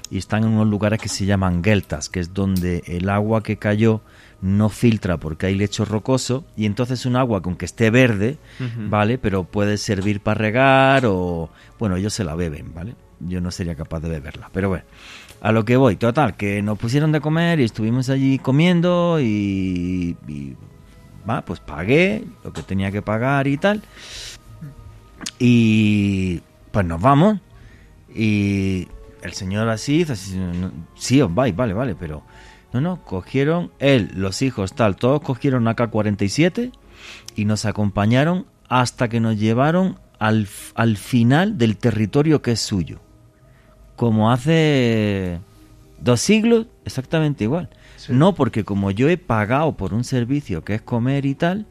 y 0.10 0.18
están 0.18 0.44
en 0.44 0.52
unos 0.52 0.68
lugares 0.68 1.02
que 1.02 1.10
se 1.10 1.26
llaman 1.26 1.62
geltas 1.62 2.08
que 2.08 2.22
es 2.22 2.34
donde 2.34 2.84
el 2.88 3.10
agua 3.10 3.44
que 3.44 3.58
cayó 3.58 4.00
no 4.42 4.70
filtra 4.70 5.18
porque 5.18 5.48
hay 5.48 5.56
lecho 5.56 5.86
rocoso 5.86 6.46
y 6.56 6.66
entonces 6.66 7.06
un 7.06 7.16
agua 7.16 7.42
que 7.42 7.50
aunque 7.50 7.66
esté 7.66 7.90
verde. 7.90 8.38
¿vale? 8.90 9.18
Pero 9.18 9.44
puede 9.44 9.78
servir 9.78 10.22
para 10.22 10.40
regar 10.40 11.06
o... 11.06 11.50
Bueno, 11.78 11.96
ellos 11.96 12.14
se 12.14 12.24
la 12.24 12.36
beben, 12.36 12.74
¿vale? 12.74 12.96
Yo 13.20 13.42
no 13.42 13.52
sería 13.52 13.76
capaz 13.76 14.00
de 14.00 14.10
beberla, 14.10 14.50
pero 14.54 14.70
bueno. 14.70 14.84
A 15.42 15.54
lo 15.54 15.64
que 15.64 15.78
voy, 15.78 15.96
total, 15.96 16.36
que 16.36 16.62
nos 16.62 16.78
pusieron 16.78 17.14
de 17.14 17.22
comer 17.22 17.62
y 17.62 17.64
estuvimos 17.64 18.10
allí 18.10 18.40
comiendo 18.40 19.20
y... 19.22 20.18
y, 20.28 20.56
va, 21.30 21.44
pues 21.44 21.60
pagué 21.60 22.24
lo 22.44 22.52
que 22.52 22.64
tenía 22.64 22.92
que 22.92 23.02
pagar 23.02 23.48
y 23.48 23.58
tal. 23.58 23.82
Y 25.38 26.42
pues 26.72 26.86
nos 26.86 27.02
vamos 27.02 27.40
y 28.14 28.88
el 29.22 29.34
señor 29.34 29.70
así, 29.70 30.06
así 30.10 30.40
sí, 30.96 31.22
os 31.22 31.34
vais, 31.34 31.56
vale, 31.56 31.74
vale, 31.74 31.96
pero 31.96 32.24
no, 32.74 32.82
no, 32.82 33.04
cogieron 33.04 33.72
él, 33.80 34.12
los 34.14 34.42
hijos, 34.42 34.74
tal, 34.74 34.96
todos 34.96 35.22
cogieron 35.22 35.68
AK-47 35.68 36.72
y 37.36 37.46
nos 37.46 37.66
acompañaron 37.66 38.46
hasta 38.68 39.10
que 39.10 39.20
nos 39.20 39.40
llevaron 39.40 40.00
al, 40.20 40.48
al 40.76 40.98
final 40.98 41.58
del 41.58 41.78
territorio 41.78 42.42
que 42.42 42.52
es 42.52 42.60
suyo. 42.60 43.00
Como 43.96 44.32
hace 44.32 45.40
dos 46.00 46.22
siglos, 46.22 46.68
exactamente 46.86 47.44
igual. 47.46 47.70
No 48.08 48.34
porque 48.34 48.64
como 48.64 48.92
yo 48.92 49.10
he 49.10 49.18
pagado 49.18 49.76
por 49.76 49.94
un 49.94 50.04
servicio 50.04 50.64
que 50.64 50.76
es 50.76 50.82
comer 50.82 51.26
y 51.26 51.36
tal, 51.36 51.66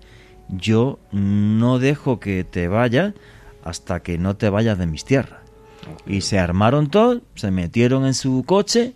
yo 0.48 0.98
no 1.12 1.78
dejo 1.78 2.20
que 2.20 2.44
te 2.44 2.68
vayas 2.68 3.14
hasta 3.64 4.00
que 4.00 4.18
no 4.18 4.36
te 4.36 4.50
vayas 4.50 4.78
de 4.78 4.86
mis 4.86 5.04
tierras. 5.04 5.40
Y 6.06 6.22
se 6.22 6.38
armaron 6.38 6.90
todos, 6.90 7.22
se 7.34 7.50
metieron 7.50 8.04
en 8.04 8.14
su 8.14 8.44
coche 8.44 8.94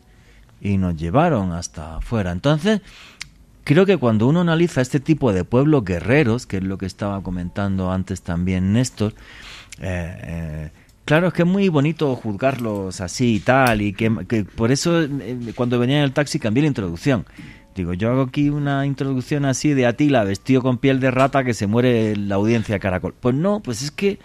y 0.63 0.79
nos 0.79 0.97
llevaron 0.97 1.53
hasta 1.53 1.97
afuera. 1.97 2.31
Entonces, 2.31 2.81
creo 3.65 3.85
que 3.85 3.97
cuando 3.97 4.29
uno 4.29 4.41
analiza 4.41 4.81
este 4.81 5.01
tipo 5.01 5.33
de 5.33 5.45
pueblos 5.45 5.85
guerreros, 5.85 6.47
que 6.47 6.59
es 6.59 6.63
lo 6.63 6.79
que 6.79 6.87
estaba 6.87 7.21
comentando 7.23 7.91
antes 7.91 8.23
también 8.23 8.73
Néstor, 8.73 9.13
eh, 9.81 10.17
eh, 10.23 10.71
claro, 11.05 11.29
es 11.29 11.35
que 11.35 11.43
es 11.43 11.49
muy 11.49 11.69
bonito 11.69 12.15
juzgarlos 12.15 13.01
así 13.01 13.37
y 13.37 13.41
tal, 13.41 13.83
y 13.83 13.93
que, 13.93 14.11
por 14.45 14.71
eso 14.71 15.03
eh, 15.03 15.53
cuando 15.57 15.81
venía 15.81 15.99
en 15.99 16.05
el 16.05 16.13
taxi 16.13 16.39
cambié 16.39 16.63
la 16.63 16.69
introducción. 16.69 17.27
Digo, 17.75 17.95
yo 17.95 18.11
hago 18.11 18.23
aquí 18.23 18.51
una 18.51 18.87
introducción 18.87 19.47
así 19.47 19.73
de 19.73 19.87
Atila 19.87 20.25
vestido 20.25 20.63
con 20.63 20.79
piel 20.79 21.01
de 21.01 21.11
rata 21.11 21.43
que 21.43 21.55
se 21.55 21.67
muere 21.67 22.15
la 22.17 22.37
audiencia 22.37 22.79
caracol. 22.79 23.15
Pues 23.19 23.35
no, 23.35 23.61
pues 23.61 23.83
es 23.83 23.91
que 23.91 24.19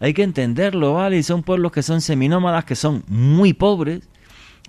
hay 0.00 0.12
que 0.12 0.24
entenderlo, 0.24 0.94
¿vale? 0.94 1.16
Y 1.16 1.22
son 1.22 1.42
pueblos 1.44 1.72
que 1.72 1.82
son 1.82 2.00
seminómadas, 2.00 2.64
que 2.64 2.74
son 2.74 3.04
muy 3.06 3.52
pobres, 3.52 4.09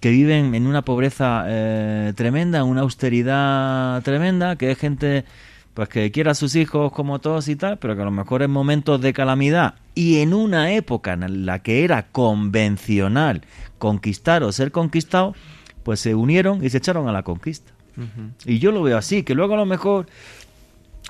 que 0.02 0.10
viven 0.10 0.56
en 0.56 0.68
una 0.68 0.82
pobreza 0.82 1.46
eh, 1.48 2.14
tremenda, 2.16 2.60
en 2.60 2.66
una 2.66 2.82
austeridad 2.82 4.02
tremenda, 4.02 4.56
que 4.58 4.72
es 4.72 4.78
gente 4.78 5.24
pues 5.76 5.88
que 5.88 6.12
quiere 6.12 6.32
a 6.32 6.36
sus 6.36 6.56
hijos 6.56 6.92
como 6.92 7.20
todos 7.20 7.48
y 7.48 7.56
tal, 7.56 7.78
pero 7.78 7.96
que 7.96 8.02
a 8.02 8.06
lo 8.06 8.12
mejor 8.12 8.42
en 8.42 8.52
momentos 8.52 9.00
de 9.00 9.14
calamidad 9.14 9.76
y 9.96 10.18
en 10.18 10.34
una 10.34 10.74
época 10.74 11.14
en 11.14 11.46
la 11.46 11.60
que 11.60 11.86
era 11.86 12.08
convencional 12.08 13.44
conquistar 13.78 14.44
o 14.44 14.52
ser 14.52 14.72
conquistado, 14.72 15.34
pues 15.84 16.00
se 16.00 16.16
unieron 16.16 16.66
y 16.66 16.70
se 16.70 16.80
echaron 16.80 17.08
a 17.08 17.14
la 17.14 17.24
conquista. 17.24 17.72
Y 18.46 18.60
yo 18.60 18.72
lo 18.72 18.82
veo 18.82 18.98
así, 18.98 19.22
que 19.22 19.36
luego 19.36 19.54
a 19.54 19.58
lo 19.58 19.66
mejor 19.66 20.08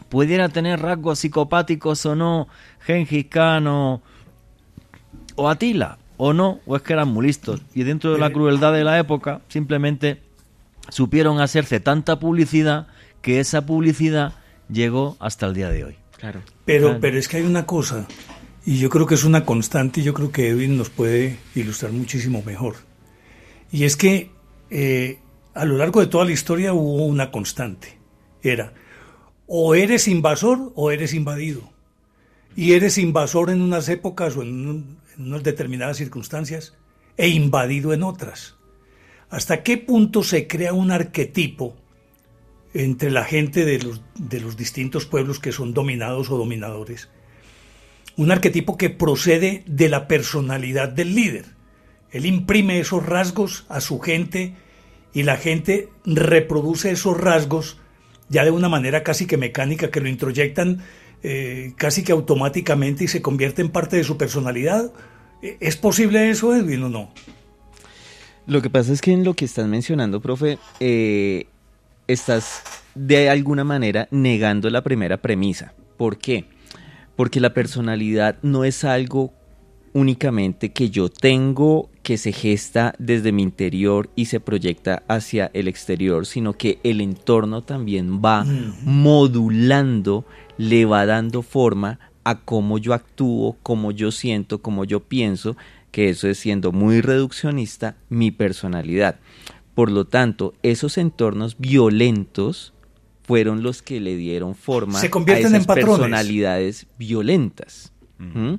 pudiera 0.10 0.50
tener 0.50 0.82
rasgos 0.82 1.20
psicopáticos 1.20 2.06
o 2.06 2.16
no, 2.16 2.48
Gengis 2.82 3.28
Khan 3.28 3.66
o, 3.68 4.02
o 5.36 5.50
Atila, 5.50 5.98
o 6.24 6.34
no, 6.34 6.60
o 6.68 6.76
es 6.76 6.84
que 6.84 6.94
eran 6.94 7.08
muy 7.08 7.26
listos. 7.26 7.62
Y 7.74 7.82
dentro 7.82 8.14
de 8.14 8.20
la 8.20 8.32
crueldad 8.32 8.72
de 8.74 8.84
la 8.84 9.00
época, 9.00 9.42
simplemente 9.48 10.22
supieron 10.90 11.42
hacerse 11.42 11.80
tanta 11.80 12.20
publicidad 12.20 12.86
que 13.24 13.40
esa 13.40 13.66
publicidad 13.66 14.36
llegó 14.72 15.18
hasta 15.20 15.48
el 15.48 15.56
día 15.56 15.72
de 15.72 15.84
hoy. 15.84 15.96
Claro. 16.20 16.42
Pero, 16.64 17.00
pero 17.02 17.18
es 17.18 17.28
que 17.28 17.38
hay 17.38 17.44
una 17.44 17.66
cosa, 17.66 18.06
y 18.64 18.78
yo 18.78 18.92
creo 18.92 19.08
que 19.08 19.16
es 19.16 19.24
una 19.24 19.46
constante, 19.46 20.02
y 20.02 20.04
yo 20.04 20.14
creo 20.14 20.32
que 20.32 20.50
Edwin 20.50 20.78
nos 20.78 20.92
puede 20.92 21.40
ilustrar 21.56 21.92
muchísimo 21.92 22.44
mejor. 22.46 22.76
Y 23.72 23.86
es 23.86 23.96
que 23.96 24.30
eh, 24.70 25.18
a 25.56 25.66
lo 25.66 25.78
largo 25.78 26.02
de 26.02 26.06
toda 26.06 26.26
la 26.26 26.34
historia 26.34 26.72
hubo 26.72 27.04
una 27.04 27.32
constante. 27.32 27.98
Era, 28.44 28.74
o 29.48 29.74
eres 29.74 30.08
invasor 30.08 30.72
o 30.76 30.92
eres 30.92 31.16
invadido. 31.16 31.64
Y 32.56 32.74
eres 32.74 33.00
invasor 33.00 33.50
en 33.50 33.64
unas 33.64 33.90
épocas 33.90 34.38
o 34.38 34.44
en, 34.44 35.02
en 35.26 35.44
determinadas 35.44 35.98
circunstancias 35.98 36.78
e 37.18 37.30
invadido 37.30 37.94
en 37.94 38.04
otras. 38.04 38.56
¿Hasta 39.30 39.64
qué 39.64 39.78
punto 39.78 40.24
se 40.24 40.48
crea 40.48 40.74
un 40.74 40.92
arquetipo 40.92 41.76
entre 42.74 43.12
la 43.12 43.24
gente 43.24 43.66
de 43.66 43.80
los, 43.80 44.02
de 44.16 44.40
los 44.40 44.58
distintos 44.58 45.06
pueblos 45.06 45.40
que 45.40 45.52
son 45.52 45.74
dominados 45.74 46.30
o 46.30 46.38
dominadores? 46.38 47.10
Un 48.18 48.32
arquetipo 48.32 48.78
que 48.78 48.90
procede 48.90 49.64
de 49.68 49.90
la 49.90 50.08
personalidad 50.08 50.90
del 50.90 51.16
líder. 51.16 51.46
Él 52.12 52.26
imprime 52.26 52.80
esos 52.80 53.06
rasgos 53.06 53.66
a 53.70 53.80
su 53.80 54.00
gente 54.00 54.56
y 55.14 55.24
la 55.24 55.38
gente 55.38 55.90
reproduce 56.06 56.92
esos 56.92 57.18
rasgos 57.20 57.78
ya 58.28 58.44
de 58.46 58.52
una 58.52 58.70
manera 58.70 59.04
casi 59.04 59.28
que 59.28 59.38
mecánica, 59.38 59.92
que 59.92 60.02
lo 60.02 60.10
introyectan 60.10 60.82
eh, 61.24 61.74
casi 61.78 62.04
que 62.04 62.14
automáticamente 62.14 63.04
y 63.04 63.08
se 63.08 63.22
convierte 63.22 63.62
en 63.62 63.70
parte 63.70 63.98
de 63.98 64.04
su 64.04 64.18
personalidad. 64.18 64.92
¿Es 65.42 65.78
posible 65.78 66.30
eso, 66.30 66.56
Edwin, 66.56 66.84
o 66.84 66.90
no? 66.90 67.12
Lo 68.48 68.62
que 68.62 68.70
pasa 68.70 68.94
es 68.94 69.02
que 69.02 69.12
en 69.12 69.24
lo 69.24 69.34
que 69.34 69.46
estás 69.46 69.68
mencionando, 69.68 70.22
profe, 70.22 70.58
eh, 70.80 71.46
estás 72.08 72.64
de 72.96 73.30
alguna 73.30 73.64
manera 73.64 74.08
negando 74.12 74.70
la 74.70 74.84
primera 74.84 75.18
premisa. 75.18 75.74
¿Por 75.98 76.18
qué? 76.18 76.46
Porque 77.16 77.40
la 77.40 77.54
personalidad 77.54 78.38
no 78.42 78.64
es 78.64 78.84
algo 78.84 79.34
únicamente 79.94 80.72
que 80.72 80.90
yo 80.90 81.10
tengo 81.10 81.90
que 82.02 82.18
se 82.18 82.32
gesta 82.32 82.94
desde 82.98 83.32
mi 83.32 83.44
interior 83.44 84.10
y 84.16 84.26
se 84.26 84.40
proyecta 84.40 85.04
hacia 85.08 85.52
el 85.54 85.68
exterior, 85.68 86.26
sino 86.26 86.54
que 86.54 86.80
el 86.84 87.02
entorno 87.02 87.64
también 87.64 88.22
va 88.24 88.46
modulando, 88.84 90.26
le 90.58 90.86
va 90.86 91.06
dando 91.06 91.42
forma 91.42 92.00
a 92.24 92.40
cómo 92.40 92.78
yo 92.78 92.94
actúo, 92.94 93.58
cómo 93.64 93.92
yo 93.92 94.12
siento, 94.12 94.62
cómo 94.62 94.86
yo 94.86 95.02
pienso, 95.02 95.58
que 95.92 96.10
eso 96.10 96.28
es 96.28 96.38
siendo 96.38 96.72
muy 96.72 97.02
reduccionista 97.02 97.96
mi 98.10 98.32
personalidad. 98.32 99.20
Por 99.76 99.92
lo 99.92 100.06
tanto, 100.06 100.54
esos 100.64 100.98
entornos 100.98 101.58
violentos 101.58 102.74
fueron 103.24 103.64
los 103.64 103.82
que 103.82 104.00
le 104.00 104.16
dieron 104.16 104.56
forma 104.56 105.00
se 105.00 105.10
convierten 105.10 105.54
a 105.54 105.58
esas 105.58 105.70
en 105.70 105.76
personalidades 105.76 106.88
violentas. 106.98 107.94
¿Mm? 108.18 108.56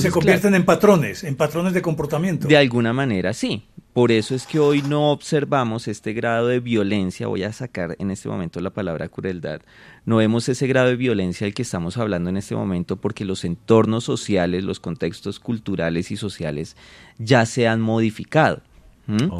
se 0.00 0.10
convierten 0.10 0.54
en 0.56 0.64
patrones, 0.64 1.22
en 1.22 1.36
patrones 1.36 1.72
de 1.74 1.82
comportamiento. 1.82 2.48
De 2.48 2.56
alguna 2.56 2.92
manera, 2.92 3.32
sí. 3.34 3.64
Por 3.96 4.12
eso 4.12 4.34
es 4.34 4.46
que 4.46 4.58
hoy 4.58 4.82
no 4.82 5.10
observamos 5.10 5.88
este 5.88 6.12
grado 6.12 6.48
de 6.48 6.60
violencia, 6.60 7.28
voy 7.28 7.44
a 7.44 7.52
sacar 7.54 7.96
en 7.98 8.10
este 8.10 8.28
momento 8.28 8.60
la 8.60 8.68
palabra 8.68 9.08
crueldad, 9.08 9.62
no 10.04 10.16
vemos 10.16 10.50
ese 10.50 10.66
grado 10.66 10.88
de 10.88 10.96
violencia 10.96 11.46
del 11.46 11.54
que 11.54 11.62
estamos 11.62 11.96
hablando 11.96 12.28
en 12.28 12.36
este 12.36 12.54
momento 12.54 12.96
porque 12.96 13.24
los 13.24 13.42
entornos 13.46 14.04
sociales, 14.04 14.64
los 14.64 14.80
contextos 14.80 15.40
culturales 15.40 16.10
y 16.10 16.18
sociales 16.18 16.76
ya 17.16 17.46
se 17.46 17.68
han 17.68 17.80
modificado. 17.80 18.60
¿Mm? 19.06 19.30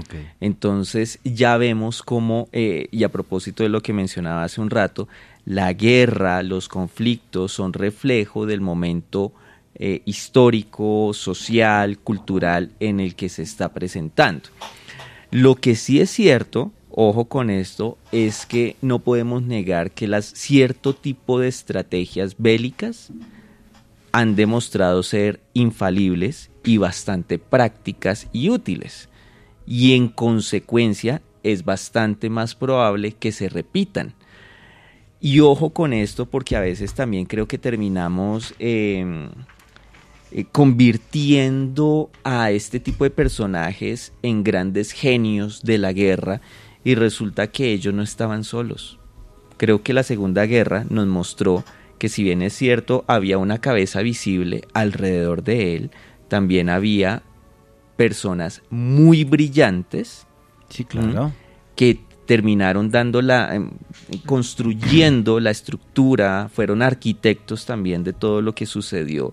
Entonces 0.41 1.19
ya 1.23 1.59
vemos 1.59 2.03
cómo, 2.03 2.49
eh, 2.53 2.89
y 2.91 3.05
a 3.05 3.13
propósito 3.13 3.63
de 3.63 3.69
lo 3.69 3.83
que 3.83 3.93
mencionaba 3.93 4.43
hace 4.43 4.63
un 4.63 4.71
rato, 4.71 5.07
la 5.45 5.71
guerra, 5.75 6.43
los 6.43 6.69
conflictos 6.69 7.53
son 7.53 7.75
reflejo 7.75 8.47
del 8.47 8.63
momento 8.63 9.35
eh, 9.79 10.01
histórico, 10.07 11.13
social, 11.13 11.99
cultural 11.99 12.71
en 12.81 12.99
el 12.99 13.15
que 13.15 13.29
se 13.29 13.43
está 13.43 13.75
presentando. 13.75 14.49
Lo 15.31 15.57
que 15.57 15.75
sí 15.75 16.01
es 16.01 16.09
cierto, 16.09 16.73
ojo 16.91 17.27
con 17.27 17.51
esto, 17.51 17.99
es 18.11 18.47
que 18.47 18.77
no 18.81 19.01
podemos 19.01 19.43
negar 19.43 19.91
que 19.91 20.09
las 20.09 20.25
cierto 20.25 20.95
tipo 20.95 21.41
de 21.41 21.49
estrategias 21.49 22.37
bélicas 22.39 23.11
han 24.13 24.35
demostrado 24.35 25.03
ser 25.03 25.41
infalibles 25.53 26.51
y 26.65 26.79
bastante 26.79 27.39
prácticas 27.39 28.29
y 28.33 28.49
útiles. 28.49 29.11
Y 29.67 29.95
en 29.95 30.09
consecuencia 30.09 31.21
es 31.43 31.67
bastante 31.67 32.31
más 32.31 32.55
probable 32.55 33.13
que 33.13 33.31
se 33.31 33.51
repitan. 33.51 34.15
Y 35.21 35.41
ojo 35.41 35.69
con 35.69 35.93
esto 35.93 36.25
porque 36.25 36.57
a 36.57 36.61
veces 36.61 36.95
también 36.95 37.27
creo 37.27 37.47
que 37.47 37.59
terminamos 37.59 38.55
eh, 38.59 39.29
eh, 40.33 40.45
convirtiendo 40.51 42.11
a 42.25 42.51
este 42.51 42.81
tipo 42.81 43.05
de 43.05 43.11
personajes 43.11 44.13
en 44.23 44.43
grandes 44.43 44.93
genios 44.93 45.63
de 45.63 45.79
la 45.79 45.93
guerra 45.93 46.41
y 46.85 46.95
resulta 46.95 47.47
que 47.49 47.73
ellos 47.73 47.95
no 47.95 48.03
estaban 48.03 48.45
solos. 48.45 48.99
Creo 49.57 49.83
que 49.83 49.93
la 49.93 50.03
Segunda 50.03 50.45
Guerra 50.47 50.85
nos 50.91 51.07
mostró 51.07 51.65
que 51.99 52.09
si 52.09 52.23
bien 52.23 52.43
es 52.43 52.53
cierto 52.53 53.05
había 53.07 53.39
una 53.39 53.61
cabeza 53.61 54.03
visible 54.03 54.63
alrededor 54.75 55.43
de 55.43 55.77
él, 55.77 55.91
también 56.29 56.69
había 56.69 57.23
personas 57.97 58.63
muy 58.71 59.25
brillantes. 59.25 60.27
Sí, 60.69 60.85
claro. 60.85 61.33
Que 61.75 62.01
terminaron 62.27 62.91
dando 62.91 63.23
la, 63.23 63.55
em, 63.55 63.71
construyendo 64.27 65.41
la 65.41 65.51
estructura, 65.51 66.51
fueron 66.53 66.83
arquitectos 66.83 67.65
también 67.65 68.05
de 68.05 68.13
todo 68.13 68.43
lo 68.43 68.55
que 68.55 68.67
sucedió. 68.67 69.33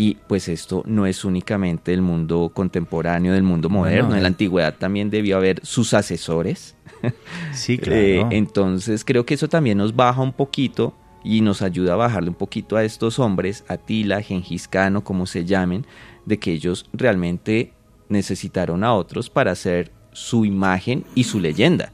Y 0.00 0.16
pues 0.28 0.48
esto 0.48 0.84
no 0.86 1.06
es 1.06 1.24
únicamente 1.24 1.92
el 1.92 2.02
mundo 2.02 2.52
contemporáneo, 2.54 3.32
del 3.32 3.42
mundo 3.42 3.68
moderno. 3.68 4.14
en 4.14 4.22
la 4.22 4.28
antigüedad 4.28 4.76
también 4.78 5.10
debió 5.10 5.36
haber 5.36 5.60
sus 5.66 5.92
asesores. 5.92 6.76
Sí, 7.52 7.78
claro. 7.78 8.00
Eh, 8.00 8.26
entonces 8.30 9.04
creo 9.04 9.26
que 9.26 9.34
eso 9.34 9.48
también 9.48 9.78
nos 9.78 9.94
baja 9.94 10.20
un 10.20 10.32
poquito 10.32 10.94
y 11.24 11.40
nos 11.40 11.62
ayuda 11.62 11.94
a 11.94 11.96
bajarle 11.96 12.28
un 12.28 12.36
poquito 12.36 12.76
a 12.76 12.84
estos 12.84 13.18
hombres, 13.18 13.64
Atila, 13.66 14.22
Gengis 14.22 14.68
Khan 14.68 14.96
o 14.96 15.02
como 15.02 15.26
se 15.26 15.44
llamen, 15.44 15.84
de 16.26 16.38
que 16.38 16.52
ellos 16.52 16.88
realmente 16.92 17.72
necesitaron 18.08 18.84
a 18.84 18.94
otros 18.94 19.28
para 19.30 19.50
hacer 19.50 19.90
su 20.12 20.44
imagen 20.44 21.04
y 21.16 21.24
su 21.24 21.40
leyenda. 21.40 21.92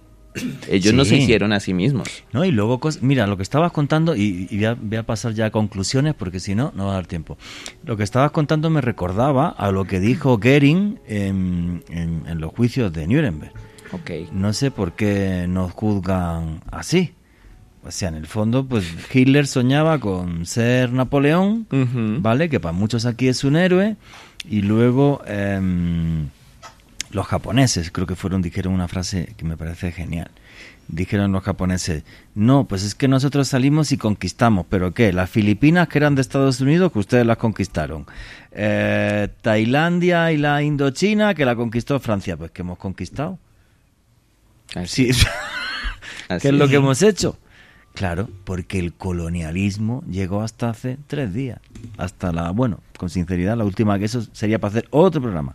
Ellos 0.69 0.93
no 0.95 1.05
se 1.05 1.17
hicieron 1.17 1.53
a 1.53 1.61
sí 1.61 1.73
mismos. 1.75 2.09
No, 2.33 2.45
y 2.45 2.51
luego, 2.51 2.81
mira, 3.03 3.27
lo 3.27 3.37
que 3.37 3.43
estabas 3.45 3.71
contando, 3.73 4.17
y, 4.17 4.49
y 4.51 4.57
voy, 4.57 4.65
a, 4.65 4.75
voy 4.75 4.97
a 4.97 5.03
pasar 5.05 5.33
ya 5.35 5.47
a 5.47 5.51
conclusiones 5.51 6.15
porque 6.15 6.41
si 6.41 6.55
no, 6.55 6.73
no 6.75 6.87
va 6.87 6.93
a 6.93 6.95
dar 6.95 7.07
tiempo. 7.07 7.39
Lo 7.85 7.97
que 7.97 8.03
estabas 8.03 8.33
contando 8.33 8.69
me 8.71 8.81
recordaba 8.81 9.49
a 9.49 9.71
lo 9.71 9.85
que 9.85 10.01
dijo 10.01 10.39
Goering 10.39 10.99
en, 11.07 11.85
en- 11.89 12.23
en 12.27 12.41
los 12.41 12.53
juicios 12.53 12.93
de 12.93 13.07
Nuremberg. 13.07 13.53
Ok. 13.93 14.11
No 14.33 14.53
sé 14.53 14.71
por 14.73 14.93
qué 14.93 15.47
nos 15.49 15.71
juzgan 15.73 16.61
así. 16.73 17.13
O 17.87 17.91
sea, 17.91 18.09
en 18.09 18.15
el 18.17 18.27
fondo, 18.27 18.67
pues 18.67 18.87
Hitler 19.13 19.47
soñaba 19.47 20.01
con 20.01 20.47
ser 20.47 20.91
Napoleón, 20.93 21.67
¿vale? 22.23 22.49
Que 22.49 22.59
para 22.59 22.73
muchos 22.73 23.05
aquí 23.07 23.29
es 23.29 23.45
un 23.45 23.57
héroe. 23.57 23.97
Y 24.49 24.63
luego 24.63 25.23
em, 25.27 26.29
los 27.15 27.27
japoneses, 27.27 27.91
creo 27.91 28.07
que 28.07 28.17
fueron, 28.17 28.43
dijeron 28.43 28.75
una 28.75 28.89
frase 28.89 29.35
que 29.37 29.45
me 29.45 29.57
parece 29.57 29.93
genial. 29.93 30.31
Dijeron 30.89 31.33
los 31.33 31.43
japoneses, 31.43 32.03
no, 32.35 32.65
pues 32.65 32.83
es 32.83 32.95
que 32.95 33.09
nosotros 33.09 33.49
salimos 33.49 33.93
y 33.93 33.97
conquistamos, 33.97 34.67
pero 34.69 34.93
¿qué? 34.93 35.13
Las 35.13 35.31
Filipinas 35.31 35.89
que 35.89 35.99
eran 35.99 36.15
de 36.15 36.21
Estados 36.21 36.61
Unidos, 36.61 36.93
que 36.93 36.99
ustedes 36.99 37.25
las 37.25 37.39
conquistaron. 37.39 38.05
Eh, 38.53 39.29
Tailandia 39.41 40.33
y 40.33 40.37
la 40.37 40.63
Indochina, 40.63 41.35
que 41.35 41.45
la 41.45 41.57
conquistó 41.57 41.99
Francia, 42.01 42.37
pues 42.37 42.51
que 42.51 42.63
hemos 42.63 42.79
conquistado. 42.79 43.39
Así. 44.75 45.13
Sí. 45.13 45.27
¿Qué 46.41 46.49
es 46.49 46.55
lo 46.55 46.69
que 46.69 46.77
hemos 46.77 47.01
hecho? 47.01 47.39
Claro, 47.95 48.29
porque 48.43 48.81
el 48.81 48.93
colonialismo 48.93 50.03
llegó 50.11 50.43
hasta 50.43 50.69
hace 50.69 50.99
tres 51.07 51.33
días. 51.33 51.61
Hasta 51.97 52.33
la, 52.33 52.51
bueno, 52.51 52.81
con 52.99 53.09
sinceridad, 53.09 53.57
la 53.57 53.65
última 53.65 54.01
que 54.01 54.07
eso 54.07 54.21
sería 54.33 54.59
para 54.59 54.71
hacer 54.73 54.89
otro 54.91 55.23
programa. 55.23 55.55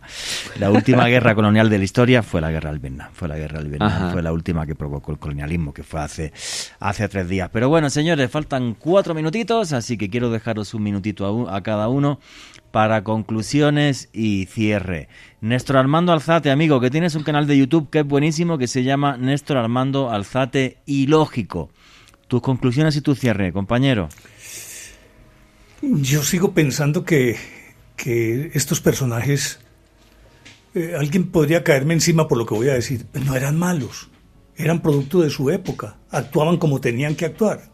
La 0.58 0.70
última 0.70 1.06
guerra 1.08 1.34
colonial 1.34 1.68
de 1.68 1.76
la 1.76 1.84
historia 1.84 2.22
fue 2.22 2.40
la 2.40 2.50
guerra 2.50 2.70
del 2.70 2.78
Vietnam. 2.78 3.10
Fue 3.12 3.28
la 3.28 3.36
guerra 3.36 3.58
del 3.58 3.68
Vietnam. 3.68 3.90
Ajá. 3.90 4.10
Fue 4.12 4.22
la 4.22 4.32
última 4.32 4.64
que 4.66 4.74
provocó 4.74 5.12
el 5.12 5.18
colonialismo, 5.18 5.74
que 5.74 5.82
fue 5.82 6.00
hace, 6.00 6.32
hace 6.78 7.08
tres 7.10 7.28
días. 7.28 7.50
Pero 7.52 7.68
bueno, 7.68 7.90
señores, 7.90 8.30
faltan 8.30 8.74
cuatro 8.74 9.14
minutitos, 9.14 9.74
así 9.74 9.98
que 9.98 10.08
quiero 10.08 10.30
dejaros 10.30 10.72
un 10.72 10.82
minutito 10.82 11.50
a 11.50 11.62
cada 11.62 11.88
uno 11.88 12.20
para 12.70 13.04
conclusiones 13.04 14.08
y 14.14 14.46
cierre. 14.46 15.08
Néstor 15.42 15.76
Armando 15.76 16.12
Alzate, 16.12 16.50
amigo, 16.50 16.80
que 16.80 16.90
tienes 16.90 17.14
un 17.16 17.22
canal 17.22 17.46
de 17.46 17.58
YouTube 17.58 17.90
que 17.90 17.98
es 17.98 18.06
buenísimo, 18.06 18.56
que 18.56 18.66
se 18.66 18.82
llama 18.82 19.18
Néstor 19.18 19.58
Armando 19.58 20.10
Alzate 20.10 20.78
Ilógico. 20.86 21.70
Tus 22.30 22.42
conclusiones 22.42 22.94
y 22.94 23.00
tu 23.00 23.16
cierre, 23.16 23.52
compañero. 23.52 24.08
Yo 25.82 26.22
sigo 26.22 26.54
pensando 26.54 27.04
que, 27.04 27.36
que 27.96 28.52
estos 28.54 28.80
personajes, 28.80 29.58
eh, 30.76 30.94
alguien 30.96 31.32
podría 31.32 31.64
caerme 31.64 31.92
encima 31.92 32.28
por 32.28 32.38
lo 32.38 32.46
que 32.46 32.54
voy 32.54 32.68
a 32.68 32.74
decir, 32.74 33.04
pero 33.10 33.24
no 33.24 33.34
eran 33.34 33.58
malos, 33.58 34.10
eran 34.56 34.80
producto 34.80 35.22
de 35.22 35.30
su 35.30 35.50
época, 35.50 35.96
actuaban 36.08 36.58
como 36.58 36.80
tenían 36.80 37.16
que 37.16 37.24
actuar. 37.24 37.72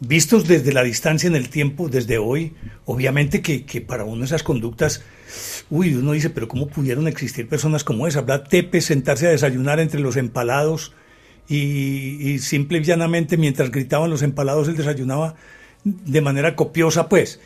Vistos 0.00 0.48
desde 0.48 0.72
la 0.72 0.82
distancia 0.82 1.26
en 1.26 1.36
el 1.36 1.50
tiempo, 1.50 1.90
desde 1.90 2.16
hoy, 2.16 2.54
obviamente 2.86 3.42
que, 3.42 3.66
que 3.66 3.82
para 3.82 4.04
uno 4.04 4.24
esas 4.24 4.42
conductas, 4.42 5.02
uy, 5.68 5.94
uno 5.96 6.12
dice, 6.12 6.30
pero 6.30 6.48
¿cómo 6.48 6.68
pudieron 6.68 7.08
existir 7.08 7.46
personas 7.46 7.84
como 7.84 8.06
esa? 8.06 8.22
Brad 8.22 8.44
Tepes 8.48 8.86
sentarse 8.86 9.26
a 9.26 9.32
desayunar 9.32 9.80
entre 9.80 10.00
los 10.00 10.16
empalados 10.16 10.94
y, 11.48 12.30
y 12.30 12.38
simple 12.38 12.78
y 12.78 12.82
llanamente 12.82 13.36
mientras 13.36 13.70
gritaban 13.70 14.10
los 14.10 14.22
empalados 14.22 14.68
él 14.68 14.76
desayunaba 14.76 15.36
de 15.86 16.20
manera 16.20 16.56
copiosa, 16.56 17.08
pues. 17.08 17.40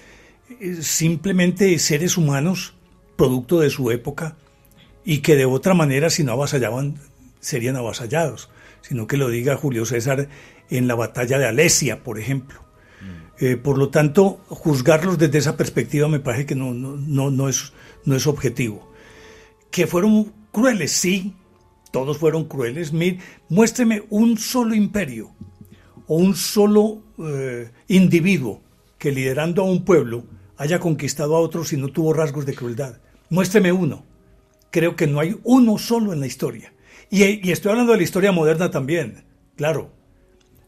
Simplemente 0.80 1.78
seres 1.78 2.16
humanos, 2.16 2.74
producto 3.16 3.60
de 3.60 3.70
su 3.70 3.90
época, 3.90 4.36
y 5.04 5.18
que 5.18 5.36
de 5.36 5.44
otra 5.44 5.74
manera, 5.74 6.10
si 6.10 6.24
no 6.24 6.32
avasallaban, 6.32 6.96
serían 7.40 7.76
avasallados. 7.76 8.50
Sino 8.80 9.06
que 9.06 9.16
lo 9.16 9.28
diga 9.28 9.56
Julio 9.56 9.84
César 9.84 10.28
en 10.70 10.88
la 10.88 10.94
batalla 10.94 11.38
de 11.38 11.46
Alesia, 11.46 12.02
por 12.02 12.18
ejemplo. 12.18 12.60
Eh, 13.38 13.56
por 13.56 13.78
lo 13.78 13.88
tanto, 13.88 14.40
juzgarlos 14.48 15.16
desde 15.16 15.38
esa 15.38 15.56
perspectiva 15.56 16.08
me 16.08 16.20
parece 16.20 16.44
que 16.44 16.54
no, 16.54 16.74
no, 16.74 16.96
no, 16.96 17.30
no 17.30 17.48
es, 17.48 17.72
no 18.04 18.14
es 18.14 18.26
objetivo. 18.26 18.90
Que 19.70 19.86
fueron 19.86 20.32
crueles, 20.52 20.92
sí, 20.92 21.34
todos 21.90 22.18
fueron 22.18 22.44
crueles. 22.44 22.92
Mi- 22.92 23.18
muéstreme 23.48 24.04
un 24.10 24.38
solo 24.38 24.74
imperio 24.74 25.32
o 26.06 26.16
un 26.16 26.34
solo 26.34 27.02
eh, 27.18 27.70
individuo 27.88 28.62
que 28.98 29.12
liderando 29.12 29.62
a 29.62 29.64
un 29.64 29.84
pueblo 29.84 30.24
haya 30.56 30.78
conquistado 30.78 31.36
a 31.36 31.40
otro 31.40 31.64
si 31.64 31.76
no 31.76 31.88
tuvo 31.88 32.12
rasgos 32.12 32.46
de 32.46 32.54
crueldad. 32.54 32.98
Muéstreme 33.30 33.72
uno. 33.72 34.04
Creo 34.70 34.94
que 34.94 35.06
no 35.06 35.20
hay 35.20 35.36
uno 35.44 35.78
solo 35.78 36.12
en 36.12 36.20
la 36.20 36.26
historia. 36.26 36.72
Y, 37.10 37.46
y 37.46 37.50
estoy 37.50 37.70
hablando 37.70 37.92
de 37.92 37.98
la 37.98 38.04
historia 38.04 38.30
moderna 38.30 38.70
también, 38.70 39.24
claro. 39.56 39.90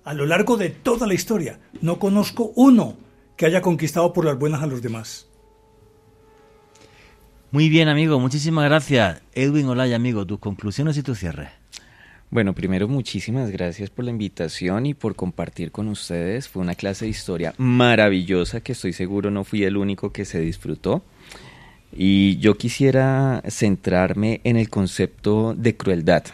A 0.04 0.14
lo 0.14 0.26
largo 0.26 0.56
de 0.56 0.70
toda 0.70 1.06
la 1.06 1.14
historia, 1.14 1.60
no 1.80 2.00
conozco 2.00 2.52
uno 2.56 2.96
que 3.36 3.46
haya 3.46 3.62
conquistado 3.62 4.12
por 4.12 4.24
las 4.24 4.38
buenas 4.38 4.62
a 4.62 4.66
los 4.66 4.82
demás. 4.82 5.28
Muy 7.52 7.68
bien, 7.68 7.88
amigo, 7.88 8.18
muchísimas 8.18 8.64
gracias. 8.64 9.20
Edwin 9.34 9.66
Olaya, 9.66 9.96
amigo, 9.96 10.26
tus 10.26 10.38
conclusiones 10.38 10.96
y 10.96 11.02
tu 11.02 11.14
cierre. 11.14 11.50
Bueno, 12.30 12.54
primero 12.54 12.88
muchísimas 12.88 13.50
gracias 13.50 13.90
por 13.90 14.06
la 14.06 14.10
invitación 14.10 14.86
y 14.86 14.94
por 14.94 15.14
compartir 15.14 15.70
con 15.70 15.88
ustedes. 15.88 16.48
Fue 16.48 16.62
una 16.62 16.74
clase 16.74 17.04
de 17.04 17.10
historia 17.10 17.52
maravillosa 17.58 18.62
que 18.62 18.72
estoy 18.72 18.94
seguro 18.94 19.30
no 19.30 19.44
fui 19.44 19.64
el 19.64 19.76
único 19.76 20.14
que 20.14 20.24
se 20.24 20.40
disfrutó. 20.40 21.04
Y 21.94 22.38
yo 22.38 22.56
quisiera 22.56 23.42
centrarme 23.46 24.40
en 24.44 24.56
el 24.56 24.70
concepto 24.70 25.54
de 25.54 25.76
crueldad. 25.76 26.24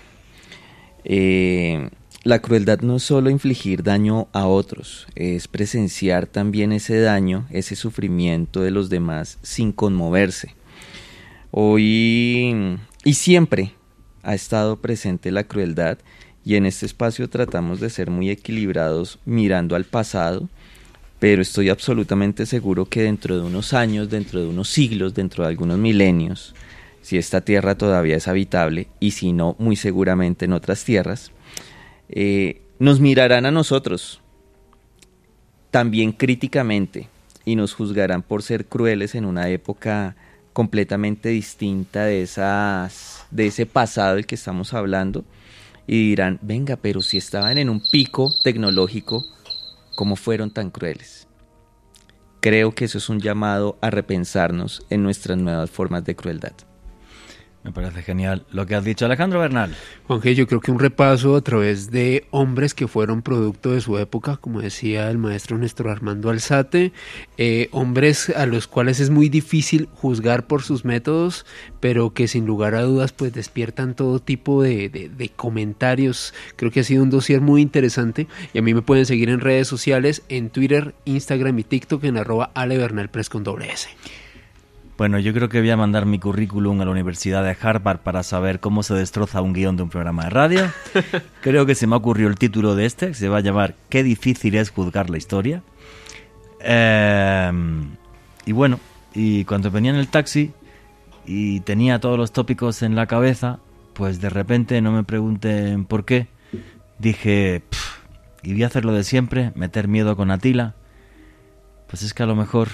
Eh, 1.03 1.91
la 2.23 2.39
crueldad 2.39 2.83
no 2.83 2.95
es 2.95 3.03
solo 3.03 3.29
infligir 3.29 3.83
daño 3.83 4.29
a 4.33 4.47
otros, 4.47 5.09
es 5.17 5.49
presenciar 5.49 6.29
también 6.29 6.71
ese 6.71 7.01
daño, 7.01 7.49
ese 7.51 7.75
sufrimiento 7.75 8.61
de 8.61 8.71
los 8.71 8.89
demás 8.89 9.39
sin 9.43 9.73
conmoverse. 9.73 10.55
Hoy 11.51 12.79
y 13.05 13.15
siempre 13.15 13.73
ha 14.23 14.35
estado 14.35 14.77
presente 14.77 15.31
la 15.31 15.45
crueldad 15.45 15.99
y 16.45 16.57
en 16.57 16.67
este 16.67 16.85
espacio 16.85 17.29
tratamos 17.31 17.81
de 17.81 17.89
ser 17.89 18.11
muy 18.11 18.29
equilibrados 18.29 19.19
mirando 19.25 19.75
al 19.75 19.85
pasado, 19.85 20.49
pero 21.19 21.41
estoy 21.41 21.71
absolutamente 21.71 22.45
seguro 22.45 22.85
que 22.85 23.03
dentro 23.03 23.37
de 23.39 23.47
unos 23.47 23.73
años, 23.73 24.11
dentro 24.11 24.41
de 24.41 24.47
unos 24.47 24.69
siglos, 24.69 25.15
dentro 25.15 25.45
de 25.45 25.49
algunos 25.49 25.79
milenios, 25.79 26.55
si 27.01 27.17
esta 27.17 27.41
tierra 27.41 27.77
todavía 27.77 28.17
es 28.17 28.29
habitable 28.29 28.89
y 29.01 29.13
si 29.13 29.33
no, 29.33 29.57
muy 29.59 29.77
seguramente 29.77 30.45
en 30.45 30.53
otras 30.53 30.85
tierras, 30.85 31.33
eh, 32.11 32.61
nos 32.79 33.01
mirarán 33.01 33.47
a 33.47 33.51
nosotros 33.51 34.21
también 35.71 36.13
críticamente 36.13 37.09
y 37.47 37.57
nos 37.57 37.73
juzgarán 37.73 38.23
por 38.23 38.43
ser 38.43 38.67
crueles 38.67 39.15
en 39.15 39.25
una 39.25 39.49
época 39.49 40.15
completamente 40.59 41.29
distinta 41.29 42.07
de 42.07 42.23
esas 42.23 43.25
de 43.31 43.47
ese 43.47 43.65
pasado 43.65 44.17
del 44.17 44.27
que 44.27 44.35
estamos 44.35 44.75
hablando 44.75 45.25
y 45.87 46.09
dirán, 46.09 46.41
venga, 46.43 46.75
pero 46.75 47.01
si 47.01 47.17
estaban 47.17 47.59
en 47.59 47.71
un 47.71 47.81
pico 47.93 48.35
tecnológico, 48.43 49.25
¿cómo 49.95 50.17
fueron 50.17 50.51
tan 50.51 50.71
crueles? 50.71 51.29
Creo 52.41 52.75
que 52.75 52.87
eso 52.87 52.99
es 52.99 53.09
un 53.09 53.21
llamado 53.21 53.79
a 53.81 53.91
repensarnos 53.91 54.85
en 54.91 55.05
nuestras 55.05 55.39
nuevas 55.39 55.71
formas 55.71 56.05
de 56.05 56.17
crueldad. 56.17 56.55
Me 57.69 57.73
parece 57.75 58.01
genial 58.03 58.47
lo 58.51 58.65
que 58.65 58.75
has 58.75 58.83
dicho, 58.83 59.05
Alejandro 59.05 59.41
Bernal. 59.41 59.77
Juanje, 60.07 60.35
yo 60.35 60.47
creo 60.47 60.59
que 60.63 60.71
un 60.71 60.79
repaso 60.79 61.37
a 61.37 61.43
través 61.43 61.91
de 61.91 62.27
hombres 62.31 62.73
que 62.73 62.89
fueron 62.89 63.21
producto 63.21 63.73
de 63.73 63.83
su 63.83 63.99
época, 63.99 64.39
como 64.39 64.63
decía 64.63 65.11
el 65.11 65.19
maestro 65.19 65.59
Néstor 65.59 65.89
Armando 65.91 66.31
Alzate, 66.31 66.93
eh, 67.37 67.69
hombres 67.73 68.31
a 68.31 68.47
los 68.47 68.69
cuales 68.69 69.01
es 69.01 69.11
muy 69.11 69.29
difícil 69.29 69.87
juzgar 69.93 70.47
por 70.47 70.63
sus 70.63 70.87
métodos, 70.87 71.45
pero 71.79 72.15
que 72.15 72.27
sin 72.27 72.47
lugar 72.47 72.75
a 72.75 72.81
dudas 72.85 73.13
pues 73.13 73.35
despiertan 73.35 73.95
todo 73.95 74.19
tipo 74.19 74.63
de, 74.63 74.89
de- 74.89 75.11
de 75.11 75.29
comentarios. 75.29 76.33
Creo 76.57 76.71
que 76.71 76.81
ha 76.81 76.85
sido 76.85 77.03
un 77.03 77.11
dossier 77.11 77.43
muy 77.43 77.61
interesante 77.61 78.29
y 78.55 78.59
a 78.61 78.63
mí 78.63 78.73
me 78.73 78.81
pueden 78.81 79.05
seguir 79.05 79.29
en 79.29 79.41
redes 79.41 79.69
sociales, 79.69 80.23
en 80.31 80.49
Twitter, 80.49 80.95
Instagram 81.05 81.59
y 81.59 81.65
TikTok 81.65 82.03
en 82.05 82.17
arroba 82.17 82.51
Ale 82.55 82.79
Bernal 82.79 83.11
con 83.29 83.45
doble 83.45 83.71
S. 83.71 83.91
Bueno, 84.99 85.21
yo 85.21 85.33
creo 85.33 85.49
que 85.49 85.61
voy 85.61 85.71
a 85.71 85.77
mandar 85.77 86.07
mi 86.07 86.19
currículum 86.19 86.81
a 86.81 86.85
la 86.85 86.91
Universidad 86.91 87.45
de 87.45 87.57
Harvard 87.61 88.01
para 88.01 88.25
saber 88.25 88.59
cómo 88.59 88.83
se 88.83 88.95
destroza 88.95 89.41
un 89.41 89.53
guion 89.53 89.77
de 89.77 89.85
un 89.85 89.91
programa 89.91 90.25
de 90.25 90.31
radio. 90.31 90.73
Creo 91.41 91.67
que 91.67 91.77
se 91.77 91.87
me 91.87 91.95
ocurrió 91.95 92.27
el 92.27 92.35
título 92.35 92.75
de 92.75 92.85
este, 92.85 93.07
que 93.07 93.15
se 93.15 93.29
va 93.29 93.37
a 93.37 93.41
llamar 93.41 93.77
Qué 93.91 94.03
difícil 94.03 94.57
es 94.57 94.71
juzgar 94.71 95.09
la 95.09 95.17
historia. 95.17 95.63
Eh, 96.61 97.53
y 98.45 98.51
bueno, 98.51 98.81
y 99.15 99.45
cuando 99.45 99.71
venía 99.71 99.93
en 99.93 99.99
el 99.99 100.09
taxi 100.09 100.51
y 101.25 101.61
tenía 101.61 102.01
todos 102.01 102.19
los 102.19 102.33
tópicos 102.33 102.83
en 102.83 102.97
la 102.97 103.07
cabeza, 103.07 103.61
pues 103.93 104.21
de 104.21 104.31
repente, 104.31 104.81
no 104.81 104.91
me 104.91 105.05
pregunten 105.05 105.85
por 105.85 106.05
qué, 106.07 106.27
dije, 106.99 107.63
"Pff, 107.71 107.99
y 108.43 108.53
voy 108.53 108.65
a 108.65 108.67
hacer 108.67 108.85
lo 108.85 108.93
de 108.93 109.05
siempre, 109.05 109.53
meter 109.55 109.87
miedo 109.87 110.17
con 110.17 110.33
Atila. 110.33 110.75
Pues 111.87 112.03
es 112.03 112.15
que 112.15 112.25
a 112.25 112.27
lo 112.27 112.35
mejor 112.35 112.69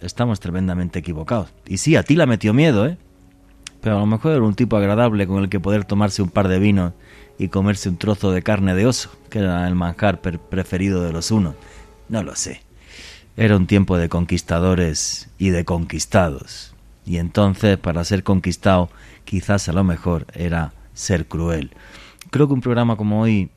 estamos 0.00 0.40
tremendamente 0.40 0.98
equivocados. 0.98 1.50
Y 1.66 1.78
sí, 1.78 1.96
Atila 1.96 2.26
metió 2.26 2.52
miedo, 2.54 2.86
¿eh? 2.86 2.98
Pero 3.80 3.96
a 3.96 4.00
lo 4.00 4.06
mejor 4.06 4.32
era 4.32 4.42
un 4.42 4.54
tipo 4.54 4.76
agradable 4.76 5.26
con 5.26 5.42
el 5.42 5.48
que 5.48 5.60
poder 5.60 5.84
tomarse 5.84 6.22
un 6.22 6.30
par 6.30 6.48
de 6.48 6.58
vinos 6.58 6.92
y 7.38 7.48
comerse 7.48 7.88
un 7.88 7.98
trozo 7.98 8.32
de 8.32 8.42
carne 8.42 8.74
de 8.74 8.86
oso, 8.86 9.10
que 9.30 9.38
era 9.40 9.66
el 9.68 9.74
manjar 9.74 10.20
preferido 10.20 11.02
de 11.02 11.12
los 11.12 11.30
unos. 11.30 11.54
No 12.08 12.22
lo 12.22 12.34
sé. 12.34 12.62
Era 13.36 13.56
un 13.56 13.66
tiempo 13.66 13.98
de 13.98 14.08
conquistadores 14.08 15.28
y 15.38 15.50
de 15.50 15.64
conquistados. 15.64 16.74
Y 17.04 17.18
entonces, 17.18 17.76
para 17.76 18.02
ser 18.04 18.24
conquistado, 18.24 18.88
quizás 19.24 19.68
a 19.68 19.72
lo 19.72 19.84
mejor 19.84 20.26
era 20.34 20.72
ser 20.94 21.26
cruel. 21.26 21.70
Creo 22.30 22.48
que 22.48 22.54
un 22.54 22.62
programa 22.62 22.96
como 22.96 23.20
hoy 23.20 23.50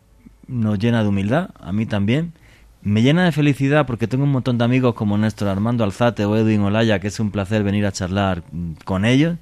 nos 0.47 0.77
llena 0.77 1.01
de 1.01 1.09
humildad, 1.09 1.51
a 1.59 1.71
mí 1.71 1.85
también. 1.85 2.33
Me 2.81 3.01
llena 3.01 3.25
de 3.25 3.33
felicidad 3.33 3.85
porque 3.85 4.07
tengo 4.07 4.23
un 4.23 4.31
montón 4.31 4.57
de 4.57 4.63
amigos 4.63 4.95
como 4.95 5.17
Néstor 5.17 5.49
Armando 5.49 5.83
Alzate 5.83 6.23
o 6.23 6.37
Edwin 6.37 6.61
Olaya, 6.61 6.99
que 6.99 7.09
es 7.09 7.19
un 7.19 7.29
placer 7.29 7.61
venir 7.63 7.85
a 7.85 7.91
charlar 7.91 8.43
mm, 8.51 8.73
con 8.85 9.03
ellos. 9.05 9.37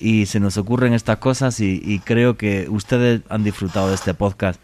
y 0.00 0.26
se 0.26 0.40
nos 0.40 0.56
ocurren 0.56 0.94
estas 0.94 1.18
cosas 1.18 1.60
y, 1.60 2.00
creo 2.04 2.36
que 2.38 2.66
ustedes 2.70 3.20
han 3.28 3.44
disfrutado 3.44 3.88
de 3.88 3.94
este 3.94 4.14
podcast 4.14 4.60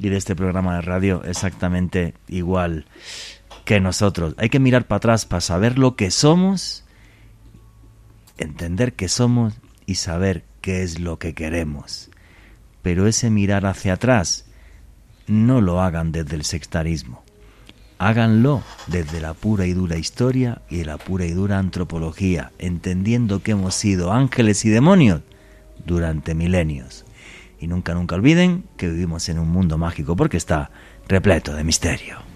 y 0.00 0.08
de 0.08 0.16
este 0.16 0.34
programa 0.34 0.74
de 0.76 0.82
radio 0.82 1.22
exactamente 1.24 2.14
igual 2.28 2.86
que 3.64 3.80
nosotros. 3.80 4.34
Hay 4.38 4.48
que 4.48 4.58
mirar 4.58 4.86
para 4.86 4.96
atrás 4.98 5.24
para 5.24 5.40
saber 5.40 5.78
lo 5.78 5.94
que 5.94 6.10
somos, 6.10 6.84
entender 8.38 8.94
que 8.94 9.08
somos 9.08 9.54
y 9.86 9.96
saber 9.96 10.44
qué 10.60 10.82
es 10.82 10.98
lo 10.98 11.18
que 11.18 11.32
queremos. 11.34 12.10
Pero 12.82 13.06
ese 13.06 13.30
mirar 13.30 13.66
hacia 13.66 13.94
atrás 13.94 14.46
no 15.28 15.60
lo 15.60 15.80
hagan 15.80 16.10
desde 16.10 16.34
el 16.34 16.44
sectarismo. 16.44 17.21
Háganlo 17.98 18.62
desde 18.88 19.20
la 19.20 19.34
pura 19.34 19.66
y 19.66 19.74
dura 19.74 19.96
historia 19.96 20.62
y 20.68 20.84
la 20.84 20.98
pura 20.98 21.24
y 21.24 21.32
dura 21.32 21.58
antropología, 21.58 22.52
entendiendo 22.58 23.42
que 23.42 23.52
hemos 23.52 23.74
sido 23.74 24.12
ángeles 24.12 24.64
y 24.64 24.70
demonios 24.70 25.20
durante 25.86 26.34
milenios. 26.34 27.04
Y 27.60 27.68
nunca, 27.68 27.94
nunca 27.94 28.16
olviden 28.16 28.64
que 28.76 28.88
vivimos 28.88 29.28
en 29.28 29.38
un 29.38 29.48
mundo 29.48 29.78
mágico 29.78 30.16
porque 30.16 30.36
está 30.36 30.70
repleto 31.06 31.54
de 31.54 31.62
misterio. 31.62 32.31